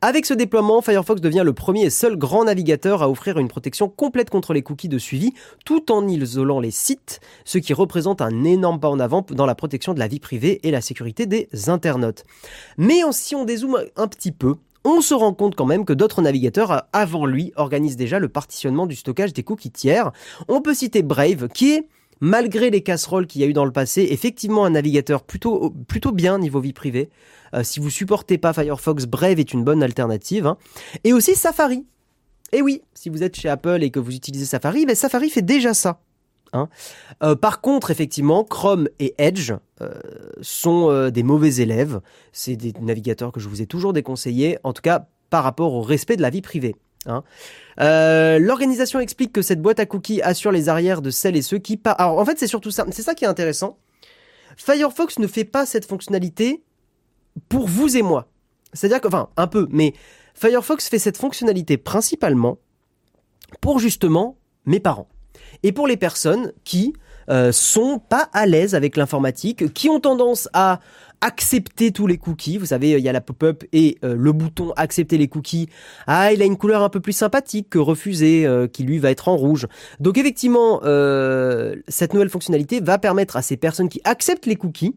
Avec 0.00 0.26
ce 0.26 0.34
déploiement, 0.34 0.82
Firefox 0.82 1.20
devient 1.20 1.42
le 1.44 1.52
premier 1.52 1.84
et 1.84 1.90
seul 1.90 2.16
grand 2.16 2.44
navigateur 2.44 3.02
à 3.02 3.10
offrir 3.10 3.38
une 3.38 3.48
protection 3.48 3.88
complète 3.88 4.30
contre 4.30 4.52
les 4.52 4.62
cookies 4.62 4.88
de 4.88 4.98
suivi, 4.98 5.32
tout 5.64 5.92
en 5.92 6.06
isolant 6.06 6.60
les 6.60 6.70
sites, 6.70 7.20
ce 7.44 7.58
qui 7.58 7.74
représente 7.74 8.22
un 8.22 8.44
énorme 8.44 8.80
pas 8.80 8.88
en 8.88 9.00
avant 9.00 9.24
dans 9.30 9.46
la 9.46 9.54
protection 9.54 9.94
de 9.94 9.98
la 9.98 10.08
vie 10.08 10.20
privée 10.20 10.60
et 10.62 10.70
la 10.70 10.80
sécurité 10.80 11.26
des 11.26 11.48
internautes. 11.68 12.24
Mais 12.78 13.00
si 13.12 13.34
on 13.34 13.44
dézoome 13.44 13.78
un 13.96 14.08
petit 14.08 14.32
peu, 14.32 14.56
on 14.84 15.00
se 15.00 15.14
rend 15.14 15.32
compte 15.32 15.54
quand 15.54 15.66
même 15.66 15.84
que 15.84 15.92
d'autres 15.92 16.22
navigateurs 16.22 16.84
avant 16.92 17.26
lui 17.26 17.52
organisent 17.56 17.96
déjà 17.96 18.18
le 18.18 18.28
partitionnement 18.28 18.86
du 18.86 18.96
stockage 18.96 19.32
des 19.32 19.44
cookies 19.44 19.70
tiers. 19.70 20.10
On 20.48 20.60
peut 20.60 20.74
citer 20.74 21.02
Brave, 21.02 21.48
qui 21.48 21.72
est 21.72 21.88
malgré 22.22 22.70
les 22.70 22.82
casseroles 22.82 23.26
qu'il 23.26 23.40
y 23.40 23.44
a 23.44 23.48
eu 23.48 23.52
dans 23.52 23.64
le 23.64 23.72
passé, 23.72 24.06
effectivement 24.10 24.64
un 24.64 24.70
navigateur 24.70 25.24
plutôt, 25.24 25.74
bien 26.14 26.38
niveau 26.38 26.60
vie 26.60 26.72
privée. 26.72 27.10
Euh, 27.52 27.64
si 27.64 27.80
vous 27.80 27.90
supportez 27.90 28.38
pas 28.38 28.52
Firefox, 28.52 29.06
Brave 29.06 29.40
est 29.40 29.52
une 29.52 29.64
bonne 29.64 29.82
alternative. 29.82 30.46
Hein. 30.46 30.56
Et 31.02 31.12
aussi 31.12 31.34
Safari. 31.34 31.84
Et 32.52 32.62
oui, 32.62 32.82
si 32.94 33.08
vous 33.08 33.24
êtes 33.24 33.34
chez 33.34 33.48
Apple 33.48 33.82
et 33.82 33.90
que 33.90 33.98
vous 33.98 34.14
utilisez 34.14 34.46
Safari, 34.46 34.86
ben 34.86 34.94
Safari 34.94 35.30
fait 35.30 35.42
déjà 35.42 35.74
ça. 35.74 36.00
Hein. 36.52 36.68
Euh, 37.24 37.34
par 37.34 37.60
contre, 37.60 37.90
effectivement, 37.90 38.44
Chrome 38.44 38.88
et 39.00 39.14
Edge 39.18 39.52
euh, 39.80 39.90
sont 40.42 41.10
des 41.10 41.22
mauvais 41.24 41.56
élèves. 41.56 42.00
C'est 42.30 42.54
des 42.54 42.72
navigateurs 42.80 43.32
que 43.32 43.40
je 43.40 43.48
vous 43.48 43.62
ai 43.62 43.66
toujours 43.66 43.92
déconseillés, 43.92 44.58
en 44.62 44.72
tout 44.72 44.82
cas 44.82 45.08
par 45.28 45.42
rapport 45.42 45.72
au 45.72 45.80
respect 45.80 46.16
de 46.16 46.22
la 46.22 46.30
vie 46.30 46.42
privée. 46.42 46.76
Hein. 47.06 47.24
Euh, 47.80 48.38
l'organisation 48.38 49.00
explique 49.00 49.32
que 49.32 49.42
cette 49.42 49.60
boîte 49.60 49.80
à 49.80 49.86
cookies 49.86 50.22
assure 50.22 50.52
les 50.52 50.68
arrières 50.68 51.02
de 51.02 51.10
celles 51.10 51.36
et 51.36 51.42
ceux 51.42 51.58
qui... 51.58 51.80
Alors 51.84 52.18
en 52.18 52.24
fait 52.24 52.38
c'est 52.38 52.46
surtout 52.46 52.70
ça, 52.70 52.84
c'est 52.90 53.02
ça 53.02 53.14
qui 53.14 53.24
est 53.24 53.28
intéressant. 53.28 53.78
Firefox 54.56 55.18
ne 55.18 55.26
fait 55.26 55.44
pas 55.44 55.66
cette 55.66 55.86
fonctionnalité 55.86 56.62
pour 57.48 57.66
vous 57.66 57.96
et 57.96 58.02
moi. 58.02 58.28
C'est-à-dire 58.72 59.00
que, 59.00 59.08
enfin 59.08 59.28
un 59.36 59.46
peu, 59.46 59.66
mais 59.70 59.94
Firefox 60.34 60.88
fait 60.88 60.98
cette 60.98 61.16
fonctionnalité 61.16 61.76
principalement 61.76 62.58
pour 63.60 63.78
justement 63.78 64.36
mes 64.66 64.80
parents. 64.80 65.08
Et 65.62 65.72
pour 65.72 65.86
les 65.86 65.96
personnes 65.96 66.52
qui 66.64 66.92
euh, 67.28 67.52
sont 67.52 67.98
pas 67.98 68.28
à 68.32 68.46
l'aise 68.46 68.74
avec 68.74 68.96
l'informatique, 68.96 69.72
qui 69.72 69.88
ont 69.88 70.00
tendance 70.00 70.48
à 70.52 70.80
accepter 71.22 71.92
tous 71.92 72.06
les 72.06 72.18
cookies. 72.18 72.58
Vous 72.58 72.66
savez, 72.66 72.90
il 72.90 73.00
y 73.00 73.08
a 73.08 73.12
la 73.12 73.22
pop-up 73.22 73.64
et 73.72 73.96
euh, 74.04 74.14
le 74.18 74.32
bouton 74.32 74.72
accepter 74.76 75.16
les 75.16 75.28
cookies. 75.28 75.68
Ah, 76.06 76.32
il 76.32 76.42
a 76.42 76.44
une 76.44 76.58
couleur 76.58 76.82
un 76.82 76.90
peu 76.90 77.00
plus 77.00 77.12
sympathique 77.14 77.70
que 77.70 77.78
refuser, 77.78 78.44
euh, 78.44 78.66
qui 78.66 78.82
lui 78.82 78.98
va 78.98 79.10
être 79.10 79.28
en 79.28 79.36
rouge. 79.36 79.68
Donc 80.00 80.18
effectivement, 80.18 80.80
euh, 80.84 81.76
cette 81.88 82.12
nouvelle 82.12 82.28
fonctionnalité 82.28 82.80
va 82.80 82.98
permettre 82.98 83.36
à 83.36 83.42
ces 83.42 83.56
personnes 83.56 83.88
qui 83.88 84.00
acceptent 84.04 84.46
les 84.46 84.56
cookies, 84.56 84.96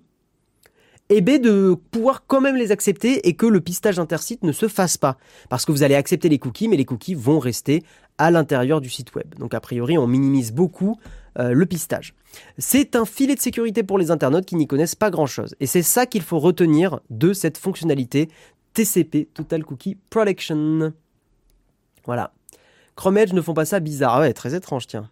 et 1.10 1.22
B 1.22 1.40
de 1.40 1.76
pouvoir 1.92 2.24
quand 2.26 2.42
même 2.42 2.56
les 2.56 2.72
accepter 2.72 3.28
et 3.28 3.36
que 3.36 3.46
le 3.46 3.62
pistage 3.62 4.00
intersite 4.00 4.44
ne 4.44 4.52
se 4.52 4.68
fasse 4.68 4.98
pas. 4.98 5.18
Parce 5.50 5.64
que 5.64 5.72
vous 5.72 5.84
allez 5.84 5.94
accepter 5.94 6.30
les 6.30 6.40
cookies, 6.40 6.68
mais 6.68 6.78
les 6.78 6.86
cookies 6.86 7.14
vont 7.14 7.38
rester 7.38 7.84
à 8.18 8.32
l'intérieur 8.32 8.82
du 8.82 8.90
site 8.90 9.14
web. 9.14 9.36
Donc 9.38 9.54
a 9.54 9.60
priori, 9.60 10.00
on 10.00 10.08
minimise 10.08 10.52
beaucoup 10.52 10.98
euh, 11.38 11.54
le 11.54 11.66
pistage. 11.66 12.14
C'est 12.58 12.96
un 12.96 13.06
filet 13.06 13.36
de 13.36 13.42
sécurité 13.42 13.84
pour 13.84 13.98
les 13.98 14.12
internautes 14.12 14.46
qui 14.46 14.56
n'y 14.56 14.68
connaissent 14.68 14.96
pas 14.96 15.10
grand-chose. 15.10 15.56
Et 15.60 15.68
c'est 15.68 15.82
ça 15.82 16.06
qu'il 16.06 16.22
faut 16.22 16.40
retenir 16.40 17.00
de 17.10 17.34
cette 17.34 17.58
fonctionnalité 17.58 18.30
TCP, 18.74 19.30
Total 19.34 19.64
Cookie 19.64 19.98
Protection. 20.10 20.94
Voilà. 22.06 22.34
Chrome 22.96 23.18
Edge 23.18 23.34
ne 23.34 23.42
font 23.42 23.54
pas 23.54 23.66
ça 23.66 23.80
bizarre. 23.80 24.16
Ah 24.16 24.20
ouais, 24.22 24.34
très 24.34 24.56
étrange, 24.56 24.88
tiens. 24.88 25.10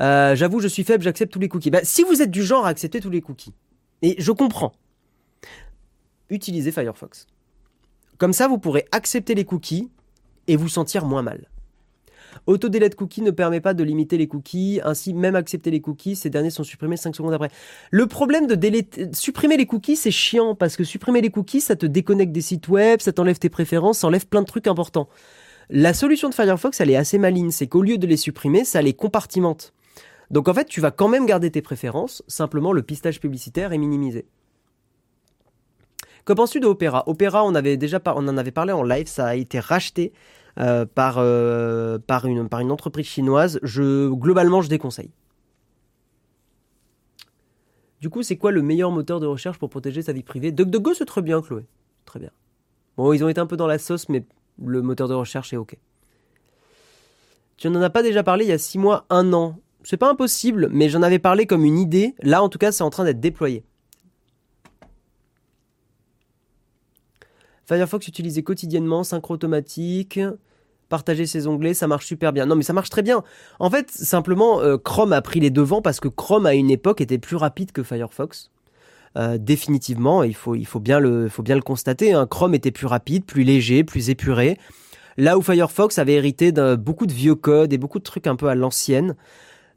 Euh, 0.00 0.34
j'avoue, 0.34 0.60
je 0.60 0.68
suis 0.68 0.84
faible, 0.84 1.04
j'accepte 1.04 1.32
tous 1.32 1.38
les 1.38 1.48
cookies. 1.48 1.70
Bah, 1.70 1.80
si 1.84 2.02
vous 2.02 2.22
êtes 2.22 2.30
du 2.30 2.42
genre 2.42 2.66
à 2.66 2.70
accepter 2.70 3.00
tous 3.00 3.10
les 3.10 3.20
cookies, 3.20 3.54
et 4.00 4.16
je 4.18 4.32
comprends, 4.32 4.72
utilisez 6.30 6.72
Firefox. 6.72 7.26
Comme 8.18 8.32
ça, 8.32 8.48
vous 8.48 8.58
pourrez 8.58 8.86
accepter 8.92 9.34
les 9.34 9.44
cookies 9.44 9.90
et 10.48 10.56
vous 10.56 10.68
sentir 10.68 11.04
moins 11.04 11.22
mal. 11.22 11.48
Auto 12.46 12.68
delete 12.68 12.94
cookie 12.94 13.22
ne 13.22 13.30
permet 13.30 13.60
pas 13.60 13.74
de 13.74 13.84
limiter 13.84 14.18
les 14.18 14.26
cookies. 14.26 14.80
Ainsi, 14.84 15.14
même 15.14 15.36
accepter 15.36 15.70
les 15.70 15.80
cookies, 15.80 16.16
ces 16.16 16.30
derniers 16.30 16.50
sont 16.50 16.64
supprimés 16.64 16.96
5 16.96 17.14
secondes 17.14 17.34
après. 17.34 17.50
Le 17.90 18.06
problème 18.06 18.46
de 18.46 18.56
supprimer 19.12 19.56
les 19.56 19.66
cookies, 19.66 19.96
c'est 19.96 20.10
chiant 20.10 20.54
parce 20.54 20.76
que 20.76 20.84
supprimer 20.84 21.20
les 21.20 21.30
cookies, 21.30 21.60
ça 21.60 21.76
te 21.76 21.86
déconnecte 21.86 22.32
des 22.32 22.40
sites 22.40 22.68
web, 22.68 23.00
ça 23.00 23.12
t'enlève 23.12 23.38
tes 23.38 23.48
préférences, 23.48 23.98
ça 23.98 24.06
enlève 24.06 24.26
plein 24.26 24.42
de 24.42 24.46
trucs 24.46 24.66
importants. 24.66 25.08
La 25.70 25.94
solution 25.94 26.28
de 26.28 26.34
Firefox, 26.34 26.80
elle 26.80 26.90
est 26.90 26.96
assez 26.96 27.18
maligne. 27.18 27.50
C'est 27.50 27.66
qu'au 27.66 27.82
lieu 27.82 27.98
de 27.98 28.06
les 28.06 28.16
supprimer, 28.16 28.64
ça 28.64 28.82
les 28.82 28.92
compartimente. 28.92 29.72
Donc 30.30 30.48
en 30.48 30.54
fait, 30.54 30.64
tu 30.64 30.80
vas 30.80 30.90
quand 30.90 31.08
même 31.08 31.26
garder 31.26 31.50
tes 31.50 31.62
préférences, 31.62 32.22
simplement 32.26 32.72
le 32.72 32.82
pistage 32.82 33.20
publicitaire 33.20 33.72
est 33.72 33.78
minimisé. 33.78 34.26
Que 36.24 36.32
penses-tu 36.32 36.60
de 36.60 36.66
Opera? 36.66 37.04
Opera, 37.06 37.44
on, 37.44 37.54
avait 37.54 37.76
déjà 37.76 38.00
on 38.06 38.28
en 38.28 38.38
avait 38.38 38.50
parlé 38.50 38.72
en 38.72 38.82
live, 38.82 39.08
ça 39.08 39.26
a 39.26 39.34
été 39.34 39.60
racheté 39.60 40.12
euh, 40.58 40.84
par, 40.86 41.16
euh, 41.18 41.98
par, 41.98 42.26
une, 42.26 42.48
par 42.48 42.60
une 42.60 42.70
entreprise 42.70 43.06
chinoise. 43.06 43.58
Je, 43.62 44.08
globalement, 44.10 44.62
je 44.62 44.68
déconseille. 44.68 45.10
Du 48.00 48.10
coup, 48.10 48.22
c'est 48.22 48.36
quoi 48.36 48.50
le 48.50 48.62
meilleur 48.62 48.90
moteur 48.90 49.20
de 49.20 49.26
recherche 49.26 49.58
pour 49.58 49.70
protéger 49.70 50.02
sa 50.02 50.12
vie 50.12 50.24
privée? 50.24 50.50
DuckDuckGo, 50.50 50.94
c'est 50.94 51.04
très 51.04 51.22
bien, 51.22 51.40
Chloé. 51.40 51.66
Très 52.04 52.18
bien. 52.18 52.30
Bon, 52.96 53.12
ils 53.12 53.22
ont 53.24 53.28
été 53.28 53.40
un 53.40 53.46
peu 53.46 53.56
dans 53.56 53.68
la 53.68 53.78
sauce, 53.78 54.08
mais 54.08 54.24
le 54.62 54.82
moteur 54.82 55.08
de 55.08 55.14
recherche 55.14 55.52
est 55.52 55.56
OK. 55.56 55.76
Tu 57.56 57.70
n'en 57.70 57.80
as 57.80 57.90
pas 57.90 58.02
déjà 58.02 58.22
parlé 58.22 58.44
il 58.44 58.48
y 58.48 58.52
a 58.52 58.58
6 58.58 58.78
mois, 58.78 59.06
1 59.08 59.32
an 59.32 59.56
c'est 59.84 59.96
pas 59.96 60.10
impossible, 60.10 60.68
mais 60.70 60.88
j'en 60.88 61.02
avais 61.02 61.18
parlé 61.18 61.46
comme 61.46 61.64
une 61.64 61.78
idée. 61.78 62.14
Là, 62.22 62.42
en 62.42 62.48
tout 62.48 62.58
cas, 62.58 62.72
c'est 62.72 62.84
en 62.84 62.90
train 62.90 63.04
d'être 63.04 63.20
déployé. 63.20 63.64
Firefox 67.72 68.06
utilisé 68.06 68.42
quotidiennement, 68.42 69.02
synchro 69.02 69.32
automatique, 69.32 70.20
partager 70.90 71.24
ses 71.24 71.46
onglets, 71.46 71.72
ça 71.72 71.86
marche 71.86 72.04
super 72.04 72.34
bien. 72.34 72.44
Non, 72.44 72.54
mais 72.54 72.62
ça 72.62 72.74
marche 72.74 72.90
très 72.90 73.00
bien. 73.00 73.22
En 73.60 73.70
fait, 73.70 73.90
simplement, 73.90 74.60
euh, 74.60 74.76
Chrome 74.76 75.14
a 75.14 75.22
pris 75.22 75.40
les 75.40 75.48
devants 75.48 75.80
parce 75.80 75.98
que 75.98 76.08
Chrome 76.08 76.44
à 76.44 76.52
une 76.52 76.70
époque 76.70 77.00
était 77.00 77.16
plus 77.16 77.36
rapide 77.36 77.72
que 77.72 77.82
Firefox. 77.82 78.50
Euh, 79.16 79.38
définitivement, 79.38 80.22
il 80.22 80.34
faut, 80.34 80.54
bien 80.80 81.00
le 81.00 81.60
constater. 81.60 82.12
Hein. 82.12 82.26
Chrome 82.26 82.54
était 82.54 82.72
plus 82.72 82.86
rapide, 82.86 83.24
plus 83.24 83.42
léger, 83.42 83.84
plus 83.84 84.10
épuré. 84.10 84.58
Là 85.16 85.38
où 85.38 85.42
Firefox 85.42 85.98
avait 85.98 86.14
hérité 86.14 86.52
de 86.52 86.76
beaucoup 86.76 87.06
de 87.06 87.12
vieux 87.12 87.34
codes 87.34 87.72
et 87.72 87.78
beaucoup 87.78 88.00
de 88.00 88.04
trucs 88.04 88.26
un 88.26 88.36
peu 88.36 88.48
à 88.48 88.54
l'ancienne. 88.54 89.16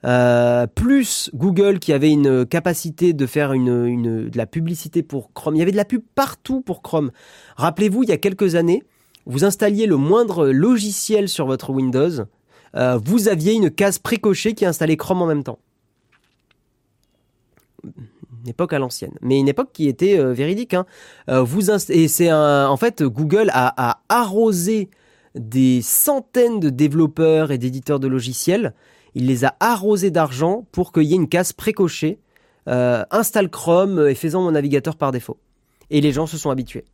Euh, 0.04 0.68
plus 0.68 1.32
Google 1.34 1.80
qui 1.80 1.94
avait 1.94 2.12
une 2.12 2.46
capacité 2.46 3.14
de 3.14 3.26
faire 3.26 3.52
de 3.52 4.38
la 4.38 4.46
publicité 4.46 5.02
pour 5.02 5.34
Chrome. 5.34 5.56
Il 5.56 5.60
y 5.60 5.62
avait 5.62 5.72
de 5.72 5.78
la 5.78 5.86
pub 5.86 6.04
partout 6.14 6.62
pour 6.62 6.82
Chrome. 6.82 7.12
Rappelez-vous, 7.56 8.04
il 8.04 8.10
y 8.10 8.12
a 8.12 8.18
quelques 8.18 8.56
années, 8.56 8.84
vous 9.26 9.46
installiez 9.46 9.88
le 9.88 9.98
moindre 9.98 10.48
logiciel 10.48 11.28
sur 11.28 11.48
votre 11.48 11.72
Windows, 11.72 12.26
euh, 12.76 13.00
vous 13.04 13.30
aviez 13.30 13.54
une 13.54 13.72
case 13.72 13.98
précochée 13.98 14.54
qui 14.54 14.66
installait 14.66 14.98
Chrome 14.98 15.22
en 15.22 15.28
même 15.28 15.44
temps. 15.44 15.60
Une 17.84 18.50
époque 18.50 18.74
à 18.74 18.80
l'ancienne, 18.80 19.14
mais 19.22 19.40
une 19.40 19.48
époque 19.48 19.70
qui 19.74 19.88
était 19.88 20.20
euh, 20.20 20.34
véridique. 20.34 20.76
Hein. 20.76 20.86
en 21.28 22.78
fait 22.78 23.02
Google 23.02 23.50
a 23.54 24.02
arrosé 24.10 24.90
des 25.34 25.82
centaines 25.82 26.60
de 26.60 26.70
développeurs 26.70 27.52
et 27.52 27.58
d'éditeurs 27.58 28.00
de 28.00 28.08
logiciels 28.08 28.74
il 29.16 29.28
les 29.28 29.46
a 29.46 29.56
arrosés 29.60 30.12
d'argent 30.12 30.68
pour 30.72 30.92
qu'il 30.92 31.04
y 31.04 31.14
ait 31.14 31.18
une 31.18 31.30
case 31.30 31.54
précochée. 31.54 32.20
Euh, 32.68 33.04
installe 33.12 33.50
Chrome 33.50 34.08
et 34.08 34.16
faisant 34.16 34.42
mon 34.42 34.52
navigateur 34.52 34.98
par 34.98 35.12
défaut. 35.12 35.38
Et 35.90 36.02
les 36.02 36.12
gens 36.12 36.28
se 36.28 36.38
sont 36.38 36.50
habitués. 36.50 36.86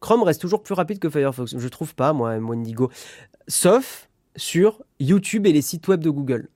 Chrome 0.00 0.22
reste 0.22 0.40
toujours 0.40 0.62
plus 0.62 0.74
rapide 0.74 0.98
que 0.98 1.10
Firefox. 1.10 1.56
Je 1.56 1.68
trouve 1.68 1.94
pas, 1.94 2.12
moi, 2.12 2.36
Wendigo. 2.38 2.90
Sauf 3.46 4.08
sur 4.36 4.82
YouTube 4.98 5.46
et 5.46 5.52
les 5.52 5.62
sites 5.62 5.86
web 5.88 6.00
de 6.00 6.10
Google. 6.10 6.48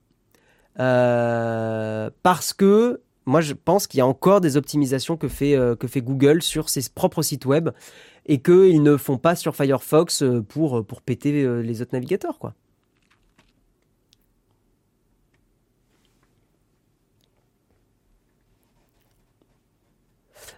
Euh, 0.79 2.09
parce 2.23 2.53
que 2.53 3.01
moi, 3.25 3.41
je 3.41 3.53
pense 3.53 3.87
qu'il 3.87 3.97
y 3.97 4.01
a 4.01 4.07
encore 4.07 4.41
des 4.41 4.57
optimisations 4.57 5.17
que 5.17 5.27
fait, 5.27 5.55
euh, 5.55 5.75
que 5.75 5.87
fait 5.87 6.01
Google 6.01 6.41
sur 6.41 6.69
ses 6.69 6.81
propres 6.89 7.21
sites 7.21 7.45
web 7.45 7.69
et 8.27 8.41
qu'ils 8.41 8.83
ne 8.83 8.97
font 8.97 9.17
pas 9.17 9.35
sur 9.35 9.55
Firefox 9.55 10.21
euh, 10.21 10.41
pour, 10.41 10.85
pour 10.85 11.01
péter 11.01 11.43
euh, 11.43 11.61
les 11.61 11.81
autres 11.81 11.93
navigateurs, 11.93 12.39
quoi. 12.39 12.53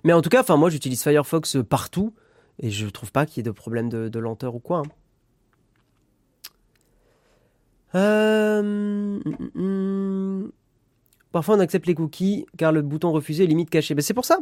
Mais 0.04 0.14
en 0.14 0.22
tout 0.22 0.30
cas, 0.30 0.42
enfin 0.42 0.56
moi 0.56 0.70
j'utilise 0.70 1.04
Firefox 1.04 1.58
partout 1.68 2.14
et 2.60 2.72
je 2.72 2.88
trouve 2.88 3.12
pas 3.12 3.26
qu'il 3.26 3.38
y 3.38 3.40
ait 3.42 3.44
de 3.44 3.52
problème 3.52 3.90
de, 3.90 4.20
lenteur 4.20 4.56
ou 4.56 4.60
quoi. 4.60 4.80
Hein. 4.80 4.84
Euh, 7.96 8.60
hum, 8.60 9.22
hum, 9.26 9.52
hum. 9.56 10.52
Parfois 11.32 11.56
on 11.56 11.60
accepte 11.60 11.86
les 11.86 11.96
cookies 11.96 12.46
car 12.58 12.72
le 12.72 12.82
bouton 12.82 13.12
refuser 13.12 13.44
est 13.44 13.48
limite 13.48 13.70
caché. 13.70 13.94
Mais 13.94 14.02
c'est 14.02 14.14
pour 14.14 14.26
ça. 14.26 14.40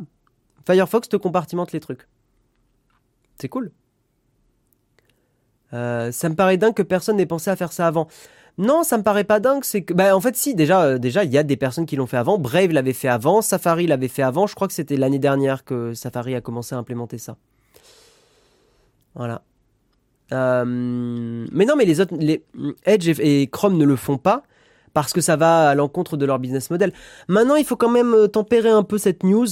Firefox 0.65 1.09
te 1.09 1.17
compartimente 1.17 1.71
les 1.71 1.79
trucs. 1.79 2.07
C'est 3.39 3.49
cool. 3.49 3.71
Euh, 5.73 6.11
ça 6.11 6.29
me 6.29 6.35
paraît 6.35 6.57
dingue 6.57 6.73
que 6.73 6.83
personne 6.83 7.17
n'ait 7.17 7.25
pensé 7.25 7.49
à 7.49 7.55
faire 7.55 7.71
ça 7.71 7.87
avant. 7.87 8.07
Non, 8.57 8.83
ça 8.83 8.97
me 8.97 9.03
paraît 9.03 9.23
pas 9.23 9.39
dingue. 9.39 9.63
C'est 9.63 9.83
que, 9.83 9.93
bah, 9.93 10.15
en 10.15 10.21
fait, 10.21 10.35
si 10.35 10.55
déjà, 10.55 10.83
euh, 10.83 10.97
déjà, 10.97 11.23
il 11.23 11.31
y 11.31 11.37
a 11.37 11.43
des 11.43 11.57
personnes 11.57 11.85
qui 11.85 11.95
l'ont 11.95 12.07
fait 12.07 12.17
avant. 12.17 12.37
Brave 12.37 12.71
l'avait 12.71 12.93
fait 12.93 13.07
avant, 13.07 13.41
Safari 13.41 13.85
l'avait 13.85 14.07
fait 14.07 14.23
avant. 14.23 14.47
Je 14.47 14.55
crois 14.55 14.67
que 14.67 14.73
c'était 14.73 14.97
l'année 14.97 15.19
dernière 15.19 15.63
que 15.63 15.93
Safari 15.93 16.35
a 16.35 16.41
commencé 16.41 16.73
à 16.73 16.77
implémenter 16.77 17.17
ça. 17.17 17.37
Voilà. 19.13 19.43
Euh, 20.33 20.65
mais 20.65 21.65
non, 21.65 21.75
mais 21.75 21.85
les 21.85 22.01
autres, 22.01 22.15
Edge 22.85 23.19
et 23.19 23.47
Chrome 23.47 23.77
ne 23.77 23.85
le 23.85 23.95
font 23.95 24.17
pas 24.17 24.43
parce 24.93 25.13
que 25.13 25.21
ça 25.21 25.35
va 25.35 25.69
à 25.69 25.75
l'encontre 25.75 26.17
de 26.17 26.25
leur 26.25 26.39
business 26.39 26.71
model. 26.71 26.91
Maintenant, 27.27 27.55
il 27.55 27.65
faut 27.65 27.75
quand 27.75 27.89
même 27.89 28.27
tempérer 28.29 28.69
un 28.69 28.83
peu 28.83 28.97
cette 28.97 29.23
news. 29.23 29.47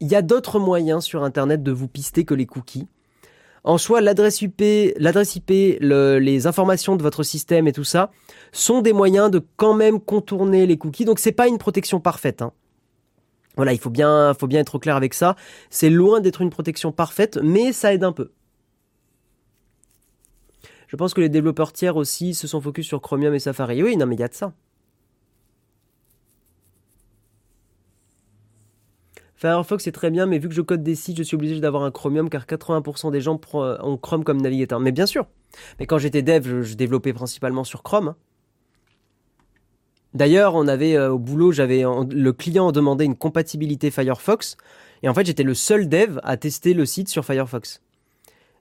Il 0.00 0.08
y 0.08 0.14
a 0.14 0.22
d'autres 0.22 0.58
moyens 0.58 1.04
sur 1.04 1.24
Internet 1.24 1.62
de 1.62 1.72
vous 1.72 1.88
pister 1.88 2.24
que 2.24 2.34
les 2.34 2.46
cookies. 2.46 2.88
En 3.64 3.78
soi, 3.78 4.00
l'adresse 4.00 4.42
IP, 4.42 4.60
les 4.60 6.46
informations 6.46 6.94
de 6.94 7.02
votre 7.02 7.24
système 7.24 7.66
et 7.66 7.72
tout 7.72 7.84
ça 7.84 8.12
sont 8.52 8.80
des 8.80 8.92
moyens 8.92 9.30
de 9.30 9.42
quand 9.56 9.74
même 9.74 10.00
contourner 10.00 10.66
les 10.66 10.78
cookies. 10.78 11.04
Donc 11.04 11.18
c'est 11.18 11.32
pas 11.32 11.48
une 11.48 11.58
protection 11.58 11.98
parfaite. 11.98 12.42
Hein. 12.42 12.52
Voilà, 13.56 13.72
il 13.72 13.78
faut 13.78 13.90
bien, 13.90 14.34
faut 14.38 14.46
bien 14.46 14.60
être 14.60 14.76
au 14.76 14.78
clair 14.78 14.94
avec 14.94 15.14
ça. 15.14 15.34
C'est 15.68 15.90
loin 15.90 16.20
d'être 16.20 16.42
une 16.42 16.50
protection 16.50 16.92
parfaite, 16.92 17.40
mais 17.42 17.72
ça 17.72 17.92
aide 17.92 18.04
un 18.04 18.12
peu. 18.12 18.30
Je 20.86 20.94
pense 20.94 21.14
que 21.14 21.20
les 21.20 21.28
développeurs 21.28 21.72
tiers 21.72 21.96
aussi 21.96 22.34
se 22.34 22.46
sont 22.46 22.60
focus 22.60 22.86
sur 22.86 23.00
Chromium 23.00 23.34
et 23.34 23.40
Safari. 23.40 23.82
Oui, 23.82 23.96
non, 23.96 24.06
mais 24.06 24.14
il 24.14 24.20
y 24.20 24.24
a 24.24 24.28
de 24.28 24.34
ça. 24.34 24.52
Firefox 29.36 29.86
est 29.86 29.92
très 29.92 30.10
bien, 30.10 30.24
mais 30.24 30.38
vu 30.38 30.48
que 30.48 30.54
je 30.54 30.62
code 30.62 30.82
des 30.82 30.94
sites, 30.94 31.18
je 31.18 31.22
suis 31.22 31.34
obligé 31.34 31.60
d'avoir 31.60 31.84
un 31.84 31.90
Chromium 31.90 32.30
car 32.30 32.46
80% 32.46 33.12
des 33.12 33.20
gens 33.20 33.38
ont 33.52 33.96
Chrome 33.98 34.24
comme 34.24 34.40
navigateur. 34.40 34.80
Mais 34.80 34.92
bien 34.92 35.06
sûr. 35.06 35.26
Mais 35.78 35.86
quand 35.86 35.98
j'étais 35.98 36.22
dev, 36.22 36.62
je, 36.62 36.74
développais 36.74 37.12
principalement 37.12 37.62
sur 37.62 37.82
Chrome. 37.82 38.08
Hein. 38.08 38.16
D'ailleurs, 40.14 40.54
on 40.54 40.66
avait 40.66 40.96
euh, 40.96 41.12
au 41.12 41.18
boulot, 41.18 41.52
j'avais 41.52 41.82
le 41.82 42.32
client 42.32 42.72
demandait 42.72 43.04
une 43.04 43.16
compatibilité 43.16 43.90
Firefox, 43.90 44.56
et 45.02 45.08
en 45.10 45.14
fait, 45.14 45.26
j'étais 45.26 45.42
le 45.42 45.52
seul 45.52 45.90
dev 45.90 46.18
à 46.22 46.38
tester 46.38 46.72
le 46.72 46.86
site 46.86 47.10
sur 47.10 47.24
Firefox. 47.24 47.82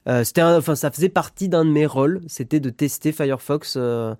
Euh, 0.10 0.26
ça 0.26 0.92
faisait 0.92 1.10
partie 1.10 1.48
d'un 1.48 1.64
de 1.64 1.72
mes 1.72 1.86
rôles, 1.86 2.22
c'était 2.28 2.60
de 2.60 2.70
tester 2.70 3.14
Firefox 3.14 3.76
euh, 3.78 4.14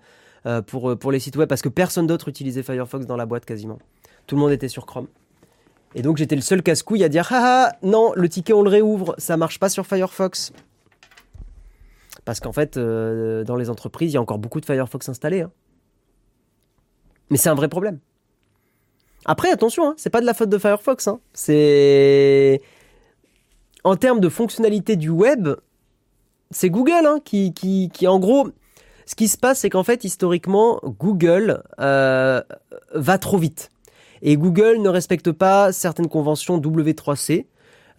pour 0.66 0.98
pour 0.98 1.12
les 1.12 1.20
sites 1.20 1.36
web 1.36 1.48
parce 1.48 1.62
que 1.62 1.68
personne 1.68 2.06
d'autre 2.06 2.28
utilisait 2.28 2.62
Firefox 2.62 3.04
dans 3.04 3.16
la 3.16 3.26
boîte 3.26 3.44
quasiment. 3.44 3.78
Tout 4.26 4.36
le 4.36 4.40
monde 4.40 4.52
était 4.52 4.68
sur 4.68 4.86
Chrome. 4.86 5.06
Et 5.94 6.02
donc 6.02 6.16
j'étais 6.16 6.36
le 6.36 6.42
seul 6.42 6.62
casse-couille 6.62 7.04
à 7.04 7.08
dire 7.08 7.28
ah 7.30 7.72
non, 7.82 8.12
le 8.14 8.28
ticket 8.28 8.52
on 8.52 8.62
le 8.62 8.70
réouvre, 8.70 9.14
ça 9.18 9.36
marche 9.36 9.58
pas 9.58 9.68
sur 9.68 9.86
Firefox. 9.86 10.52
Parce 12.24 12.40
qu'en 12.40 12.52
fait, 12.52 12.76
euh, 12.76 13.44
dans 13.44 13.56
les 13.56 13.70
entreprises, 13.70 14.10
il 14.10 14.14
y 14.14 14.18
a 14.18 14.20
encore 14.20 14.38
beaucoup 14.38 14.60
de 14.60 14.66
Firefox 14.66 15.08
installés. 15.08 15.42
Hein. 15.42 15.52
Mais 17.30 17.36
c'est 17.36 17.48
un 17.48 17.54
vrai 17.54 17.68
problème. 17.68 18.00
Après, 19.24 19.50
attention, 19.50 19.88
hein, 19.88 19.94
c'est 19.96 20.10
pas 20.10 20.20
de 20.20 20.26
la 20.26 20.34
faute 20.34 20.48
de 20.48 20.58
Firefox. 20.58 21.06
Hein. 21.08 21.20
C'est 21.32 22.60
en 23.84 23.94
termes 23.94 24.18
de 24.18 24.28
fonctionnalité 24.28 24.96
du 24.96 25.10
web, 25.10 25.48
c'est 26.50 26.70
Google 26.70 27.20
qui, 27.24 27.52
qui, 27.52 27.88
qui, 27.92 28.08
en 28.08 28.18
gros, 28.18 28.48
ce 29.06 29.14
qui 29.14 29.28
se 29.28 29.38
passe, 29.38 29.60
c'est 29.60 29.70
qu'en 29.70 29.84
fait, 29.84 30.02
historiquement, 30.02 30.80
Google 30.82 31.62
euh, 31.78 32.42
va 32.92 33.18
trop 33.18 33.38
vite. 33.38 33.70
Et 34.28 34.36
Google 34.36 34.78
ne 34.82 34.88
respecte 34.88 35.30
pas 35.30 35.72
certaines 35.72 36.08
conventions 36.08 36.58
W3C, 36.58 37.46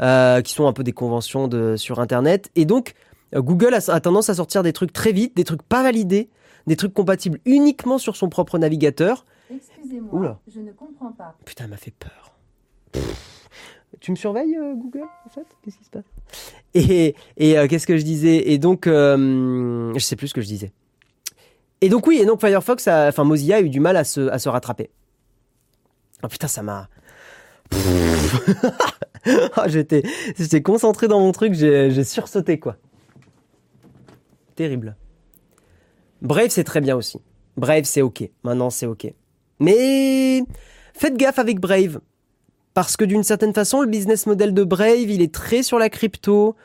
euh, 0.01 0.41
qui 0.41 0.51
sont 0.53 0.67
un 0.67 0.73
peu 0.73 0.83
des 0.83 0.91
conventions 0.91 1.47
de, 1.47 1.77
sur 1.77 2.01
Internet. 2.01 2.51
Et 2.55 2.65
donc, 2.65 2.93
euh, 3.33 3.41
Google 3.41 3.73
a, 3.73 3.99
tendance 4.01 4.29
à 4.29 4.33
sortir 4.35 4.61
des 4.61 4.73
trucs 4.73 4.91
très 4.91 5.13
vite, 5.13 5.37
des 5.37 5.45
trucs 5.45 5.63
pas 5.63 5.83
validés, 5.83 6.29
des 6.67 6.75
trucs 6.75 6.93
compatibles 6.93 7.39
uniquement 7.45 7.97
sur 7.97 8.17
son 8.17 8.27
propre 8.27 8.57
navigateur. 8.59 9.25
Excusez-moi, 9.49 10.37
je 10.53 10.59
ne 10.59 10.71
comprends 10.73 11.13
pas. 11.13 11.33
Putain, 11.45 11.63
elle 11.63 11.69
m'a 11.69 11.77
fait 11.77 11.93
peur. 11.97 12.33
Tu 14.01 14.11
me 14.11 14.17
surveilles, 14.17 14.55
euh, 14.57 14.75
Google, 14.75 15.05
en 15.25 15.29
fait? 15.29 15.45
Qu'est-ce 15.63 15.77
qui 15.77 15.85
se 15.85 15.89
passe? 15.89 16.03
Et, 16.73 17.15
et 17.37 17.55
qu'est-ce 17.69 17.87
que 17.87 17.97
je 17.97 18.03
disais? 18.03 18.51
Et 18.51 18.57
donc, 18.57 18.85
je 18.85 19.93
sais 19.99 20.17
plus 20.17 20.27
ce 20.27 20.33
que 20.33 20.41
je 20.41 20.47
disais. 20.47 20.71
Et 21.79 21.87
donc 21.89 22.05
oui, 22.05 22.17
et 22.19 22.25
donc 22.25 22.41
Firefox, 22.41 22.87
a- 22.87 23.07
enfin 23.07 23.23
Mozilla 23.23 23.57
a 23.57 23.61
eu 23.61 23.69
du 23.69 23.79
mal 23.79 23.95
à 23.97 24.03
se, 24.03 24.27
à 24.29 24.39
se 24.39 24.49
rattraper. 24.49 24.89
Oh 26.23 26.27
putain, 26.27 26.47
ça 26.47 26.63
m'a... 26.63 26.89
Ah, 29.55 29.67
j'étais, 29.67 30.03
concentré 30.63 31.07
dans 31.07 31.19
mon 31.19 31.31
truc, 31.33 31.53
j'ai, 31.53 32.03
sursauté 32.03 32.59
quoi. 32.59 32.77
Terrible. 34.55 34.95
Brave, 36.21 36.49
c'est 36.49 36.63
très 36.63 36.81
bien 36.81 36.95
aussi. 36.95 37.19
Brave, 37.57 37.83
c'est 37.83 38.01
ok. 38.01 38.29
Maintenant, 38.43 38.69
c'est 38.69 38.85
ok. 38.85 39.13
Mais 39.59 40.43
faites 40.93 41.17
gaffe 41.17 41.39
avec 41.39 41.59
Brave. 41.59 41.99
Parce 42.73 42.95
que 42.95 43.05
d'une 43.05 43.23
certaine 43.23 43.53
façon, 43.53 43.81
le 43.81 43.87
business 43.87 44.27
model 44.27 44.53
de 44.53 44.63
Brave, 44.63 45.09
il 45.09 45.21
est 45.21 45.33
très 45.33 45.63
sur 45.63 45.79
la 45.79 45.89
crypto. 45.89 46.55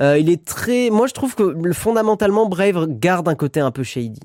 Euh, 0.00 0.18
il 0.18 0.28
est 0.28 0.44
très. 0.44 0.90
Moi, 0.90 1.06
je 1.06 1.14
trouve 1.14 1.34
que 1.34 1.42
le- 1.42 1.72
fondamentalement, 1.72 2.48
Brave 2.48 2.86
garde 2.88 3.28
un 3.28 3.34
côté 3.34 3.60
un 3.60 3.70
peu 3.70 3.82
shady. 3.82 4.20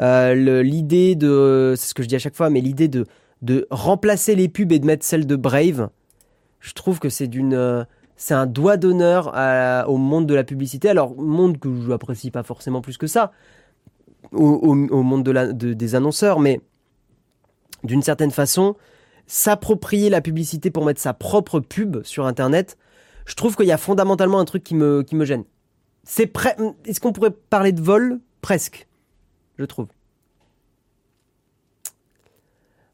Euh, 0.00 0.62
l'idée 0.62 1.14
de, 1.14 1.74
c'est 1.76 1.88
ce 1.88 1.94
que 1.94 2.02
je 2.02 2.08
dis 2.08 2.16
à 2.16 2.18
chaque 2.18 2.34
fois, 2.34 2.50
mais 2.50 2.60
l'idée 2.60 2.88
de 2.88 3.06
de 3.42 3.66
remplacer 3.70 4.34
les 4.34 4.48
pubs 4.48 4.72
et 4.72 4.78
de 4.78 4.86
mettre 4.86 5.04
celle 5.04 5.26
de 5.26 5.36
Brave, 5.36 5.90
je 6.60 6.72
trouve 6.72 7.00
que 7.00 7.08
c'est 7.08 7.26
d'une, 7.26 7.54
euh, 7.54 7.84
c'est 8.16 8.34
un 8.34 8.46
doigt 8.46 8.76
d'honneur 8.76 9.34
au 9.88 9.96
monde 9.96 10.26
de 10.26 10.34
la 10.34 10.44
publicité. 10.44 10.88
Alors 10.88 11.16
monde 11.16 11.58
que 11.58 11.68
je 11.74 11.88
n'apprécie 11.88 12.30
pas 12.30 12.44
forcément 12.44 12.80
plus 12.80 12.98
que 12.98 13.06
ça, 13.08 13.32
au, 14.30 14.74
monde 14.74 15.24
de 15.24 15.30
la, 15.32 15.52
de- 15.52 15.72
des 15.72 15.94
annonceurs, 15.94 16.38
mais 16.38 16.60
d'une 17.84 18.02
certaine 18.02 18.30
façon, 18.30 18.76
s'approprier 19.26 20.08
la 20.08 20.20
publicité 20.20 20.70
pour 20.70 20.84
mettre 20.84 21.00
sa 21.00 21.14
propre 21.14 21.58
pub 21.58 22.02
sur 22.04 22.26
Internet, 22.26 22.78
je 23.26 23.34
trouve 23.34 23.56
qu'il 23.56 23.66
y 23.66 23.72
a 23.72 23.76
fondamentalement 23.78 24.38
un 24.38 24.44
truc 24.44 24.62
qui 24.62 24.74
me, 24.74 25.02
qui 25.02 25.16
me 25.16 25.24
gêne. 25.24 25.44
C'est. 26.04 26.32
Est-ce 26.86 27.00
qu'on 27.00 27.12
pourrait 27.12 27.30
parler 27.30 27.72
de 27.72 27.80
vol? 27.80 28.20
Presque, 28.40 28.88
je 29.58 29.64
trouve. 29.64 29.88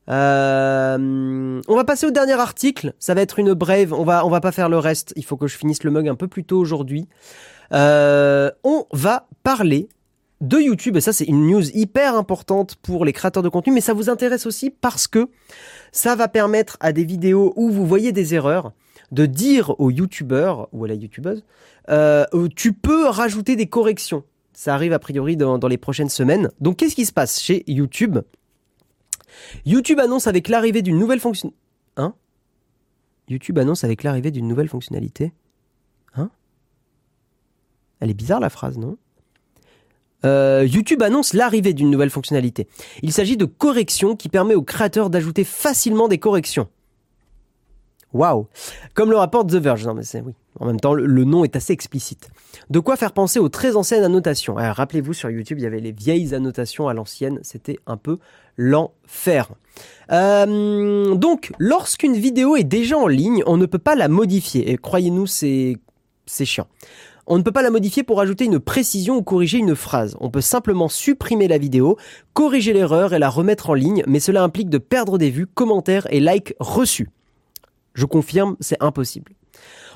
Euh, 0.09 1.61
on 1.69 1.77
va 1.77 1.85
passer 1.85 2.07
au 2.07 2.11
dernier 2.11 2.33
article. 2.33 2.95
Ça 2.99 3.15
va 3.15 3.23
être 3.23 3.39
une 3.39 3.55
brève. 3.55 3.93
On 3.93 4.05
va, 4.05 4.25
on 4.25 4.31
va 4.31 4.41
pas 4.41 4.53
faire 4.53 4.69
le 4.69 4.79
reste. 4.79 5.13
Il 5.17 5.25
faut 5.25 5.37
que 5.37 5.47
je 5.47 5.57
finisse 5.57 5.85
le 5.85 5.91
mug 5.91 6.09
un 6.09 6.15
peu 6.15 6.29
plus 6.29 6.45
tôt 6.45 6.59
aujourd'hui. 6.59 7.09
Euh, 7.73 8.51
on 8.65 8.87
va 8.93 9.29
parler 9.43 9.89
de 10.41 10.59
YouTube. 10.59 10.97
Et 10.97 11.01
ça, 11.01 11.13
c'est 11.13 11.25
une 11.25 11.47
news 11.47 11.69
hyper 11.75 12.15
importante 12.15 12.77
pour 12.77 13.05
les 13.05 13.13
créateurs 13.13 13.43
de 13.43 13.49
contenu. 13.49 13.73
Mais 13.73 13.81
ça 13.81 13.93
vous 13.93 14.09
intéresse 14.09 14.47
aussi 14.47 14.71
parce 14.71 15.09
que 15.09 15.29
ça 15.93 16.17
va 16.17 16.29
permettre 16.29 16.77
à 16.81 16.93
des 16.93 17.05
vidéos 17.05 17.53
où 17.57 17.71
vous 17.71 17.87
voyez 17.87 18.13
des 18.13 18.35
erreurs 18.35 18.73
de 19.11 19.27
dire 19.27 19.79
aux 19.81 19.91
youtubeurs 19.91 20.69
ou 20.73 20.85
à 20.85 20.89
la 20.89 20.95
youtubeuse, 20.95 21.43
euh, 21.89 22.27
tu 22.55 22.75
peux 22.75 23.07
rajouter 23.07 23.57
des 23.57 23.67
corrections. 23.67 24.23
Ça 24.53 24.75
arrive 24.75 24.93
a 24.93 24.99
priori 24.99 25.37
dans, 25.37 25.57
dans 25.59 25.69
les 25.69 25.79
prochaines 25.79 26.11
semaines. 26.11 26.51
Donc 26.61 26.77
qu'est-ce 26.77 26.95
qui 26.95 27.07
se 27.07 27.13
passe 27.13 27.41
chez 27.41 27.65
YouTube? 27.67 28.19
YouTube 29.65 30.01
annonce 30.01 30.27
avec 30.27 30.49
l'arrivée 30.49 30.83
d'une 30.83 30.99
nouvelle 30.99 31.21
fonction... 31.21 31.53
Hein? 31.97 32.15
YouTube 33.29 33.59
annonce 33.59 33.85
avec 33.85 34.03
l'arrivée 34.03 34.31
d'une 34.31 34.49
nouvelle 34.49 34.69
fonctionnalité. 34.69 35.33
Hein? 36.15 36.31
Elle 38.01 38.11
est 38.11 38.15
bizarre 38.15 38.41
la 38.41 38.51
phrase, 38.51 38.79
non? 38.79 38.97
Euh, 40.25 40.67
YouTube 40.67 41.03
annonce 41.03 41.33
l'arrivée 41.33 41.75
d'une 41.75 41.91
nouvelle 41.91 42.11
fonctionnalité. 42.11 42.67
Il 43.03 43.13
s'agit 43.13 43.37
de 43.37 43.45
correction 43.45 44.17
qui 44.17 44.29
permet 44.29 44.55
aux 44.55 44.63
créateurs 44.63 45.11
d'ajouter 45.11 45.45
facilement 45.45 46.09
des 46.09 46.19
corrections. 46.19 46.69
Waouh 48.13 48.47
Comme 48.95 49.11
le 49.11 49.17
rapporte 49.17 49.51
The 49.51 49.57
Verge. 49.57 49.87
Non 49.87 49.95
mais 49.95 50.05
c'est 50.05 50.21
oui. 50.21 50.35
En 50.61 50.67
même 50.67 50.81
temps, 50.81 50.95
le, 50.95 51.25
nom 51.25 51.45
est 51.45 51.55
assez 51.55 51.73
explicite. 51.73 52.31
De 52.69 52.81
quoi 52.81 52.97
faire 52.97 53.13
penser 53.13 53.39
aux 53.39 53.49
très 53.49 53.77
anciennes 53.77 54.03
annotations. 54.03 54.55
Rappelez-vous, 54.57 55.13
sur 55.13 55.31
YouTube, 55.31 55.59
il 55.61 55.63
y 55.63 55.67
avait 55.67 55.81
les 55.81 55.93
vieilles 55.93 56.35
annotations 56.35 56.89
à 56.89 56.95
l'ancienne. 56.95 57.39
C'était 57.43 57.79
un 57.87 57.97
peu 57.97 58.19
l'enfer. 58.57 59.51
Euh, 60.11 61.15
donc, 61.15 61.53
lorsqu'une 61.59 62.15
vidéo 62.15 62.57
est 62.57 62.65
déjà 62.65 62.99
en 62.99 63.07
ligne, 63.07 63.45
on 63.47 63.57
ne 63.57 63.67
peut 63.67 63.79
pas 63.79 63.95
la 63.95 64.09
modifier. 64.09 64.71
Et 64.71 64.77
croyez-nous, 64.77 65.27
c'est 65.27 65.77
c'est 66.27 66.45
chiant. 66.45 66.67
On 67.27 67.37
ne 67.39 67.43
peut 67.43 67.53
pas 67.53 67.63
la 67.63 67.71
modifier 67.71 68.03
pour 68.03 68.21
ajouter 68.21 68.47
une 68.47 68.59
précision 68.59 69.19
ou 69.19 69.23
corriger 69.23 69.59
une 69.59 69.77
phrase. 69.77 70.17
On 70.19 70.31
peut 70.31 70.41
simplement 70.41 70.89
supprimer 70.89 71.47
la 71.47 71.59
vidéo, 71.59 71.99
corriger 72.33 72.73
l'erreur 72.73 73.13
et 73.13 73.19
la 73.19 73.29
remettre 73.29 73.71
en 73.71 73.75
ligne, 73.75 74.03
mais 74.07 74.19
cela 74.19 74.43
implique 74.43 74.71
de 74.71 74.79
perdre 74.79 75.19
des 75.19 75.31
vues, 75.31 75.47
commentaires 75.47 76.07
et 76.11 76.21
likes 76.21 76.55
reçus. 76.59 77.11
Je 77.99 78.05
confirme, 78.05 78.55
c'est 78.61 78.81
impossible. 78.81 79.33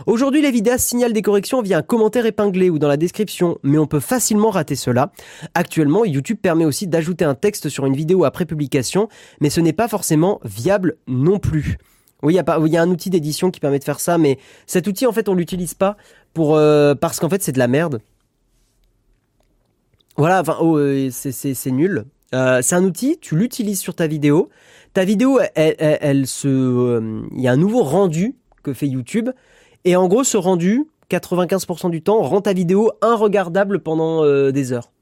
Aujourd'hui, 0.07 0.43
les 0.43 0.51
vidéastes 0.51 0.89
signalent 0.89 1.13
des 1.13 1.23
corrections 1.23 1.63
via 1.63 1.79
un 1.79 1.83
commentaire 1.83 2.27
épinglé 2.27 2.69
ou 2.69 2.81
dans 2.81 2.89
la 2.89 2.97
description, 2.97 3.59
mais 3.63 3.79
on 3.79 3.87
peut 3.87 4.01
facilement 4.01 4.51
rater 4.51 4.75
cela. 4.75 5.13
Actuellement, 5.55 6.05
YouTube 6.05 6.39
permet 6.43 6.65
aussi 6.65 6.89
d'ajouter 6.89 7.25
un 7.25 7.37
texte 7.37 7.69
sur 7.69 7.87
une 7.87 7.95
vidéo 7.95 8.25
après 8.25 8.45
publication, 8.45 9.09
mais 9.41 9.51
ce 9.51 9.61
n'est 9.61 9.73
pas 9.73 9.87
forcément 9.87 10.41
viable 10.43 10.97
non 11.07 11.39
plus. 11.39 11.79
Oui, 12.25 12.35
il 12.35 12.73
y, 12.73 12.77
a 12.77 12.83
un 12.83 12.91
outil 12.91 13.09
d'édition 13.09 13.53
qui 13.53 13.61
permet 13.61 13.79
de 13.79 13.85
faire 13.85 14.01
ça, 14.01 14.19
mais 14.19 14.41
cet 14.67 14.89
outil, 14.89 15.07
en 15.07 15.13
fait, 15.13 15.29
on 15.29 15.35
l'utilise 15.35 15.75
pas 15.75 15.97
euh, 16.41 16.97
parce 16.97 17.21
qu'en 17.21 17.29
fait, 17.29 17.41
c'est 17.41 17.53
de 17.53 17.61
la 17.61 17.69
merde. 17.69 18.01
Voilà, 20.17 20.43
oh, 20.61 20.77
euh, 20.77 21.09
c'est 21.13 21.71
nul. 21.71 22.05
Euh, 22.35 22.61
c'est 22.63 22.75
un 22.75 22.85
outil, 22.85 23.19
tu 23.21 23.37
l'utilises 23.37 23.81
sur 23.81 23.95
ta 23.95 24.07
vidéo. 24.07 24.49
Ta 24.93 25.05
vidéo, 25.05 25.39
elle, 25.55 25.75
elle- 25.79 26.27
se, 26.27 26.49
euh, 26.49 27.23
il 27.35 27.41
y 27.41 27.49
a 27.49 27.53
un 27.53 27.57
nouveau 27.57 27.83
rendu 27.83 28.35
que 28.63 28.73
fait 28.75 28.87
YouTube, 28.87 29.31
et 29.85 29.97
en 29.97 30.07
gros, 30.07 30.23
ce 30.25 30.37
rendu, 30.37 30.85
95% 31.09 31.91
du 31.91 32.03
temps, 32.03 32.21
rend 32.23 32.41
ta 32.43 32.53
vidéo 32.53 32.91
inregardable 33.01 33.81
pendant 33.81 34.23
euh, 34.25 34.51
des 34.53 34.73
heures. 34.73 34.93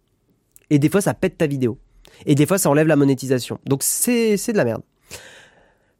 Et 0.70 0.78
des 0.78 0.88
fois, 0.88 1.00
ça 1.00 1.14
pète 1.14 1.38
ta 1.38 1.46
vidéo. 1.46 1.78
Et 2.26 2.34
des 2.34 2.46
fois, 2.46 2.58
ça 2.58 2.70
enlève 2.70 2.86
la 2.86 2.96
monétisation. 2.96 3.58
Donc, 3.66 3.82
c'est 3.82 4.36
c'est 4.36 4.52
de 4.52 4.56
la 4.56 4.64
merde. 4.64 4.82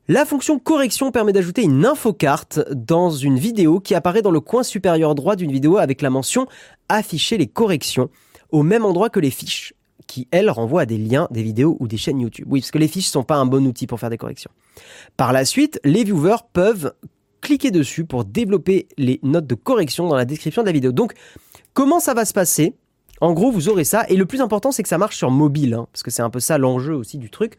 La 0.09 0.25
fonction 0.25 0.59
correction 0.59 1.13
permet 1.13 1.33
d'ajouter 1.33 1.63
une 1.63 1.87
infocarte 1.87 2.61
dans 2.73 3.11
une 3.11 3.39
vidéo 3.39 3.79
qui 3.81 3.95
apparaît 3.95 4.23
dans 4.23 4.33
le 4.33 4.41
coin 4.41 4.63
supérieur 4.65 5.15
droit 5.15 5.37
d'une 5.37 5.53
vidéo 5.53 5.77
avec 5.77 6.03
la 6.03 6.11
mention 6.11 6.47
afficher 6.89 7.39
les 7.39 7.47
corrections 7.47 8.11
au 8.51 8.63
même 8.65 8.85
endroit 8.85 9.09
que 9.11 9.21
les 9.21 9.31
fiches 9.31 9.73
qui, 10.11 10.27
elles, 10.33 10.51
renvoient 10.51 10.83
à 10.83 10.87
des 10.87 10.99
liens, 10.99 11.29
des 11.31 11.45
vidéos 11.45 11.77
ou 11.79 11.87
des 11.87 11.97
chaînes 11.97 12.21
YouTube. 12.21 12.47
Oui, 12.51 12.61
parce 12.61 12.73
que 12.73 12.79
les 12.79 12.89
fiches 12.89 13.09
sont 13.09 13.23
pas 13.23 13.37
un 13.37 13.47
bon 13.47 13.65
outil 13.65 13.87
pour 13.87 14.01
faire 14.01 14.11
des 14.11 14.19
corrections. 14.19 14.51
Par 15.17 15.33
la 15.33 15.45
suite, 15.45 15.81
les 15.85 16.03
viewers 16.03 16.43
peuvent 16.53 16.93
cliquer 17.41 17.71
dessus 17.71 18.05
pour 18.05 18.25
développer 18.25 18.89
les 18.99 19.21
notes 19.23 19.47
de 19.47 19.55
correction 19.55 20.09
dans 20.09 20.17
la 20.17 20.25
description 20.25 20.63
de 20.63 20.67
la 20.67 20.73
vidéo. 20.73 20.91
Donc, 20.91 21.13
comment 21.75 22.01
ça 22.01 22.13
va 22.13 22.25
se 22.25 22.33
passer? 22.33 22.75
En 23.21 23.35
gros, 23.35 23.53
vous 23.53 23.69
aurez 23.69 23.85
ça. 23.85 24.05
Et 24.09 24.17
le 24.17 24.27
plus 24.27 24.41
important, 24.41 24.73
c'est 24.73 24.83
que 24.83 24.89
ça 24.89 24.99
marche 24.99 25.17
sur 25.17 25.31
mobile, 25.31 25.75
hein, 25.75 25.87
parce 25.93 26.03
que 26.03 26.11
c'est 26.11 26.23
un 26.23 26.31
peu 26.31 26.41
ça 26.41 26.59
l'enjeu 26.59 26.97
aussi 26.97 27.17
du 27.17 27.31
truc. 27.31 27.57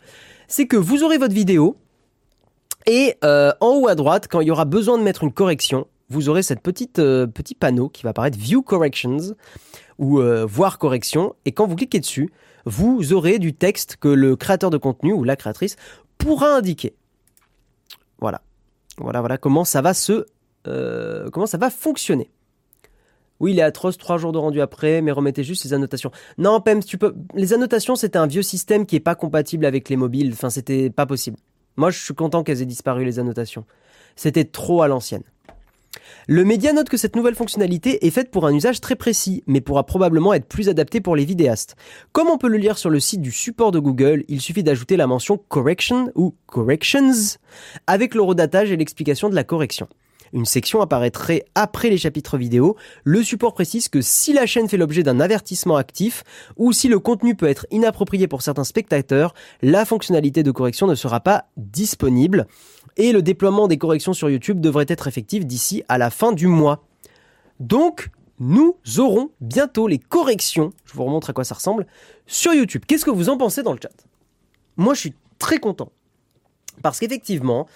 C'est 0.49 0.67
que 0.67 0.75
vous 0.75 1.03
aurez 1.03 1.17
votre 1.17 1.33
vidéo, 1.33 1.77
et 2.85 3.15
euh, 3.23 3.53
en 3.61 3.75
haut 3.75 3.87
à 3.87 3.95
droite, 3.95 4.27
quand 4.29 4.41
il 4.41 4.47
y 4.47 4.51
aura 4.51 4.65
besoin 4.65 4.97
de 4.97 5.03
mettre 5.03 5.23
une 5.23 5.31
correction, 5.31 5.87
vous 6.11 6.29
aurez 6.29 6.43
cette 6.43 6.61
petite 6.61 6.99
euh, 6.99 7.25
petit 7.25 7.55
panneau 7.55 7.89
qui 7.89 8.03
va 8.03 8.09
apparaître 8.09 8.37
View 8.37 8.61
Corrections 8.61 9.35
ou 9.97 10.19
euh, 10.19 10.45
Voir 10.45 10.77
correction. 10.77 11.35
Et 11.45 11.51
quand 11.51 11.65
vous 11.65 11.75
cliquez 11.75 11.99
dessus, 11.99 12.29
vous 12.65 13.13
aurez 13.13 13.39
du 13.39 13.53
texte 13.53 13.97
que 13.99 14.09
le 14.09 14.35
créateur 14.35 14.69
de 14.69 14.77
contenu 14.77 15.13
ou 15.13 15.23
la 15.23 15.35
créatrice 15.35 15.77
pourra 16.17 16.55
indiquer. 16.55 16.95
Voilà, 18.19 18.41
voilà, 18.97 19.21
voilà 19.21 19.37
comment 19.37 19.65
ça 19.65 19.81
va 19.81 19.93
se, 19.93 20.25
euh, 20.67 21.29
comment 21.31 21.47
ça 21.47 21.57
va 21.57 21.69
fonctionner. 21.69 22.29
Oui, 23.39 23.53
il 23.53 23.59
est 23.59 23.63
atroce, 23.63 23.97
trois 23.97 24.19
jours 24.19 24.31
de 24.31 24.37
rendu 24.37 24.61
après, 24.61 25.01
mais 25.01 25.11
remettez 25.11 25.43
juste 25.43 25.63
les 25.63 25.73
annotations. 25.73 26.11
Non, 26.37 26.61
Pems, 26.61 26.83
tu 26.83 26.99
peux. 26.99 27.15
Les 27.33 27.53
annotations, 27.53 27.95
c'était 27.95 28.19
un 28.19 28.27
vieux 28.27 28.43
système 28.43 28.85
qui 28.85 28.95
est 28.95 28.99
pas 28.99 29.15
compatible 29.15 29.65
avec 29.65 29.89
les 29.89 29.95
mobiles. 29.95 30.31
Enfin, 30.33 30.51
c'était 30.51 30.91
pas 30.91 31.07
possible. 31.07 31.37
Moi, 31.75 31.89
je 31.89 31.97
suis 31.97 32.13
content 32.13 32.43
qu'elles 32.43 32.61
aient 32.61 32.67
disparu, 32.67 33.03
les 33.03 33.17
annotations. 33.17 33.65
C'était 34.15 34.43
trop 34.43 34.83
à 34.83 34.87
l'ancienne. 34.87 35.23
Le 36.27 36.45
média 36.45 36.71
note 36.71 36.89
que 36.89 36.97
cette 36.97 37.15
nouvelle 37.15 37.35
fonctionnalité 37.35 38.05
est 38.05 38.11
faite 38.11 38.31
pour 38.31 38.45
un 38.45 38.53
usage 38.53 38.79
très 38.79 38.95
précis, 38.95 39.43
mais 39.47 39.61
pourra 39.61 39.85
probablement 39.85 40.33
être 40.33 40.47
plus 40.47 40.69
adaptée 40.69 41.01
pour 41.01 41.15
les 41.15 41.25
vidéastes. 41.25 41.75
Comme 42.11 42.29
on 42.29 42.37
peut 42.37 42.47
le 42.47 42.57
lire 42.57 42.77
sur 42.77 42.89
le 42.89 42.99
site 42.99 43.21
du 43.21 43.31
support 43.31 43.71
de 43.71 43.79
Google, 43.79 44.23
il 44.27 44.41
suffit 44.41 44.63
d'ajouter 44.63 44.97
la 44.97 45.07
mention 45.07 45.37
correction 45.37 46.11
ou 46.15 46.35
corrections 46.45 47.37
avec 47.87 48.15
le 48.15 48.21
redatage 48.21 48.71
et 48.71 48.77
l'explication 48.77 49.29
de 49.29 49.35
la 49.35 49.43
correction. 49.43 49.87
Une 50.33 50.45
section 50.45 50.81
apparaîtrait 50.81 51.43
après 51.55 51.89
les 51.89 51.97
chapitres 51.97 52.37
vidéo. 52.37 52.77
Le 53.03 53.21
support 53.21 53.53
précise 53.53 53.89
que 53.89 54.01
si 54.01 54.31
la 54.31 54.45
chaîne 54.45 54.69
fait 54.69 54.77
l'objet 54.77 55.03
d'un 55.03 55.19
avertissement 55.19 55.75
actif 55.75 56.23
ou 56.55 56.71
si 56.71 56.87
le 56.87 56.99
contenu 56.99 57.35
peut 57.35 57.49
être 57.49 57.67
inapproprié 57.69 58.27
pour 58.27 58.41
certains 58.41 58.63
spectateurs, 58.63 59.33
la 59.61 59.83
fonctionnalité 59.83 60.43
de 60.43 60.51
correction 60.51 60.87
ne 60.87 60.95
sera 60.95 61.19
pas 61.19 61.45
disponible. 61.57 62.47
Et 62.97 63.11
le 63.11 63.21
déploiement 63.21 63.67
des 63.67 63.77
corrections 63.77 64.13
sur 64.13 64.29
YouTube 64.29 64.59
devrait 64.59 64.85
être 64.87 65.07
effectif 65.07 65.45
d'ici 65.45 65.83
à 65.87 65.97
la 65.97 66.09
fin 66.09 66.31
du 66.31 66.47
mois. 66.47 66.83
Donc, 67.59 68.09
nous 68.39 68.75
aurons 68.97 69.29
bientôt 69.39 69.87
les 69.87 69.99
corrections, 69.99 70.71
je 70.85 70.93
vous 70.93 71.03
remontre 71.05 71.29
à 71.29 71.33
quoi 71.33 71.43
ça 71.43 71.55
ressemble, 71.55 71.85
sur 72.25 72.53
YouTube. 72.53 72.83
Qu'est-ce 72.87 73.05
que 73.05 73.11
vous 73.11 73.29
en 73.29 73.37
pensez 73.37 73.63
dans 73.63 73.73
le 73.73 73.79
chat? 73.81 73.91
Moi, 74.77 74.93
je 74.93 74.99
suis 74.99 75.13
très 75.39 75.59
content. 75.59 75.91
Parce 76.81 76.99
qu'effectivement, 76.99 77.67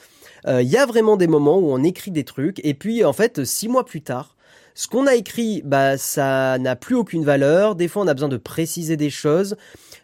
Il 0.47 0.67
y 0.67 0.77
a 0.77 0.85
vraiment 0.85 1.17
des 1.17 1.27
moments 1.27 1.57
où 1.57 1.71
on 1.71 1.83
écrit 1.83 2.11
des 2.11 2.23
trucs 2.23 2.63
et 2.63 2.73
puis 2.75 3.03
en 3.03 3.13
fait 3.13 3.43
six 3.43 3.67
mois 3.67 3.83
plus 3.83 4.01
tard, 4.01 4.35
ce 4.75 4.87
qu'on 4.87 5.07
a 5.07 5.15
écrit, 5.15 5.61
bah 5.65 5.97
ça 5.97 6.57
n'a 6.59 6.75
plus 6.75 6.95
aucune 6.95 7.23
valeur. 7.23 7.75
Des 7.75 7.87
fois, 7.87 8.03
on 8.03 8.07
a 8.07 8.13
besoin 8.13 8.29
de 8.29 8.37
préciser 8.37 8.97
des 8.97 9.09
choses. 9.09 9.55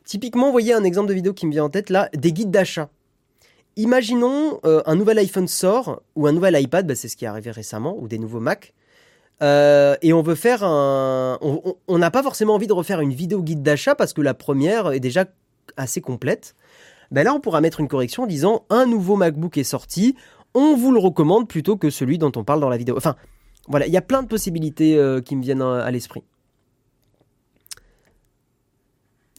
Typiquement, 0.05 0.45
vous 0.45 0.51
voyez 0.53 0.73
un 0.73 0.83
exemple 0.83 1.09
de 1.09 1.13
vidéo 1.13 1.33
qui 1.33 1.45
me 1.45 1.51
vient 1.51 1.65
en 1.65 1.69
tête 1.69 1.89
là, 1.89 2.09
des 2.13 2.31
guides 2.31 2.51
d'achat. 2.51 2.89
Imaginons 3.77 4.59
un 4.63 4.95
nouvel 4.95 5.17
iPhone 5.19 5.47
sort 5.47 6.01
ou 6.15 6.27
un 6.27 6.33
nouvel 6.33 6.59
iPad, 6.61 6.85
bah, 6.85 6.95
c'est 6.95 7.07
ce 7.07 7.15
qui 7.15 7.25
est 7.25 7.27
arrivé 7.27 7.51
récemment, 7.51 7.97
ou 7.97 8.07
des 8.07 8.19
nouveaux 8.19 8.39
Mac. 8.39 8.73
Euh, 9.41 9.95
et 10.01 10.13
on 10.13 10.21
veut 10.21 10.35
faire 10.35 10.63
un. 10.63 11.39
On 11.41 11.97
n'a 11.97 12.11
pas 12.11 12.23
forcément 12.23 12.53
envie 12.53 12.67
de 12.67 12.73
refaire 12.73 13.01
une 13.01 13.13
vidéo 13.13 13.41
guide 13.41 13.63
d'achat 13.63 13.95
parce 13.95 14.13
que 14.13 14.21
la 14.21 14.33
première 14.33 14.91
est 14.91 14.99
déjà 14.99 15.25
assez 15.77 16.01
complète. 16.01 16.55
Ben 17.09 17.23
là, 17.23 17.33
on 17.33 17.39
pourra 17.39 17.59
mettre 17.59 17.79
une 17.79 17.87
correction 17.87 18.23
en 18.23 18.27
disant 18.27 18.65
un 18.69 18.85
nouveau 18.85 19.15
MacBook 19.15 19.57
est 19.57 19.63
sorti, 19.63 20.15
on 20.53 20.75
vous 20.75 20.91
le 20.91 20.99
recommande 20.99 21.47
plutôt 21.47 21.75
que 21.75 21.89
celui 21.89 22.17
dont 22.17 22.31
on 22.35 22.43
parle 22.43 22.61
dans 22.61 22.69
la 22.69 22.77
vidéo. 22.77 22.95
Enfin, 22.95 23.15
voilà, 23.67 23.87
il 23.87 23.93
y 23.93 23.97
a 23.97 24.01
plein 24.01 24.21
de 24.21 24.27
possibilités 24.27 24.95
euh, 24.95 25.21
qui 25.21 25.35
me 25.35 25.41
viennent 25.41 25.61
à, 25.61 25.89
l'esprit. 25.91 26.23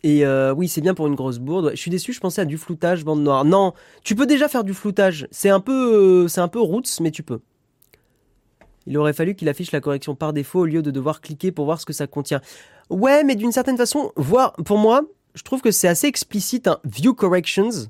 Et 0.02 0.26
euh, 0.26 0.52
oui, 0.52 0.68
c'est 0.68 0.80
bien 0.80 0.94
pour 0.94 1.06
une 1.06 1.14
grosse 1.14 1.38
bourde. 1.38 1.70
Je 1.72 1.80
suis 1.80 1.90
déçu, 1.90 2.12
je 2.12 2.20
pensais 2.20 2.40
à 2.40 2.44
du 2.44 2.58
floutage 2.58 3.04
bande 3.04 3.22
noire. 3.22 3.44
Non, 3.44 3.72
tu 4.02 4.16
peux 4.16 4.26
déjà 4.26 4.48
faire 4.48 4.64
du 4.64 4.74
floutage. 4.74 5.28
C'est 5.30 5.48
un 5.48 5.60
peu, 5.60 6.26
c'est 6.28 6.40
un 6.40 6.48
peu 6.48 6.60
roots, 6.60 7.00
mais 7.00 7.10
tu 7.10 7.22
peux. 7.22 7.40
Il 8.86 8.98
aurait 8.98 9.12
fallu 9.12 9.34
qu'il 9.34 9.48
affiche 9.48 9.70
la 9.70 9.80
correction 9.80 10.14
par 10.16 10.32
défaut 10.32 10.60
au 10.60 10.64
lieu 10.64 10.82
de 10.82 10.90
devoir 10.90 11.20
cliquer 11.20 11.52
pour 11.52 11.66
voir 11.66 11.80
ce 11.80 11.86
que 11.86 11.92
ça 11.92 12.08
contient. 12.08 12.40
Ouais, 12.90 13.22
mais 13.22 13.36
d'une 13.36 13.52
certaine 13.52 13.76
façon, 13.76 14.12
voir, 14.16 14.54
pour 14.54 14.78
moi, 14.78 15.02
je 15.34 15.42
trouve 15.42 15.62
que 15.62 15.70
c'est 15.70 15.88
assez 15.88 16.08
explicite, 16.08 16.66
un 16.66 16.80
View 16.84 17.14
Corrections. 17.14 17.88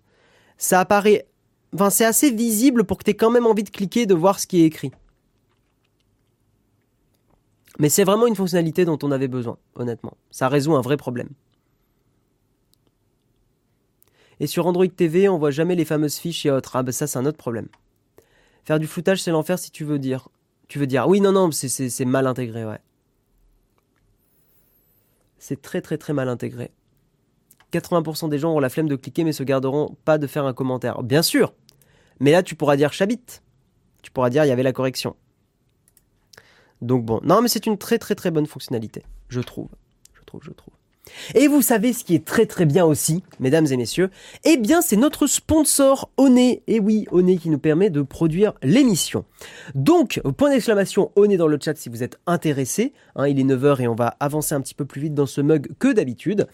Ça 0.58 0.80
apparaît, 0.80 1.26
enfin, 1.74 1.88
c'est 1.88 2.04
assez 2.04 2.30
visible 2.30 2.84
pour 2.84 2.98
que 2.98 3.04
tu 3.04 3.10
aies 3.12 3.14
quand 3.14 3.30
même 3.30 3.46
envie 3.46 3.64
de 3.64 3.70
cliquer, 3.70 4.04
de 4.04 4.14
voir 4.14 4.38
ce 4.38 4.46
qui 4.46 4.62
est 4.62 4.66
écrit. 4.66 4.92
Mais 7.78 7.88
c'est 7.88 8.04
vraiment 8.04 8.26
une 8.26 8.36
fonctionnalité 8.36 8.84
dont 8.84 8.98
on 9.02 9.10
avait 9.10 9.28
besoin, 9.28 9.56
honnêtement. 9.76 10.12
Ça 10.30 10.48
résout 10.48 10.76
un 10.76 10.82
vrai 10.82 10.98
problème. 10.98 11.30
Et 14.42 14.48
sur 14.48 14.66
Android 14.66 14.88
TV, 14.88 15.28
on 15.28 15.38
voit 15.38 15.52
jamais 15.52 15.76
les 15.76 15.84
fameuses 15.84 16.16
fiches 16.16 16.44
et 16.46 16.50
autres. 16.50 16.74
Ah 16.74 16.82
bah 16.82 16.90
ça 16.90 17.06
c'est 17.06 17.16
un 17.16 17.26
autre 17.26 17.38
problème. 17.38 17.68
Faire 18.64 18.80
du 18.80 18.88
floutage 18.88 19.22
c'est 19.22 19.30
l'enfer 19.30 19.56
si 19.56 19.70
tu 19.70 19.84
veux 19.84 20.00
dire. 20.00 20.28
Tu 20.66 20.80
veux 20.80 20.88
dire, 20.88 21.06
oui, 21.06 21.20
non, 21.20 21.30
non, 21.30 21.52
c'est 21.52 22.04
mal 22.04 22.26
intégré, 22.26 22.64
ouais. 22.64 22.80
C'est 25.38 25.62
très, 25.62 25.80
très, 25.80 25.96
très 25.96 26.12
mal 26.12 26.28
intégré. 26.28 26.72
80% 27.72 28.30
des 28.30 28.40
gens 28.40 28.50
auront 28.50 28.58
la 28.58 28.68
flemme 28.68 28.88
de 28.88 28.96
cliquer 28.96 29.22
mais 29.22 29.32
se 29.32 29.44
garderont 29.44 29.94
pas 30.04 30.18
de 30.18 30.26
faire 30.26 30.44
un 30.44 30.54
commentaire. 30.54 31.04
Bien 31.04 31.22
sûr 31.22 31.54
Mais 32.18 32.32
là, 32.32 32.42
tu 32.42 32.56
pourras 32.56 32.74
dire 32.74 32.92
Chabit. 32.92 33.22
Tu 34.02 34.10
pourras 34.10 34.28
dire 34.28 34.44
il 34.44 34.48
y 34.48 34.52
avait 34.52 34.64
la 34.64 34.72
correction. 34.72 35.14
Donc 36.80 37.04
bon, 37.04 37.20
non 37.22 37.42
mais 37.42 37.48
c'est 37.48 37.66
une 37.66 37.78
très 37.78 38.00
très 38.00 38.16
très 38.16 38.32
bonne 38.32 38.46
fonctionnalité, 38.46 39.04
je 39.28 39.40
trouve. 39.40 39.68
Je 40.14 40.24
trouve, 40.24 40.42
je 40.42 40.50
trouve. 40.50 40.74
Et 41.34 41.48
vous 41.48 41.62
savez 41.62 41.92
ce 41.92 42.04
qui 42.04 42.14
est 42.14 42.24
très 42.24 42.46
très 42.46 42.64
bien 42.64 42.84
aussi, 42.84 43.22
mesdames 43.40 43.66
et 43.70 43.76
messieurs, 43.76 44.10
eh 44.44 44.56
bien 44.56 44.82
c'est 44.82 44.96
notre 44.96 45.26
sponsor 45.26 46.10
Oné. 46.16 46.62
Et 46.66 46.80
oui, 46.80 47.06
Oné 47.10 47.38
qui 47.38 47.50
nous 47.50 47.58
permet 47.58 47.90
de 47.90 48.02
produire 48.02 48.54
l'émission. 48.62 49.24
Donc, 49.74 50.20
point 50.36 50.50
d'exclamation 50.50 51.10
Oné 51.16 51.36
dans 51.36 51.48
le 51.48 51.58
chat 51.62 51.76
si 51.76 51.88
vous 51.88 52.02
êtes 52.02 52.18
intéressé. 52.26 52.92
Hein, 53.16 53.28
il 53.28 53.40
est 53.40 53.44
9h 53.44 53.82
et 53.82 53.88
on 53.88 53.94
va 53.94 54.16
avancer 54.20 54.54
un 54.54 54.60
petit 54.60 54.74
peu 54.74 54.84
plus 54.84 55.00
vite 55.00 55.14
dans 55.14 55.26
ce 55.26 55.40
mug 55.40 55.68
que 55.78 55.92
d'habitude. 55.92 56.46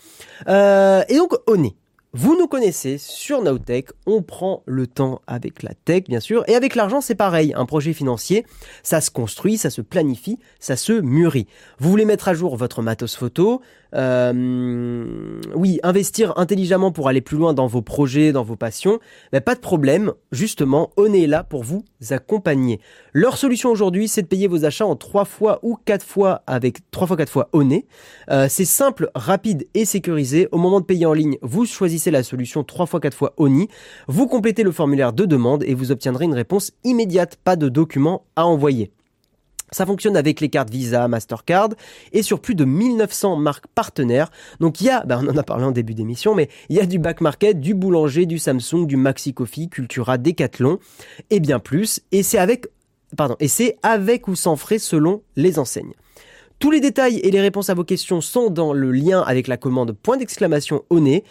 Euh, 0.48 1.02
et 1.08 1.16
donc 1.16 1.34
Oné. 1.46 1.76
Vous 2.14 2.38
nous 2.38 2.46
connaissez 2.46 2.96
sur 2.96 3.42
Nowtech, 3.42 3.90
on 4.06 4.22
prend 4.22 4.62
le 4.64 4.86
temps 4.86 5.20
avec 5.26 5.62
la 5.62 5.74
tech 5.74 6.04
bien 6.04 6.20
sûr, 6.20 6.42
et 6.48 6.54
avec 6.54 6.74
l'argent 6.74 7.02
c'est 7.02 7.14
pareil, 7.14 7.52
un 7.54 7.66
projet 7.66 7.92
financier, 7.92 8.46
ça 8.82 9.02
se 9.02 9.10
construit, 9.10 9.58
ça 9.58 9.68
se 9.68 9.82
planifie, 9.82 10.38
ça 10.58 10.76
se 10.76 10.94
mûrit. 10.94 11.46
Vous 11.78 11.90
voulez 11.90 12.06
mettre 12.06 12.28
à 12.28 12.32
jour 12.32 12.56
votre 12.56 12.80
matos 12.80 13.14
photo, 13.14 13.60
euh, 13.94 15.40
oui, 15.54 15.80
investir 15.82 16.32
intelligemment 16.36 16.92
pour 16.92 17.08
aller 17.08 17.20
plus 17.20 17.36
loin 17.36 17.52
dans 17.52 17.66
vos 17.66 17.82
projets, 17.82 18.32
dans 18.32 18.42
vos 18.42 18.56
passions, 18.56 19.00
mais 19.34 19.42
pas 19.42 19.54
de 19.54 19.60
problème, 19.60 20.12
justement, 20.32 20.90
on 20.96 21.12
est 21.12 21.26
là 21.26 21.44
pour 21.44 21.62
vous 21.62 21.84
accompagner. 22.10 22.80
Leur 23.12 23.36
solution 23.36 23.70
aujourd'hui, 23.70 24.08
c'est 24.08 24.22
de 24.22 24.26
payer 24.26 24.46
vos 24.46 24.64
achats 24.64 24.86
en 24.86 24.96
trois 24.96 25.24
fois 25.24 25.58
ou 25.62 25.76
quatre 25.84 26.04
fois 26.04 26.42
avec 26.46 26.90
trois 26.90 27.06
fois 27.06 27.16
quatre 27.16 27.32
fois 27.32 27.48
Oné. 27.52 27.86
Euh, 28.30 28.46
c'est 28.48 28.64
simple, 28.64 29.10
rapide 29.14 29.66
et 29.74 29.84
sécurisé. 29.84 30.48
Au 30.52 30.58
moment 30.58 30.80
de 30.80 30.86
payer 30.86 31.06
en 31.06 31.12
ligne, 31.12 31.36
vous 31.42 31.66
choisissez 31.66 32.07
la 32.10 32.22
solution 32.22 32.64
trois 32.64 32.86
fois 32.86 33.00
quatre 33.00 33.16
fois 33.16 33.34
Oni. 33.36 33.68
Vous 34.06 34.26
complétez 34.26 34.62
le 34.62 34.72
formulaire 34.72 35.12
de 35.12 35.24
demande 35.24 35.64
et 35.64 35.74
vous 35.74 35.90
obtiendrez 35.90 36.24
une 36.24 36.34
réponse 36.34 36.72
immédiate, 36.84 37.36
pas 37.36 37.56
de 37.56 37.68
documents 37.68 38.24
à 38.36 38.46
envoyer. 38.46 38.90
Ça 39.70 39.84
fonctionne 39.84 40.16
avec 40.16 40.40
les 40.40 40.48
cartes 40.48 40.70
Visa, 40.70 41.06
Mastercard 41.08 41.70
et 42.12 42.22
sur 42.22 42.40
plus 42.40 42.54
de 42.54 42.64
1900 42.64 43.36
marques 43.36 43.66
partenaires. 43.74 44.30
Donc 44.60 44.80
il 44.80 44.84
y 44.86 44.90
a, 44.90 45.04
ben 45.04 45.20
on 45.22 45.28
en 45.28 45.36
a 45.36 45.42
parlé 45.42 45.64
en 45.64 45.72
début 45.72 45.94
d'émission, 45.94 46.34
mais 46.34 46.48
il 46.70 46.76
y 46.76 46.80
a 46.80 46.86
du 46.86 46.98
back 46.98 47.20
market, 47.20 47.60
du 47.60 47.74
boulanger, 47.74 48.24
du 48.24 48.38
Samsung, 48.38 48.86
du 48.86 48.96
Maxi 48.96 49.34
Coffee, 49.34 49.68
Cultura, 49.68 50.16
Decathlon 50.16 50.78
et 51.30 51.40
bien 51.40 51.58
plus. 51.58 52.00
Et 52.12 52.22
c'est 52.22 52.38
avec, 52.38 52.66
pardon, 53.16 53.36
et 53.40 53.48
c'est 53.48 53.76
avec 53.82 54.26
ou 54.28 54.36
sans 54.36 54.56
frais 54.56 54.78
selon 54.78 55.22
les 55.36 55.58
enseignes. 55.58 55.92
Tous 56.58 56.72
les 56.72 56.80
détails 56.80 57.18
et 57.18 57.30
les 57.30 57.40
réponses 57.40 57.70
à 57.70 57.74
vos 57.74 57.84
questions 57.84 58.20
sont 58.20 58.50
dans 58.50 58.72
le 58.72 58.90
lien 58.90 59.20
avec 59.20 59.46
la 59.46 59.56
commande 59.56 59.92
point 59.92 60.16
d'exclamation 60.16 60.82
au 60.90 60.98
nez. 60.98 61.22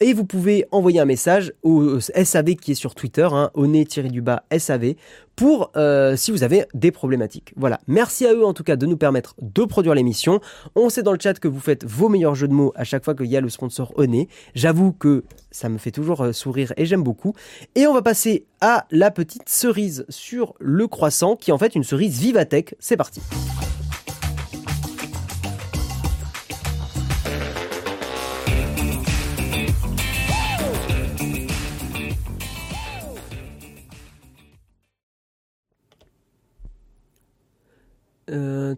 Et 0.00 0.12
vous 0.12 0.24
pouvez 0.24 0.66
envoyer 0.72 1.00
un 1.00 1.06
message 1.06 1.54
au 1.62 2.00
SAV 2.00 2.56
qui 2.56 2.72
est 2.72 2.74
sur 2.74 2.94
Twitter, 2.94 3.26
hein, 3.30 3.50
au 3.54 3.66
nez-du-bas 3.66 4.44
SAV, 4.56 4.94
pour 5.36 5.70
euh, 5.76 6.16
si 6.16 6.30
vous 6.30 6.42
avez 6.42 6.66
des 6.74 6.90
problématiques. 6.90 7.54
Voilà. 7.56 7.80
Merci 7.86 8.26
à 8.26 8.34
eux 8.34 8.44
en 8.44 8.52
tout 8.52 8.62
cas 8.62 8.76
de 8.76 8.84
nous 8.84 8.98
permettre 8.98 9.34
de 9.40 9.64
produire 9.64 9.94
l'émission. 9.94 10.40
On 10.74 10.90
sait 10.90 11.02
dans 11.02 11.12
le 11.12 11.18
chat 11.18 11.38
que 11.38 11.48
vous 11.48 11.60
faites 11.60 11.84
vos 11.84 12.10
meilleurs 12.10 12.34
jeux 12.34 12.48
de 12.48 12.52
mots 12.52 12.72
à 12.76 12.84
chaque 12.84 13.04
fois 13.04 13.14
qu'il 13.14 13.26
y 13.26 13.36
a 13.38 13.40
le 13.40 13.48
sponsor 13.48 13.92
au 13.96 14.04
nez. 14.06 14.28
J'avoue 14.54 14.92
que 14.92 15.24
ça 15.50 15.70
me 15.70 15.78
fait 15.78 15.92
toujours 15.92 16.22
euh, 16.22 16.32
sourire 16.32 16.74
et 16.76 16.84
j'aime 16.84 17.02
beaucoup. 17.02 17.34
Et 17.74 17.86
on 17.86 17.94
va 17.94 18.02
passer 18.02 18.44
à 18.60 18.86
la 18.90 19.10
petite 19.10 19.48
cerise 19.48 20.04
sur 20.10 20.54
le 20.58 20.88
croissant 20.88 21.36
qui 21.36 21.50
est 21.50 21.54
en 21.54 21.58
fait 21.58 21.74
une 21.74 21.84
cerise 21.84 22.18
Vivatech. 22.18 22.74
C'est 22.80 22.98
parti. 22.98 23.20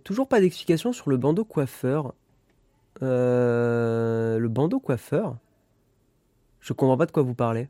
Toujours 0.09 0.27
pas 0.27 0.41
d'explication 0.41 0.95
sur 0.95 1.11
le 1.11 1.19
bandeau 1.19 1.45
coiffeur. 1.45 2.15
Euh, 3.03 4.39
le 4.39 4.49
bandeau 4.49 4.81
coiffeur 4.81 5.37
Je 6.61 6.73
comprends 6.73 6.97
pas 6.97 7.05
de 7.05 7.13
quoi 7.13 7.23
vous 7.23 7.35
parlez. 7.35 7.69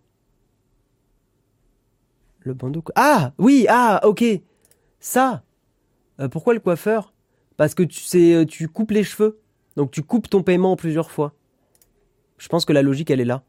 Le 2.39 2.55
bandeau 2.55 2.84
Ah 2.95 3.32
Oui, 3.39 3.66
ah, 3.68 4.01
ok. 4.05 4.22
Ça 5.01 5.43
euh, 6.20 6.28
Pourquoi 6.28 6.55
le 6.55 6.61
coiffeur? 6.61 7.12
Parce 7.57 7.74
que 7.74 7.82
tu, 7.82 8.05
sais, 8.05 8.47
tu 8.49 8.68
coupes 8.68 8.93
les 8.93 9.03
cheveux. 9.03 9.41
Donc 9.74 9.91
tu 9.91 10.05
coupes 10.05 10.30
ton 10.30 10.45
paiement 10.45 10.76
plusieurs 10.76 11.11
fois. 11.11 11.34
Je 12.36 12.47
pense 12.47 12.64
que 12.64 12.72
la 12.72 12.82
logique, 12.82 13.11
elle 13.11 13.20
est 13.20 13.24
là. 13.24 13.43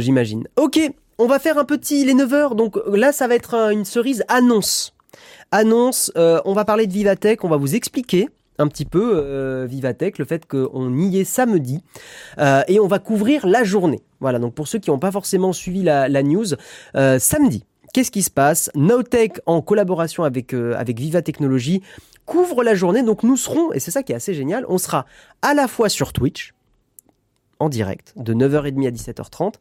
J'imagine. 0.00 0.46
Ok, 0.56 0.78
on 1.16 1.26
va 1.26 1.38
faire 1.38 1.56
un 1.56 1.64
petit... 1.64 2.04
Les 2.04 2.12
9h, 2.12 2.54
donc 2.54 2.78
là, 2.92 3.10
ça 3.10 3.26
va 3.26 3.36
être 3.36 3.54
une 3.72 3.86
cerise 3.86 4.22
annonce 4.28 4.97
annonce, 5.50 6.12
euh, 6.16 6.40
on 6.44 6.52
va 6.52 6.64
parler 6.64 6.86
de 6.86 6.92
Vivatech, 6.92 7.44
on 7.44 7.48
va 7.48 7.56
vous 7.56 7.74
expliquer 7.74 8.28
un 8.58 8.66
petit 8.66 8.84
peu 8.84 9.12
euh, 9.14 9.66
Vivatech, 9.68 10.18
le 10.18 10.24
fait 10.24 10.46
qu'on 10.46 10.96
y 10.98 11.18
est 11.18 11.24
samedi 11.24 11.82
euh, 12.38 12.62
et 12.66 12.80
on 12.80 12.88
va 12.88 12.98
couvrir 12.98 13.46
la 13.46 13.62
journée. 13.62 14.02
Voilà, 14.20 14.38
donc 14.38 14.54
pour 14.54 14.66
ceux 14.66 14.80
qui 14.80 14.90
n'ont 14.90 14.98
pas 14.98 15.12
forcément 15.12 15.52
suivi 15.52 15.82
la, 15.82 16.08
news, 16.22 16.46
samedi, 16.94 17.64
qu'est-ce 17.92 18.10
qui 18.10 18.22
se 18.22 18.30
passe? 18.30 18.70
Nowtech 18.74 19.40
en 19.46 19.62
collaboration 19.62 20.24
avec, 20.24 20.54
avec 20.54 20.98
Viva 20.98 21.22
Technologies 21.22 21.82
couvre 22.26 22.62
la 22.62 22.74
journée, 22.74 23.02
donc 23.02 23.22
nous 23.22 23.36
serons, 23.36 23.72
et 23.72 23.80
c'est 23.80 23.90
ça 23.90 24.02
qui 24.02 24.12
est 24.12 24.16
assez 24.16 24.34
génial, 24.34 24.66
on 24.68 24.76
sera 24.76 25.06
à 25.40 25.54
la 25.54 25.66
fois 25.66 25.88
sur 25.88 26.12
Twitch, 26.12 26.52
en 27.58 27.68
direct, 27.68 28.12
de 28.16 28.34
9h30 28.34 28.86
à 28.86 28.90
17h30, 28.90 29.54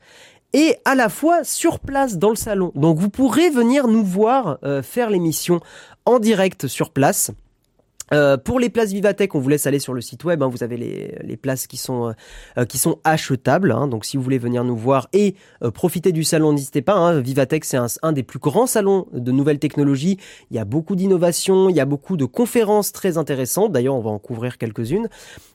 et 0.53 0.75
à 0.85 0.95
la 0.95 1.09
fois 1.09 1.43
sur 1.43 1.79
place 1.79 2.17
dans 2.17 2.29
le 2.29 2.35
salon. 2.35 2.71
Donc 2.75 2.97
vous 2.97 3.09
pourrez 3.09 3.49
venir 3.49 3.87
nous 3.87 4.03
voir 4.03 4.59
euh, 4.63 4.81
faire 4.81 5.09
l'émission 5.09 5.59
en 6.05 6.19
direct 6.19 6.67
sur 6.67 6.91
place. 6.91 7.31
Euh, 8.13 8.37
pour 8.37 8.59
les 8.59 8.69
places 8.69 8.91
Vivatech, 8.91 9.35
on 9.35 9.39
vous 9.39 9.49
laisse 9.49 9.67
aller 9.67 9.79
sur 9.79 9.93
le 9.93 10.01
site 10.01 10.23
web. 10.23 10.41
Hein, 10.41 10.49
vous 10.49 10.63
avez 10.63 10.77
les, 10.77 11.17
les, 11.21 11.37
places 11.37 11.67
qui 11.67 11.77
sont 11.77 12.13
euh, 12.57 12.65
qui 12.65 12.77
sont 12.77 12.99
achetables. 13.03 13.71
Hein, 13.71 13.87
donc 13.87 14.05
si 14.05 14.17
vous 14.17 14.23
voulez 14.23 14.37
venir 14.37 14.63
nous 14.63 14.77
voir 14.77 15.07
et 15.13 15.35
euh, 15.63 15.71
profiter 15.71 16.11
du 16.11 16.23
salon, 16.23 16.53
n'hésitez 16.53 16.81
pas. 16.81 16.93
Hein, 16.93 17.19
Vivatech, 17.19 17.65
c'est 17.65 17.77
un, 17.77 17.87
un, 18.01 18.11
des 18.11 18.23
plus 18.23 18.39
grands 18.39 18.67
salons 18.67 19.07
de 19.11 19.31
nouvelles 19.31 19.59
technologies. 19.59 20.17
Il 20.51 20.55
y 20.55 20.59
a 20.59 20.65
beaucoup 20.65 20.95
d'innovations, 20.95 21.69
il 21.69 21.75
y 21.75 21.81
a 21.81 21.85
beaucoup 21.85 22.17
de 22.17 22.25
conférences 22.25 22.91
très 22.91 23.17
intéressantes. 23.17 23.71
D'ailleurs, 23.71 23.95
on 23.95 24.01
va 24.01 24.11
en 24.11 24.19
couvrir 24.19 24.57
quelques-unes. 24.57 25.07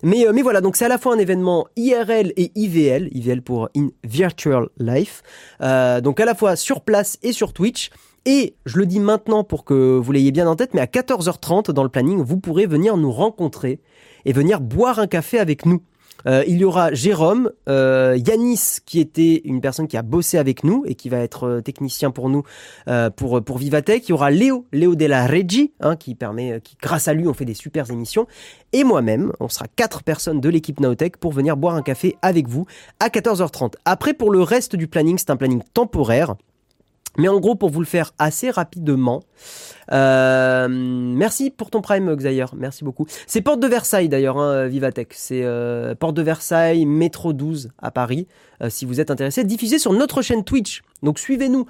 Mais 0.03 0.27
mais 0.33 0.43
voilà, 0.43 0.61
donc 0.61 0.77
c'est 0.77 0.85
à 0.85 0.89
la 0.89 0.99
fois 0.99 1.15
un 1.15 1.19
événement 1.19 1.67
IRL 1.77 2.33
et 2.37 2.53
IVL, 2.55 3.09
IVL 3.13 3.43
pour 3.43 3.69
In 3.77 3.89
Virtual 4.05 4.69
Life. 4.79 5.23
donc 5.61 6.21
à 6.21 6.25
la 6.25 6.35
fois 6.35 6.57
sur 6.57 6.83
place 6.83 7.19
et 7.23 7.33
sur 7.33 7.53
Twitch. 7.53 7.91
Et 8.25 8.55
je 8.67 8.79
le 8.79 8.87
dis 8.87 9.01
maintenant 9.01 9.43
pour 9.43 9.65
que 9.65 9.99
vous 9.99 10.13
l'ayez 10.13 10.31
bien 10.31 10.47
en 10.47 10.55
tête, 10.55 10.75
mais 10.75 10.81
à 10.81 10.87
14h30 10.87 11.73
dans 11.73 11.83
le 11.83 11.89
planning, 11.89 12.23
vous 12.23 12.39
pourrez 12.39 12.67
venir 12.67 12.97
nous 12.97 13.11
rencontrer 13.11 13.81
et 14.25 14.33
venir 14.33 14.61
boire 14.61 15.01
un 15.01 15.09
café 15.09 15.39
avec 15.39 15.67
nous. 15.67 15.83
Euh, 16.27 16.45
il 16.47 16.59
y 16.59 16.65
aura 16.65 16.93
Jérôme, 16.93 17.51
euh, 17.69 18.17
Yanis 18.25 18.79
qui 18.87 19.01
était 19.01 19.43
une 19.45 19.61
personne 19.61 19.89
qui 19.89 19.97
a 19.97 20.03
bossé 20.03 20.39
avec 20.39 20.63
nous 20.63 20.85
et 20.87 20.95
qui 20.95 21.09
va 21.09 21.19
être 21.19 21.49
euh, 21.49 21.61
technicien 21.61 22.13
pour 22.13 22.29
nous 22.29 22.45
euh, 22.87 23.11
pour 23.11 23.43
pour 23.43 23.59
Vivatech. 23.59 24.09
Il 24.09 24.11
y 24.11 24.13
aura 24.13 24.31
Léo, 24.31 24.67
Léo 24.73 24.95
Della 24.95 25.27
Regi, 25.27 25.73
hein, 25.81 25.97
qui 25.97 26.15
permet, 26.15 26.61
qui 26.61 26.77
grâce 26.81 27.09
à 27.09 27.15
lui 27.15 27.27
on 27.27 27.35
fait 27.35 27.45
des 27.45 27.55
super 27.55 27.91
émissions. 27.91 28.27
Et 28.73 28.85
moi-même, 28.85 29.33
on 29.41 29.49
sera 29.49 29.67
quatre 29.75 30.05
personnes 30.05 30.41
de 30.41 30.49
l'équipe 30.49 30.79
Naotech 30.79 31.17
pour 31.17 31.33
venir 31.33 31.57
boire 31.57 31.75
un 31.75 31.83
café 31.83 32.17
avec 32.23 32.49
vous 32.49 32.67
à 33.01 33.09
14h30. 33.09 33.75
Après 33.85 34.15
pour 34.15 34.31
le 34.31 34.43
reste 34.43 34.77
du 34.77 34.87
planning, 34.87 35.19
c'est 35.19 35.31
un 35.31 35.37
planning 35.37 35.63
temporaire. 35.75 36.37
Mais 37.19 37.29
en 37.29 37.41
gros, 37.41 37.55
pour 37.55 37.71
vous 37.71 37.81
le 37.81 37.87
faire 37.87 38.13
assez 38.19 38.51
rapidement, 38.51 39.23
euh, 39.93 40.67
merci 40.69 41.51
pour 41.51 41.71
ton 41.71 41.83
prime, 41.83 42.15
Xayer. 42.15 42.47
Merci 42.57 42.85
beaucoup. 42.85 43.07
C'est 43.27 43.43
Porte 43.43 43.61
de 43.61 43.67
Versailles 43.67 44.09
d'ailleurs, 44.09 44.39
hein, 44.39 44.67
Vivatech. 44.67 45.09
C'est 45.13 45.43
euh, 45.45 45.95
Porte 45.95 46.15
de 46.15 46.23
Versailles, 46.23 46.87
métro 46.87 47.33
12 47.33 47.71
à 47.79 47.91
Paris. 47.91 48.27
Euh, 48.63 48.71
si 48.71 48.87
vous 48.87 49.01
êtes 49.01 49.11
intéressé, 49.11 49.45
diffusé 49.45 49.79
sur 49.79 49.93
notre 49.93 50.23
chaîne 50.23 50.45
Twitch. 50.45 50.83
Donc 51.03 51.19
suivez-nous, 51.19 51.67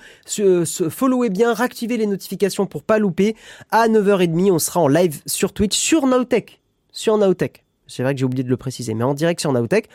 followez 0.90 1.30
bien, 1.30 1.54
réactivez 1.54 1.96
les 1.96 2.06
notifications 2.06 2.66
pour 2.66 2.82
pas 2.84 2.98
louper. 2.98 3.34
À 3.70 3.88
9h30, 3.88 4.52
on 4.52 4.58
sera 4.58 4.80
en 4.80 4.88
live 4.88 5.22
sur 5.26 5.52
Twitch, 5.52 5.76
sur 5.76 6.06
Nowtech. 6.06 6.60
Sur 6.92 7.18
Nowtech. 7.18 7.64
C'est 7.88 8.02
vrai 8.02 8.14
que 8.14 8.20
j'ai 8.20 8.24
oublié 8.24 8.44
de 8.44 8.48
le 8.48 8.56
préciser, 8.56 8.94
mais 8.94 9.04
en 9.04 9.14
direct 9.14 9.40
sur 9.40 9.52
Nowtech 9.52 9.88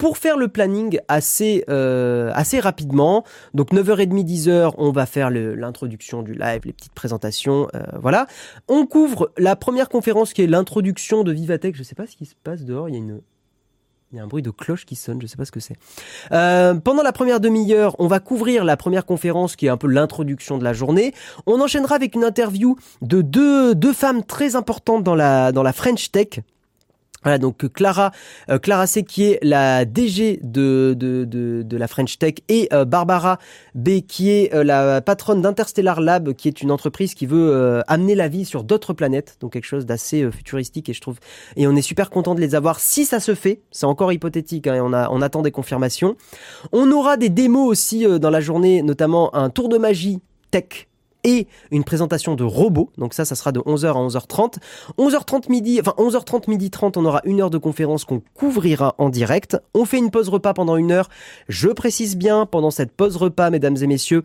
pour 0.00 0.16
faire 0.16 0.38
le 0.38 0.48
planning 0.48 0.98
assez 1.08 1.62
euh, 1.68 2.32
assez 2.34 2.58
rapidement. 2.58 3.22
Donc 3.52 3.72
9h30 3.74 4.24
10h, 4.24 4.72
on 4.78 4.92
va 4.92 5.04
faire 5.04 5.28
l'introduction 5.30 6.22
du 6.22 6.32
live, 6.32 6.62
les 6.64 6.72
petites 6.72 6.94
présentations, 6.94 7.68
euh, 7.74 7.82
voilà. 8.00 8.26
On 8.66 8.86
couvre 8.86 9.30
la 9.36 9.56
première 9.56 9.90
conférence 9.90 10.32
qui 10.32 10.42
est 10.42 10.46
l'introduction 10.46 11.22
de 11.22 11.32
Vivatech. 11.32 11.76
Je 11.76 11.82
sais 11.82 11.94
pas 11.94 12.06
ce 12.06 12.16
qui 12.16 12.24
se 12.24 12.34
passe 12.34 12.64
dehors, 12.64 12.88
il 12.88 12.92
y 12.92 12.94
a 12.94 12.98
une 12.98 13.20
il 14.12 14.16
y 14.16 14.20
a 14.20 14.24
un 14.24 14.26
bruit 14.26 14.42
de 14.42 14.50
cloche 14.50 14.86
qui 14.86 14.96
sonne, 14.96 15.20
je 15.20 15.26
sais 15.26 15.36
pas 15.36 15.44
ce 15.44 15.52
que 15.52 15.60
c'est. 15.60 15.76
Euh, 16.32 16.74
pendant 16.74 17.02
la 17.02 17.12
première 17.12 17.38
demi-heure, 17.38 17.94
on 17.98 18.08
va 18.08 18.18
couvrir 18.20 18.64
la 18.64 18.76
première 18.76 19.04
conférence 19.04 19.54
qui 19.54 19.66
est 19.66 19.68
un 19.68 19.76
peu 19.76 19.86
l'introduction 19.86 20.56
de 20.56 20.64
la 20.64 20.72
journée. 20.72 21.12
On 21.46 21.60
enchaînera 21.60 21.94
avec 21.94 22.16
une 22.16 22.24
interview 22.24 22.76
de 23.02 23.20
deux, 23.20 23.74
deux 23.74 23.92
femmes 23.92 24.24
très 24.24 24.56
importantes 24.56 25.04
dans 25.04 25.14
la, 25.14 25.52
dans 25.52 25.62
la 25.62 25.72
French 25.72 26.10
Tech. 26.10 26.40
Voilà, 27.22 27.36
donc 27.36 27.70
Clara, 27.72 28.12
euh, 28.48 28.58
Clara 28.58 28.86
C 28.86 29.02
qui 29.02 29.24
est 29.24 29.38
la 29.42 29.84
DG 29.84 30.40
de, 30.42 30.94
de, 30.98 31.24
de, 31.24 31.62
de 31.62 31.76
la 31.76 31.86
French 31.86 32.18
Tech 32.18 32.34
et 32.48 32.68
euh, 32.72 32.86
Barbara 32.86 33.38
B 33.74 34.00
qui 34.08 34.30
est 34.30 34.54
euh, 34.54 34.64
la 34.64 35.02
patronne 35.02 35.42
d'Interstellar 35.42 36.00
Lab 36.00 36.32
qui 36.32 36.48
est 36.48 36.62
une 36.62 36.70
entreprise 36.70 37.12
qui 37.12 37.26
veut 37.26 37.82
amener 37.88 38.14
la 38.14 38.28
vie 38.28 38.44
sur 38.44 38.64
d'autres 38.64 38.94
planètes, 38.94 39.36
donc 39.40 39.52
quelque 39.52 39.64
chose 39.64 39.84
d'assez 39.84 40.30
futuristique 40.30 40.88
et 40.88 40.92
je 40.92 41.00
trouve 41.00 41.18
et 41.56 41.66
on 41.66 41.76
est 41.76 41.82
super 41.82 42.10
content 42.10 42.34
de 42.34 42.40
les 42.40 42.54
avoir. 42.54 42.80
Si 42.80 43.04
ça 43.04 43.20
se 43.20 43.34
fait, 43.34 43.60
c'est 43.70 43.86
encore 43.86 44.12
hypothétique 44.12 44.66
hein, 44.66 44.74
et 44.76 44.80
on, 44.80 44.92
a, 44.92 45.08
on 45.10 45.20
attend 45.20 45.42
des 45.42 45.50
confirmations. 45.50 46.16
On 46.72 46.90
aura 46.90 47.16
des 47.16 47.28
démos 47.28 47.68
aussi 47.68 48.06
dans 48.18 48.30
la 48.30 48.40
journée, 48.40 48.82
notamment 48.82 49.34
un 49.34 49.50
tour 49.50 49.68
de 49.68 49.78
magie 49.78 50.20
tech 50.50 50.89
et 51.24 51.46
une 51.70 51.84
présentation 51.84 52.34
de 52.34 52.44
robots. 52.44 52.90
Donc 52.98 53.14
ça, 53.14 53.24
ça 53.24 53.34
sera 53.34 53.52
de 53.52 53.60
11h 53.60 53.86
à 53.86 53.92
11h30. 53.92 54.56
11h30 54.98 55.50
midi, 55.50 55.80
enfin 55.80 55.94
11h30 55.98 56.48
midi 56.48 56.70
30, 56.70 56.96
on 56.96 57.04
aura 57.04 57.20
une 57.24 57.40
heure 57.40 57.50
de 57.50 57.58
conférence 57.58 58.04
qu'on 58.04 58.22
couvrira 58.34 58.94
en 58.98 59.08
direct. 59.08 59.56
On 59.74 59.84
fait 59.84 59.98
une 59.98 60.10
pause 60.10 60.28
repas 60.28 60.54
pendant 60.54 60.76
une 60.76 60.92
heure. 60.92 61.08
Je 61.48 61.68
précise 61.68 62.16
bien, 62.16 62.46
pendant 62.46 62.70
cette 62.70 62.92
pause 62.92 63.16
repas, 63.16 63.50
mesdames 63.50 63.76
et 63.80 63.86
messieurs, 63.86 64.24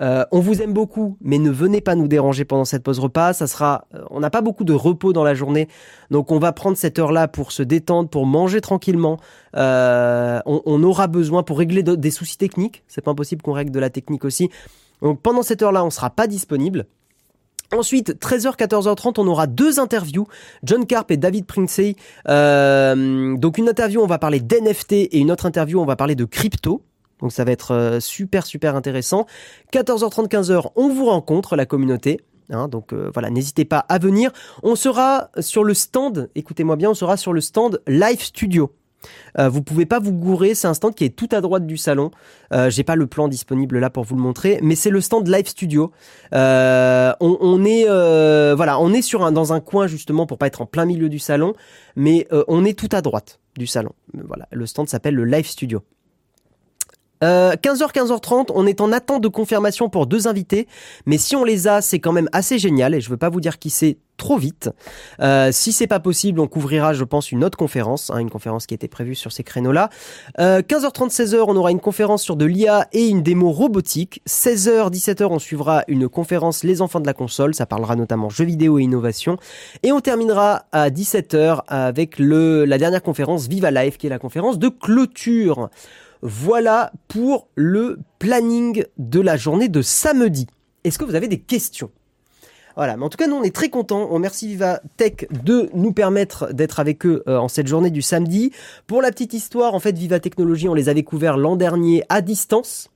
euh, 0.00 0.24
on 0.32 0.40
vous 0.40 0.62
aime 0.62 0.72
beaucoup, 0.72 1.16
mais 1.20 1.38
ne 1.38 1.50
venez 1.50 1.80
pas 1.80 1.94
nous 1.94 2.08
déranger 2.08 2.44
pendant 2.44 2.64
cette 2.64 2.82
pause 2.82 2.98
repas. 2.98 3.32
Ça 3.32 3.46
sera, 3.46 3.86
euh, 3.94 4.02
on 4.10 4.20
n'a 4.20 4.30
pas 4.30 4.40
beaucoup 4.40 4.64
de 4.64 4.72
repos 4.72 5.12
dans 5.12 5.24
la 5.24 5.34
journée, 5.34 5.68
donc 6.10 6.32
on 6.32 6.38
va 6.38 6.52
prendre 6.52 6.76
cette 6.76 6.98
heure-là 6.98 7.28
pour 7.28 7.52
se 7.52 7.62
détendre, 7.62 8.08
pour 8.08 8.26
manger 8.26 8.60
tranquillement. 8.60 9.18
Euh, 9.56 10.40
on, 10.46 10.62
on, 10.64 10.82
aura 10.82 11.06
besoin 11.06 11.42
pour 11.42 11.58
régler 11.58 11.82
des 11.82 12.10
soucis 12.10 12.38
techniques. 12.38 12.82
C'est 12.88 13.02
pas 13.02 13.10
impossible 13.10 13.42
qu'on 13.42 13.52
règle 13.52 13.70
de 13.70 13.80
la 13.80 13.90
technique 13.90 14.24
aussi. 14.24 14.50
Donc 15.02 15.20
pendant 15.20 15.42
cette 15.42 15.62
heure-là, 15.62 15.84
on 15.84 15.90
sera 15.90 16.10
pas 16.10 16.26
disponible. 16.26 16.86
Ensuite, 17.72 18.18
13h, 18.20 18.56
14h30, 18.56 19.14
on 19.18 19.26
aura 19.26 19.46
deux 19.46 19.80
interviews, 19.80 20.26
John 20.62 20.86
Carp 20.86 21.10
et 21.10 21.16
David 21.16 21.46
Princey. 21.46 21.96
Euh, 22.28 23.36
donc 23.36 23.56
une 23.56 23.68
interview, 23.68 24.02
on 24.02 24.06
va 24.06 24.18
parler 24.18 24.40
d'NFT 24.40 24.92
et 24.92 25.18
une 25.18 25.30
autre 25.30 25.46
interview, 25.46 25.80
on 25.80 25.86
va 25.86 25.96
parler 25.96 26.14
de 26.14 26.26
crypto. 26.26 26.82
Donc 27.20 27.32
ça 27.32 27.44
va 27.44 27.52
être 27.52 27.72
euh, 27.72 28.00
super 28.00 28.44
super 28.44 28.76
intéressant. 28.76 29.26
14h30, 29.72 30.28
15h, 30.28 30.70
on 30.76 30.90
vous 30.90 31.06
rencontre 31.06 31.56
la 31.56 31.64
communauté. 31.64 32.20
Hein, 32.50 32.68
donc 32.68 32.92
euh, 32.92 33.10
voilà, 33.14 33.30
n'hésitez 33.30 33.64
pas 33.64 33.78
à 33.78 33.98
venir. 33.98 34.32
On 34.62 34.76
sera 34.76 35.30
sur 35.40 35.64
le 35.64 35.72
stand, 35.72 36.28
écoutez-moi 36.34 36.76
bien, 36.76 36.90
on 36.90 36.94
sera 36.94 37.16
sur 37.16 37.32
le 37.32 37.40
stand 37.40 37.80
Live 37.86 38.22
Studio. 38.22 38.70
Euh, 39.38 39.48
vous 39.48 39.62
pouvez 39.62 39.86
pas 39.86 39.98
vous 39.98 40.12
gourer, 40.12 40.54
c'est 40.54 40.68
un 40.68 40.74
stand 40.74 40.94
qui 40.94 41.04
est 41.04 41.16
tout 41.16 41.28
à 41.32 41.40
droite 41.40 41.66
du 41.66 41.76
salon. 41.76 42.10
Euh, 42.52 42.70
J'ai 42.70 42.84
pas 42.84 42.96
le 42.96 43.06
plan 43.06 43.28
disponible 43.28 43.78
là 43.78 43.90
pour 43.90 44.04
vous 44.04 44.16
le 44.16 44.22
montrer, 44.22 44.58
mais 44.62 44.74
c'est 44.74 44.90
le 44.90 45.00
stand 45.00 45.28
Live 45.28 45.48
Studio. 45.48 45.92
Euh, 46.34 47.12
on, 47.20 47.38
on, 47.40 47.64
est 47.64 47.88
euh, 47.88 48.54
voilà, 48.56 48.78
on 48.80 48.92
est 48.92 49.02
sur 49.02 49.24
un, 49.24 49.32
dans 49.32 49.52
un 49.52 49.60
coin 49.60 49.86
justement 49.86 50.26
pour 50.26 50.38
pas 50.38 50.46
être 50.46 50.62
en 50.62 50.66
plein 50.66 50.84
milieu 50.84 51.08
du 51.08 51.18
salon, 51.18 51.54
mais 51.96 52.26
euh, 52.32 52.44
on 52.48 52.64
est 52.64 52.78
tout 52.78 52.88
à 52.92 53.02
droite 53.02 53.40
du 53.56 53.66
salon. 53.66 53.92
Voilà, 54.14 54.48
le 54.52 54.66
stand 54.66 54.88
s'appelle 54.88 55.14
le 55.14 55.24
Live 55.24 55.46
Studio. 55.46 55.82
15h, 57.22 57.24
euh, 57.24 57.54
15h30, 57.54 58.50
on 58.54 58.66
est 58.66 58.80
en 58.80 58.92
attente 58.92 59.22
de 59.22 59.28
confirmation 59.28 59.88
pour 59.88 60.06
deux 60.06 60.26
invités, 60.26 60.66
mais 61.06 61.18
si 61.18 61.36
on 61.36 61.44
les 61.44 61.68
a, 61.68 61.80
c'est 61.80 62.00
quand 62.00 62.12
même 62.12 62.28
assez 62.32 62.58
génial 62.58 62.94
et 62.94 63.00
je 63.00 63.08
veux 63.10 63.16
pas 63.16 63.30
vous 63.30 63.40
dire 63.40 63.58
qui 63.58 63.70
c'est 63.70 63.98
trop 64.16 64.38
vite. 64.38 64.70
Euh, 65.20 65.50
si 65.52 65.72
c'est 65.72 65.86
pas 65.86 65.98
possible, 65.98 66.38
on 66.38 66.46
couvrira, 66.46 66.92
je 66.92 67.02
pense, 67.02 67.32
une 67.32 67.42
autre 67.42 67.58
conférence, 67.58 68.10
hein, 68.10 68.18
une 68.18 68.30
conférence 68.30 68.66
qui 68.66 68.74
était 68.74 68.88
prévue 68.88 69.14
sur 69.14 69.32
ces 69.32 69.42
créneaux-là. 69.42 69.88
Euh, 70.38 70.62
15h30, 70.62 71.10
16h, 71.10 71.44
on 71.46 71.56
aura 71.56 71.70
une 71.70 71.80
conférence 71.80 72.22
sur 72.22 72.36
de 72.36 72.44
l'IA 72.44 72.86
et 72.92 73.08
une 73.08 73.22
démo 73.22 73.50
robotique. 73.50 74.22
16h, 74.28 74.92
17h, 74.92 75.26
on 75.28 75.38
suivra 75.38 75.82
une 75.88 76.08
conférence 76.08 76.62
Les 76.62 76.82
enfants 76.82 77.00
de 77.00 77.06
la 77.06 77.14
console, 77.14 77.54
ça 77.54 77.66
parlera 77.66 77.96
notamment 77.96 78.28
jeux 78.28 78.44
vidéo 78.44 78.78
et 78.78 78.82
innovation. 78.82 79.38
Et 79.82 79.90
on 79.90 80.00
terminera 80.00 80.66
à 80.72 80.90
17h 80.90 81.62
avec 81.66 82.18
le, 82.18 82.64
la 82.64 82.78
dernière 82.78 83.02
conférence 83.02 83.48
Viva 83.48 83.70
Life, 83.70 83.98
qui 83.98 84.06
est 84.06 84.10
la 84.10 84.20
conférence 84.20 84.58
de 84.58 84.68
clôture. 84.68 85.68
Voilà 86.22 86.92
pour 87.08 87.48
le 87.56 87.98
planning 88.20 88.84
de 88.96 89.20
la 89.20 89.36
journée 89.36 89.68
de 89.68 89.82
samedi. 89.82 90.46
Est-ce 90.84 90.96
que 90.96 91.04
vous 91.04 91.16
avez 91.16 91.26
des 91.26 91.40
questions? 91.40 91.90
Voilà, 92.76 92.96
mais 92.96 93.04
en 93.04 93.08
tout 93.08 93.16
cas, 93.16 93.26
nous, 93.26 93.34
on 93.34 93.42
est 93.42 93.54
très 93.54 93.70
contents. 93.70 94.06
On 94.08 94.14
remercie 94.14 94.46
Viva 94.46 94.80
Tech 94.96 95.26
de 95.30 95.68
nous 95.74 95.92
permettre 95.92 96.52
d'être 96.52 96.78
avec 96.78 97.04
eux 97.06 97.24
euh, 97.26 97.38
en 97.38 97.48
cette 97.48 97.66
journée 97.66 97.90
du 97.90 98.02
samedi. 98.02 98.52
Pour 98.86 99.02
la 99.02 99.10
petite 99.10 99.34
histoire, 99.34 99.74
en 99.74 99.80
fait, 99.80 99.98
Viva 99.98 100.20
Technologie, 100.20 100.68
on 100.68 100.74
les 100.74 100.88
avait 100.88 101.02
couverts 101.02 101.36
l'an 101.36 101.56
dernier 101.56 102.04
à 102.08 102.20
distance. 102.20 102.91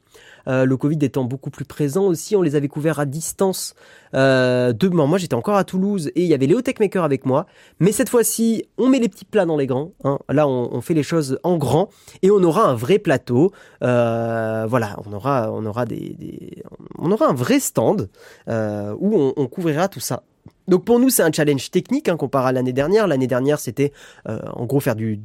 Euh, 0.49 0.65
le 0.65 0.77
Covid 0.77 0.99
étant 1.03 1.25
beaucoup 1.25 1.51
plus 1.51 1.65
présent 1.65 2.05
aussi, 2.05 2.37
on 2.37 2.43
les 2.43 2.55
avait 2.55 2.69
couverts 2.69 2.99
à 2.99 3.07
distance. 3.07 3.75
Euh, 4.15 4.73
moi 4.93 5.19
j'étais 5.19 5.35
encore 5.35 5.57
à 5.57 5.65
Toulouse 5.65 6.11
et 6.15 6.23
il 6.23 6.27
y 6.27 6.35
avait 6.35 6.47
Léo 6.47 6.63
Techmaker 6.63 7.05
avec 7.05 7.27
moi. 7.27 7.47
Mais 7.81 7.93
cette 7.93 8.09
fois-ci, 8.09 8.65
on 8.79 8.89
met 8.89 8.99
les 8.99 9.09
petits 9.09 9.25
plats 9.25 9.47
dans 9.47 9.57
les 9.57 9.67
grands. 9.67 9.93
Hein. 10.05 10.19
Là, 10.29 10.49
on, 10.49 10.81
fait 10.81 10.95
les 10.95 11.03
choses 11.03 11.39
en 11.43 11.57
grand 11.57 11.89
et 12.23 12.31
on 12.31 12.43
aura 12.43 12.65
un 12.65 12.75
vrai 12.75 12.99
plateau. 12.99 13.53
Euh, 13.83 14.67
voilà, 14.69 14.97
on 15.07 15.13
aura, 15.13 15.53
on 15.53 15.65
aura 15.67 15.85
des, 15.85 16.63
on 16.99 17.11
aura 17.11 17.29
un 17.29 17.35
vrai 17.35 17.61
stand 17.61 18.09
euh, 18.49 18.95
où 18.99 19.33
on, 19.37 19.47
couvrira 19.47 19.89
tout 19.89 20.01
ça. 20.01 20.23
Donc 20.69 20.85
pour 20.85 20.99
nous, 20.99 21.11
c'est 21.11 21.23
un 21.23 21.33
challenge 21.33 21.71
technique 21.71 22.09
hein, 22.09 22.17
comparé 22.17 22.49
à 22.49 22.53
l'année 22.53 22.73
dernière. 22.73 23.07
L'année 23.07 23.27
dernière, 23.27 23.61
c'était 23.61 23.93
en 24.27 24.65
gros 24.67 24.81
faire 24.81 24.97
du, 24.97 25.21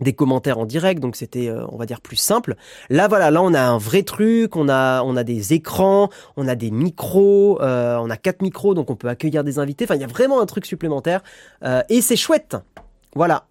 des 0.00 0.12
commentaires 0.12 0.58
en 0.58 0.66
direct, 0.66 1.00
donc 1.00 1.16
c'était, 1.16 1.48
euh, 1.48 1.64
on 1.70 1.76
va 1.76 1.86
dire, 1.86 2.00
plus 2.00 2.16
simple. 2.16 2.56
Là, 2.90 3.08
voilà, 3.08 3.30
là, 3.30 3.42
on 3.42 3.54
a 3.54 3.60
un 3.60 3.78
vrai 3.78 4.02
truc, 4.02 4.56
on 4.56 4.68
a, 4.68 5.02
on 5.02 5.16
a 5.16 5.24
des 5.24 5.52
écrans, 5.52 6.08
on 6.36 6.48
a 6.48 6.54
des 6.54 6.70
micros, 6.70 7.60
euh, 7.60 7.96
on 7.98 8.10
a 8.10 8.16
quatre 8.16 8.42
micros, 8.42 8.74
donc 8.74 8.90
on 8.90 8.96
peut 8.96 9.08
accueillir 9.08 9.44
des 9.44 9.58
invités. 9.58 9.84
Enfin, 9.84 9.96
il 9.96 10.00
y 10.00 10.04
a 10.04 10.08
vraiment 10.08 10.40
un 10.40 10.46
truc 10.46 10.66
supplémentaire 10.66 11.22
euh, 11.64 11.82
et 11.88 12.00
c'est 12.00 12.16
chouette. 12.16 12.56
Voilà. 13.14 13.46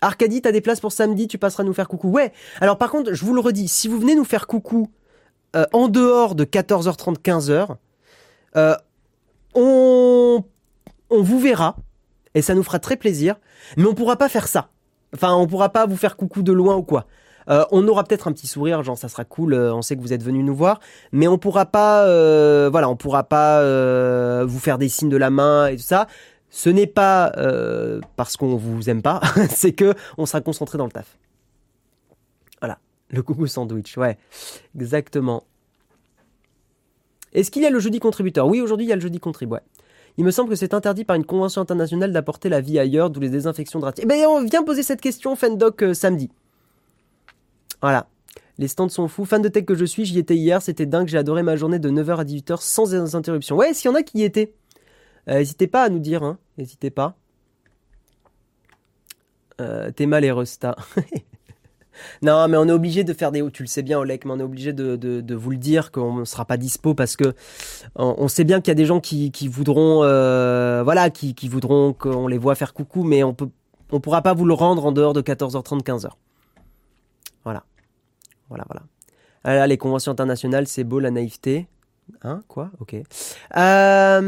Arcadie, 0.00 0.40
t'as 0.40 0.52
des 0.52 0.62
places 0.62 0.80
pour 0.80 0.92
samedi, 0.92 1.28
tu 1.28 1.36
passeras 1.36 1.62
nous 1.62 1.74
faire 1.74 1.88
coucou. 1.88 2.08
Ouais. 2.08 2.32
Alors 2.60 2.78
par 2.78 2.90
contre, 2.90 3.12
je 3.12 3.24
vous 3.24 3.34
le 3.34 3.40
redis, 3.40 3.68
si 3.68 3.86
vous 3.86 3.98
venez 3.98 4.14
nous 4.14 4.24
faire 4.24 4.46
coucou 4.46 4.90
en 5.72 5.88
dehors 5.88 6.36
de 6.36 6.44
14h30, 6.44 7.16
15h, 7.18 7.76
on 9.54 10.44
on 11.10 11.22
vous 11.22 11.40
verra 11.40 11.76
et 12.34 12.42
ça 12.42 12.54
nous 12.54 12.62
fera 12.62 12.78
très 12.78 12.96
plaisir, 12.96 13.36
mais 13.76 13.84
on 13.86 13.94
pourra 13.94 14.16
pas 14.16 14.28
faire 14.28 14.48
ça. 14.48 14.70
Enfin, 15.14 15.34
on 15.34 15.46
pourra 15.46 15.70
pas 15.70 15.86
vous 15.86 15.96
faire 15.96 16.16
coucou 16.16 16.42
de 16.42 16.52
loin 16.52 16.76
ou 16.76 16.82
quoi. 16.82 17.06
Euh, 17.48 17.64
on 17.72 17.86
aura 17.88 18.04
peut-être 18.04 18.28
un 18.28 18.32
petit 18.32 18.46
sourire, 18.46 18.82
genre 18.82 18.96
ça 18.96 19.08
sera 19.08 19.24
cool, 19.24 19.54
euh, 19.54 19.74
on 19.74 19.82
sait 19.82 19.96
que 19.96 20.00
vous 20.00 20.12
êtes 20.12 20.22
venu 20.22 20.42
nous 20.42 20.54
voir, 20.54 20.78
mais 21.10 21.26
on 21.26 21.38
pourra 21.38 21.66
pas, 21.66 22.04
euh, 22.06 22.68
voilà, 22.70 22.88
on 22.88 22.96
pourra 22.96 23.24
pas 23.24 23.64
vous 24.44 24.58
faire 24.58 24.78
des 24.78 24.88
signes 24.88 25.08
de 25.08 25.16
la 25.16 25.30
main 25.30 25.66
et 25.66 25.76
tout 25.76 25.82
ça. 25.82 26.06
Ce 26.48 26.68
n'est 26.68 26.86
pas 26.86 27.32
parce 28.16 28.36
qu'on 28.36 28.56
vous 28.56 28.88
aime 28.90 29.02
pas, 29.02 29.20
c'est 29.50 29.72
que 29.72 29.94
on 30.18 30.26
sera 30.26 30.40
concentré 30.40 30.78
dans 30.78 30.86
le 30.86 30.92
taf. 30.92 31.18
Voilà, 32.60 32.78
le 33.08 33.22
coucou 33.22 33.46
sandwich, 33.46 33.96
ouais, 33.96 34.18
exactement. 34.78 35.44
Est-ce 37.32 37.50
qu'il 37.50 37.62
y 37.62 37.66
a 37.66 37.70
le 37.70 37.78
jeudi 37.78 38.00
contributeur? 38.00 38.46
Oui, 38.48 38.60
aujourd'hui 38.60 38.86
il 38.86 38.88
y 38.88 38.92
a 38.92 38.96
le 38.96 39.00
jeudi 39.00 39.20
contrib, 39.20 39.52
ouais. 39.52 39.60
Il 40.18 40.24
me 40.24 40.30
semble 40.30 40.50
que 40.50 40.56
c'est 40.56 40.74
interdit 40.74 41.04
par 41.04 41.16
une 41.16 41.24
convention 41.24 41.62
internationale 41.62 42.12
d'apporter 42.12 42.48
la 42.48 42.60
vie 42.60 42.78
ailleurs, 42.78 43.10
d'où 43.10 43.20
les 43.20 43.30
désinfections 43.30 43.78
drastiques. 43.78 44.04
Eh 44.04 44.08
ben, 44.08 44.26
on 44.26 44.44
vient 44.44 44.62
poser 44.62 44.82
cette 44.82 45.00
question, 45.00 45.36
Fendoc, 45.36 45.84
samedi. 45.94 46.30
Voilà. 47.80 48.08
Les 48.58 48.68
stands 48.68 48.90
sont 48.90 49.08
fous. 49.08 49.24
Fan 49.24 49.40
de 49.40 49.48
tech 49.48 49.64
que 49.64 49.74
je 49.74 49.86
suis, 49.86 50.04
j'y 50.04 50.18
étais 50.18 50.36
hier, 50.36 50.60
c'était 50.60 50.84
dingue, 50.84 51.08
j'ai 51.08 51.16
adoré 51.16 51.42
ma 51.42 51.56
journée 51.56 51.78
de 51.78 51.88
9h 51.88 52.18
à 52.18 52.24
18h 52.24 52.60
sans 52.60 53.16
interruption. 53.16 53.56
Ouais, 53.56 53.72
s'il 53.72 53.90
y 53.90 53.92
en 53.92 53.96
a 53.96 54.02
qui 54.02 54.18
y 54.18 54.24
étaient, 54.24 54.52
euh, 55.28 55.38
n'hésitez 55.38 55.66
pas 55.66 55.84
à 55.84 55.88
nous 55.88 55.98
dire, 55.98 56.22
hein. 56.22 56.38
N'hésitez 56.58 56.90
pas. 56.90 57.16
Euh, 59.60 59.90
T'es 59.92 60.06
mal 60.06 60.24
Resta. 60.30 60.76
non, 62.22 62.48
mais 62.48 62.56
on 62.56 62.68
est 62.68 62.72
obligé 62.72 63.04
de 63.04 63.12
faire 63.12 63.32
des. 63.32 63.48
Tu 63.50 63.62
le 63.62 63.68
sais 63.68 63.82
bien, 63.82 63.98
Olek, 63.98 64.24
mais 64.24 64.32
on 64.32 64.40
est 64.40 64.44
obligé 64.44 64.72
de, 64.72 65.34
vous 65.34 65.50
le 65.50 65.56
dire 65.56 65.90
qu'on 65.90 66.14
ne 66.14 66.24
sera 66.24 66.44
pas 66.44 66.56
dispo 66.56 66.94
parce 66.94 67.16
que 67.16 67.34
on, 67.96 68.28
sait 68.28 68.44
bien 68.44 68.60
qu'il 68.60 68.70
y 68.70 68.72
a 68.72 68.76
des 68.76 68.86
gens 68.86 69.00
qui, 69.00 69.30
voudront, 69.48 70.02
euh, 70.04 70.82
voilà, 70.84 71.10
qui, 71.10 71.34
qui 71.34 71.48
voudront 71.48 71.92
qu'on 71.92 72.26
les 72.26 72.38
voit 72.38 72.54
faire 72.54 72.74
coucou, 72.74 73.02
mais 73.02 73.22
on 73.22 73.34
peut, 73.34 73.48
on 73.92 74.00
pourra 74.00 74.22
pas 74.22 74.34
vous 74.34 74.44
le 74.44 74.54
rendre 74.54 74.86
en 74.86 74.92
dehors 74.92 75.12
de 75.12 75.22
14h30, 75.22 75.82
15h. 75.82 76.08
Voilà. 77.44 77.64
Voilà, 78.48 78.64
voilà. 78.68 78.82
Ah 79.42 79.66
les 79.66 79.78
conventions 79.78 80.12
internationales, 80.12 80.66
c'est 80.66 80.84
beau 80.84 81.00
la 81.00 81.10
naïveté. 81.10 81.66
Hein 82.22 82.42
Quoi? 82.48 82.70
Ok. 82.80 82.96
Euh... 83.56 84.20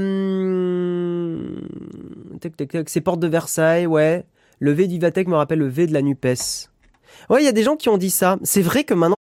C'est 2.86 3.00
porte 3.00 3.20
de 3.20 3.28
Versailles, 3.28 3.86
ouais. 3.86 4.24
Le 4.58 4.72
V 4.72 4.86
du 4.86 4.98
Vatec 4.98 5.28
me 5.28 5.34
rappelle 5.34 5.58
le 5.58 5.68
V 5.68 5.86
de 5.86 5.92
la 5.92 6.02
NUPES. 6.02 6.71
Ouais, 7.30 7.42
il 7.42 7.44
y 7.44 7.48
a 7.48 7.52
des 7.52 7.62
gens 7.62 7.76
qui 7.76 7.88
ont 7.88 7.98
dit 7.98 8.10
ça. 8.10 8.38
C'est 8.42 8.62
vrai 8.62 8.84
que 8.84 8.94
maintenant, 8.94 9.16